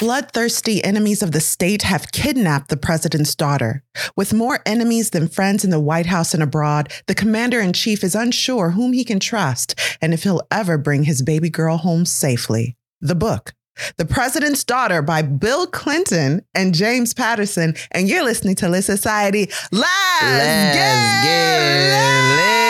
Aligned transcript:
bloodthirsty 0.00 0.82
enemies 0.82 1.22
of 1.22 1.32
the 1.32 1.40
state 1.40 1.82
have 1.82 2.10
kidnapped 2.10 2.70
the 2.70 2.76
president's 2.76 3.34
daughter. 3.34 3.84
With 4.16 4.32
more 4.32 4.60
enemies 4.64 5.10
than 5.10 5.28
friends 5.28 5.62
in 5.62 5.68
the 5.68 5.78
White 5.78 6.06
House 6.06 6.32
and 6.32 6.42
abroad, 6.42 6.90
the 7.06 7.14
commander 7.14 7.60
in 7.60 7.74
chief 7.74 8.02
is 8.02 8.14
unsure 8.14 8.70
whom 8.70 8.94
he 8.94 9.04
can 9.04 9.20
trust 9.20 9.78
and 10.00 10.14
if 10.14 10.22
he'll 10.22 10.40
ever 10.50 10.78
bring 10.78 11.04
his 11.04 11.20
baby 11.20 11.50
girl 11.50 11.76
home 11.76 12.06
safely. 12.06 12.78
The 13.02 13.14
book, 13.14 13.52
The 13.98 14.06
President's 14.06 14.64
Daughter 14.64 15.02
by 15.02 15.20
Bill 15.20 15.66
Clinton 15.66 16.46
and 16.54 16.74
James 16.74 17.12
Patterson. 17.12 17.74
And 17.90 18.08
you're 18.08 18.24
listening 18.24 18.54
to 18.56 18.70
Lit 18.70 18.84
Society. 18.84 19.50
Let's, 19.70 20.22
Let's 20.22 20.76
get, 20.76 21.24
get 21.24 22.69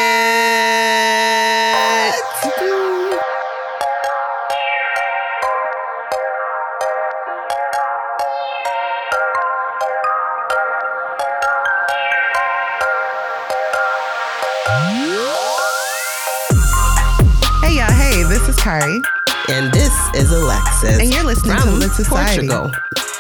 Kari. 18.81 19.03
And 19.49 19.73
this 19.73 19.93
is 20.15 20.31
Alexis. 20.31 21.01
And 21.01 21.13
you're 21.13 21.25
listening 21.25 21.57
to 21.57 21.71
Lit 21.71 21.91
Society. 21.93 22.47
Portugal. 22.49 22.71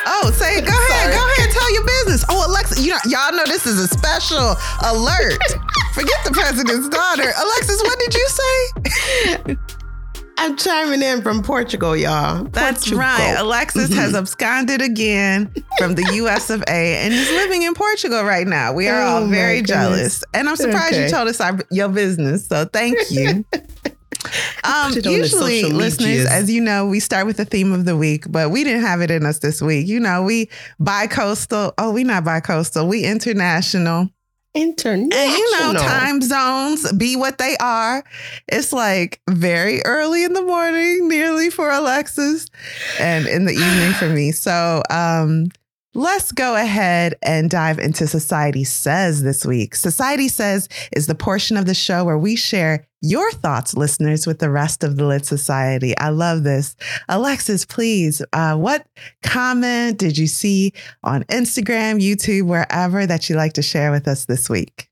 Oh, 0.06 0.30
say. 0.34 0.60
Go 0.60 0.73
ahead. 0.73 1.12
Go 1.12 1.33
ahead. 1.36 1.50
Tell 1.50 1.73
your 1.74 1.84
business. 1.84 2.24
Oh, 2.28 2.46
Alexis, 2.48 2.84
you 2.84 2.92
know, 2.92 2.98
y'all 3.06 3.33
know 3.33 3.45
this 3.46 3.66
is 3.66 3.80
a 3.80 3.88
special 3.88 4.55
alert. 4.84 5.42
Forget 5.95 6.24
the 6.24 6.30
president's 6.33 6.88
daughter. 6.88 7.23
Alexis, 7.23 7.83
what 7.83 7.98
did 7.98 8.14
you 8.14 8.28
say? 8.28 9.56
I'm 10.38 10.56
chiming 10.56 11.02
in 11.02 11.20
from 11.20 11.42
Portugal, 11.42 11.95
y'all. 11.95 12.45
That's 12.45 12.84
Portugal. 12.84 13.00
right. 13.00 13.34
Alexis 13.38 13.92
has 13.92 14.11
mm-hmm. 14.11 14.16
absconded 14.16 14.80
again 14.80 15.52
from 15.77 15.97
the 15.97 16.11
US 16.14 16.48
of 16.48 16.62
A 16.62 16.97
and 16.97 17.12
is 17.12 17.28
living 17.30 17.62
in 17.62 17.75
Portugal 17.75 18.22
right 18.22 18.47
now. 18.47 18.72
We 18.72 18.88
are 18.88 19.03
Oh, 19.03 19.06
all 19.22 19.27
very 19.27 19.61
jealous. 19.61 20.25
And 20.33 20.48
I'm 20.48 20.56
surprised 20.56 20.97
you 20.97 21.11
told 21.11 21.28
us 21.28 21.41
our, 21.42 21.58
your 21.70 21.91
business. 21.91 22.47
So 22.47 22.64
thank 22.64 22.97
you. 23.11 23.44
Um, 24.62 24.92
Put 24.92 24.98
it 24.98 25.06
on 25.06 25.12
the 25.12 25.18
usually, 25.18 25.62
listeners, 25.64 26.26
as 26.26 26.50
you 26.50 26.60
know, 26.60 26.86
we 26.86 27.00
start 27.00 27.26
with 27.26 27.38
the 27.38 27.46
theme 27.46 27.72
of 27.72 27.86
the 27.86 27.96
week, 27.96 28.30
but 28.30 28.50
we 28.50 28.62
didn't 28.62 28.82
have 28.82 29.00
it 29.00 29.10
in 29.10 29.24
us 29.24 29.38
this 29.38 29.62
week. 29.62 29.86
You 29.88 29.98
know, 29.98 30.22
we 30.22 30.50
bi-coastal. 30.78 31.72
Oh, 31.78 31.90
we 31.90 32.04
not 32.04 32.24
bi-coastal. 32.24 32.86
We 32.86 33.04
international. 33.04 34.10
International. 34.52 35.18
And 35.18 35.32
you 35.32 35.52
know, 35.52 35.72
time 35.74 36.20
zones 36.20 36.92
be 36.92 37.16
what 37.16 37.38
they 37.38 37.56
are. 37.58 38.04
It's 38.48 38.72
like 38.72 39.20
very 39.30 39.80
early 39.84 40.24
in 40.24 40.34
the 40.34 40.42
morning, 40.42 41.08
nearly 41.08 41.50
for 41.50 41.70
Alexis, 41.70 42.48
and 42.98 43.26
in 43.26 43.44
the 43.46 43.52
evening 43.52 43.92
for 43.92 44.08
me. 44.08 44.32
So, 44.32 44.82
um, 44.91 45.46
let's 45.94 46.33
go 46.33 46.56
ahead 46.56 47.14
and 47.22 47.50
dive 47.50 47.78
into 47.78 48.06
Society 48.06 48.64
Says 48.64 49.22
this 49.22 49.44
week. 49.44 49.74
Society 49.74 50.28
Says 50.28 50.69
is 50.92 51.06
the 51.06 51.14
portion 51.14 51.56
of 51.56 51.66
the 51.66 51.74
show 51.74 52.05
where 52.05 52.19
we 52.19 52.36
share 52.36 52.86
your 53.02 53.30
thoughts, 53.32 53.74
listeners, 53.77 54.27
with 54.27 54.38
the 54.38 54.50
rest 54.50 54.84
of 54.84 54.97
the 54.97 55.06
Lit 55.06 55.24
Society. 55.24 55.97
I 55.98 56.10
love 56.10 56.44
this. 56.44 56.77
Alexis, 57.08 57.64
please, 57.64 58.22
uh, 58.32 58.56
what 58.56 58.86
comment 59.22 59.98
did 59.98 60.19
you 60.19 60.27
see 60.27 60.72
on 61.02 61.24
Instagram, 61.24 62.00
YouTube, 62.00 62.47
wherever 62.47 63.06
that 63.06 63.28
you 63.28 63.36
like 63.36 63.54
to 63.54 63.62
share 63.62 63.91
with 63.91 64.06
us 64.06 64.27
this 64.27 64.50
week? 64.50 64.88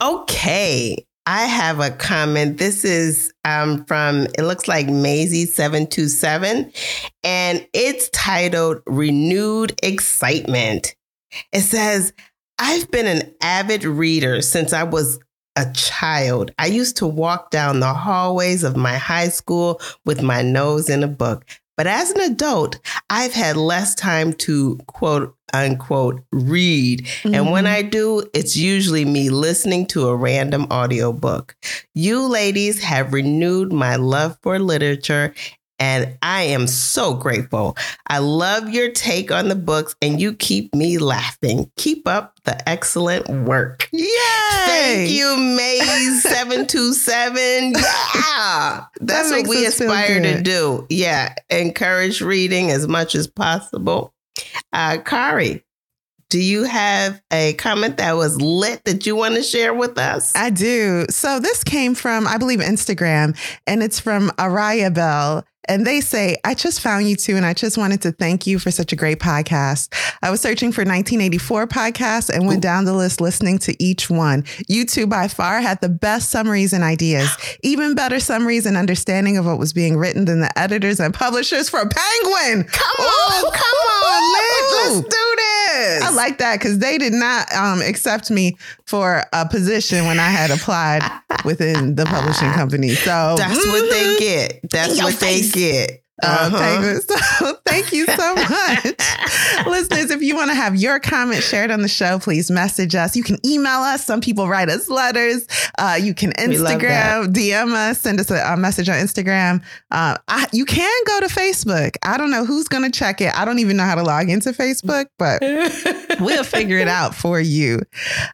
Okay. 0.00 1.04
I 1.30 1.44
have 1.44 1.78
a 1.78 1.90
comment. 1.90 2.56
This 2.56 2.86
is 2.86 3.34
um, 3.44 3.84
from, 3.84 4.28
it 4.38 4.44
looks 4.44 4.66
like 4.66 4.86
Maisie727, 4.86 6.74
and 7.22 7.68
it's 7.74 8.08
titled 8.14 8.80
Renewed 8.86 9.78
Excitement. 9.82 10.96
It 11.52 11.60
says, 11.60 12.14
I've 12.58 12.90
been 12.90 13.06
an 13.06 13.34
avid 13.42 13.84
reader 13.84 14.40
since 14.40 14.72
I 14.72 14.84
was 14.84 15.20
a 15.54 15.70
child. 15.74 16.50
I 16.58 16.64
used 16.68 16.96
to 16.96 17.06
walk 17.06 17.50
down 17.50 17.80
the 17.80 17.92
hallways 17.92 18.64
of 18.64 18.78
my 18.78 18.96
high 18.96 19.28
school 19.28 19.82
with 20.06 20.22
my 20.22 20.40
nose 20.40 20.88
in 20.88 21.02
a 21.02 21.08
book. 21.08 21.44
But 21.78 21.86
as 21.86 22.10
an 22.10 22.20
adult, 22.20 22.80
I've 23.08 23.32
had 23.32 23.56
less 23.56 23.94
time 23.94 24.32
to 24.34 24.78
quote 24.88 25.36
unquote 25.54 26.22
read. 26.32 27.06
And 27.24 27.50
when 27.50 27.64
mm-hmm. 27.64 27.74
I 27.74 27.82
do, 27.82 28.28
it's 28.34 28.56
usually 28.56 29.04
me 29.04 29.30
listening 29.30 29.86
to 29.86 30.08
a 30.08 30.16
random 30.16 30.66
audiobook. 30.72 31.54
You 31.94 32.26
ladies 32.26 32.82
have 32.82 33.12
renewed 33.12 33.72
my 33.72 33.94
love 33.94 34.38
for 34.42 34.58
literature. 34.58 35.32
And 35.78 36.18
I 36.22 36.42
am 36.42 36.66
so 36.66 37.14
grateful. 37.14 37.76
I 38.08 38.18
love 38.18 38.68
your 38.70 38.90
take 38.90 39.30
on 39.30 39.46
the 39.48 39.54
books 39.54 39.94
and 40.02 40.20
you 40.20 40.34
keep 40.34 40.74
me 40.74 40.98
laughing. 40.98 41.70
Keep 41.76 42.08
up 42.08 42.34
the 42.44 42.68
excellent 42.68 43.28
work. 43.46 43.88
Yay! 43.92 44.08
Thank 44.66 45.10
you, 45.10 45.26
May727. 45.36 47.76
Yeah. 48.38 48.84
That's 49.00 49.30
what 49.30 49.48
we 49.48 49.66
aspire 49.66 50.20
to 50.20 50.40
do. 50.40 50.86
Yeah. 50.90 51.34
Encourage 51.50 52.20
reading 52.20 52.70
as 52.70 52.86
much 52.86 53.16
as 53.16 53.26
possible. 53.26 54.14
Uh, 54.72 54.98
Kari, 55.04 55.64
do 56.30 56.38
you 56.38 56.64
have 56.64 57.20
a 57.32 57.54
comment 57.54 57.96
that 57.96 58.16
was 58.16 58.40
lit 58.40 58.84
that 58.84 59.06
you 59.06 59.16
want 59.16 59.34
to 59.36 59.42
share 59.42 59.72
with 59.72 59.98
us? 59.98 60.34
I 60.36 60.50
do. 60.50 61.06
So 61.08 61.40
this 61.40 61.64
came 61.64 61.94
from, 61.94 62.26
I 62.26 62.36
believe, 62.36 62.58
Instagram, 62.58 63.36
and 63.66 63.82
it's 63.82 63.98
from 63.98 64.28
Araya 64.30 64.92
Bell. 64.92 65.44
And 65.70 65.86
they 65.86 66.00
say, 66.00 66.38
I 66.44 66.54
just 66.54 66.80
found 66.80 67.08
you 67.08 67.14
too, 67.14 67.36
and 67.36 67.44
I 67.44 67.52
just 67.52 67.76
wanted 67.76 68.00
to 68.02 68.12
thank 68.12 68.46
you 68.46 68.58
for 68.58 68.70
such 68.70 68.90
a 68.90 68.96
great 68.96 69.18
podcast. 69.18 69.92
I 70.22 70.30
was 70.30 70.40
searching 70.40 70.72
for 70.72 70.80
1984 70.80 71.66
podcasts 71.66 72.30
and 72.30 72.46
went 72.46 72.62
down 72.62 72.86
the 72.86 72.94
list 72.94 73.20
listening 73.20 73.58
to 73.58 73.76
each 73.82 74.08
one. 74.08 74.44
You 74.66 74.86
two 74.86 75.06
by 75.06 75.28
far 75.28 75.60
had 75.60 75.82
the 75.82 75.90
best 75.90 76.30
summaries 76.30 76.72
and 76.72 76.82
ideas, 76.82 77.30
even 77.62 77.94
better 77.94 78.18
summaries 78.18 78.64
and 78.64 78.78
understanding 78.78 79.36
of 79.36 79.44
what 79.44 79.58
was 79.58 79.74
being 79.74 79.98
written 79.98 80.24
than 80.24 80.40
the 80.40 80.58
editors 80.58 81.00
and 81.00 81.12
publishers 81.12 81.68
for 81.68 81.80
Penguin. 81.80 82.64
come 82.64 83.04
on, 83.04 83.52
come 83.52 83.78
on. 83.92 84.37
Let's 84.96 85.08
do 85.08 85.34
this. 85.36 86.02
I 86.02 86.10
like 86.10 86.38
that 86.38 86.58
because 86.58 86.78
they 86.78 86.98
did 86.98 87.12
not 87.12 87.52
um, 87.54 87.80
accept 87.82 88.30
me 88.30 88.56
for 88.86 89.22
a 89.32 89.48
position 89.48 90.06
when 90.06 90.18
I 90.18 90.28
had 90.28 90.50
applied 90.50 91.02
within 91.44 91.94
the 91.94 92.04
publishing 92.06 92.50
company. 92.52 92.90
So 92.90 93.34
That's 93.36 93.66
what 93.66 93.90
they 93.90 94.16
get. 94.18 94.60
That's 94.70 95.02
what 95.02 95.18
they 95.20 95.48
get. 95.48 96.02
Uh, 96.22 96.50
Uh-huh. 96.52 96.58
Penguin. 96.58 97.00
So 97.00 97.54
thank 97.66 97.92
you 97.92 98.06
so 98.06 98.34
much. 98.34 99.66
Listeners, 99.66 100.10
if 100.10 100.22
you 100.22 100.34
want 100.36 100.50
to 100.50 100.54
have 100.54 100.76
your 100.76 100.98
comment 101.00 101.42
shared 101.42 101.70
on 101.70 101.82
the 101.82 101.88
show, 101.88 102.18
please 102.18 102.50
message 102.50 102.94
us. 102.94 103.16
You 103.16 103.22
can 103.22 103.38
email 103.46 103.80
us. 103.80 104.04
Some 104.04 104.20
people 104.20 104.48
write 104.48 104.68
us 104.68 104.88
letters. 104.88 105.46
Uh, 105.78 105.98
you 106.00 106.14
can 106.14 106.32
Instagram, 106.32 107.32
DM 107.32 107.72
us, 107.72 108.00
send 108.00 108.20
us 108.20 108.30
a, 108.30 108.36
a 108.52 108.56
message 108.56 108.88
on 108.88 108.96
Instagram. 108.96 109.62
Uh, 109.90 110.16
I, 110.28 110.46
you 110.52 110.64
can 110.64 111.04
go 111.06 111.20
to 111.20 111.26
Facebook. 111.26 111.96
I 112.02 112.16
don't 112.16 112.30
know 112.30 112.44
who's 112.44 112.68
going 112.68 112.84
to 112.84 112.90
check 112.96 113.20
it. 113.20 113.36
I 113.38 113.44
don't 113.44 113.58
even 113.58 113.76
know 113.76 113.84
how 113.84 113.94
to 113.94 114.02
log 114.02 114.28
into 114.28 114.50
Facebook, 114.50 115.06
but 115.18 115.40
we'll 116.20 116.44
figure 116.44 116.78
it 116.78 116.88
out 116.88 117.14
for 117.14 117.40
you. 117.40 117.76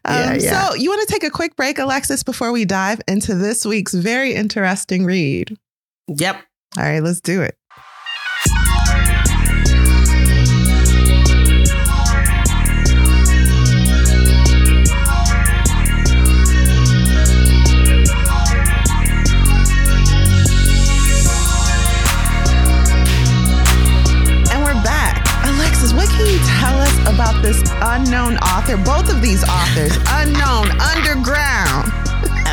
Um, 0.05 0.15
Yeah, 0.15 0.33
yeah. 0.35 0.67
So, 0.69 0.75
you 0.75 0.89
want 0.89 1.07
to 1.07 1.13
take 1.13 1.23
a 1.23 1.29
quick 1.29 1.55
break, 1.55 1.77
Alexis, 1.79 2.23
before 2.23 2.51
we 2.51 2.65
dive 2.65 3.01
into 3.07 3.35
this 3.35 3.65
week's 3.65 3.93
very 3.93 4.33
interesting 4.33 5.05
read? 5.05 5.57
Yep. 6.07 6.41
All 6.77 6.83
right, 6.83 6.99
let's 6.99 7.21
do 7.21 7.41
it. 7.41 7.57
This 27.45 27.61
unknown 27.81 28.37
author? 28.37 28.75
Both 28.75 29.11
of 29.13 29.21
these 29.21 29.43
authors, 29.43 29.95
unknown, 30.09 30.65
underground. 30.81 31.85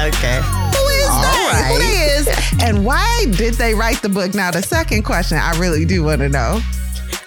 Okay. 0.05 0.37
Who 0.45 0.85
is 1.01 1.09
All 1.09 1.23
that? 1.23 1.65
Who 1.69 1.79
right. 1.79 1.81
they 1.81 2.31
is? 2.31 2.63
And 2.63 2.85
why 2.85 3.25
did 3.31 3.55
they 3.55 3.75
write 3.75 4.03
the 4.03 4.11
book? 4.11 4.35
Now, 4.35 4.51
the 4.51 4.63
second 4.63 5.05
question 5.05 5.39
I 5.39 5.59
really 5.59 5.87
do 5.87 6.05
want 6.05 6.21
to 6.21 6.29
know. 6.29 6.61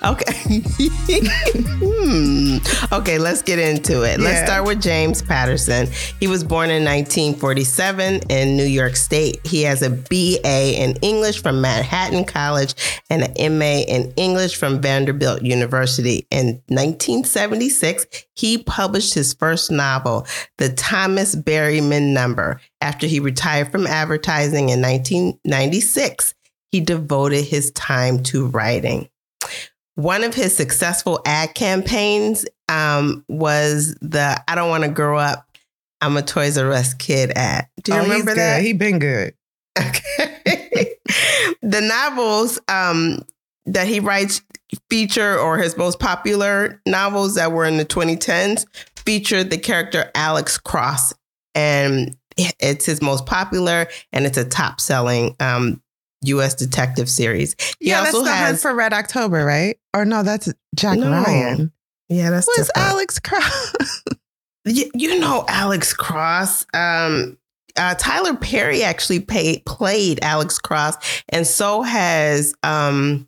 Okay. 0.06 0.34
hmm. 1.82 2.58
Okay, 2.94 3.18
let's 3.18 3.42
get 3.42 3.58
into 3.58 4.04
it. 4.04 4.20
Let's 4.20 4.46
start 4.46 4.68
with 4.68 4.80
James 4.80 5.24
Patterson. 5.24 5.88
He 6.20 6.28
was 6.28 6.44
born 6.44 6.70
in 6.70 6.84
1947 6.84 8.22
in 8.30 8.56
New 8.56 8.66
York 8.66 8.96
State. 8.96 9.46
He 9.48 9.64
has 9.64 9.82
a 9.82 9.90
BA 9.90 10.80
in 10.80 10.96
English 11.02 11.42
from 11.42 11.60
Manhattan 11.60 12.24
College 12.24 12.76
and 13.10 13.24
an 13.24 13.58
MA 13.58 13.82
in 13.88 14.14
English 14.16 14.58
from 14.58 14.80
Vanderbilt 14.80 15.42
University. 15.42 16.28
In 16.30 16.62
1976, 16.68 18.06
he 18.36 18.60
published 18.60 19.16
his 19.16 19.34
first 19.34 19.72
novel, 19.72 20.28
The 20.60 20.70
Thomas 20.70 21.36
Berryman 21.36 22.14
Number. 22.14 22.62
After 22.80 23.08
he 23.08 23.20
retired 23.20 23.72
from 23.72 23.88
advertising 23.88 24.70
in 24.70 24.82
1996, 24.82 26.36
he 26.72 26.80
devoted 26.80 27.46
his 27.46 27.72
time 27.72 28.22
to 28.24 28.46
writing. 28.48 29.10
One 29.96 30.24
of 30.24 30.34
his 30.34 30.56
successful 30.56 31.22
ad 31.26 31.54
campaigns 31.56 32.46
um, 32.70 33.24
was 33.28 33.96
the 34.02 34.42
"I 34.48 34.56
don't 34.56 34.70
want 34.70 34.84
to 34.84 34.90
grow 34.90 35.18
up, 35.18 35.48
I'm 36.02 36.18
a 36.18 36.22
Toys 36.22 36.58
R 36.58 36.72
Us 36.72 36.94
kid" 36.94 37.32
ad. 37.36 37.68
Do 37.84 37.94
you 37.94 37.98
Oh, 37.98 38.02
he's 38.02 38.10
remember 38.12 38.32
good. 38.32 38.38
that? 38.40 38.62
He 38.62 38.74
been 38.74 39.00
good. 39.00 39.34
Okay. 39.78 40.96
the 41.62 41.82
novels 41.82 42.60
um, 42.68 43.20
that 43.66 43.88
he 43.88 44.00
writes 44.00 44.42
feature, 44.90 45.38
or 45.38 45.58
his 45.58 45.78
most 45.78 46.00
popular 46.00 46.82
novels 46.86 47.36
that 47.36 47.52
were 47.52 47.66
in 47.66 47.78
the 47.78 47.86
2010s, 47.86 48.66
featured 48.98 49.50
the 49.50 49.58
character 49.58 50.12
Alex 50.16 50.58
Cross. 50.58 51.14
And 51.54 52.18
it's 52.38 52.86
his 52.86 53.02
most 53.02 53.26
popular 53.26 53.88
and 54.12 54.26
it's 54.26 54.38
a 54.38 54.44
top 54.44 54.82
selling 54.82 55.36
um, 55.40 55.82
U.S. 56.28 56.54
detective 56.56 57.10
series. 57.10 57.56
He 57.80 57.90
yeah, 57.90 58.00
also 58.00 58.24
that's 58.24 58.26
the 58.40 58.46
Hunt 58.46 58.60
for 58.60 58.74
Red 58.76 58.94
October, 58.94 59.46
right? 59.46 59.78
Or 59.94 60.06
no, 60.06 60.24
that's 60.24 60.52
Jack 60.76 60.98
No. 60.98 61.10
Ryan. 61.12 61.72
Yeah, 62.10 62.30
that's 62.30 62.48
Who's. 62.56 62.70
Alex 62.76 63.20
Cross? 63.20 64.04
you, 64.66 64.90
you 64.94 65.20
know 65.20 65.44
Alex 65.48 65.94
Cross. 65.94 66.66
Um, 66.74 67.38
uh, 67.78 67.96
Tyler 67.96 68.36
Perry 68.36 68.84
actually 68.84 69.20
paid, 69.20 69.66
played 69.66 70.20
Alex 70.22 70.60
Cross, 70.60 71.24
and 71.30 71.46
so 71.46 71.82
has 71.82 72.54
um, 72.64 73.28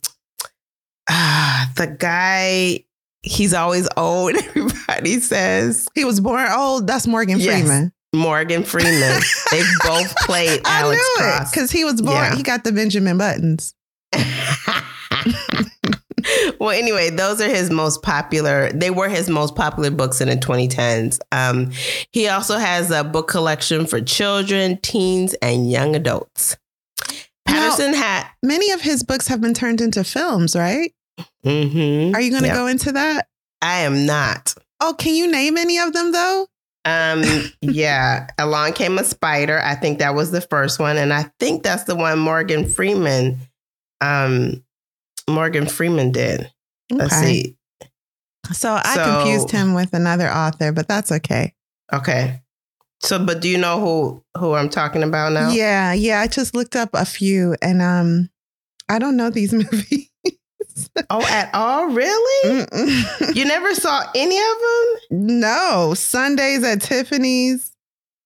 ah, 1.08 1.70
the 1.76 1.86
guy. 1.86 2.84
He's 3.22 3.52
always 3.52 3.88
old. 3.96 4.36
Everybody 4.36 5.18
says 5.20 5.88
he 5.94 6.04
was 6.04 6.20
born 6.20 6.46
old. 6.50 6.86
That's 6.86 7.06
Morgan 7.06 7.40
Yes. 7.40 7.60
Freeman. 7.60 7.92
Morgan 8.14 8.62
Freeman. 8.64 9.20
They've 9.50 9.66
both 9.84 10.14
played 10.24 10.60
I 10.64 10.80
Alex 10.80 10.96
knew 11.00 11.24
Cross. 11.24 11.50
because 11.50 11.70
he 11.70 11.84
was 11.84 12.00
born. 12.00 12.14
Yeah. 12.16 12.36
He 12.36 12.42
got 12.42 12.64
the 12.64 12.72
Benjamin 12.72 13.18
Buttons. 13.18 13.74
well, 16.58 16.70
anyway, 16.70 17.10
those 17.10 17.40
are 17.40 17.48
his 17.48 17.70
most 17.70 18.02
popular. 18.02 18.70
They 18.72 18.90
were 18.90 19.08
his 19.08 19.28
most 19.28 19.54
popular 19.54 19.90
books 19.90 20.20
in 20.20 20.28
the 20.28 20.36
2010s. 20.36 21.18
Um, 21.32 21.70
he 22.12 22.28
also 22.28 22.56
has 22.58 22.90
a 22.90 23.04
book 23.04 23.28
collection 23.28 23.86
for 23.86 24.00
children, 24.00 24.78
teens, 24.82 25.34
and 25.42 25.70
young 25.70 25.94
adults. 25.94 26.56
Patterson 27.46 27.94
had. 27.94 28.26
Many 28.42 28.70
of 28.72 28.80
his 28.80 29.02
books 29.02 29.28
have 29.28 29.40
been 29.40 29.54
turned 29.54 29.80
into 29.80 30.04
films, 30.04 30.54
right? 30.56 30.92
Mhm. 31.44 32.14
Are 32.14 32.20
you 32.20 32.30
going 32.30 32.42
to 32.42 32.48
Yeah. 32.48 32.54
go 32.54 32.66
into 32.66 32.92
that? 32.92 33.26
I 33.62 33.80
am 33.80 34.06
not. 34.06 34.54
Oh, 34.80 34.94
can 34.96 35.14
you 35.14 35.30
name 35.30 35.56
any 35.56 35.78
of 35.78 35.92
them 35.92 36.12
though? 36.12 36.46
Um, 36.88 37.22
yeah, 37.60 38.28
along 38.38 38.72
came 38.72 38.98
a 38.98 39.04
spider. 39.04 39.60
I 39.62 39.74
think 39.74 39.98
that 39.98 40.14
was 40.14 40.30
the 40.30 40.40
first 40.40 40.78
one, 40.78 40.96
and 40.96 41.12
I 41.12 41.30
think 41.38 41.62
that's 41.62 41.84
the 41.84 41.94
one 41.94 42.18
Morgan 42.18 42.66
Freeman. 42.66 43.38
Um, 44.00 44.64
Morgan 45.28 45.66
Freeman 45.66 46.12
did. 46.12 46.50
Let's 46.90 47.12
Okay. 47.14 47.26
see. 47.42 47.56
So 48.52 48.80
I 48.82 48.94
So- 48.94 49.04
confused 49.04 49.50
him 49.50 49.74
with 49.74 49.92
another 49.92 50.30
author, 50.30 50.72
but 50.72 50.88
that's 50.88 51.12
okay. 51.12 51.54
Okay. 51.92 52.40
So, 53.00 53.24
but 53.24 53.40
do 53.40 53.48
you 53.48 53.58
know 53.58 53.80
who 53.80 54.24
who 54.38 54.54
I'm 54.54 54.68
talking 54.70 55.02
about 55.02 55.32
now? 55.32 55.50
Yeah, 55.50 55.92
yeah. 55.92 56.20
I 56.20 56.26
just 56.26 56.54
looked 56.54 56.74
up 56.74 56.90
a 56.94 57.04
few, 57.04 57.54
and 57.62 57.82
um, 57.82 58.30
I 58.88 58.98
don't 58.98 59.16
know 59.16 59.30
these 59.30 59.52
movies. 59.62 60.07
Oh, 61.10 61.24
at 61.26 61.50
all? 61.54 61.86
Really? 61.86 62.64
Mm-mm. 62.64 63.34
You 63.34 63.44
never 63.44 63.74
saw 63.74 64.02
any 64.14 64.36
of 64.36 64.56
them? 65.10 65.38
no, 65.40 65.94
Sundays 65.94 66.62
at 66.64 66.82
Tiffany's, 66.82 67.72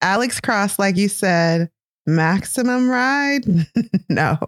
Alex 0.01 0.41
Cross, 0.41 0.79
like 0.79 0.97
you 0.97 1.09
said, 1.09 1.71
Maximum 2.07 2.89
Ride. 2.89 3.45
no, 4.09 4.39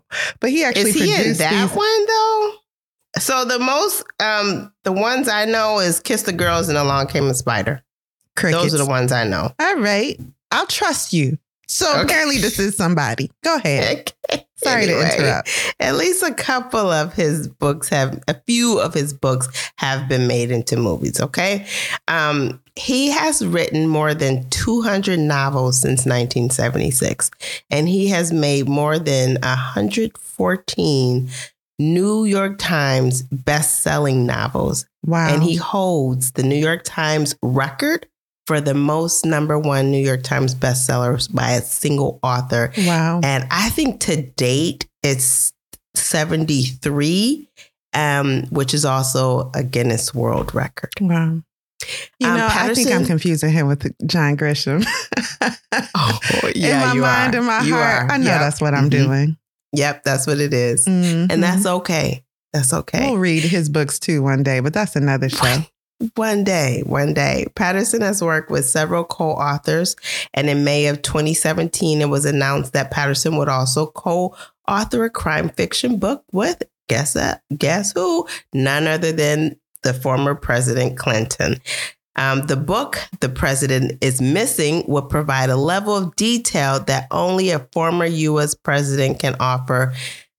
but 0.40 0.50
he 0.50 0.64
actually 0.64 0.90
Is 0.90 0.94
he 0.96 1.14
in 1.30 1.36
that 1.36 1.68
these. 1.68 1.76
one 1.76 2.06
though? 2.06 2.52
So 3.18 3.44
the 3.44 3.58
most, 3.60 4.04
um, 4.20 4.72
the 4.82 4.92
ones 4.92 5.28
I 5.28 5.44
know 5.44 5.78
is 5.78 6.00
"Kiss 6.00 6.22
the 6.22 6.32
Girls" 6.32 6.68
and 6.68 6.76
"Along 6.78 7.06
Came 7.06 7.28
a 7.28 7.34
Spider." 7.34 7.82
Crickets. 8.36 8.62
Those 8.62 8.74
are 8.74 8.84
the 8.84 8.90
ones 8.90 9.12
I 9.12 9.24
know. 9.24 9.52
All 9.60 9.76
right, 9.76 10.18
I'll 10.50 10.66
trust 10.66 11.12
you. 11.12 11.38
So 11.66 11.90
Okay. 11.92 12.02
apparently, 12.02 12.38
this 12.38 12.58
is 12.58 12.76
somebody. 12.76 13.30
Go 13.42 13.56
ahead. 13.56 14.12
Okay. 14.30 14.46
Sorry 14.56 14.84
Anyway, 14.84 15.00
to 15.10 15.16
interrupt. 15.18 15.74
At 15.80 15.96
least 15.96 16.22
a 16.22 16.32
couple 16.32 16.90
of 16.90 17.12
his 17.12 17.46
books 17.48 17.90
have, 17.90 18.22
a 18.26 18.34
few 18.46 18.78
of 18.78 18.94
his 18.94 19.12
books 19.12 19.46
have 19.76 20.08
been 20.08 20.26
made 20.26 20.50
into 20.50 20.76
movies. 20.78 21.20
Okay. 21.20 21.66
Um, 22.08 22.62
he 22.74 23.10
has 23.10 23.44
written 23.46 23.86
more 23.88 24.14
than 24.14 24.48
200 24.48 25.18
novels 25.18 25.78
since 25.78 26.06
1976, 26.06 27.30
and 27.70 27.86
he 27.88 28.08
has 28.08 28.32
made 28.32 28.66
more 28.66 28.98
than 28.98 29.36
114 29.42 31.28
New 31.78 32.24
York 32.24 32.56
Times 32.58 33.22
best-selling 33.30 34.24
novels, 34.24 34.86
Wow. 35.04 35.34
and 35.34 35.42
he 35.42 35.56
holds 35.56 36.32
the 36.32 36.42
New 36.42 36.56
York 36.56 36.82
Times 36.84 37.34
record 37.42 38.06
for 38.46 38.60
the 38.60 38.74
most 38.74 39.24
number 39.24 39.58
one 39.58 39.90
New 39.90 40.04
York 40.04 40.22
Times 40.22 40.54
bestsellers 40.54 41.32
by 41.32 41.52
a 41.52 41.62
single 41.62 42.18
author. 42.22 42.72
wow. 42.78 43.20
And 43.22 43.46
I 43.50 43.70
think 43.70 44.00
to 44.00 44.22
date 44.22 44.86
it's 45.02 45.52
73, 45.94 47.48
um, 47.94 48.42
which 48.50 48.74
is 48.74 48.84
also 48.84 49.50
a 49.54 49.62
Guinness 49.62 50.14
World 50.14 50.54
Record. 50.54 50.90
Wow. 51.00 51.40
You 52.18 52.28
Um, 52.28 52.38
know, 52.38 52.48
I 52.50 52.72
think 52.74 52.90
I'm 52.90 53.04
confusing 53.04 53.50
him 53.52 53.66
with 53.66 53.92
John 54.06 54.36
Grisham. 54.36 54.84
Oh, 55.96 56.18
in 56.54 56.70
my 56.80 56.94
mind, 56.94 57.34
in 57.34 57.44
my 57.44 57.60
You 57.62 57.74
heart, 57.74 58.04
are. 58.04 58.10
I 58.12 58.16
know 58.18 58.26
Yep. 58.26 58.40
that's 58.40 58.60
what 58.60 58.74
I'm 58.74 58.86
Mhm. 58.86 58.90
doing. 58.90 59.36
Yep, 59.72 60.04
that's 60.04 60.24
what 60.26 60.38
it 60.38 60.54
is. 60.54 60.86
Mhm. 60.86 61.30
And 61.32 61.42
that's 61.42 61.66
okay. 61.66 62.24
That's 62.52 62.72
okay. 62.72 63.06
We'll 63.10 63.18
read 63.18 63.42
his 63.42 63.68
books 63.68 63.98
too 63.98 64.22
one 64.22 64.44
day, 64.44 64.60
but 64.60 64.72
that's 64.72 64.94
another 64.94 65.28
show. 65.28 65.64
One 66.16 66.44
day, 66.44 66.82
one 66.84 67.14
day. 67.14 67.46
Patterson 67.54 68.02
has 68.02 68.22
worked 68.22 68.50
with 68.50 68.66
several 68.66 69.04
co 69.04 69.30
authors, 69.30 69.96
and 70.34 70.50
in 70.50 70.64
May 70.64 70.86
of 70.86 71.02
2017, 71.02 72.00
it 72.00 72.08
was 72.08 72.24
announced 72.24 72.72
that 72.72 72.90
Patterson 72.90 73.36
would 73.36 73.48
also 73.48 73.86
co 73.86 74.36
author 74.68 75.04
a 75.04 75.10
crime 75.10 75.48
fiction 75.50 75.98
book 75.98 76.24
with, 76.32 76.62
guess 76.88 77.12
that, 77.12 77.42
guess 77.56 77.92
who? 77.92 78.26
None 78.52 78.86
other 78.86 79.12
than 79.12 79.56
the 79.82 79.94
former 79.94 80.34
President 80.34 80.98
Clinton. 80.98 81.60
Um, 82.16 82.42
the 82.42 82.56
book, 82.56 82.98
The 83.20 83.28
President 83.28 83.98
is 84.00 84.20
Missing, 84.20 84.84
will 84.86 85.02
provide 85.02 85.50
a 85.50 85.56
level 85.56 85.96
of 85.96 86.14
detail 86.16 86.80
that 86.80 87.08
only 87.10 87.50
a 87.50 87.66
former 87.72 88.06
U.S. 88.06 88.54
president 88.54 89.18
can 89.18 89.36
offer. 89.40 89.92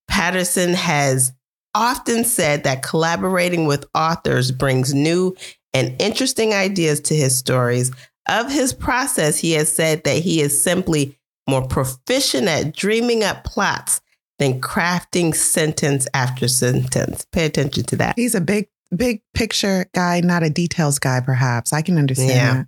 Patterson 0.08 0.74
has 0.74 1.34
often 1.75 2.24
said 2.24 2.63
that 2.63 2.81
collaborating 2.81 3.68
with 3.68 3.86
authors 3.94 4.51
brings 4.51 4.94
new 4.94 5.36
and 5.74 5.94
interesting 6.01 6.53
ideas 6.53 7.00
to 7.01 7.13
his 7.15 7.38
stories. 7.38 7.91
Of 8.27 8.50
his 8.51 8.74
process, 8.74 9.38
he 9.38 9.51
has 9.51 9.72
said 9.72 10.03
that 10.05 10.17
he 10.17 10.41
is 10.41 10.60
simply 10.63 11.20
more 11.48 11.67
proficient 11.67 12.48
at 12.48 12.75
dreaming 12.75 13.24
up 13.24 13.44
plots 13.44 14.01
than 14.39 14.60
crafting 14.62 15.36
sentence 15.36 16.08
after 16.13 16.48
sentence. 16.48 17.27
Pay 17.32 17.46
attention 17.46 17.84
to 17.84 17.96
that. 17.98 18.15
He's 18.17 18.34
a 18.34 18.41
big, 18.41 18.67
big 18.96 19.22
picture 19.36 19.86
guy, 19.94 20.22
not 20.22 20.41
a 20.44 20.50
details 20.50 20.98
guy, 20.98 21.20
perhaps. 21.20 21.72
I 21.74 21.82
can 21.84 21.98
understand 21.98 22.29
Yeah. 22.32 22.53
that. 22.53 22.67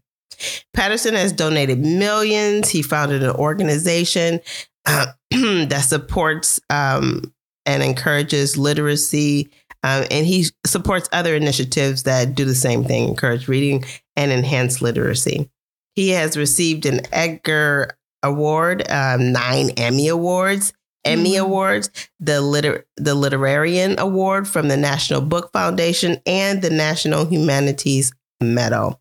Patterson 0.73 1.15
has 1.15 1.31
donated 1.31 1.79
millions. 1.79 2.69
He 2.69 2.83
founded 2.83 3.23
an 3.23 3.31
organization 3.31 4.39
uh, 4.85 5.07
that 5.31 5.83
supports 5.87 6.59
um, 6.69 7.33
and 7.67 7.83
encourages 7.83 8.57
literacy. 8.57 9.50
Um, 9.83 10.05
and 10.09 10.25
he 10.25 10.47
supports 10.65 11.07
other 11.12 11.36
initiatives 11.36 12.03
that 12.03 12.33
do 12.33 12.45
the 12.45 12.55
same 12.55 12.83
thing, 12.83 13.07
encourage 13.07 13.47
reading 13.47 13.86
and 14.15 14.31
enhance 14.31 14.81
literacy. 14.81 15.51
He 15.93 16.09
has 16.09 16.36
received 16.38 16.86
an 16.86 17.01
Edgar 17.12 17.97
Award, 18.24 18.89
um, 18.89 19.31
nine 19.31 19.69
Emmy 19.77 20.07
Awards, 20.07 20.74
Emmy 21.05 21.33
Mhm. 21.33 21.41
Awards, 21.41 21.89
the 22.19 22.41
liter- 22.41 22.86
the 22.97 23.15
Literarian 23.15 23.97
Award 23.97 24.47
from 24.47 24.67
the 24.67 24.77
National 24.77 25.21
Book 25.21 25.51
Foundation, 25.53 26.19
and 26.25 26.62
the 26.62 26.69
National 26.69 27.25
Humanities 27.25 28.12
Medal. 28.41 29.00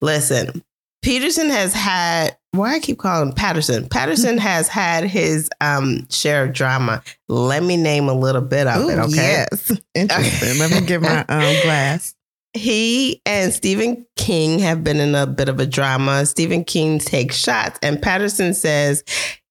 Listen, 0.00 0.62
Peterson 1.02 1.50
has 1.50 1.72
had 1.72 2.36
why 2.52 2.74
I 2.74 2.80
keep 2.80 2.98
calling 2.98 3.28
him 3.28 3.34
Patterson. 3.34 3.88
Patterson 3.88 4.38
has 4.38 4.68
had 4.68 5.04
his 5.04 5.50
um 5.60 6.08
share 6.10 6.44
of 6.44 6.52
drama. 6.52 7.02
Let 7.28 7.62
me 7.62 7.76
name 7.76 8.08
a 8.08 8.14
little 8.14 8.42
bit 8.42 8.66
of 8.66 8.82
Ooh, 8.82 8.88
it, 8.88 8.98
okay? 8.98 9.44
Yes. 9.50 9.72
Interesting. 9.94 10.58
Let 10.58 10.70
me 10.70 10.86
get 10.86 11.02
my 11.02 11.20
um, 11.28 11.54
glass. 11.62 12.14
He 12.54 13.20
and 13.26 13.52
Stephen 13.52 14.06
King 14.16 14.58
have 14.60 14.82
been 14.82 15.00
in 15.00 15.14
a 15.14 15.26
bit 15.26 15.48
of 15.48 15.60
a 15.60 15.66
drama. 15.66 16.24
Stephen 16.26 16.64
King 16.64 16.98
takes 16.98 17.36
shots, 17.36 17.78
and 17.82 18.00
Patterson 18.00 18.54
says 18.54 19.04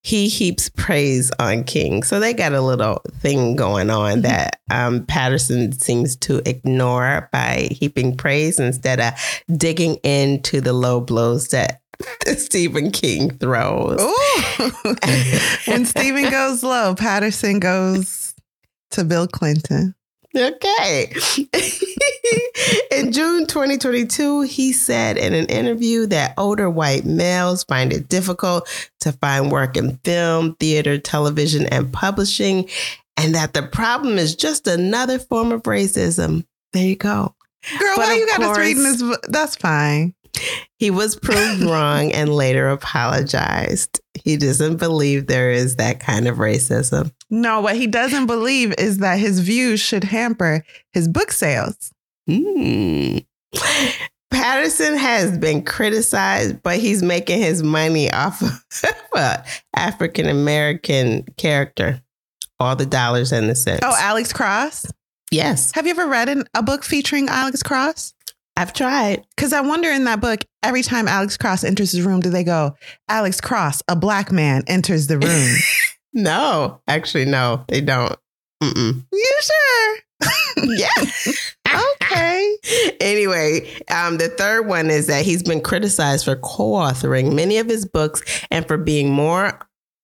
he 0.08 0.30
heaps 0.30 0.70
praise 0.70 1.32
on 1.38 1.66
King. 1.66 2.02
So 2.02 2.20
they 2.20 2.34
got 2.34 2.54
a 2.54 2.62
little 2.62 3.02
thing 3.20 3.58
going 3.58 3.90
on 3.90 4.22
that 4.22 4.62
um, 4.72 5.06
Patterson 5.06 5.74
seems 5.74 6.16
to 6.18 6.38
ignore 6.50 7.30
by 7.34 7.68
heaping 7.72 8.16
praise 8.16 8.58
instead 8.58 9.02
of 9.02 9.14
digging 9.58 9.96
into 9.98 10.62
the 10.62 10.72
low 10.72 11.02
blows 11.02 11.50
that 11.50 11.82
Stephen 12.38 12.92
King 12.92 13.32
throws. 13.38 14.00
When 15.68 15.86
Stephen 15.86 16.30
goes 16.30 16.64
low, 16.64 16.96
Patterson 16.96 17.60
goes 17.60 18.34
to 18.92 19.04
Bill 19.04 19.28
Clinton. 19.28 19.96
Okay. 20.36 21.14
in 22.92 23.12
June 23.12 23.48
2022, 23.48 24.42
he 24.42 24.72
said 24.72 25.18
in 25.18 25.34
an 25.34 25.46
interview 25.48 26.06
that 26.08 26.34
older 26.38 26.70
white 26.70 27.06
males 27.06 27.64
find 27.64 27.92
it 27.92 28.10
difficult 28.10 28.68
to 29.02 29.12
find 29.14 29.52
work 29.52 29.78
in 29.78 29.98
film, 30.04 30.56
theater, 30.56 30.98
television, 30.98 31.66
and 31.68 31.92
publishing, 31.92 32.70
and 33.16 33.34
that 33.34 33.54
the 33.54 33.64
problem 33.64 34.18
is 34.18 34.36
just 34.36 34.68
another 34.68 35.18
form 35.18 35.52
of 35.52 35.64
racism. 35.64 36.46
There 36.74 36.86
you 36.86 36.96
go. 36.96 37.34
Girl, 37.80 37.94
But 37.96 38.08
why 38.08 38.14
you 38.16 38.28
got 38.28 38.54
to 38.54 38.60
reading 38.60 38.84
this? 38.84 39.04
That's 39.30 39.56
fine. 39.56 40.14
He 40.80 40.92
was 40.92 41.16
proved 41.16 41.62
wrong 41.64 42.12
and 42.12 42.34
later 42.34 42.70
apologized. 42.70 44.00
He 44.14 44.38
doesn't 44.38 44.78
believe 44.78 45.28
there 45.28 45.52
is 45.52 45.78
that 45.78 46.00
kind 46.00 46.28
of 46.28 46.38
racism. 46.38 47.12
No, 47.30 47.62
what 47.62 47.76
he 47.76 47.88
doesn't 47.88 48.28
believe 48.28 48.74
is 48.78 49.00
that 49.00 49.20
his 49.20 49.40
views 49.40 49.80
should 49.80 50.04
hamper 50.04 50.64
his 50.94 51.08
book 51.08 51.32
sales. 51.32 51.92
Hmm. 52.28 53.18
Patterson 54.30 54.98
has 54.98 55.38
been 55.38 55.64
criticized, 55.64 56.62
but 56.62 56.78
he's 56.78 57.02
making 57.02 57.40
his 57.42 57.64
money 57.64 58.12
off 58.12 58.42
of 58.42 58.64
an 59.16 59.44
African 59.76 60.28
American 60.28 61.24
character. 61.38 62.02
All 62.60 62.76
the 62.76 62.86
dollars 62.86 63.32
and 63.32 63.50
the 63.50 63.56
cents. 63.56 63.82
Oh, 63.84 63.96
Alex 64.00 64.34
Cross. 64.34 64.88
yes, 65.32 65.72
Have 65.74 65.86
you 65.86 65.92
ever 65.92 66.08
read 66.08 66.28
an, 66.28 66.44
a 66.56 66.64
book 66.64 66.84
featuring 66.84 67.30
Alex 67.30 67.62
Cross? 67.62 68.14
I've 68.58 68.74
tried. 68.74 69.24
Because 69.36 69.54
I 69.54 69.62
wonder 69.62 69.90
in 69.90 70.06
that 70.06 70.20
book, 70.20 70.44
every 70.64 70.82
time 70.82 71.08
Alex 71.08 71.38
Cross 71.38 71.64
enters 71.64 71.92
the 71.92 72.02
room, 72.02 72.22
do 72.22 72.32
they 72.32 72.44
go, 72.44 72.76
Alex 73.08 73.40
Cross, 73.40 73.84
a 73.88 73.96
black 73.96 74.32
man 74.32 74.64
enters 74.68 75.08
the 75.08 75.20
room? 75.20 75.58
No, 76.14 76.82
actually, 76.88 77.26
no, 77.26 77.64
they 77.68 77.80
don't. 77.80 78.16
Mm-mm. 78.64 79.06
you 79.14 79.40
sure? 79.42 79.98
Yeah. 80.66 80.90
Okay. 82.02 82.58
anyway, 83.00 83.70
um, 83.92 84.18
the 84.18 84.30
third 84.30 84.66
one 84.66 84.90
is 84.90 85.06
that 85.08 85.24
he's 85.24 85.44
been 85.44 85.62
criticized 85.62 86.26
for 86.26 86.36
co-authoring 86.38 87.36
many 87.36 87.60
of 87.60 87.68
his 87.68 87.86
books 87.86 88.24
and 88.50 88.68
for 88.68 88.78
being 88.78 89.12
more 89.12 89.60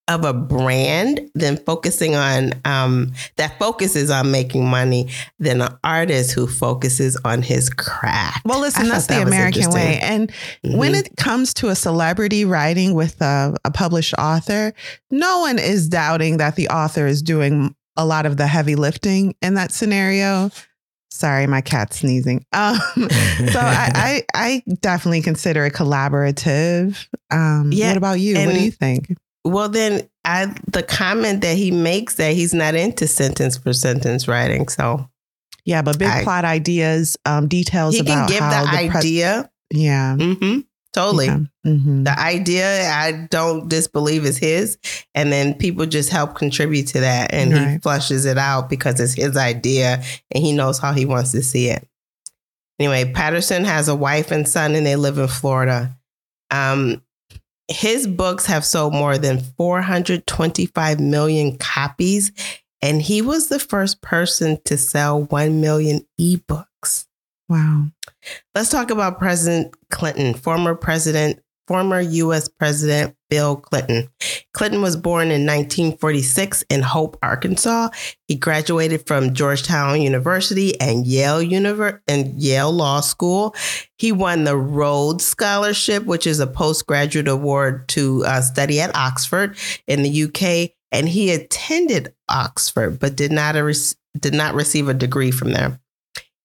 of 0.10 0.26
a 0.26 0.34
brand 0.34 1.32
than 1.34 1.56
focusing 1.58 2.14
on 2.16 2.52
um, 2.66 3.14
that 3.38 3.58
focuses 3.58 4.10
on 4.10 4.32
making 4.32 4.66
money 4.68 5.10
than 5.40 5.62
an 5.62 5.74
artist 5.84 6.34
who 6.34 6.46
focuses 6.46 7.16
on 7.24 7.42
his 7.42 7.70
craft. 7.70 8.46
Well, 8.46 8.60
listen, 8.60 8.86
I 8.88 8.90
that's 8.90 9.08
the 9.08 9.14
that 9.16 9.28
American 9.28 9.72
way. 9.72 10.00
And 10.02 10.30
when 10.64 10.94
Mhm. 10.94 11.00
it 11.00 11.16
comes 11.16 11.54
to 11.56 11.70
a 11.70 11.76
celebrity 11.76 12.44
writing 12.44 12.94
with 12.96 13.22
a, 13.22 13.56
a 13.64 13.72
published 13.72 14.14
author, 14.18 14.74
no 15.10 15.40
one 15.40 15.58
is 15.58 15.88
doubting 15.88 16.38
that 16.38 16.58
the 16.58 16.68
author 16.68 17.08
is 17.08 17.22
doing 17.22 17.74
a 17.96 18.06
lot 18.06 18.26
of 18.26 18.36
the 18.38 18.48
heavy 18.48 18.76
lifting 18.76 19.36
in 19.42 19.54
that 19.54 19.72
scenario. 19.72 20.52
Sorry, 21.12 21.46
my 21.48 21.62
cat's 21.62 22.00
sneezing. 22.00 22.44
Um, 22.54 22.78
so 22.98 23.60
I, 23.60 23.92
I, 23.96 24.24
I 24.34 24.64
definitely 24.82 25.22
consider 25.22 25.66
it 25.66 25.74
collaborative. 25.74 27.08
Um, 27.32 27.70
Yeah, 27.72 27.90
what 27.90 27.98
about 27.98 28.20
you? 28.20 28.36
What 28.46 28.54
do 28.54 28.60
you 28.60 28.72
think? 28.72 29.16
Well, 29.46 29.70
then 29.70 30.08
I 30.26 30.54
the 30.72 30.84
comment 30.84 31.42
that 31.42 31.58
he 31.58 31.72
makes 31.72 32.16
that 32.16 32.34
he's 32.34 32.54
not 32.54 32.76
into 32.76 33.08
sentence 33.08 33.58
for 33.58 33.74
sentence 33.74 34.28
writing, 34.28 34.68
so 34.68 35.10
Yeah, 35.66 35.82
but 35.82 36.00
big 36.00 36.08
I- 36.10 36.24
plot 36.24 36.46
ideas, 36.46 37.18
um, 37.26 37.48
details 37.48 37.96
he 37.96 38.04
can 38.04 38.28
give 38.28 38.40
how 38.40 38.66
the, 38.66 38.72
the, 38.72 38.90
pres- 38.90 38.96
idea. 39.06 39.50
yeah, 39.72 40.16
hmm 40.16 40.60
totally. 40.94 41.26
yeah. 41.26 41.40
Mhm. 41.66 42.06
the 42.06 42.20
idea 42.20 42.90
I 42.92 43.28
don't 43.32 43.68
disbelieve 43.68 44.26
is 44.26 44.38
his, 44.38 44.78
and 45.16 45.32
then 45.32 45.56
people 45.56 45.86
just 45.88 46.10
help 46.10 46.36
contribute 46.36 46.88
to 46.90 47.00
that, 47.02 47.34
and 47.34 47.52
he 47.54 47.80
flushes 47.80 48.26
it 48.26 48.38
out 48.38 48.70
because 48.70 49.00
it's 49.00 49.14
his 49.14 49.36
idea, 49.36 50.04
and 50.32 50.44
he 50.44 50.52
knows 50.54 50.78
how 50.80 50.94
he 50.94 51.06
wants 51.06 51.32
to 51.32 51.42
see 51.42 51.70
it. 51.70 51.88
Anyway, 52.80 53.12
Patterson 53.12 53.66
has 53.66 53.88
a 53.88 53.96
wife 53.96 54.32
and 54.32 54.48
son, 54.48 54.76
and 54.76 54.86
they 54.86 54.96
live 54.96 55.18
in 55.18 55.28
Florida. 55.28 55.98
Um, 56.52 57.02
his 57.68 58.08
books 58.08 58.46
have 58.46 58.66
sold 58.66 58.94
more 58.94 59.18
than 59.18 59.40
425 59.58 61.00
million 61.00 61.58
copies, 61.58 62.32
and 62.82 63.02
he 63.02 63.22
was 63.22 63.48
the 63.48 63.60
first 63.60 64.02
person 64.02 64.60
to 64.66 64.78
sell 64.78 65.24
1 65.24 65.62
million 65.62 66.06
ebooks. 66.20 67.06
Wow. 67.50 67.88
Let's 68.56 68.70
talk 68.70 68.90
about 68.90 69.20
President 69.20 69.76
Clinton, 69.90 70.34
former 70.34 70.76
president, 70.76 71.43
former 71.68 72.00
US 72.00 72.48
President 72.48 73.16
Bill 73.30 73.56
Clinton. 73.56 74.10
Clinton 74.54 74.82
was 74.82 74.96
born 74.96 75.30
in 75.30 75.46
1946 75.46 76.64
in 76.70 76.82
Hope, 76.82 77.18
Arkansas. 77.24 77.90
He 78.28 78.36
graduated 78.36 79.08
from 79.08 79.34
Georgetown 79.34 80.02
University 80.02 80.80
and 80.80 81.08
Yale 81.08 81.40
Univer- 81.40 82.00
and 82.08 82.40
Yale 82.42 82.72
Law 82.72 83.02
School. 83.02 83.56
He 83.98 84.12
won 84.12 84.44
the 84.44 84.58
Rhodes 84.58 85.26
Scholarship, 85.26 86.06
which 86.06 86.28
is 86.28 86.40
a 86.40 86.48
postgraduate 86.48 87.28
award 87.28 87.88
to 87.90 88.24
uh, 88.26 88.42
study 88.42 88.80
at 88.80 88.96
Oxford 88.96 89.58
in 89.88 90.04
the 90.04 90.24
UK, 90.24 90.72
and 90.92 91.10
he 91.10 91.32
attended 91.32 92.14
Oxford 92.30 93.00
but 93.00 93.16
did 93.16 93.32
not 93.32 93.56
a 93.56 93.74
did 94.20 94.34
not 94.34 94.54
receive 94.54 94.88
a 94.90 94.94
degree 94.94 95.32
from 95.32 95.54
there. 95.54 95.80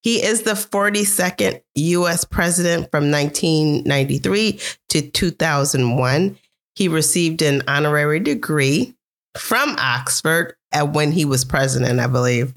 He 0.03 0.23
is 0.23 0.43
the 0.43 0.53
42nd 0.53 1.61
US 1.75 2.25
president 2.25 2.91
from 2.91 3.11
1993 3.11 4.61
to 4.91 5.03
2001. 5.03 6.39
He 6.75 6.89
received 6.89 7.43
an 7.43 7.63
honorary 7.67 8.21
degree 8.21 8.95
from 9.37 9.77
Oxford 9.79 10.55
when 10.93 11.13
he 11.13 11.25
was 11.25 11.45
president, 11.45 12.01
I 12.01 12.07
believe. 12.07 12.55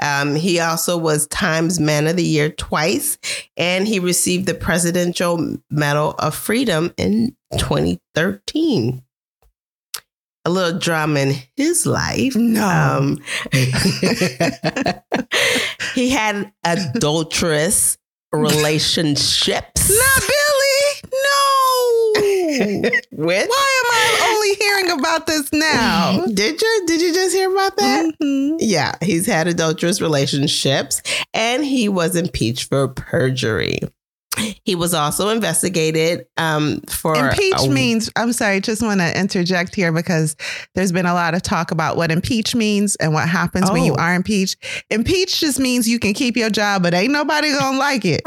Um, 0.00 0.34
he 0.34 0.60
also 0.60 0.96
was 0.96 1.26
Times 1.26 1.78
Man 1.78 2.06
of 2.06 2.16
the 2.16 2.24
Year 2.24 2.50
twice, 2.50 3.18
and 3.56 3.86
he 3.86 4.00
received 4.00 4.46
the 4.46 4.54
Presidential 4.54 5.56
Medal 5.70 6.14
of 6.18 6.34
Freedom 6.34 6.92
in 6.96 7.36
2013. 7.58 9.02
A 10.50 10.52
little 10.52 10.78
drama 10.80 11.20
in 11.20 11.36
his 11.56 11.86
life. 11.86 12.34
No. 12.34 12.66
Um, 12.66 13.18
he 15.94 16.10
had 16.10 16.50
adulterous 16.64 17.96
relationships. 18.32 19.90
Not 19.96 20.22
Billy. 20.26 21.10
No. 21.12 22.12
With 23.12 23.48
Why 23.48 23.80
am 23.84 23.90
I 23.92 24.32
only 24.34 24.54
hearing 24.56 24.90
about 24.98 25.28
this 25.28 25.52
now? 25.52 26.26
Did 26.26 26.60
you 26.60 26.82
did 26.86 27.00
you 27.00 27.14
just 27.14 27.32
hear 27.32 27.48
about 27.52 27.76
that? 27.76 28.12
Mhm. 28.20 28.56
Yeah, 28.58 28.96
he's 29.02 29.26
had 29.26 29.46
adulterous 29.46 30.00
relationships 30.00 31.00
and 31.32 31.64
he 31.64 31.88
was 31.88 32.16
impeached 32.16 32.68
for 32.68 32.88
perjury. 32.88 33.78
He 34.64 34.74
was 34.74 34.94
also 34.94 35.28
investigated 35.30 36.26
um, 36.36 36.80
for 36.88 37.14
Impeach 37.16 37.66
a- 37.66 37.68
means, 37.70 38.10
I'm 38.16 38.32
sorry, 38.32 38.60
just 38.60 38.82
want 38.82 39.00
to 39.00 39.18
interject 39.18 39.74
here 39.74 39.92
because 39.92 40.36
there's 40.74 40.92
been 40.92 41.06
a 41.06 41.14
lot 41.14 41.34
of 41.34 41.42
talk 41.42 41.70
about 41.70 41.96
what 41.96 42.10
impeach 42.10 42.54
means 42.54 42.96
and 42.96 43.12
what 43.12 43.28
happens 43.28 43.70
when 43.70 43.82
you 43.84 43.92
Oh. 43.92 43.96
are 44.00 44.14
impeached. 44.14 44.56
Impeach 44.90 45.40
just 45.40 45.58
means 45.58 45.88
you 45.88 45.98
can 45.98 46.14
keep 46.14 46.36
your 46.36 46.50
job, 46.50 46.82
but 46.82 46.94
ain't 46.94 47.12
nobody 47.12 47.50
gonna 47.52 47.78
like 47.78 48.04
it. 48.04 48.22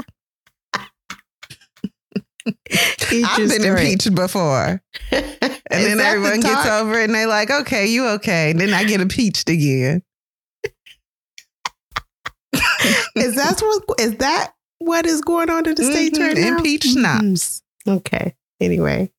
I've 2.46 3.38
been 3.38 3.50
story. 3.62 3.70
impeached 3.70 4.14
before. 4.16 4.82
And 5.12 5.84
then 5.86 5.98
that 5.98 6.04
the 6.04 6.18
everyone 6.18 6.40
gets 6.42 6.68
over 6.68 7.00
it 7.00 7.06
and 7.06 7.16
they're 7.16 7.26
like, 7.26 7.50
okay, 7.50 7.88
you 7.88 8.06
okay. 8.10 8.52
And 8.52 8.60
then 8.62 8.74
I 8.74 8.84
get 8.84 9.02
impeached 9.02 9.50
again. 9.50 10.04
Is 13.16 13.36
that 13.36 13.60
what 13.60 14.00
is 14.00 14.16
that 14.18 14.52
what 14.86 15.06
is 15.06 15.22
going 15.22 15.50
on 15.50 15.68
in 15.68 15.76
the 15.76 15.84
states 15.84 16.18
Mhm. 16.18 16.22
right 16.28 16.38
now? 16.38 16.58
Impeach 16.58 16.86
Mhm. 16.86 17.62
Okay. 17.88 18.34
Anyway, 18.62 19.12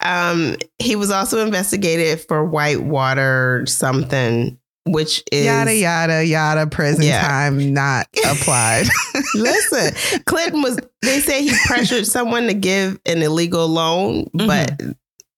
um, 0.00 0.56
he 0.78 0.94
was 0.96 1.10
also 1.10 1.44
investigated 1.44 2.20
for 2.20 2.44
whitewater 2.44 3.64
something, 3.66 4.58
which 4.86 5.22
is 5.32 5.46
Yada, 5.46 5.74
yada, 5.74 6.24
yada, 6.26 6.66
prison 6.66 7.02
Yeah. 7.04 7.26
time 7.26 7.72
not 7.72 8.06
applied. 8.30 8.86
Listen, 9.34 9.94
Clinton 10.26 10.60
was. 10.62 10.78
They 11.02 11.20
say 11.20 11.42
he 11.44 11.52
pressured 11.66 12.06
someone 12.06 12.46
to 12.48 12.54
give 12.54 12.98
an 13.06 13.22
illegal 13.22 13.66
loan, 13.68 14.28
but 14.34 14.78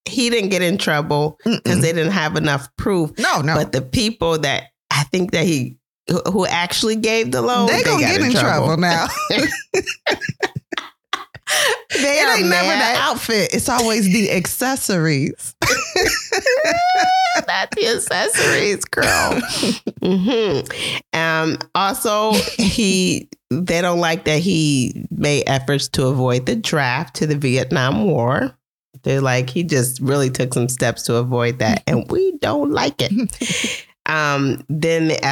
he 0.09 0.31
didn't 0.31 0.51
get 0.51 0.63
in 0.63 0.77
trouble 0.79 1.39
because 1.45 1.81
they 1.83 1.93
didn't 1.93 2.13
have 2.13 2.37
enough 2.37 2.69
proof. 2.77 3.13
no, 3.19 3.41
no. 3.43 3.55
But 3.55 3.71
the 3.73 3.83
people 3.83 4.39
that 4.39 4.65
I 4.91 5.05
think 5.05 5.31
that 5.33 5.45
he 5.45 5.77
who- 6.09 6.23
who 6.31 6.47
actually 6.47 6.97
gave 6.97 7.33
the 7.33 7.43
loan, 7.43 7.67
they 7.67 7.83
gonna 7.83 8.01
got 8.03 8.13
get 8.13 8.21
in 8.23 8.33
trouble, 8.33 8.77
now. 8.79 9.07
They 11.93 12.21
it 12.21 12.29
are 12.29 12.37
ain't 12.39 12.49
never 12.49 12.69
the 12.69 12.77
mad. 12.77 12.97
outfit. 12.99 13.55
It's 13.55 13.69
always 13.69 14.05
the 14.07 14.31
accessories. 14.33 15.55
Not 17.47 17.71
the 17.71 17.87
accessories, 17.95 18.85
girl. 18.87 19.41
hmm 20.03 20.61
Um, 21.13 21.57
also, 21.75 22.33
he 22.59 23.29
they 23.51 23.81
don't 23.81 24.01
like 24.01 24.25
that 24.25 24.41
he 24.41 25.07
made 25.11 25.45
efforts 25.47 25.87
to 25.89 26.07
avoid 26.07 26.47
the 26.47 26.57
draft 26.57 27.15
to 27.17 27.27
the 27.27 27.37
Vietnam 27.37 28.05
War. 28.05 28.57
They're 29.05 29.21
like 29.21 29.49
he 29.49 29.63
just 29.63 30.01
really 30.01 30.31
took 30.31 30.53
some 30.53 30.69
steps 30.69 31.03
to 31.05 31.15
avoid 31.17 31.61
that, 31.61 31.83
and 31.87 32.11
we 32.11 32.37
don't 32.39 32.73
like 32.73 32.97
it. 33.01 33.85
um, 34.07 34.65
then 34.69 35.09
the 35.09 35.25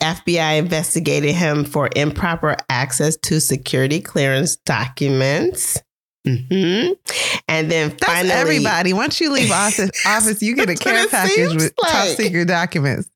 FBI 0.00 0.58
investigated 0.58 1.34
him 1.34 1.64
for 1.64 1.88
improper 1.94 2.56
access 2.68 3.16
to 3.18 3.40
security 3.40 4.00
clearance 4.00 4.56
documents. 4.56 5.78
hmm 6.26 6.88
And 7.48 7.70
then 7.70 7.90
That's 7.90 8.04
finally, 8.04 8.32
everybody. 8.32 8.92
Once 8.92 9.20
you 9.20 9.30
leave 9.32 9.50
office, 9.50 9.90
office 10.06 10.42
you 10.42 10.54
get 10.54 10.68
a 10.70 10.74
care 10.74 11.06
package 11.08 11.54
with 11.54 11.74
top 11.76 12.08
secret 12.08 12.46
documents. 12.48 13.08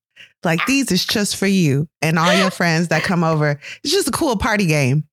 Like 0.43 0.64
these 0.67 0.93
is 0.93 1.05
just 1.05 1.37
for 1.37 1.47
you 1.47 1.88
and 2.03 2.19
all 2.19 2.33
your 2.35 2.50
friends 2.50 2.88
that 2.88 3.03
come 3.03 3.25
over. 3.25 3.59
It's 3.83 3.93
just 3.93 4.09
a 4.09 4.12
cool 4.12 4.37
party 4.37 4.67
game. 4.67 5.05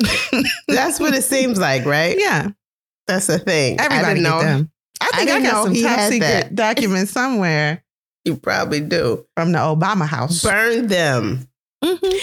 That's 0.68 0.98
what 0.98 1.12
it 1.14 1.24
seems 1.24 1.58
like, 1.58 1.84
right? 1.84 2.16
Yeah, 2.18 2.48
That's 3.06 3.26
the 3.26 3.38
thing. 3.38 3.78
I 3.78 3.84
everybody 3.84 4.20
didn't 4.20 4.22
know. 4.22 4.40
them. 4.40 4.70
I 5.02 5.16
think 5.16 5.30
I, 5.30 5.34
didn't 5.34 5.50
got 5.50 5.64
some 5.64 5.74
he 5.74 5.82
top 5.82 5.98
secret 6.00 6.20
that. 6.20 6.54
documents 6.54 7.12
somewhere 7.12 7.82
You 8.24 8.36
probably 8.36 8.80
do. 8.80 9.26
from 9.36 9.52
the 9.52 9.58
Obama 9.58 10.06
house. 10.06 10.42
Burn 10.42 10.86
them. 10.88 11.48
Mhm. 11.84 12.20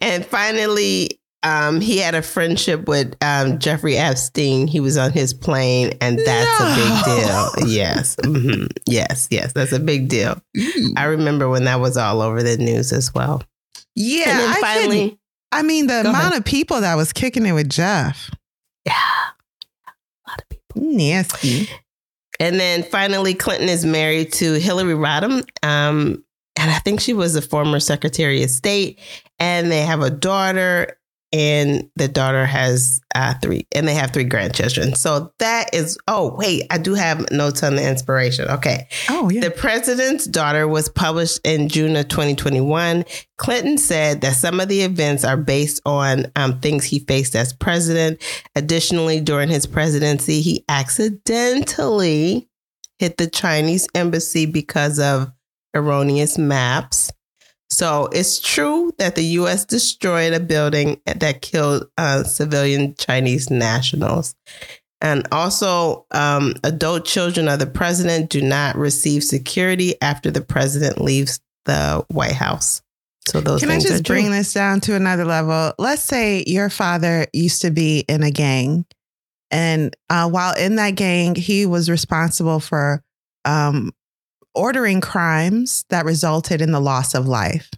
And 0.00 0.26
finally, 0.26 1.18
um, 1.42 1.80
he 1.80 1.98
had 1.98 2.14
a 2.14 2.22
friendship 2.22 2.86
with 2.88 3.16
um, 3.22 3.58
Jeffrey 3.58 3.96
Epstein. 3.96 4.66
He 4.66 4.80
was 4.80 4.96
on 4.98 5.12
his 5.12 5.32
plane, 5.32 5.96
and 6.00 6.18
that's 6.18 6.60
a 6.60 6.74
big 6.74 7.04
deal. 7.04 7.68
Yes, 7.74 8.16
Mhm. 8.16 8.68
yes, 8.86 9.28
yes, 9.30 9.52
that's 9.54 9.72
a 9.72 9.78
big 9.80 10.08
deal. 10.08 10.40
I 10.96 11.04
remember 11.04 11.48
when 11.48 11.64
that 11.64 11.80
was 11.80 11.96
all 11.96 12.20
over 12.22 12.42
the 12.42 12.56
news 12.58 12.92
as 12.92 13.14
well. 13.14 13.42
Yeah, 13.94 14.28
and 14.30 14.38
then 14.40 14.50
I 14.50 14.60
finally, 14.60 14.86
finally. 14.88 15.18
I 15.52 15.62
mean, 15.62 15.86
the 15.86 16.00
amount 16.00 16.16
ahead. 16.16 16.34
of 16.38 16.44
people 16.44 16.80
that 16.82 16.96
was 16.96 17.12
kicking 17.12 17.46
it 17.46 17.52
with 17.52 17.68
Jeff, 17.70 18.30
yeah, 18.84 18.92
a 19.86 20.30
lot 20.30 20.40
of 20.42 20.48
people. 20.48 20.82
nasty. 20.92 21.68
And 22.40 22.58
then 22.58 22.82
finally, 22.82 23.34
Clinton 23.34 23.68
is 23.68 23.84
married 23.84 24.32
to 24.34 24.54
Hillary 24.54 24.94
Rodham. 24.94 25.44
Um, 25.62 26.24
and 26.56 26.70
I 26.70 26.78
think 26.80 27.00
she 27.00 27.12
was 27.12 27.36
a 27.36 27.42
former 27.42 27.80
Secretary 27.80 28.42
of 28.42 28.50
State. 28.50 29.00
And 29.38 29.70
they 29.70 29.82
have 29.82 30.02
a 30.02 30.10
daughter, 30.10 30.97
and 31.32 31.90
the 31.96 32.08
daughter 32.08 32.46
has 32.46 33.00
uh, 33.14 33.34
three, 33.42 33.66
and 33.74 33.86
they 33.86 33.94
have 33.94 34.12
three 34.12 34.24
grandchildren. 34.24 34.94
So 34.94 35.32
that 35.38 35.74
is, 35.74 35.98
oh, 36.08 36.34
wait, 36.36 36.64
I 36.70 36.78
do 36.78 36.94
have 36.94 37.30
notes 37.30 37.62
on 37.62 37.76
the 37.76 37.88
inspiration. 37.88 38.48
Okay. 38.48 38.88
Oh 39.10 39.28
yeah. 39.28 39.42
The 39.42 39.50
President's 39.50 40.26
Daughter 40.26 40.66
was 40.66 40.88
published 40.88 41.40
in 41.44 41.68
June 41.68 41.96
of 41.96 42.08
2021. 42.08 43.04
Clinton 43.36 43.78
said 43.78 44.22
that 44.22 44.36
some 44.36 44.60
of 44.60 44.68
the 44.68 44.82
events 44.82 45.24
are 45.24 45.36
based 45.36 45.80
on 45.84 46.26
um, 46.36 46.60
things 46.60 46.84
he 46.84 47.00
faced 47.00 47.36
as 47.36 47.52
president. 47.52 48.22
Additionally, 48.54 49.20
during 49.20 49.48
his 49.48 49.66
presidency, 49.66 50.40
he 50.40 50.64
accidentally 50.68 52.48
hit 52.98 53.16
the 53.16 53.28
Chinese 53.28 53.86
embassy 53.94 54.46
because 54.46 54.98
of 54.98 55.30
erroneous 55.74 56.38
maps. 56.38 57.12
So 57.70 58.08
it's 58.12 58.38
true 58.38 58.92
that 58.98 59.14
the 59.14 59.24
U.S. 59.24 59.64
destroyed 59.64 60.32
a 60.32 60.40
building 60.40 61.00
that 61.04 61.42
killed 61.42 61.88
uh, 61.98 62.24
civilian 62.24 62.94
Chinese 62.94 63.50
nationals. 63.50 64.34
And 65.00 65.28
also, 65.30 66.06
um, 66.10 66.54
adult 66.64 67.04
children 67.04 67.46
of 67.46 67.60
the 67.60 67.66
president 67.66 68.30
do 68.30 68.42
not 68.42 68.76
receive 68.76 69.22
security 69.22 69.94
after 70.02 70.30
the 70.30 70.40
president 70.40 71.00
leaves 71.00 71.40
the 71.66 72.04
White 72.08 72.32
House. 72.32 72.82
So 73.28 73.40
those 73.40 73.60
Can 73.60 73.68
I 73.68 73.72
things 73.72 73.84
are 73.84 73.88
just 73.90 74.06
true. 74.06 74.16
bring 74.16 74.30
this 74.30 74.52
down 74.52 74.80
to 74.80 74.94
another 74.94 75.24
level? 75.24 75.74
Let's 75.78 76.02
say 76.02 76.42
your 76.46 76.70
father 76.70 77.26
used 77.32 77.62
to 77.62 77.70
be 77.70 78.00
in 78.08 78.22
a 78.22 78.30
gang, 78.30 78.86
and 79.50 79.94
uh, 80.08 80.28
while 80.28 80.54
in 80.54 80.76
that 80.76 80.92
gang, 80.92 81.34
he 81.34 81.66
was 81.66 81.90
responsible 81.90 82.58
for 82.58 83.02
um, 83.44 83.92
ordering 84.54 85.00
crimes 85.00 85.84
that 85.90 86.04
resulted 86.04 86.60
in 86.60 86.72
the 86.72 86.80
loss 86.80 87.14
of 87.14 87.26
life. 87.26 87.70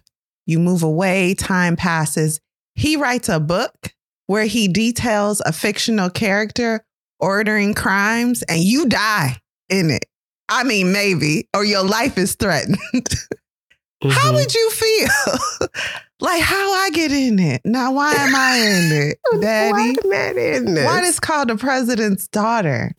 You 0.45 0.59
move 0.59 0.83
away, 0.83 1.33
time 1.35 1.75
passes. 1.75 2.39
He 2.75 2.95
writes 2.95 3.29
a 3.29 3.39
book 3.39 3.93
where 4.27 4.45
he 4.45 4.67
details 4.67 5.41
a 5.45 5.51
fictional 5.53 6.09
character 6.09 6.83
ordering 7.19 7.73
crimes, 7.75 8.41
and 8.43 8.61
you 8.61 8.87
die 8.87 9.37
in 9.69 9.91
it. 9.91 10.05
I 10.49 10.63
mean, 10.63 10.91
maybe, 10.91 11.47
or 11.55 11.63
your 11.63 11.83
life 11.83 12.17
is 12.17 12.33
threatened. 12.35 12.77
How 14.03 14.31
Mhm. 14.31 14.33
would 14.35 14.53
you 14.55 14.69
feel? 14.71 15.69
like 16.19 16.41
how 16.41 16.73
I 16.73 16.89
get 16.91 17.11
in 17.11 17.37
it? 17.39 17.61
Now 17.63 17.91
why 17.93 18.13
am 18.15 18.33
I 18.35 18.55
in 18.57 18.91
it, 18.91 19.19
Daddy? 19.41 19.95
Why 20.03 20.15
am 20.17 20.37
I 20.37 20.41
in 20.41 20.73
this? 20.73 20.85
Why 20.85 21.01
is 21.01 21.19
called 21.19 21.49
the 21.49 21.55
president's 21.57 22.27
daughter? 22.27 22.95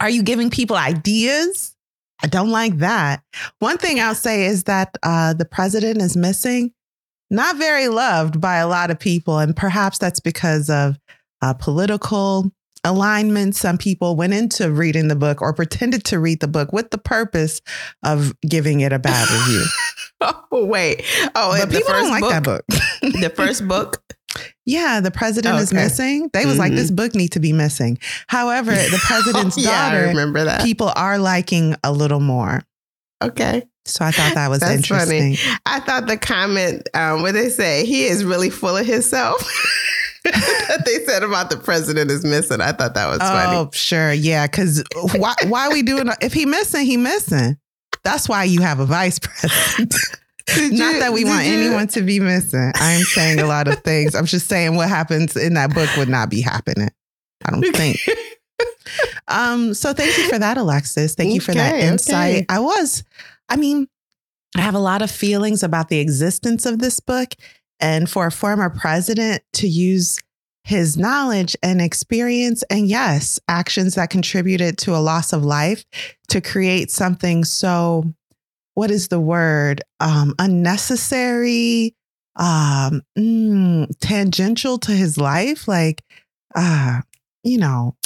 Are 0.00 0.08
you 0.10 0.22
giving 0.22 0.48
people 0.50 0.76
ideas? 0.76 1.74
I 2.22 2.28
don't 2.28 2.50
like 2.50 2.78
that. 2.78 3.22
One 3.58 3.78
thing 3.78 4.00
I'll 4.00 4.14
say 4.14 4.46
is 4.46 4.64
that 4.64 4.96
uh, 5.02 5.34
the 5.34 5.44
president 5.44 6.00
is 6.00 6.16
missing, 6.16 6.72
not 7.30 7.56
very 7.56 7.88
loved 7.88 8.40
by 8.40 8.56
a 8.56 8.68
lot 8.68 8.90
of 8.90 8.98
people, 8.98 9.38
and 9.38 9.54
perhaps 9.54 9.98
that's 9.98 10.20
because 10.20 10.70
of 10.70 10.98
uh, 11.42 11.54
political 11.54 12.50
alignment. 12.84 13.54
Some 13.54 13.78
people 13.78 14.16
went 14.16 14.32
into 14.32 14.70
reading 14.70 15.08
the 15.08 15.16
book 15.16 15.42
or 15.42 15.52
pretended 15.52 16.04
to 16.04 16.18
read 16.18 16.40
the 16.40 16.48
book 16.48 16.72
with 16.72 16.90
the 16.90 16.98
purpose 16.98 17.60
of 18.02 18.32
giving 18.40 18.80
it 18.80 18.92
a 18.92 18.98
bad 18.98 19.28
review. 19.30 19.64
Oh 20.18 20.64
wait! 20.64 21.04
Oh, 21.34 21.58
but 21.58 21.68
people 21.68 21.92
first 21.92 22.04
don't 22.04 22.10
like 22.10 22.22
book, 22.22 22.30
that 22.30 22.42
book. 22.42 22.64
the 23.20 23.30
first 23.36 23.68
book. 23.68 24.02
Yeah, 24.64 25.00
the 25.00 25.10
president 25.10 25.58
is 25.60 25.72
Okay. 25.72 25.82
missing. 25.84 26.30
They 26.32 26.44
was 26.46 26.58
like, 26.58 26.72
Mhm. 26.72 26.76
this 26.76 26.90
book 26.90 27.14
need 27.14 27.32
to 27.32 27.40
be 27.40 27.52
missing. 27.52 27.98
However, 28.26 28.72
the 28.90 29.00
president's 29.06 29.56
yeah, 29.56 29.70
I 29.86 29.90
daughter, 29.92 30.06
remember 30.08 30.44
that. 30.44 30.62
people 30.62 30.92
are 30.96 31.18
liking 31.18 31.76
a 31.84 31.92
little 31.92 32.20
more. 32.20 32.62
Okay. 33.22 33.62
So 33.84 34.04
I 34.04 34.10
thought 34.10 34.34
that 34.34 34.50
was 34.50 34.60
That's 34.60 34.74
interesting. 34.74 35.36
I 35.64 35.78
thought 35.80 36.06
the 36.08 36.16
comment, 36.16 36.88
um, 36.94 37.22
what 37.22 37.34
they 37.34 37.48
say, 37.50 37.86
he 37.86 38.04
is 38.06 38.24
really 38.24 38.50
full 38.50 38.76
of 38.76 38.84
himself. 38.84 39.40
that 40.24 40.82
they 40.84 41.04
said 41.04 41.22
about 41.22 41.50
the 41.50 41.56
president 41.56 42.10
is 42.10 42.24
missing. 42.24 42.60
I 42.60 42.72
thought 42.72 42.94
that 42.94 43.06
was 43.06 43.18
funny. 43.18 43.56
Oh, 43.56 43.70
sure, 43.72 44.12
yeah. 44.12 44.46
Because 44.48 44.82
why? 45.14 45.34
Why 45.46 45.68
we 45.68 45.82
doing? 45.82 46.08
If 46.20 46.32
he 46.32 46.46
missing, 46.46 46.84
he 46.84 46.96
missing. 46.96 47.56
That's 48.02 48.28
why 48.28 48.42
you 48.44 48.60
have 48.60 48.80
a 48.80 48.86
vice 48.86 49.18
president. 49.22 49.94
Did 50.46 50.72
Not 50.74 50.94
you- 50.94 51.00
that 51.00 51.12
we 51.12 51.24
want 51.24 51.44
you- 51.46 51.52
anyone 51.54 51.88
to 51.88 52.02
be 52.02 52.20
missing. 52.20 52.72
I'm 52.76 53.02
saying 53.02 53.40
a 53.40 53.46
lot 53.46 53.68
of 53.68 53.82
things. 53.82 54.14
I'm 54.14 54.26
just 54.26 54.48
saying 54.48 54.76
what 54.76 54.88
happens 54.88 55.36
in 55.36 55.54
that 55.54 55.74
book 55.74 55.88
would 55.96 56.08
not 56.08 56.30
be 56.30 56.40
happening. 56.40 56.90
I 57.44 57.50
don't 57.50 57.62
think. 57.76 57.98
Um, 59.28 59.74
so 59.74 59.92
thank 59.92 60.16
you 60.16 60.28
for 60.28 60.38
that, 60.38 60.56
Alexis. 60.56 61.14
Thank 61.16 61.34
you 61.34 61.40
for 61.40 61.52
that 61.52 61.74
insight. 61.80 62.34
okay. 62.36 62.46
I 62.48 62.60
was, 62.60 63.02
I 63.48 63.56
mean, 63.56 63.88
I 64.56 64.60
have 64.60 64.74
a 64.76 64.78
lot 64.80 65.02
of 65.02 65.10
feelings 65.10 65.64
about 65.64 65.88
the 65.88 65.98
existence 65.98 66.64
of 66.64 66.78
this 66.78 67.00
book. 67.00 67.34
And 67.80 68.08
for 68.08 68.26
a 68.26 68.30
former 68.30 68.70
president 68.70 69.42
to 69.54 69.66
use 69.68 70.18
his 70.64 70.96
knowledge 70.96 71.56
and 71.62 71.82
experience, 71.82 72.62
and 72.70 72.86
yes, 72.88 73.38
actions 73.48 73.96
that 73.96 74.08
contributed 74.10 74.78
to 74.78 74.94
a 74.94 74.98
loss 74.98 75.32
of 75.32 75.44
life 75.44 75.84
to 76.28 76.40
create 76.40 76.90
something 76.90 77.44
so, 77.44 78.14
what 78.76 78.90
is 78.92 79.08
the 79.08 79.18
word? 79.20 79.82
Um, 80.00 80.34
unnecessary, 80.38 81.94
um, 82.36 83.02
mm, 83.18 83.86
tangential 84.00 84.78
to 84.78 84.92
his 84.92 85.18
life. 85.18 85.66
Like, 85.66 86.02
uh, 86.54 87.00
you 87.42 87.58
know, 87.58 87.96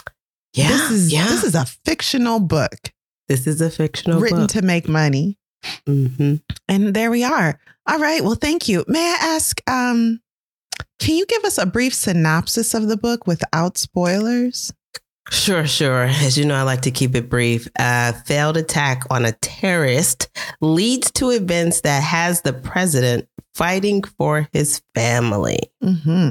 Yeah. 0.54 0.68
this 0.68 0.90
is 0.90 1.12
yeah. 1.12 1.26
this 1.26 1.44
is 1.44 1.54
a 1.54 1.66
fictional 1.84 2.40
book 2.40 2.92
This 3.28 3.46
is 3.46 3.60
a 3.60 3.70
fictional 3.70 4.20
written 4.20 4.40
book. 4.40 4.50
to 4.50 4.62
make 4.62 4.88
money. 4.88 5.36
hmm 5.86 6.36
And 6.68 6.94
there 6.94 7.10
we 7.10 7.22
are. 7.24 7.58
All 7.86 7.98
right. 7.98 8.22
Well, 8.22 8.34
thank 8.36 8.68
you. 8.68 8.84
May 8.88 9.00
I 9.00 9.18
ask, 9.36 9.60
um, 9.68 10.20
can 11.00 11.16
you 11.16 11.26
give 11.26 11.44
us 11.44 11.58
a 11.58 11.66
brief 11.66 11.92
synopsis 11.94 12.74
of 12.74 12.88
the 12.88 12.96
book 12.96 13.26
without 13.26 13.76
spoilers? 13.78 14.72
Sure, 15.28 15.66
sure. 15.66 16.04
As 16.04 16.36
you 16.36 16.44
know, 16.44 16.54
I 16.56 16.62
like 16.62 16.80
to 16.82 16.90
keep 16.90 17.14
it 17.14 17.28
brief. 17.28 17.68
A 17.78 18.12
failed 18.24 18.56
attack 18.56 19.04
on 19.10 19.24
a 19.24 19.32
terrorist 19.32 20.28
leads 20.60 21.10
to 21.12 21.30
events 21.30 21.82
that 21.82 22.02
has 22.02 22.42
the 22.42 22.52
president 22.52 23.28
fighting 23.54 24.02
for 24.02 24.48
his 24.52 24.82
family. 24.94 25.60
Mm-hmm. 25.82 26.30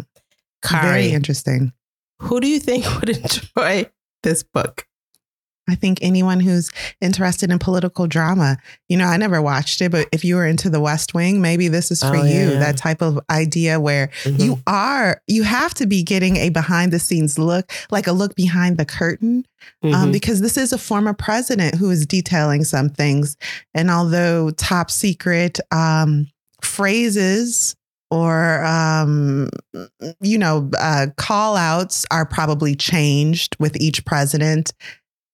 Very 0.81 1.11
interesting. 1.11 1.71
who 2.21 2.39
do 2.39 2.47
you 2.47 2.59
think 2.59 2.85
would 2.99 3.09
enjoy 3.09 3.89
this 4.23 4.43
book? 4.43 4.85
I 5.69 5.75
think 5.75 5.99
anyone 6.01 6.39
who's 6.39 6.69
interested 7.01 7.51
in 7.51 7.59
political 7.59 8.07
drama, 8.07 8.57
you 8.87 8.97
know, 8.97 9.05
I 9.05 9.17
never 9.17 9.41
watched 9.41 9.81
it, 9.81 9.91
but 9.91 10.07
if 10.11 10.23
you 10.25 10.35
were 10.35 10.45
into 10.45 10.69
the 10.69 10.79
West 10.79 11.13
Wing, 11.13 11.41
maybe 11.41 11.67
this 11.67 11.91
is 11.91 12.01
for 12.01 12.17
Oh, 12.17 12.23
you. 12.23 12.51
yeah. 12.51 12.59
That 12.59 12.77
type 12.77 13.01
of 13.01 13.19
idea 13.29 13.79
where 13.79 14.09
you 14.25 14.61
are, 14.67 15.21
you 15.27 15.43
have 15.43 15.73
to 15.75 15.85
be 15.85 16.03
getting 16.03 16.37
a 16.37 16.49
behind 16.49 16.91
the 16.91 16.99
scenes 16.99 17.37
look, 17.37 17.71
like 17.91 18.07
a 18.07 18.11
look 18.11 18.35
behind 18.35 18.77
the 18.77 18.85
curtain 18.85 19.45
um, 19.83 19.91
Mhm. 19.91 20.11
because 20.13 20.39
this 20.41 20.57
is 20.57 20.71
a 20.73 20.77
former 20.77 21.13
president 21.13 21.75
who 21.75 21.89
is 21.91 22.05
detailing 22.05 22.63
some 22.63 22.89
things. 22.89 23.35
And 23.73 23.91
although 23.91 24.51
top 24.51 24.89
secret 24.89 25.59
um, 25.71 26.27
phrases 26.61 27.75
or, 28.11 28.63
um, 28.65 29.49
you 30.21 30.37
know, 30.37 30.69
uh, 30.79 31.07
call 31.17 31.55
outs 31.55 32.05
are 32.09 32.25
probably 32.25 32.73
changed 32.75 33.55
with 33.59 33.75
each 33.79 34.03
president, 34.05 34.73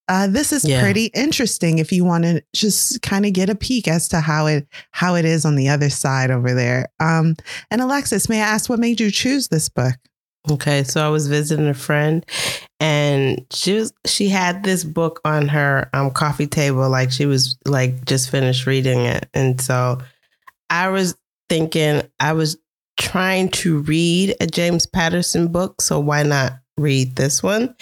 Uh, 0.07 0.27
this 0.27 0.53
is 0.53 0.63
Yeah. 0.63 0.81
pretty 0.81 1.05
interesting 1.07 1.79
if 1.79 1.91
you 1.91 2.05
want 2.05 2.23
to 2.25 2.41
just 2.53 3.01
kind 3.01 3.25
of 3.25 3.33
get 3.33 3.49
a 3.49 3.55
peek 3.55 3.87
as 3.87 4.07
to 4.09 4.19
how 4.19 4.45
it 4.45 4.67
how 4.91 5.15
it 5.15 5.25
is 5.25 5.45
on 5.45 5.55
the 5.55 5.69
other 5.69 5.89
side 5.89 6.29
over 6.31 6.53
there. 6.53 6.87
Um, 6.99 7.35
and 7.71 7.81
Alexis, 7.81 8.29
may 8.29 8.39
I 8.41 8.45
ask 8.45 8.69
what 8.69 8.79
made 8.79 8.99
you 8.99 9.09
choose 9.11 9.47
this 9.47 9.67
book? 9.69 9.95
Okay, 10.49 10.83
so 10.83 11.03
I 11.03 11.09
was 11.09 11.27
visiting 11.27 11.67
a 11.67 11.73
friend, 11.73 12.23
and 12.79 13.43
she 13.51 13.73
was 13.73 13.93
she 14.05 14.29
had 14.29 14.63
this 14.63 14.83
book 14.83 15.19
on 15.25 15.47
her 15.47 15.89
um 15.93 16.11
coffee 16.11 16.45
table, 16.45 16.87
like 16.87 17.11
she 17.11 17.25
was 17.25 17.57
like 17.65 18.05
just 18.05 18.29
finished 18.29 18.67
reading 18.67 18.99
it, 18.99 19.27
and 19.33 19.59
so 19.59 19.97
I 20.69 20.89
was 20.89 21.15
thinking 21.49 22.03
I 22.19 22.33
was 22.33 22.57
trying 22.97 23.49
to 23.49 23.79
read 23.79 24.35
a 24.39 24.45
James 24.45 24.85
Patterson 24.85 25.47
book, 25.47 25.81
so 25.81 25.99
why 25.99 26.21
not 26.21 26.53
read 26.77 27.15
this 27.15 27.41
one? 27.41 27.75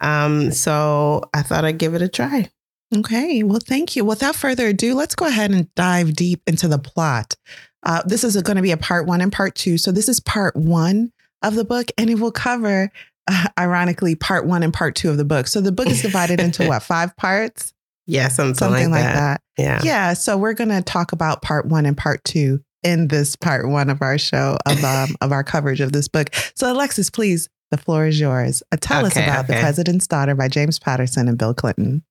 Um, 0.00 0.52
so 0.52 1.22
I 1.34 1.42
thought 1.42 1.64
I'd 1.64 1.78
give 1.78 1.94
it 1.94 2.02
a 2.02 2.08
try. 2.08 2.50
Okay, 2.94 3.42
well, 3.42 3.60
thank 3.62 3.96
you. 3.96 4.04
Without 4.04 4.34
further 4.34 4.68
ado, 4.68 4.94
let's 4.94 5.14
go 5.14 5.26
ahead 5.26 5.50
and 5.50 5.72
dive 5.74 6.14
deep 6.14 6.40
into 6.46 6.68
the 6.68 6.78
plot. 6.78 7.36
Uh, 7.82 8.02
this 8.06 8.24
is 8.24 8.40
going 8.42 8.56
to 8.56 8.62
be 8.62 8.70
a 8.70 8.76
part 8.78 9.06
one 9.06 9.20
and 9.20 9.30
part 9.30 9.54
two. 9.54 9.76
So, 9.76 9.92
this 9.92 10.08
is 10.08 10.20
part 10.20 10.56
one 10.56 11.12
of 11.42 11.54
the 11.54 11.64
book, 11.64 11.90
and 11.98 12.08
it 12.08 12.18
will 12.18 12.32
cover, 12.32 12.90
uh, 13.30 13.46
ironically, 13.58 14.14
part 14.14 14.46
one 14.46 14.62
and 14.62 14.72
part 14.72 14.94
two 14.94 15.10
of 15.10 15.18
the 15.18 15.24
book. 15.24 15.46
So, 15.48 15.60
the 15.60 15.70
book 15.72 15.86
is 15.88 16.00
divided 16.00 16.40
into 16.40 16.66
what, 16.66 16.82
five 16.82 17.14
parts? 17.16 17.74
Yeah, 18.06 18.28
something, 18.28 18.54
Something 18.54 18.90
like, 18.90 19.04
like 19.04 19.14
that. 19.14 19.40
that. 19.56 19.62
Yeah. 19.62 19.80
Yeah. 19.84 20.12
So, 20.14 20.38
we're 20.38 20.54
going 20.54 20.70
to 20.70 20.80
talk 20.80 21.12
about 21.12 21.42
part 21.42 21.66
one 21.66 21.84
and 21.84 21.96
part 21.96 22.24
two 22.24 22.62
in 22.82 23.08
this 23.08 23.36
part 23.36 23.68
one 23.68 23.90
of 23.90 24.00
our 24.00 24.16
show 24.16 24.56
of, 24.64 24.82
um, 24.82 25.10
of 25.20 25.30
our 25.30 25.44
coverage 25.44 25.80
of 25.80 25.92
this 25.92 26.08
book. 26.08 26.34
So, 26.54 26.72
Alexis, 26.72 27.10
please, 27.10 27.50
the 27.70 27.76
floor 27.78 28.06
is 28.06 28.18
yours. 28.18 28.62
Uh, 28.72 28.76
tell 28.80 29.04
us 29.06 29.16
Okay, 29.16 29.24
about 29.24 29.46
The. 29.46 29.54
President's 29.54 30.06
Daughter 30.06 30.34
by 30.34 30.48
James 30.48 30.78
Patterson 30.78 31.28
and 31.28 31.36
Bill 31.38 31.54
Clinton. 31.54 32.02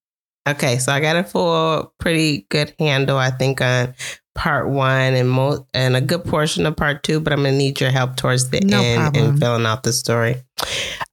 Okay, 0.48 0.78
so 0.78 0.92
I 0.94 1.00
got 1.02 1.16
a 1.18 1.24
full, 1.24 1.94
pretty 2.00 2.46
good 2.50 2.74
handle, 2.80 3.18
I 3.18 3.32
think, 3.32 3.60
on 3.60 3.94
part 4.34 4.70
one 4.70 5.14
and 5.14 5.66
and 5.74 5.96
a 5.98 6.02
good 6.02 6.24
portion 6.24 6.66
of 6.66 6.76
part 6.78 7.04
two. 7.04 7.20
But 7.20 7.34
I'm 7.34 7.40
gonna 7.44 7.58
need 7.58 7.82
your 7.82 7.92
help 7.92 8.16
towards 8.16 8.50
the 8.50 8.62
No 8.62 8.82
end 8.82 9.02
problem. 9.02 9.26
in 9.32 9.38
filling 9.38 9.66
out 9.66 9.84
the 9.84 9.92
story. 9.92 10.38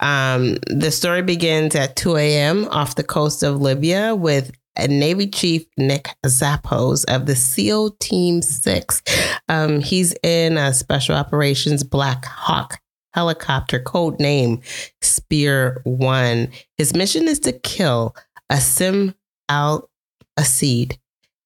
Um, 0.01 0.59
the 0.69 0.91
story 0.91 1.23
begins 1.23 1.75
at 1.75 1.97
2 1.97 2.17
a.m. 2.17 2.67
off 2.71 2.95
the 2.97 3.03
coast 3.05 3.43
of 3.43 3.61
Libya 3.61 4.15
with 4.15 4.53
a 4.77 4.89
Navy 4.89 5.29
Chief 5.29 5.65
Nick 5.79 6.09
Zappos 6.27 7.05
of 7.07 7.27
the 7.27 7.37
SEAL 7.37 7.93
Team 8.01 8.43
Six. 8.43 9.03
Um, 9.49 9.81
he's 9.81 10.15
in 10.23 10.59
a 10.59 10.75
Special 10.75 11.15
Operations 11.15 11.83
Black 11.85 12.25
Hawk 12.25 12.79
helicopter, 13.15 13.79
code 13.79 14.19
name 14.19 14.61
Spear 15.01 15.81
One. 15.85 16.49
His 16.77 16.95
mission 16.95 17.29
is 17.29 17.39
to 17.41 17.53
kill 17.53 18.15
Asim 18.51 19.15
Al 19.49 19.89
Asheed. 20.39 20.99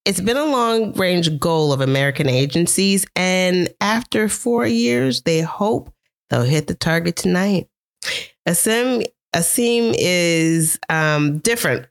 It's 0.05 0.21
been 0.21 0.37
a 0.37 0.45
long 0.45 0.93
range 0.93 1.39
goal 1.39 1.71
of 1.71 1.81
American 1.81 2.27
agencies, 2.27 3.05
and 3.15 3.69
after 3.79 4.27
four 4.27 4.65
years, 4.65 5.21
they 5.21 5.41
hope 5.41 5.93
they'll 6.29 6.41
hit 6.41 6.67
the 6.67 6.73
target 6.73 7.15
tonight. 7.15 7.67
Asim 8.47 9.05
Asim 9.35 9.93
is 9.97 10.79
um, 10.89 11.37
different 11.39 11.85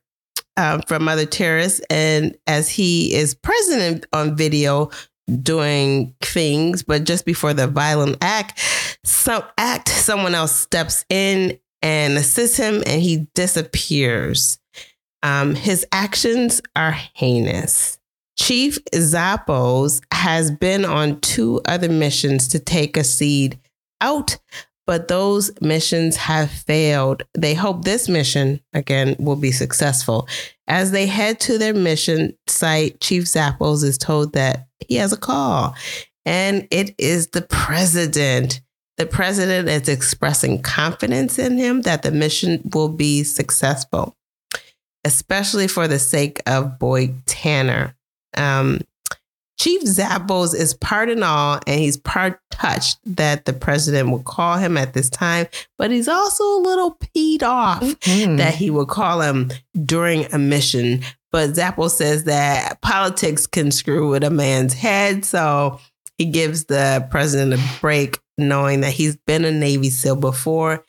um, 0.56 0.82
from 0.88 1.08
other 1.08 1.26
terrorists, 1.26 1.80
and 1.88 2.36
as 2.48 2.68
he 2.68 3.14
is 3.14 3.34
present 3.34 4.06
on 4.12 4.36
video 4.36 4.90
doing 5.42 6.14
things, 6.20 6.82
but 6.82 7.04
just 7.04 7.24
before 7.24 7.54
the 7.54 7.66
violent 7.66 8.18
act, 8.20 8.60
some 9.04 9.42
act, 9.56 9.88
someone 9.88 10.34
else 10.34 10.52
steps 10.52 11.04
in 11.08 11.58
and 11.82 12.16
assists 12.16 12.56
him, 12.56 12.82
and 12.86 13.02
he 13.02 13.28
disappears. 13.34 14.58
Um, 15.22 15.54
his 15.54 15.86
actions 15.92 16.60
are 16.74 16.92
heinous. 16.92 17.98
Chief 18.36 18.78
Zappos 18.94 20.00
has 20.12 20.50
been 20.50 20.84
on 20.84 21.20
two 21.20 21.60
other 21.64 21.88
missions 21.88 22.48
to 22.48 22.58
take 22.60 22.96
a 22.96 23.02
seed 23.02 23.58
out, 24.00 24.38
but 24.86 25.08
those 25.08 25.50
missions 25.60 26.16
have 26.16 26.50
failed. 26.50 27.24
They 27.36 27.54
hope 27.54 27.84
this 27.84 28.08
mission, 28.08 28.60
again, 28.72 29.16
will 29.18 29.36
be 29.36 29.50
successful. 29.50 30.28
As 30.68 30.92
they 30.92 31.06
head 31.06 31.40
to 31.40 31.58
their 31.58 31.74
mission 31.74 32.36
site, 32.46 33.00
Chief 33.00 33.24
Zappos 33.24 33.82
is 33.82 33.98
told 33.98 34.34
that 34.34 34.67
he 34.86 34.96
has 34.96 35.12
a 35.12 35.16
call, 35.16 35.74
and 36.24 36.66
it 36.70 36.94
is 36.98 37.28
the 37.28 37.42
president. 37.42 38.60
The 38.96 39.06
president 39.06 39.68
is 39.68 39.88
expressing 39.88 40.60
confidence 40.60 41.38
in 41.38 41.56
him 41.56 41.82
that 41.82 42.02
the 42.02 42.10
mission 42.10 42.60
will 42.74 42.88
be 42.88 43.22
successful 43.24 44.16
especially 45.04 45.68
for 45.68 45.88
the 45.88 45.98
sake 45.98 46.40
of 46.46 46.78
Boyd 46.78 47.14
Tanner. 47.24 47.94
Um, 48.36 48.80
Chief 49.58 49.82
Zappos 49.82 50.54
is 50.54 50.74
part 50.74 51.08
and 51.08 51.24
all, 51.24 51.60
and 51.66 51.80
he's 51.80 51.96
part 51.96 52.40
touched 52.50 52.98
that 53.06 53.44
the 53.44 53.52
president 53.52 54.10
will 54.10 54.22
call 54.22 54.56
him 54.58 54.76
at 54.76 54.92
this 54.94 55.08
time, 55.08 55.46
but 55.78 55.90
he's 55.90 56.08
also 56.08 56.44
a 56.44 56.60
little 56.62 56.96
peed 56.96 57.42
off 57.42 57.80
Mhm. 57.80 58.36
that 58.38 58.54
he 58.54 58.70
will 58.70 58.86
call 58.86 59.20
him 59.22 59.50
during 59.84 60.26
a 60.32 60.38
mission. 60.38 61.02
But 61.30 61.50
Zappos 61.50 61.90
says 61.90 62.24
that 62.24 62.80
politics 62.80 63.46
can 63.46 63.70
screw 63.70 64.10
with 64.10 64.24
a 64.24 64.30
man's 64.30 64.72
head, 64.72 65.24
so 65.24 65.78
he 66.16 66.26
gives 66.26 66.64
the 66.64 67.06
president 67.10 67.52
a 67.60 67.80
break, 67.80 68.18
knowing 68.38 68.80
that 68.80 68.92
he's 68.92 69.16
been 69.16 69.44
a 69.44 69.52
Navy 69.52 69.90
SEAL 69.90 70.16
before 70.16 70.84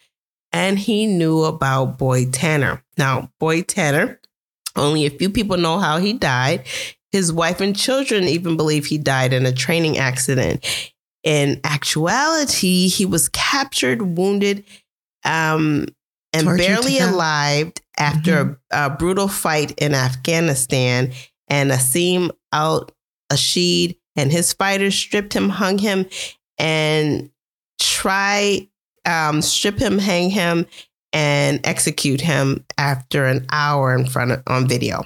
and 0.52 0.80
he 0.80 1.06
knew 1.06 1.44
about 1.44 1.98
Boyd 1.98 2.34
Tanner. 2.34 2.84
Now, 2.98 3.32
Boyd 3.40 3.68
Tanner, 3.68 4.20
only 4.76 5.06
a 5.06 5.10
few 5.10 5.30
people 5.30 5.58
know 5.58 5.80
how 5.80 5.98
he 5.98 6.14
died. 6.14 6.66
His 7.12 7.32
wife 7.32 7.62
and 7.62 7.76
children 7.76 8.26
even 8.26 8.58
believe 8.58 8.86
he 8.86 8.98
died 8.98 9.34
in 9.34 9.46
a 9.46 9.52
training 9.52 9.98
accident. 9.98 10.66
In 11.24 11.60
actuality, 11.64 12.88
he 12.88 13.06
was 13.06 13.30
captured, 13.30 14.18
wounded, 14.18 14.64
um, 15.26 15.88
and 16.32 16.46
Tortured 16.46 16.58
barely 16.58 17.00
alive 17.00 17.74
after 18.00 18.60
a, 18.72 18.86
a 18.86 18.90
brutal 18.90 19.28
fight 19.28 19.72
in 19.78 19.94
Afghanistan. 19.94 21.12
And 21.48 21.72
Asim 21.72 22.32
Al 22.52 22.90
Asheed 23.32 23.98
and 24.16 24.32
his 24.32 24.54
fighters 24.54 24.96
stripped 24.96 25.34
him, 25.34 25.50
hung 25.50 25.78
him, 25.78 26.06
and 26.58 27.30
try 27.80 28.68
um, 29.06 29.42
strip 29.42 29.80
him, 29.80 30.00
hang 30.00 30.30
him, 30.30 30.66
and 31.12 31.60
execute 31.66 32.22
him 32.22 32.66
after 32.78 33.26
an 33.26 33.46
hour 33.52 33.96
in 33.96 34.06
front 34.06 34.32
of 34.32 34.44
on 34.48 34.68
video. 34.68 35.04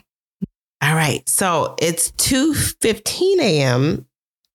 All 0.82 0.96
right, 0.96 1.28
so 1.30 1.76
it's 1.80 2.12
two 2.12 2.54
fifteen 2.54 3.40
a.m. 3.40 4.06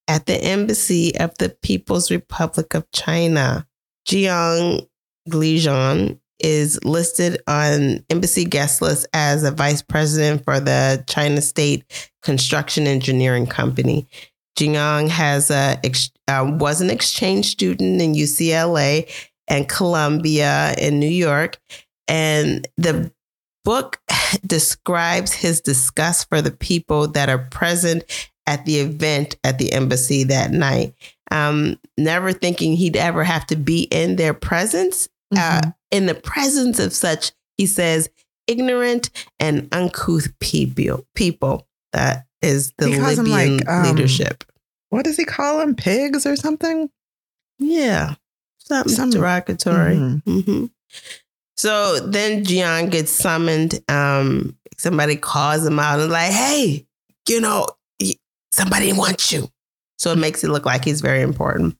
at 0.09 0.27
the 0.27 0.37
embassy 0.37 1.16
of 1.18 1.37
the 1.38 1.48
People's 1.62 2.11
Republic 2.11 2.74
of 2.74 2.90
China. 2.92 3.66
Jiang 4.07 4.87
Lijian 5.29 6.20
is 6.40 6.79
listed 6.85 7.42
on 7.46 8.05
embassy 8.11 8.44
guest 8.44 8.81
list 8.83 9.07
as 9.12 9.44
a 9.44 9.51
vice 9.51 9.83
president 9.83 10.44
for 10.44 10.61
the 10.61 11.03
China 11.07 11.40
State 11.40 12.11
Construction 12.22 12.87
Engineering 12.87 13.46
Company. 13.46 14.07
Jiang 14.59 15.09
has 15.09 15.51
a 15.51 15.81
uh, 16.27 16.57
was 16.59 16.81
an 16.81 16.90
exchange 16.90 17.46
student 17.46 18.03
in 18.03 18.14
UCLA 18.14 19.09
and 19.46 19.68
Columbia 19.68 20.74
in 20.79 20.98
New 20.98 21.07
York, 21.07 21.59
and 22.09 22.66
the 22.77 23.12
book 23.64 24.01
describes 24.46 25.33
his 25.33 25.61
disgust 25.61 26.29
for 26.29 26.42
the 26.42 26.51
people 26.51 27.09
that 27.09 27.29
are 27.29 27.46
present 27.51 28.05
at 28.46 28.64
the 28.64 28.81
event 28.81 29.37
at 29.44 29.59
the 29.59 29.72
embassy 29.72 30.24
that 30.24 30.51
night. 30.51 30.94
Um, 31.31 31.79
never 31.98 32.33
thinking 32.33 32.72
he'd 32.72 32.96
ever 32.96 33.22
have 33.22 33.46
to 33.48 33.57
be 33.57 33.83
in 33.90 34.16
their 34.16 34.33
presence, 34.33 35.09
uh, 35.36 35.60
Mhm. 35.62 35.74
in 35.90 36.06
the 36.06 36.14
presence 36.14 36.78
of 36.78 36.92
such, 36.92 37.32
he 37.56 37.66
says, 37.66 38.08
ignorant 38.46 39.10
and 39.38 39.68
uncouth 39.72 40.28
people. 40.40 41.06
People 41.14 41.66
that 41.92 42.26
is 42.42 42.72
the 42.78 42.88
He 42.88 42.98
Libyan 43.00 43.56
like, 43.58 43.68
um, 43.68 43.94
leadership. 43.96 44.44
what 44.90 45.04
does 45.04 45.16
he 45.16 45.24
call 45.24 45.58
them? 45.58 45.74
Pigs 45.74 46.24
or 46.26 46.36
something? 46.36 46.88
Yeah, 47.58 48.14
something 48.58 48.94
Some- 48.94 49.10
derogatory. 49.10 49.96
Mhm. 49.96 50.22
hmm 50.44 50.64
So 51.56 51.98
then 52.06 52.44
Jiang 52.44 52.88
gets 52.90 53.10
summoned. 53.10 53.80
Um, 53.88 54.56
somebody 54.78 55.16
calls 55.16 55.66
him 55.66 55.78
out 55.80 55.98
and 55.98 56.10
like, 56.12 56.30
"Hey, 56.30 56.86
you 57.28 57.40
know, 57.40 57.66
somebody 58.52 58.92
wants 58.92 59.32
you." 59.32 59.50
So 59.98 60.12
it 60.12 60.18
makes 60.18 60.44
it 60.44 60.48
look 60.50 60.64
like 60.64 60.84
he's 60.84 61.00
very 61.00 61.20
important. 61.22 61.76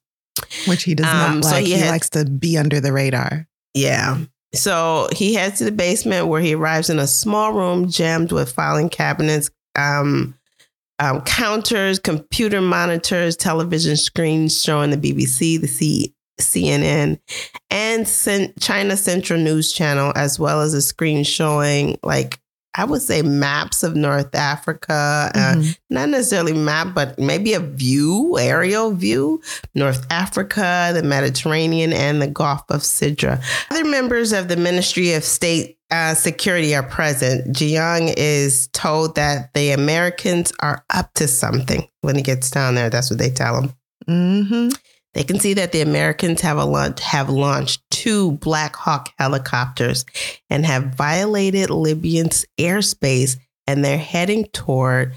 Which 0.67 0.85
he 0.85 0.95
does 0.95 1.07
Um, 1.07 1.41
not 1.41 1.45
so 1.45 1.51
like. 1.53 1.65
he 1.67 1.75
he 1.75 1.79
had- 1.79 1.91
likes 1.91 2.09
to 2.11 2.25
be 2.25 2.57
under 2.59 2.81
the 2.81 2.93
radar. 2.93 3.47
Yeah. 3.75 4.19
So 4.55 5.09
he 5.15 5.35
heads 5.35 5.59
to 5.59 5.65
the 5.65 5.73
basement 5.73 6.27
where 6.29 6.41
he 6.41 6.55
arrives 6.55 6.89
in 6.91 6.99
a 6.99 7.07
small 7.07 7.53
room 7.53 7.91
jammed 7.91 8.33
with 8.33 8.51
filing 8.53 8.89
cabinets, 8.89 9.51
um, 9.77 10.35
um, 10.99 11.21
counters, 11.23 11.99
computer 11.99 12.61
monitors, 12.61 13.37
television 13.37 13.97
screens 13.97 14.61
showing 14.61 14.91
the 14.91 14.97
BBC, 14.97 15.59
the 15.61 15.69
C- 15.69 16.15
CNN, 16.41 17.19
and 17.71 18.07
China 18.59 18.97
Central 18.97 19.39
News 19.39 19.73
Channel, 19.73 20.13
as 20.17 20.39
well 20.39 20.61
as 20.63 20.73
a 20.75 20.81
screen 20.83 21.25
showing 21.25 21.99
like 22.03 22.41
I 22.75 22.85
would 22.85 23.03
say 23.03 23.23
maps 23.23 23.83
of 23.83 23.97
North 23.97 24.35
Africa, 24.35 25.31
uh, 25.35 25.55
Mhm. 25.55 25.77
not 25.91 26.09
necessarily 26.11 26.53
map, 26.53 26.89
but 26.95 27.19
maybe 27.19 27.55
a 27.55 27.61
view, 27.61 28.39
aerial 28.39 28.93
view, 28.93 29.41
North 29.75 30.07
Africa, 30.11 30.93
the 30.95 31.03
Mediterranean, 31.03 31.93
and 31.93 32.23
the 32.23 32.27
Gulf 32.29 32.63
of 32.69 32.83
Sidra. 32.83 33.41
Other 33.71 33.85
members 33.85 34.33
of 34.33 34.49
the 34.49 34.57
Ministry 34.57 35.13
of 35.15 35.25
State 35.25 35.77
uh, 35.91 36.13
Security 36.15 36.75
are 36.77 36.83
present. 36.83 37.51
Jiang 37.57 38.13
is 38.19 38.69
told 38.75 39.15
that 39.15 39.55
the 39.55 39.71
Americans 39.71 40.53
are 40.61 40.85
up 40.91 41.15
to 41.15 41.27
something 41.27 41.89
when 42.03 42.15
he 42.15 42.21
gets 42.23 42.51
down 42.51 42.75
there. 42.75 42.91
That's 42.91 43.09
what 43.09 43.19
they 43.19 43.31
tell 43.31 43.57
him. 43.63 43.73
Mhm. 44.07 44.77
They 45.19 45.25
can 45.25 45.41
see 45.41 45.55
that 45.55 45.73
the 45.73 45.81
Americans 45.81 46.43
have 46.43 46.59
launch, 46.59 47.01
have 47.01 47.29
launched 47.29 47.83
two 47.91 48.31
Black 48.35 48.77
Hawk 48.77 49.13
helicopters 49.19 50.05
and 50.49 50.65
have 50.65 50.95
violated 50.95 51.71
Libyan's 51.71 52.47
airspace, 52.57 53.37
and 53.67 53.85
they're 53.85 53.99
heading 53.99 54.45
toward 54.53 55.15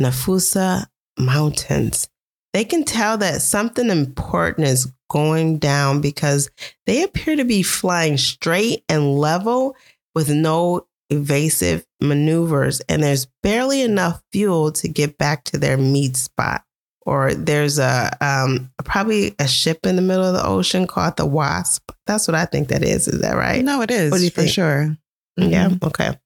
Nafusa 0.00 0.86
Mountains. 1.18 2.08
They 2.52 2.64
can 2.64 2.84
tell 2.84 3.18
that 3.18 3.42
something 3.42 3.90
important 3.90 4.68
is 4.68 4.92
going 5.10 5.58
down 5.58 6.00
because 6.00 6.48
they 6.86 7.02
appear 7.02 7.34
to 7.34 7.44
be 7.44 7.64
flying 7.64 8.18
straight 8.18 8.84
and 8.88 9.18
level 9.18 9.74
with 10.14 10.30
no 10.30 10.86
evasive 11.10 11.84
maneuvers, 12.00 12.78
and 12.88 13.02
there's 13.02 13.26
barely 13.42 13.82
enough 13.82 14.22
fuel 14.30 14.70
to 14.70 14.86
get 14.86 15.18
back 15.18 15.42
to 15.46 15.58
their 15.58 15.76
meet 15.76 16.14
spot 16.16 16.62
or 17.04 17.34
there's 17.34 17.78
a 17.78 18.10
um, 18.20 18.70
probably 18.84 19.34
a 19.38 19.46
ship 19.48 19.84
in 19.86 19.96
the 19.96 20.02
middle 20.02 20.24
of 20.24 20.34
the 20.34 20.46
ocean 20.46 20.86
called 20.86 21.16
the 21.16 21.26
Wasp. 21.26 21.90
That's 22.06 22.26
what 22.28 22.34
I 22.34 22.44
think 22.44 22.68
that 22.68 22.82
is. 22.82 23.08
Is 23.08 23.20
that 23.20 23.36
right? 23.36 23.64
No, 23.64 23.82
it 23.82 23.90
is 23.90 24.10
What 24.10 24.18
do 24.18 24.24
you 24.24 24.30
for 24.30 24.42
think? 24.42 24.52
sure. 24.52 24.96
Yeah. 25.36 25.70
Okay. 25.82 26.18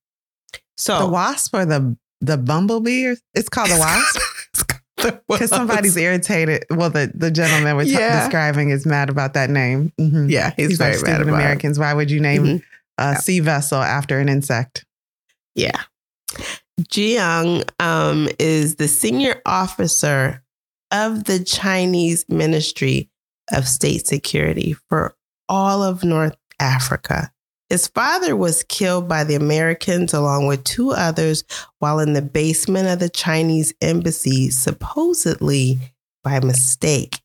So 0.77 0.99
The 0.99 1.07
wasp 1.09 1.55
or 1.55 1.65
the 1.65 1.97
the 2.21 2.37
bumblebee? 2.37 3.07
Or, 3.07 3.17
it's 3.35 3.49
called 3.49 3.71
the 3.71 3.79
wasp 3.79 4.67
because 5.29 5.51
somebody's 5.51 5.97
irritated. 5.97 6.65
Well, 6.71 6.91
the 6.91 7.11
the 7.15 7.31
gentleman 7.31 7.77
we're 7.77 7.85
t- 7.85 7.93
describing 7.97 8.71
is 8.71 8.85
mad 8.87 9.09
about 9.11 9.35
that 9.35 9.49
name. 9.51 9.93
Mhm. 10.01 10.31
yeah, 10.31 10.53
he's, 10.57 10.69
He's, 10.71 10.79
very 10.79 10.97
like 10.97 11.05
mad 11.07 11.21
about 11.23 11.33
it. 11.33 11.35
Americans. 11.35 11.79
Why 11.79 11.95
would 11.95 12.11
you 12.11 12.21
name 12.21 12.45
Mhm. 12.45 12.63
a 12.99 13.17
sea 13.17 13.41
vessel 13.41 13.79
after 13.81 14.19
an 14.19 14.29
insect? 14.29 14.85
Yeah. 15.55 15.83
Jiang 16.83 17.69
um, 17.81 18.29
is 18.39 18.75
the 18.77 18.89
senior 18.89 19.41
officer 19.47 20.43
of 20.91 21.25
the 21.25 21.43
Chinese 21.43 22.25
Ministry 22.29 23.11
of 23.53 23.67
State 23.69 24.07
Security 24.07 24.75
for 24.89 25.17
all 25.49 25.83
of 25.83 26.05
North 26.05 26.37
Africa. 26.61 27.33
His 27.69 27.89
father 27.89 28.37
was 28.37 28.63
killed 28.63 29.09
by 29.09 29.25
the 29.25 29.35
Americans 29.35 30.15
along 30.15 30.47
with 30.47 30.63
two 30.63 30.93
others 30.93 31.43
while 31.81 31.99
in 31.99 32.13
the 32.13 32.23
basement 32.23 32.89
of 32.89 33.01
the 33.01 33.09
Chinese 33.09 33.75
embassy, 33.81 34.51
supposedly 34.51 35.79
by 36.23 36.39
mistake. 36.41 37.21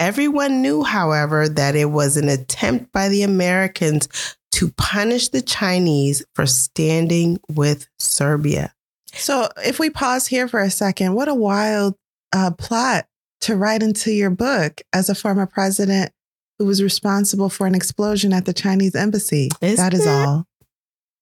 Everyone 0.00 0.60
knew, 0.60 0.82
however, 0.82 1.48
that 1.48 1.76
it 1.76 1.90
was 1.90 2.16
an 2.16 2.28
attempt 2.28 2.92
by 2.92 3.08
the 3.08 3.22
Americans 3.22 4.08
to 4.52 4.70
punish 4.72 5.28
the 5.28 5.42
Chinese 5.42 6.24
for 6.34 6.46
standing 6.46 7.38
with 7.48 7.88
Serbia. 7.98 8.74
So, 9.14 9.48
if 9.64 9.78
we 9.78 9.88
pause 9.88 10.26
here 10.26 10.48
for 10.48 10.60
a 10.60 10.70
second, 10.70 11.14
what 11.14 11.28
a 11.28 11.34
wild 11.34 11.94
uh, 12.36 12.50
plot 12.50 13.06
to 13.42 13.56
write 13.56 13.82
into 13.82 14.12
your 14.12 14.30
book 14.30 14.80
as 14.92 15.08
a 15.08 15.14
former 15.14 15.46
president 15.46 16.12
who 16.58 16.66
was 16.66 16.82
responsible 16.82 17.48
for 17.48 17.66
an 17.66 17.74
explosion 17.74 18.32
at 18.32 18.44
the 18.44 18.52
Chinese 18.52 18.94
embassy. 18.94 19.48
Isn't 19.60 19.76
that 19.76 19.94
is 19.94 20.06
all. 20.06 20.46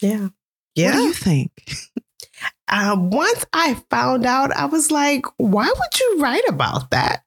Yeah. 0.00 0.28
Yeah. 0.74 0.90
What 0.90 0.96
do 0.96 1.02
you 1.04 1.12
think? 1.12 1.50
Uh, 2.66 2.96
once 2.98 3.44
I 3.52 3.74
found 3.90 4.26
out, 4.26 4.50
I 4.52 4.64
was 4.64 4.90
like, 4.90 5.24
why 5.36 5.66
would 5.66 6.00
you 6.00 6.16
write 6.18 6.42
about 6.48 6.90
that? 6.90 7.22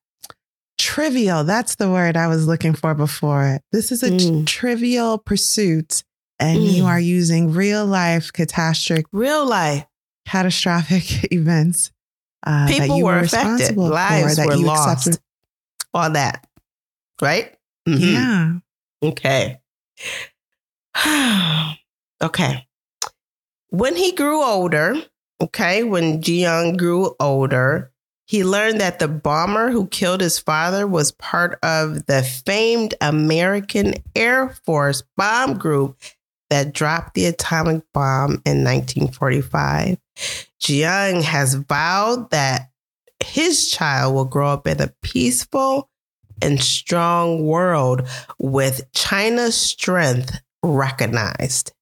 Trivial. 0.78 1.44
That's 1.44 1.76
the 1.76 1.90
word 1.90 2.18
I 2.18 2.28
was 2.28 2.46
looking 2.48 2.74
for 2.74 2.94
before. 2.94 3.60
This 3.72 3.92
is 3.92 4.04
a 4.04 4.10
Mm. 4.12 4.46
trivial 4.48 5.18
pursuit, 5.18 6.04
and 6.40 6.64
you 6.66 6.84
Mm. 6.84 6.88
are 6.88 7.00
using 7.00 7.52
real 7.54 7.86
life 7.86 8.34
catastrophic, 8.34 9.06
Real 9.14 9.46
life. 9.48 9.86
catastrophic 10.28 11.04
events. 11.32 11.92
Uh, 12.48 12.68
People 12.68 12.98
you 12.98 13.06
were 13.06 13.20
affected. 13.20 13.76
for, 13.76 13.90
Lives 13.90 14.38
that 14.38 14.48
were 14.48 14.56
lost. 14.56 15.08
accepted. 15.08 15.24
All 15.94 16.10
that. 16.12 16.48
Right? 17.22 17.54
Mhm. 17.88 18.62
Yeah. 19.04 19.08
Okay. 19.10 19.60
okay. 22.24 22.68
When 23.70 23.96
he 23.96 24.14
grew 24.14 24.42
older, 24.44 24.96
okay, 25.42 25.84
when 25.84 26.22
Jiang 26.22 26.78
grew 26.78 27.16
older, 27.20 27.92
he 28.26 28.44
learned 28.44 28.80
that 28.82 29.00
the 29.00 29.08
bomber 29.08 29.72
who 29.72 29.88
killed 29.88 30.22
his 30.22 30.40
father 30.40 30.88
was 30.88 31.12
part 31.12 31.60
of 31.64 32.06
the 32.08 32.24
famed 32.24 32.94
American 33.02 33.96
Air 34.16 34.50
Force 34.66 35.04
bomb 35.16 35.58
group 35.58 35.98
that 36.50 36.74
dropped 36.74 37.14
the 37.14 37.26
atomic 37.26 37.84
bomb 37.94 38.42
in 38.46 38.64
1945. 38.64 39.98
Jiang 40.62 41.22
has 41.24 41.56
vowed 41.56 42.30
that 42.32 42.70
his 43.24 43.70
child 43.70 44.16
will 44.16 44.26
grow 44.26 44.50
up 44.50 44.68
in 44.68 44.82
a 44.82 44.94
peaceful 45.02 45.90
and 46.42 46.62
strong 46.62 47.46
world 47.46 48.08
with 48.40 48.92
China's 48.94 49.56
strength 49.56 50.40
recognized. 50.64 51.74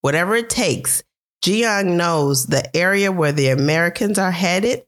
Whatever 0.00 0.36
it 0.36 0.50
takes, 0.50 1.02
Jiang 1.42 1.96
knows 1.96 2.46
the 2.46 2.74
area 2.76 3.10
where 3.10 3.32
the 3.32 3.48
Americans 3.48 4.18
are 4.18 4.30
headed. 4.30 4.84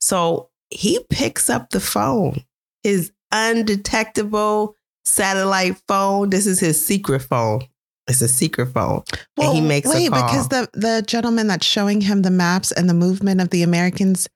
So 0.00 0.50
he 0.70 1.04
picks 1.10 1.48
up 1.48 1.70
the 1.70 1.80
phone, 1.80 2.44
his 2.82 3.12
undetectable 3.30 4.76
satellite 5.04 5.80
phone. 5.86 6.30
This 6.30 6.46
is 6.46 6.60
his 6.60 6.84
secret 6.84 7.20
phone. 7.20 7.62
It's 8.08 8.20
a 8.20 8.28
secret 8.28 8.66
phone. 8.72 9.02
And 9.40 9.52
he 9.54 9.60
makes 9.60 9.88
a 9.88 9.92
wait 9.94 10.10
call. 10.10 10.22
because 10.22 10.48
the 10.48 10.68
the 10.72 11.02
gentleman 11.06 11.46
that's 11.46 11.66
showing 11.66 12.00
him 12.00 12.22
the 12.22 12.30
maps 12.30 12.72
and 12.72 12.88
the 12.88 12.94
movement 12.94 13.40
of 13.40 13.50
the 13.50 13.62
Americans. 13.62 14.28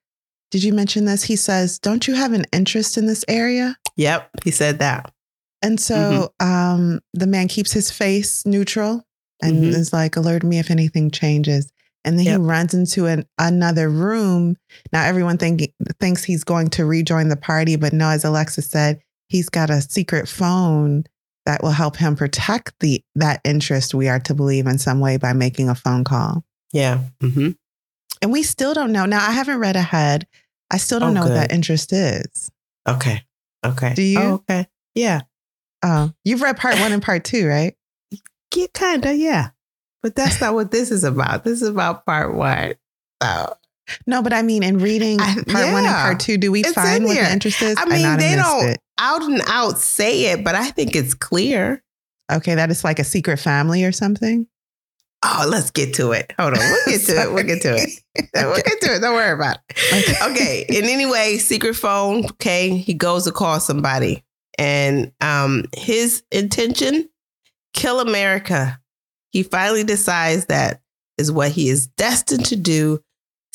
Did 0.53 0.63
you 0.63 0.73
mention 0.73 1.05
this? 1.07 1.25
He 1.25 1.35
says, 1.37 1.79
"Don't 1.81 2.07
you 2.07 2.15
have 2.15 2.33
an 2.33 2.45
interest 2.53 2.97
in 2.97 3.07
this 3.07 3.25
area?" 3.29 3.77
Yep, 3.97 4.31
he 4.45 4.51
said 4.53 4.79
that. 4.79 5.13
And 5.63 5.81
so 5.81 6.33
Mm-hmm. 6.41 6.47
um, 6.49 7.01
the 7.15 7.27
man 7.27 7.49
keeps 7.49 7.73
his 7.73 7.91
face 7.91 8.47
neutral 8.47 9.03
and 9.43 9.65
Mhm. 9.65 9.75
is 9.75 9.93
like, 9.93 10.15
"Alert 10.17 10.45
me 10.45 10.59
if 10.61 10.71
anything 10.71 11.11
changes." 11.11 11.73
And 12.05 12.17
then 12.19 12.27
Yep. 12.27 12.41
he 12.41 12.47
runs 12.47 12.73
into 12.75 13.07
an 13.07 13.25
another 13.37 13.91
room. 13.91 14.55
Now 14.93 15.05
everyone 15.05 15.39
think, 15.39 15.73
thinks 15.99 16.23
he's 16.23 16.45
going 16.45 16.69
to 16.71 16.85
rejoin 16.87 17.29
the 17.31 17.37
party, 17.37 17.75
but 17.75 17.93
no, 17.93 18.11
as 18.11 18.25
Alexis 18.25 18.71
said, 18.71 19.01
he's 19.29 19.49
got 19.49 19.71
a 19.71 19.83
secret 19.83 20.29
phone 20.29 21.05
that 21.47 21.63
will 21.63 21.71
help 21.71 21.97
him 21.97 22.17
protect 22.17 22.75
the 22.81 23.03
that 23.15 23.41
interest 23.45 23.95
we 23.95 24.09
are 24.09 24.21
to 24.21 24.35
believe 24.35 24.67
in 24.67 24.79
some 24.79 25.01
way 25.01 25.17
by 25.17 25.33
making 25.33 25.69
a 25.69 25.75
phone 25.75 26.05
call. 26.05 26.45
Yeah. 26.73 27.01
Mm-hmm. 27.21 27.53
And 28.23 28.33
we 28.33 28.43
still 28.43 28.75
don't 28.75 28.93
know. 28.93 29.07
Now 29.07 29.27
I 29.27 29.33
haven't 29.33 29.59
read 29.59 29.77
ahead. 29.77 30.27
I 30.71 30.79
still 30.79 30.99
don't 31.01 31.11
Oh, 31.11 31.15
know 31.15 31.21
what 31.23 31.35
that 31.35 31.53
interest 31.53 31.93
is. 31.93 32.51
Okay. 32.89 33.23
Okay. 33.65 33.95
Do 33.95 34.03
you? 34.03 34.21
Oh, 34.21 34.33
okay. 34.35 34.67
Yeah. 34.95 35.23
Oh, 35.83 36.13
you've 36.25 36.43
read 36.43 36.57
part 36.57 36.79
one 36.81 36.93
and 36.93 37.03
part 37.03 37.25
two, 37.25 37.47
right? 37.47 37.77
Yeah, 38.55 38.67
kinda, 38.75 39.15
yeah. 39.15 39.51
But 40.03 40.15
that's 40.15 40.41
not 40.41 40.55
what 40.55 40.71
this 40.71 40.91
is 40.91 41.05
about. 41.05 41.45
This 41.45 41.63
is 41.63 41.69
about 41.69 42.07
part 42.07 42.35
one. 42.35 42.75
So 43.23 43.57
No, 44.07 44.23
but 44.23 44.33
I 44.33 44.43
mean, 44.43 44.63
in 44.63 44.79
reading 44.79 45.21
I- 45.21 45.35
part 45.47 45.73
one 45.73 45.85
and 45.85 45.95
part 45.95 46.21
two, 46.21 46.37
do 46.39 46.51
we 46.53 46.61
It's 46.61 46.73
find 46.73 47.03
in 47.03 47.09
what 47.09 47.15
the 47.17 47.33
interest 47.33 47.63
is? 47.63 47.77
I 47.79 47.85
mean, 47.87 48.01
have 48.05 48.19
they 48.19 48.35
don't 48.37 48.69
it. 48.71 48.81
out 48.99 49.23
and 49.23 49.41
out 49.47 49.79
say 49.79 50.33
it, 50.33 50.45
but 50.45 50.55
I 50.55 50.71
think 50.71 50.97
it's 50.97 51.15
clear. 51.15 51.83
Okay, 52.33 52.55
that 52.57 52.71
is 52.71 52.83
like 52.83 52.99
a 52.99 53.05
secret 53.05 53.39
family 53.39 53.85
or 53.85 53.93
something. 53.93 54.47
Oh, 55.25 55.47
let's 55.49 55.71
get 55.71 55.95
to 55.95 56.13
it. 56.13 56.33
Hold 56.39 56.55
on. 56.55 56.59
We'll 56.59 56.85
get 56.87 57.01
to 57.07 57.23
it. 57.23 57.33
We'll 57.33 57.45
get 57.45 57.63
to 57.63 57.75
it. 57.75 57.91
We'll 58.35 58.57
get 58.57 58.81
to 58.83 58.95
it. 58.95 59.01
Don't 59.01 59.15
worry 59.15 59.33
about 59.33 59.59
it. 59.69 60.23
Okay. 60.31 60.65
And 60.69 60.87
anyway, 60.87 61.37
secret 61.39 61.75
phone. 61.75 62.25
Okay. 62.27 62.77
He 62.77 62.95
goes 62.95 63.25
to 63.25 63.33
call 63.33 63.61
somebody. 63.61 64.25
And 64.59 65.13
um 65.21 65.65
his 65.77 66.23
intention, 66.33 67.09
kill 67.75 68.01
America. 68.01 68.81
He 69.33 69.43
finally 69.43 69.85
decides 69.85 70.47
that 70.47 70.81
is 71.19 71.31
what 71.31 71.51
he 71.53 71.69
is 71.69 71.87
destined 71.89 72.47
to 72.47 72.57
do 72.57 73.01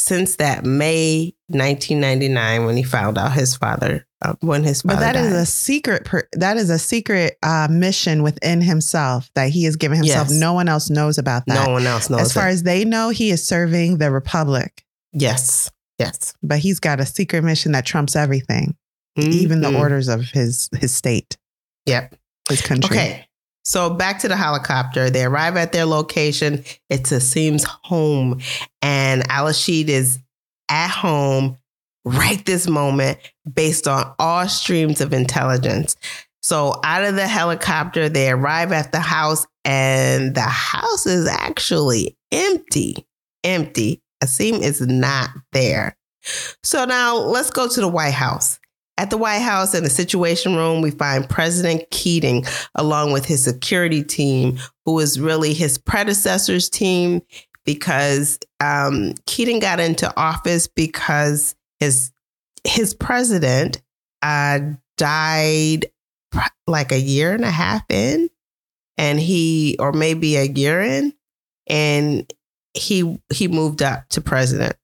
since 0.01 0.37
that 0.37 0.65
May 0.65 1.33
1999 1.49 2.65
when 2.65 2.77
he 2.77 2.83
found 2.83 3.17
out 3.17 3.33
his 3.33 3.55
father 3.55 4.05
uh, 4.23 4.33
when 4.41 4.63
his 4.63 4.81
father 4.81 4.95
But 4.95 4.99
that 5.01 5.15
is 5.15 5.31
died. 5.31 5.41
a 5.41 5.45
secret. 5.45 6.05
Per, 6.05 6.27
that 6.33 6.57
is 6.57 6.69
a 6.69 6.77
secret 6.79 7.37
uh, 7.43 7.67
mission 7.69 8.21
within 8.23 8.61
himself 8.61 9.29
that 9.35 9.49
he 9.49 9.63
has 9.63 9.75
given 9.75 9.97
himself. 9.97 10.29
Yes. 10.29 10.39
No 10.39 10.53
one 10.53 10.69
else 10.69 10.89
knows 10.89 11.17
about 11.17 11.45
that. 11.47 11.65
no 11.65 11.71
one 11.73 11.85
else 11.87 12.09
knows. 12.09 12.21
as 12.21 12.33
far 12.33 12.47
it. 12.47 12.51
as 12.51 12.63
they 12.63 12.85
know, 12.85 13.09
he 13.09 13.31
is 13.31 13.45
serving 13.45 13.97
the 13.97 14.11
republic, 14.11 14.83
yes, 15.11 15.71
yes, 15.97 16.33
but 16.43 16.59
he's 16.59 16.79
got 16.79 16.99
a 16.99 17.05
secret 17.05 17.43
mission 17.43 17.71
that 17.71 17.85
trumps 17.85 18.15
everything, 18.15 18.75
even 19.17 19.61
the 19.61 19.69
Mhm. 19.69 19.79
orders 19.79 20.07
of 20.07 20.21
his 20.29 20.69
his 20.79 20.93
state, 20.93 21.37
Yep. 21.85 22.15
his 22.49 22.61
country. 22.61 22.95
Okay. 22.97 23.27
So 23.63 23.89
back 23.91 24.19
to 24.19 24.27
the 24.27 24.35
helicopter. 24.35 25.09
They 25.09 25.23
arrive 25.23 25.57
at 25.57 25.71
their 25.71 25.85
location. 25.85 26.63
It's 26.89 27.11
Asim's 27.11 27.63
home. 27.83 28.41
And 28.81 29.29
Al-Rashid 29.29 29.89
is 29.89 30.19
at 30.69 30.89
home 30.89 31.57
right 32.03 32.43
this 32.45 32.67
moment 32.67 33.19
based 33.51 33.87
on 33.87 34.13
all 34.17 34.47
streams 34.47 35.01
of 35.01 35.13
intelligence. 35.13 35.95
So 36.41 36.79
out 36.83 37.03
of 37.03 37.15
the 37.15 37.27
helicopter, 37.27 38.09
they 38.09 38.31
arrive 38.31 38.71
at 38.71 38.91
the 38.91 38.99
house 38.99 39.45
and 39.63 40.33
the 40.33 40.41
house 40.41 41.05
is 41.05 41.27
actually 41.27 42.17
empty. 42.31 43.05
Empty. 43.43 44.01
Asim 44.23 44.61
is 44.61 44.81
not 44.81 45.29
there. 45.51 45.95
So 46.63 46.85
now 46.85 47.17
let's 47.17 47.49
go 47.49 47.67
to 47.67 47.81
the 47.81 47.87
White 47.87 48.13
House. 48.13 48.59
At 49.01 49.09
the 49.09 49.17
White 49.17 49.39
House 49.39 49.73
in 49.73 49.83
the 49.83 49.89
Situation 49.89 50.55
Room, 50.55 50.79
we 50.79 50.91
find 50.91 51.27
President 51.27 51.89
Keating 51.89 52.45
along 52.75 53.13
with 53.13 53.25
his 53.25 53.43
security 53.43 54.03
team, 54.03 54.59
who 54.85 54.99
is 54.99 55.19
really 55.19 55.55
his 55.55 55.79
predecessor's 55.79 56.69
team 56.69 57.23
because 57.65 58.37
um, 58.59 59.15
Keating 59.25 59.57
got 59.57 59.79
into 59.79 60.15
office 60.15 60.67
because 60.67 61.55
his 61.79 62.11
his 62.63 62.93
president 62.93 63.81
uh, 64.21 64.59
died 64.97 65.87
like 66.67 66.91
a 66.91 66.99
year 66.99 67.33
and 67.33 67.43
a 67.43 67.49
half 67.49 67.83
in, 67.89 68.29
and 68.99 69.19
he 69.19 69.77
or 69.79 69.93
maybe 69.93 70.35
a 70.35 70.43
year 70.43 70.79
in, 70.79 71.11
and 71.65 72.31
he 72.75 73.19
he 73.33 73.47
moved 73.47 73.81
up 73.81 74.07
to 74.09 74.21
president. 74.21 74.75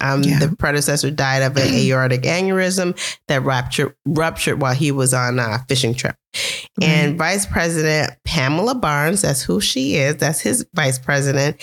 Um, 0.00 0.22
yeah. 0.22 0.38
The 0.38 0.54
predecessor 0.56 1.10
died 1.10 1.42
of 1.42 1.56
an 1.56 1.74
aortic 1.74 2.22
aneurysm 2.22 2.98
that 3.28 3.42
ruptured 3.42 3.94
ruptured 4.04 4.60
while 4.60 4.74
he 4.74 4.92
was 4.92 5.14
on 5.14 5.38
a 5.38 5.64
fishing 5.68 5.94
trip. 5.94 6.16
Mm-hmm. 6.34 6.84
And 6.84 7.18
Vice 7.18 7.46
President 7.46 8.12
Pamela 8.24 8.74
Barnes, 8.74 9.22
that's 9.22 9.42
who 9.42 9.60
she 9.60 9.96
is. 9.96 10.16
That's 10.16 10.40
his 10.40 10.66
vice 10.74 10.98
president. 10.98 11.56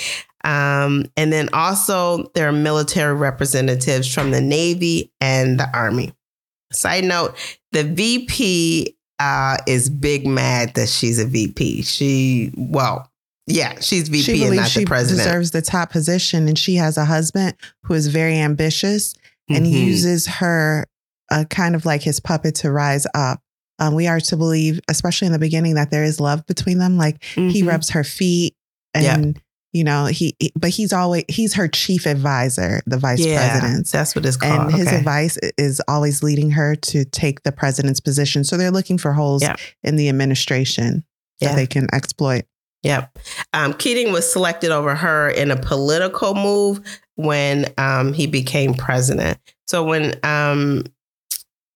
Um, 0.44 1.06
and 1.16 1.32
then 1.32 1.50
also 1.54 2.32
there 2.36 2.50
are 2.50 2.54
military 2.54 3.14
representatives 3.14 4.14
from 4.14 4.32
the 4.32 4.42
Navy 4.42 5.12
and 5.22 5.60
the 5.60 5.70
Army. 5.74 6.14
Side 6.72 7.06
note: 7.06 7.36
the 7.72 7.84
VP 7.84 8.98
uh, 9.20 9.58
is 9.68 9.90
big 9.90 10.26
mad 10.28 10.74
that 10.74 10.90
she's 10.90 11.20
a 11.20 11.26
VP. 11.26 11.84
She 11.84 12.52
well, 12.58 13.10
yeah, 13.46 13.80
she's 13.80 14.08
VP 14.08 14.24
she 14.24 14.44
and 14.46 14.56
not 14.56 14.70
she 14.70 14.82
the 14.82 14.86
president. 14.86 15.28
Deserves 15.28 15.52
the 15.52 15.62
top 15.62 15.92
position, 15.92 16.48
and 16.48 16.58
she 16.58 16.76
has 16.76 16.98
a 16.98 17.06
husband 17.06 17.56
who 17.84 17.94
is 17.94 18.08
very 18.08 18.38
ambitious 18.38 19.16
and 19.50 19.66
mm-hmm. 19.66 19.86
uses 19.86 20.28
her 20.28 20.88
uh, 21.30 21.44
kind 21.50 21.76
of 21.76 21.86
like 21.86 22.02
his 22.02 22.20
puppet 22.20 22.56
to 22.56 22.72
rise 22.72 23.06
up. 23.14 23.42
Um, 23.80 23.96
we 23.96 24.08
are 24.08 24.20
to 24.22 24.38
believe, 24.38 24.80
especially 24.88 25.26
in 25.26 25.34
the 25.34 25.40
beginning, 25.40 25.76
that 25.76 25.92
there 25.92 26.04
is 26.04 26.20
love 26.20 26.46
between 26.46 26.78
them. 26.78 26.98
Like 26.98 27.20
mm-hmm. 27.20 27.50
he 27.50 27.64
rubs 27.64 27.90
her 27.90 28.06
feet, 28.06 28.56
and 28.94 29.36
yep. 29.36 29.44
you 29.74 29.84
know 29.84 30.06
he, 30.06 30.38
but 30.56 30.70
he's 30.70 30.94
always 30.94 31.26
he's 31.28 31.56
her 31.56 31.68
chief 31.68 32.06
advisor, 32.06 32.82
the 32.86 32.98
vice 32.98 33.26
yeah, 33.26 33.60
president. 33.60 33.88
That's 33.88 34.16
what 34.16 34.26
it's 34.26 34.38
called. 34.38 34.72
And 34.72 34.74
his 34.74 34.90
advice 34.90 35.38
is 35.58 35.82
always 35.90 36.24
leading 36.24 36.52
her 36.52 36.76
to 36.76 37.04
take 37.04 37.44
the 37.44 37.52
president's 37.52 38.00
position. 38.00 38.46
So 38.46 38.56
they're 38.56 38.72
looking 38.72 38.98
for 38.98 39.12
holes 39.12 39.42
yep. 39.42 39.60
in 39.82 39.98
the 39.98 40.08
administration 40.08 41.04
that 41.42 41.56
they 41.58 41.68
can 41.68 41.88
exploit. 41.94 42.46
Yep. 42.84 43.18
Um, 43.54 43.74
Keating 43.74 44.12
was 44.12 44.32
selected 44.32 44.72
over 44.72 44.94
her 44.94 45.30
in 45.30 45.52
a 45.52 45.56
political 45.56 46.36
move 46.36 46.82
when 47.16 47.74
um, 47.78 48.14
he 48.14 48.28
became 48.28 48.74
president. 48.74 49.40
So 49.68 49.84
when 49.84 50.20
um, 50.24 50.84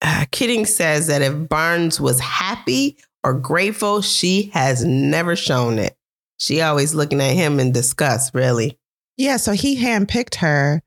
uh, 0.02 0.26
Keating 0.32 0.66
says 0.66 1.08
that 1.08 1.22
if 1.22 1.48
Barnes 1.48 2.00
was 2.00 2.20
happy 2.20 2.98
or 3.24 3.34
grateful, 3.34 4.02
she 4.02 4.52
has 4.54 4.84
never 4.84 5.36
shown 5.36 5.80
it. 5.80 5.98
She 6.40 6.62
always 6.62 6.94
looking 6.94 7.22
at 7.22 7.34
him 7.34 7.60
in 7.60 7.72
disgust, 7.72 8.34
really. 8.34 8.78
Yeah. 9.16 9.38
So 9.38 9.54
he 9.54 9.78
handpicked 9.78 10.36
her. 10.36 10.84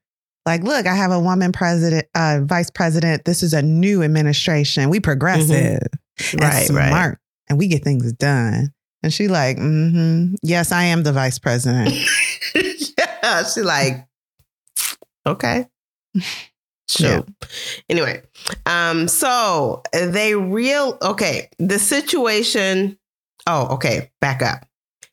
Like, 0.47 0.63
look, 0.63 0.87
I 0.87 0.95
have 0.95 1.11
a 1.11 1.21
woman 1.21 1.53
president, 1.53 2.07
uh, 2.15 2.41
vice 2.43 2.71
president. 2.71 3.25
This 3.25 3.43
is 3.43 3.53
a 3.53 3.63
new 3.63 4.03
administration. 4.03 4.89
We 4.89 4.99
progressive, 4.99 5.83
mm-hmm. 6.19 6.39
right, 6.39 6.67
smart, 6.67 6.93
right. 6.93 7.17
and 7.49 7.59
we 7.59 7.69
get 7.69 7.85
things 7.85 8.13
done. 8.15 8.73
And 9.03 9.13
she 9.13 9.29
like, 9.29 9.57
mm-hmm. 9.57 10.35
Yes, 10.43 10.73
I 10.73 10.85
am 10.85 11.03
the 11.03 11.13
vice 11.13 11.39
president. 11.39 11.95
yeah. 12.55 13.45
She 13.45 13.63
like, 13.63 14.07
okay. 15.27 15.67
Sure. 16.91 17.09
Yeah. 17.09 17.23
Anyway, 17.89 18.23
um, 18.67 19.07
so 19.07 19.83
they 19.93 20.35
real 20.35 20.99
okay, 21.01 21.49
the 21.61 21.79
situation. 21.79 22.99
Oh, 23.47 23.75
okay, 23.75 24.11
back 24.21 24.43
up. 24.43 24.67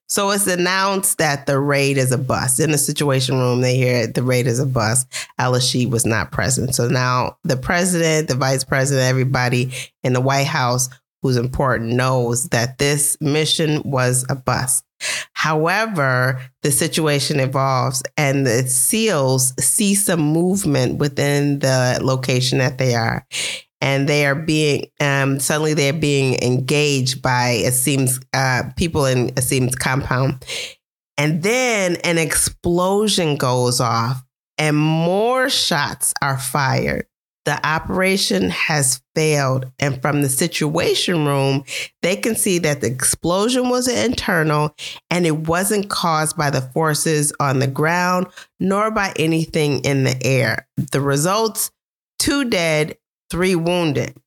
So 0.10 0.32
it's 0.32 0.48
announced 0.48 1.18
that 1.18 1.46
the 1.46 1.60
raid 1.60 1.98
is 1.98 2.12
a 2.12 2.18
bust. 2.18 2.60
In 2.60 2.72
the 2.72 2.78
situation 2.78 3.38
room, 3.38 3.62
they 3.62 3.76
hear 3.76 4.08
the 4.08 4.24
raid 4.24 4.48
is 4.48 4.60
a 4.60 4.66
bust. 4.66 5.08
Al-Rashid 5.38 5.92
was 5.92 6.06
not 6.06 6.32
present. 6.32 6.74
So 6.74 6.88
now 6.88 7.38
the 7.44 7.58
president, 7.58 8.30
the 8.30 8.36
vice 8.36 8.64
president, 8.64 9.06
everybody 9.06 9.72
in 10.04 10.14
the 10.14 10.22
White 10.22 10.48
House 10.48 10.90
who's 11.22 11.38
important 11.38 11.94
knows 11.94 12.50
that 12.50 12.78
this 12.78 13.18
mission 13.22 13.82
was 13.84 14.26
a 14.30 14.36
bust. 14.36 14.84
However, 15.34 16.42
the 16.64 16.72
situation 16.72 17.40
evolves 17.40 18.02
and 18.18 18.46
the 18.46 18.68
SEALs 18.68 19.54
see 19.64 19.94
some 19.96 20.20
movement 20.20 20.98
within 20.98 21.60
the 21.60 22.00
location 22.02 22.58
that 22.60 22.78
they 22.78 22.96
are. 22.96 23.26
And 23.80 24.10
they 24.10 24.26
are 24.26 24.36
being, 24.36 24.88
um, 25.00 25.40
suddenly 25.40 25.76
they're 25.76 25.94
being 25.94 26.42
engaged 26.42 27.22
by 27.22 27.62
Asim's, 27.66 28.20
uh, 28.34 28.64
people 28.76 29.06
in 29.06 29.30
Asim's 29.36 29.76
compound. 29.76 30.44
And 31.16 31.44
then 31.44 31.98
an 31.98 32.18
explosion 32.18 33.36
goes 33.38 33.80
off 33.80 34.24
and 34.58 34.76
more 34.76 35.50
shots 35.50 36.14
are 36.22 36.40
fired 36.40 37.06
the 37.48 37.66
operation 37.66 38.50
has 38.50 39.02
failed. 39.16 39.72
And 39.80 40.02
from 40.02 40.22
the 40.22 40.28
situation 40.28 41.26
room, 41.26 41.64
they 42.02 42.18
can 42.18 42.36
see 42.36 42.60
that 42.60 42.82
the 42.82 42.88
explosion 42.88 43.70
was 43.70 43.88
internal 43.88 44.76
and 45.10 45.26
it 45.26 45.48
wasn't 45.48 45.90
caused 45.90 46.36
by 46.36 46.50
the 46.50 46.60
forces 46.60 47.32
on 47.40 47.60
the 47.60 47.68
ground 47.68 48.28
nor 48.60 48.92
by 48.92 49.14
anything 49.18 49.80
in 49.86 50.04
the 50.04 50.22
air. 50.26 50.68
The 50.92 51.00
results 51.00 51.72
two 52.20 52.50
dead, 52.50 52.98
three 53.30 53.56
wounded. 53.56 54.18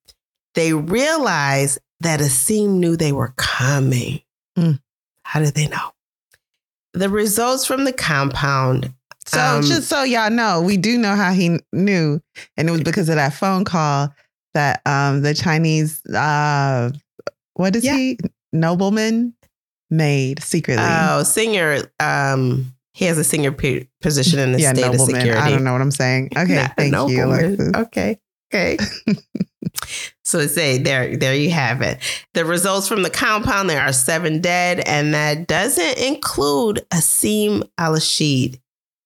They 0.55 0.73
realized 0.73 1.79
that 2.01 2.21
Asim 2.21 2.79
knew 2.79 2.97
they 2.97 3.13
were 3.13 3.35
coming. 3.37 4.23
Mm. 4.59 4.81
How 5.25 5.41
did 5.41 5.55
they 5.55 5.67
know? 5.67 5.91
The 6.95 7.11
results 7.11 7.67
from 7.67 7.85
the 7.85 7.93
compound 7.93 8.95
so 9.31 9.41
um, 9.41 9.63
just 9.63 9.89
so 9.89 10.03
y'all 10.03 10.31
know, 10.31 10.61
we 10.61 10.77
do 10.77 10.99
know 10.99 11.15
how 11.15 11.33
he 11.33 11.59
knew, 11.73 12.21
and 12.57 12.69
it 12.69 12.73
was 12.73 12.83
because 12.83 13.09
of 13.09 13.17
that 13.17 13.35
phone 13.35 13.65
call 13.65 14.13
that 14.55 14.83
um 14.87 15.23
the 15.23 15.35
Chinese 15.35 16.05
uh 16.07 16.91
what 17.55 17.77
is 17.77 17.85
yeah. 17.85 17.97
he 17.97 18.19
nobleman 18.53 19.35
made 19.91 20.43
secretly. 20.43 20.85
Oh, 20.87 21.23
senior. 21.23 21.91
Um, 21.99 22.73
he 22.93 23.05
has 23.07 23.19
a 23.19 23.25
senior 23.25 23.53
p- 23.53 23.89
position 24.01 24.39
in 24.39 24.53
the 24.53 24.61
yeah, 24.61 24.73
state 24.73 24.83
nobleman. 24.83 25.15
of 25.17 25.21
security. 25.21 25.41
I 25.41 25.51
don't 25.51 25.65
know 25.65 25.73
what 25.73 25.81
I'm 25.81 25.91
saying. 25.91 26.31
Okay, 26.37 26.55
Not 26.57 26.77
thank 26.77 27.11
you. 27.11 27.25
Alexis. 27.25 27.73
Okay, 27.75 28.19
okay. 28.53 28.79
so 30.25 30.47
say 30.47 30.79
there, 30.79 31.17
there 31.17 31.35
you 31.35 31.51
have 31.51 31.83
it. 31.83 31.99
The 32.35 32.45
results 32.45 32.89
from 32.89 33.03
the 33.03 33.11
compound. 33.11 33.71
There 33.71 33.81
are 33.81 33.93
seven 33.93 34.41
dead, 34.41 34.81
and 34.87 35.15
that 35.15 35.47
doesn't 35.47 35.99
include 35.99 36.85
Asim 36.93 37.69
Al-Rashid. 37.79 38.61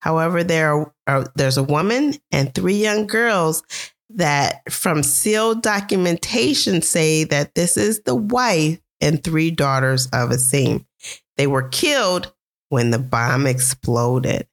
However, 0.05 0.45
there 0.45 0.93
are, 1.07 1.25
there's 1.35 1.57
a 1.57 1.62
woman 1.62 2.12
and 2.31 2.55
three 2.55 2.77
young 2.77 3.07
girls 3.07 3.62
that 4.11 4.71
from 4.71 5.03
sealed 5.03 5.62
documentation 5.62 6.83
say 6.83 7.25
that 7.25 7.55
this 7.55 7.79
is 7.79 8.03
the 8.03 8.14
wife 8.14 8.79
and 9.01 9.25
three 9.25 9.51
daughters 9.51 10.05
of 10.09 10.29
Asim. 10.29 10.85
They 11.38 11.47
were 11.47 11.71
killed 11.71 12.35
when 12.69 12.90
the 12.90 12.99
bomb 12.99 13.47
exploded. 13.47 14.47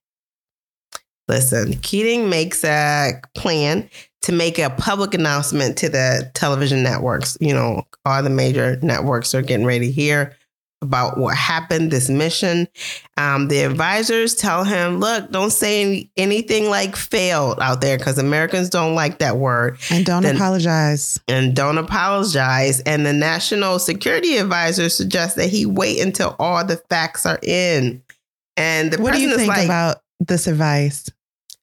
Listen, 1.28 1.74
Keating 1.82 2.30
makes 2.30 2.64
a 2.64 3.20
plan 3.36 3.90
to 4.22 4.32
make 4.32 4.58
a 4.58 4.70
public 4.70 5.14
announcement 5.14 5.78
to 5.80 5.90
the 5.90 6.32
television 6.34 6.82
networks. 6.82 7.38
You 7.42 7.54
know, 7.54 7.84
all 8.06 8.24
the 8.24 8.30
major 8.30 8.80
networks 8.82 9.36
are 9.36 9.42
getting 9.42 9.66
ready 9.66 9.92
here 9.92 10.34
about 10.82 11.18
what 11.18 11.36
happened, 11.36 11.92
this 11.92 12.10
mission. 12.10 12.68
Um, 13.18 13.48
the 13.48 13.60
advisors 13.60 14.36
tell 14.36 14.64
him, 14.64 15.00
look, 15.00 15.32
don't 15.32 15.52
say 15.52 15.82
any, 15.82 16.12
anything 16.18 16.70
like 16.70 16.96
failed 16.96 17.60
out 17.60 17.82
there 17.82 17.98
because 17.98 18.18
Americans 18.18 18.70
don't 18.70 18.96
like 18.96 19.20
that 19.20 19.38
word. 19.38 19.78
And 19.92 20.06
don't 20.06 20.24
then, 20.24 20.36
apologize. 20.36 21.20
And 21.28 21.56
don't 21.56 21.78
apologize. 21.78 22.80
And 22.82 23.06
the 23.06 23.14
national 23.14 23.80
security 23.80 24.38
advisor 24.38 24.90
suggests 24.90 25.36
that 25.36 25.50
he 25.50 25.66
wait 25.66 26.00
until 26.00 26.36
all 26.40 26.66
the 26.66 26.78
facts 26.90 27.26
are 27.26 27.40
in. 27.44 28.02
And 28.58 28.92
the 28.92 29.02
what 29.02 29.14
do 29.14 29.22
you 29.22 29.36
think 29.36 29.50
like, 29.50 29.66
about 29.66 30.02
this 30.20 30.48
advice? 30.48 31.10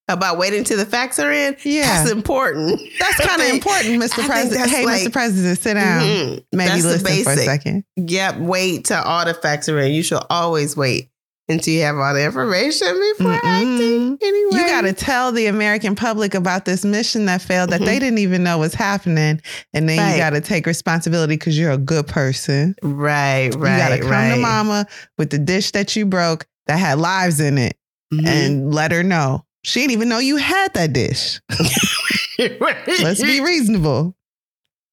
About 0.09 0.39
waiting 0.39 0.65
till 0.65 0.77
the 0.79 0.87
facts 0.87 1.19
are 1.19 1.31
in. 1.33 1.57
Yeah. 1.63 1.83
That's 1.83 2.11
important. 2.11 2.81
That's 2.99 3.17
kind 3.27 3.43
of 3.43 3.49
important, 3.55 4.03
Mr. 4.03 4.25
President. 4.27 4.71
Hey, 4.71 4.85
like- 4.87 5.03
Mr. 5.03 5.13
President, 5.13 5.59
sit 5.59 5.75
down. 5.75 6.01
Mhm. 6.03 6.45
Maybe 6.53 6.83
listen 6.83 7.23
for 7.25 7.31
a 7.33 7.37
second. 7.37 7.85
Yep. 7.97 8.39
Wait 8.39 8.85
till 8.87 9.03
all 9.03 9.25
the 9.25 9.35
facts 9.35 9.69
are 9.69 9.79
in. 9.79 9.93
You 9.93 10.03
should 10.03 10.23
always 10.31 10.77
wait 10.77 11.11
until 11.51 11.73
you 11.73 11.81
have 11.83 11.97
all 11.97 12.13
the 12.13 12.23
information 12.25 12.89
before 13.17 13.33
Mm-mm. 13.33 13.41
acting. 13.43 14.19
Anyway, 14.21 14.49
You 14.53 14.67
got 14.67 14.83
to 14.83 14.93
tell 14.93 15.33
the 15.33 15.47
American 15.47 15.95
public 15.95 16.35
about 16.35 16.67
this 16.67 16.85
mission 16.85 17.25
that 17.25 17.41
failed 17.41 17.71
that 17.71 17.81
Mhm. 17.81 17.87
they 17.87 17.99
didn't 17.99 18.19
even 18.19 18.43
know 18.43 18.59
was 18.59 18.75
happening. 18.75 19.41
And 19.73 19.89
then 19.89 19.97
Right. 19.99 20.13
you 20.13 20.19
got 20.19 20.31
to 20.31 20.43
take 20.43 20.67
responsibility 20.67 21.37
because 21.37 21.59
you're 21.59 21.71
a 21.71 21.79
good 21.79 22.07
person. 22.07 22.75
right, 22.83 23.49
right. 23.55 23.73
you 23.73 23.79
got 23.79 23.89
to 23.97 23.99
come 24.01 24.11
right. 24.11 24.35
to 24.35 24.41
mama 24.41 24.87
with 25.17 25.31
the 25.31 25.39
dish 25.39 25.71
that 25.73 25.97
you 25.97 26.05
broke 26.05 26.47
that 26.67 26.79
had 26.79 26.99
lives 26.99 27.41
in 27.41 27.57
it 27.57 27.77
Mhm. 28.13 28.27
and 28.27 28.75
let 28.75 28.93
her 28.93 29.03
know. 29.03 29.43
She 29.65 29.81
didn't 29.81 29.93
even 29.93 30.09
know 30.09 30.19
you 30.19 30.37
had 30.37 30.73
that 30.75 30.93
dish. 30.93 31.41
Let's 32.39 33.21
be 33.23 33.41
reasonable. 33.41 34.15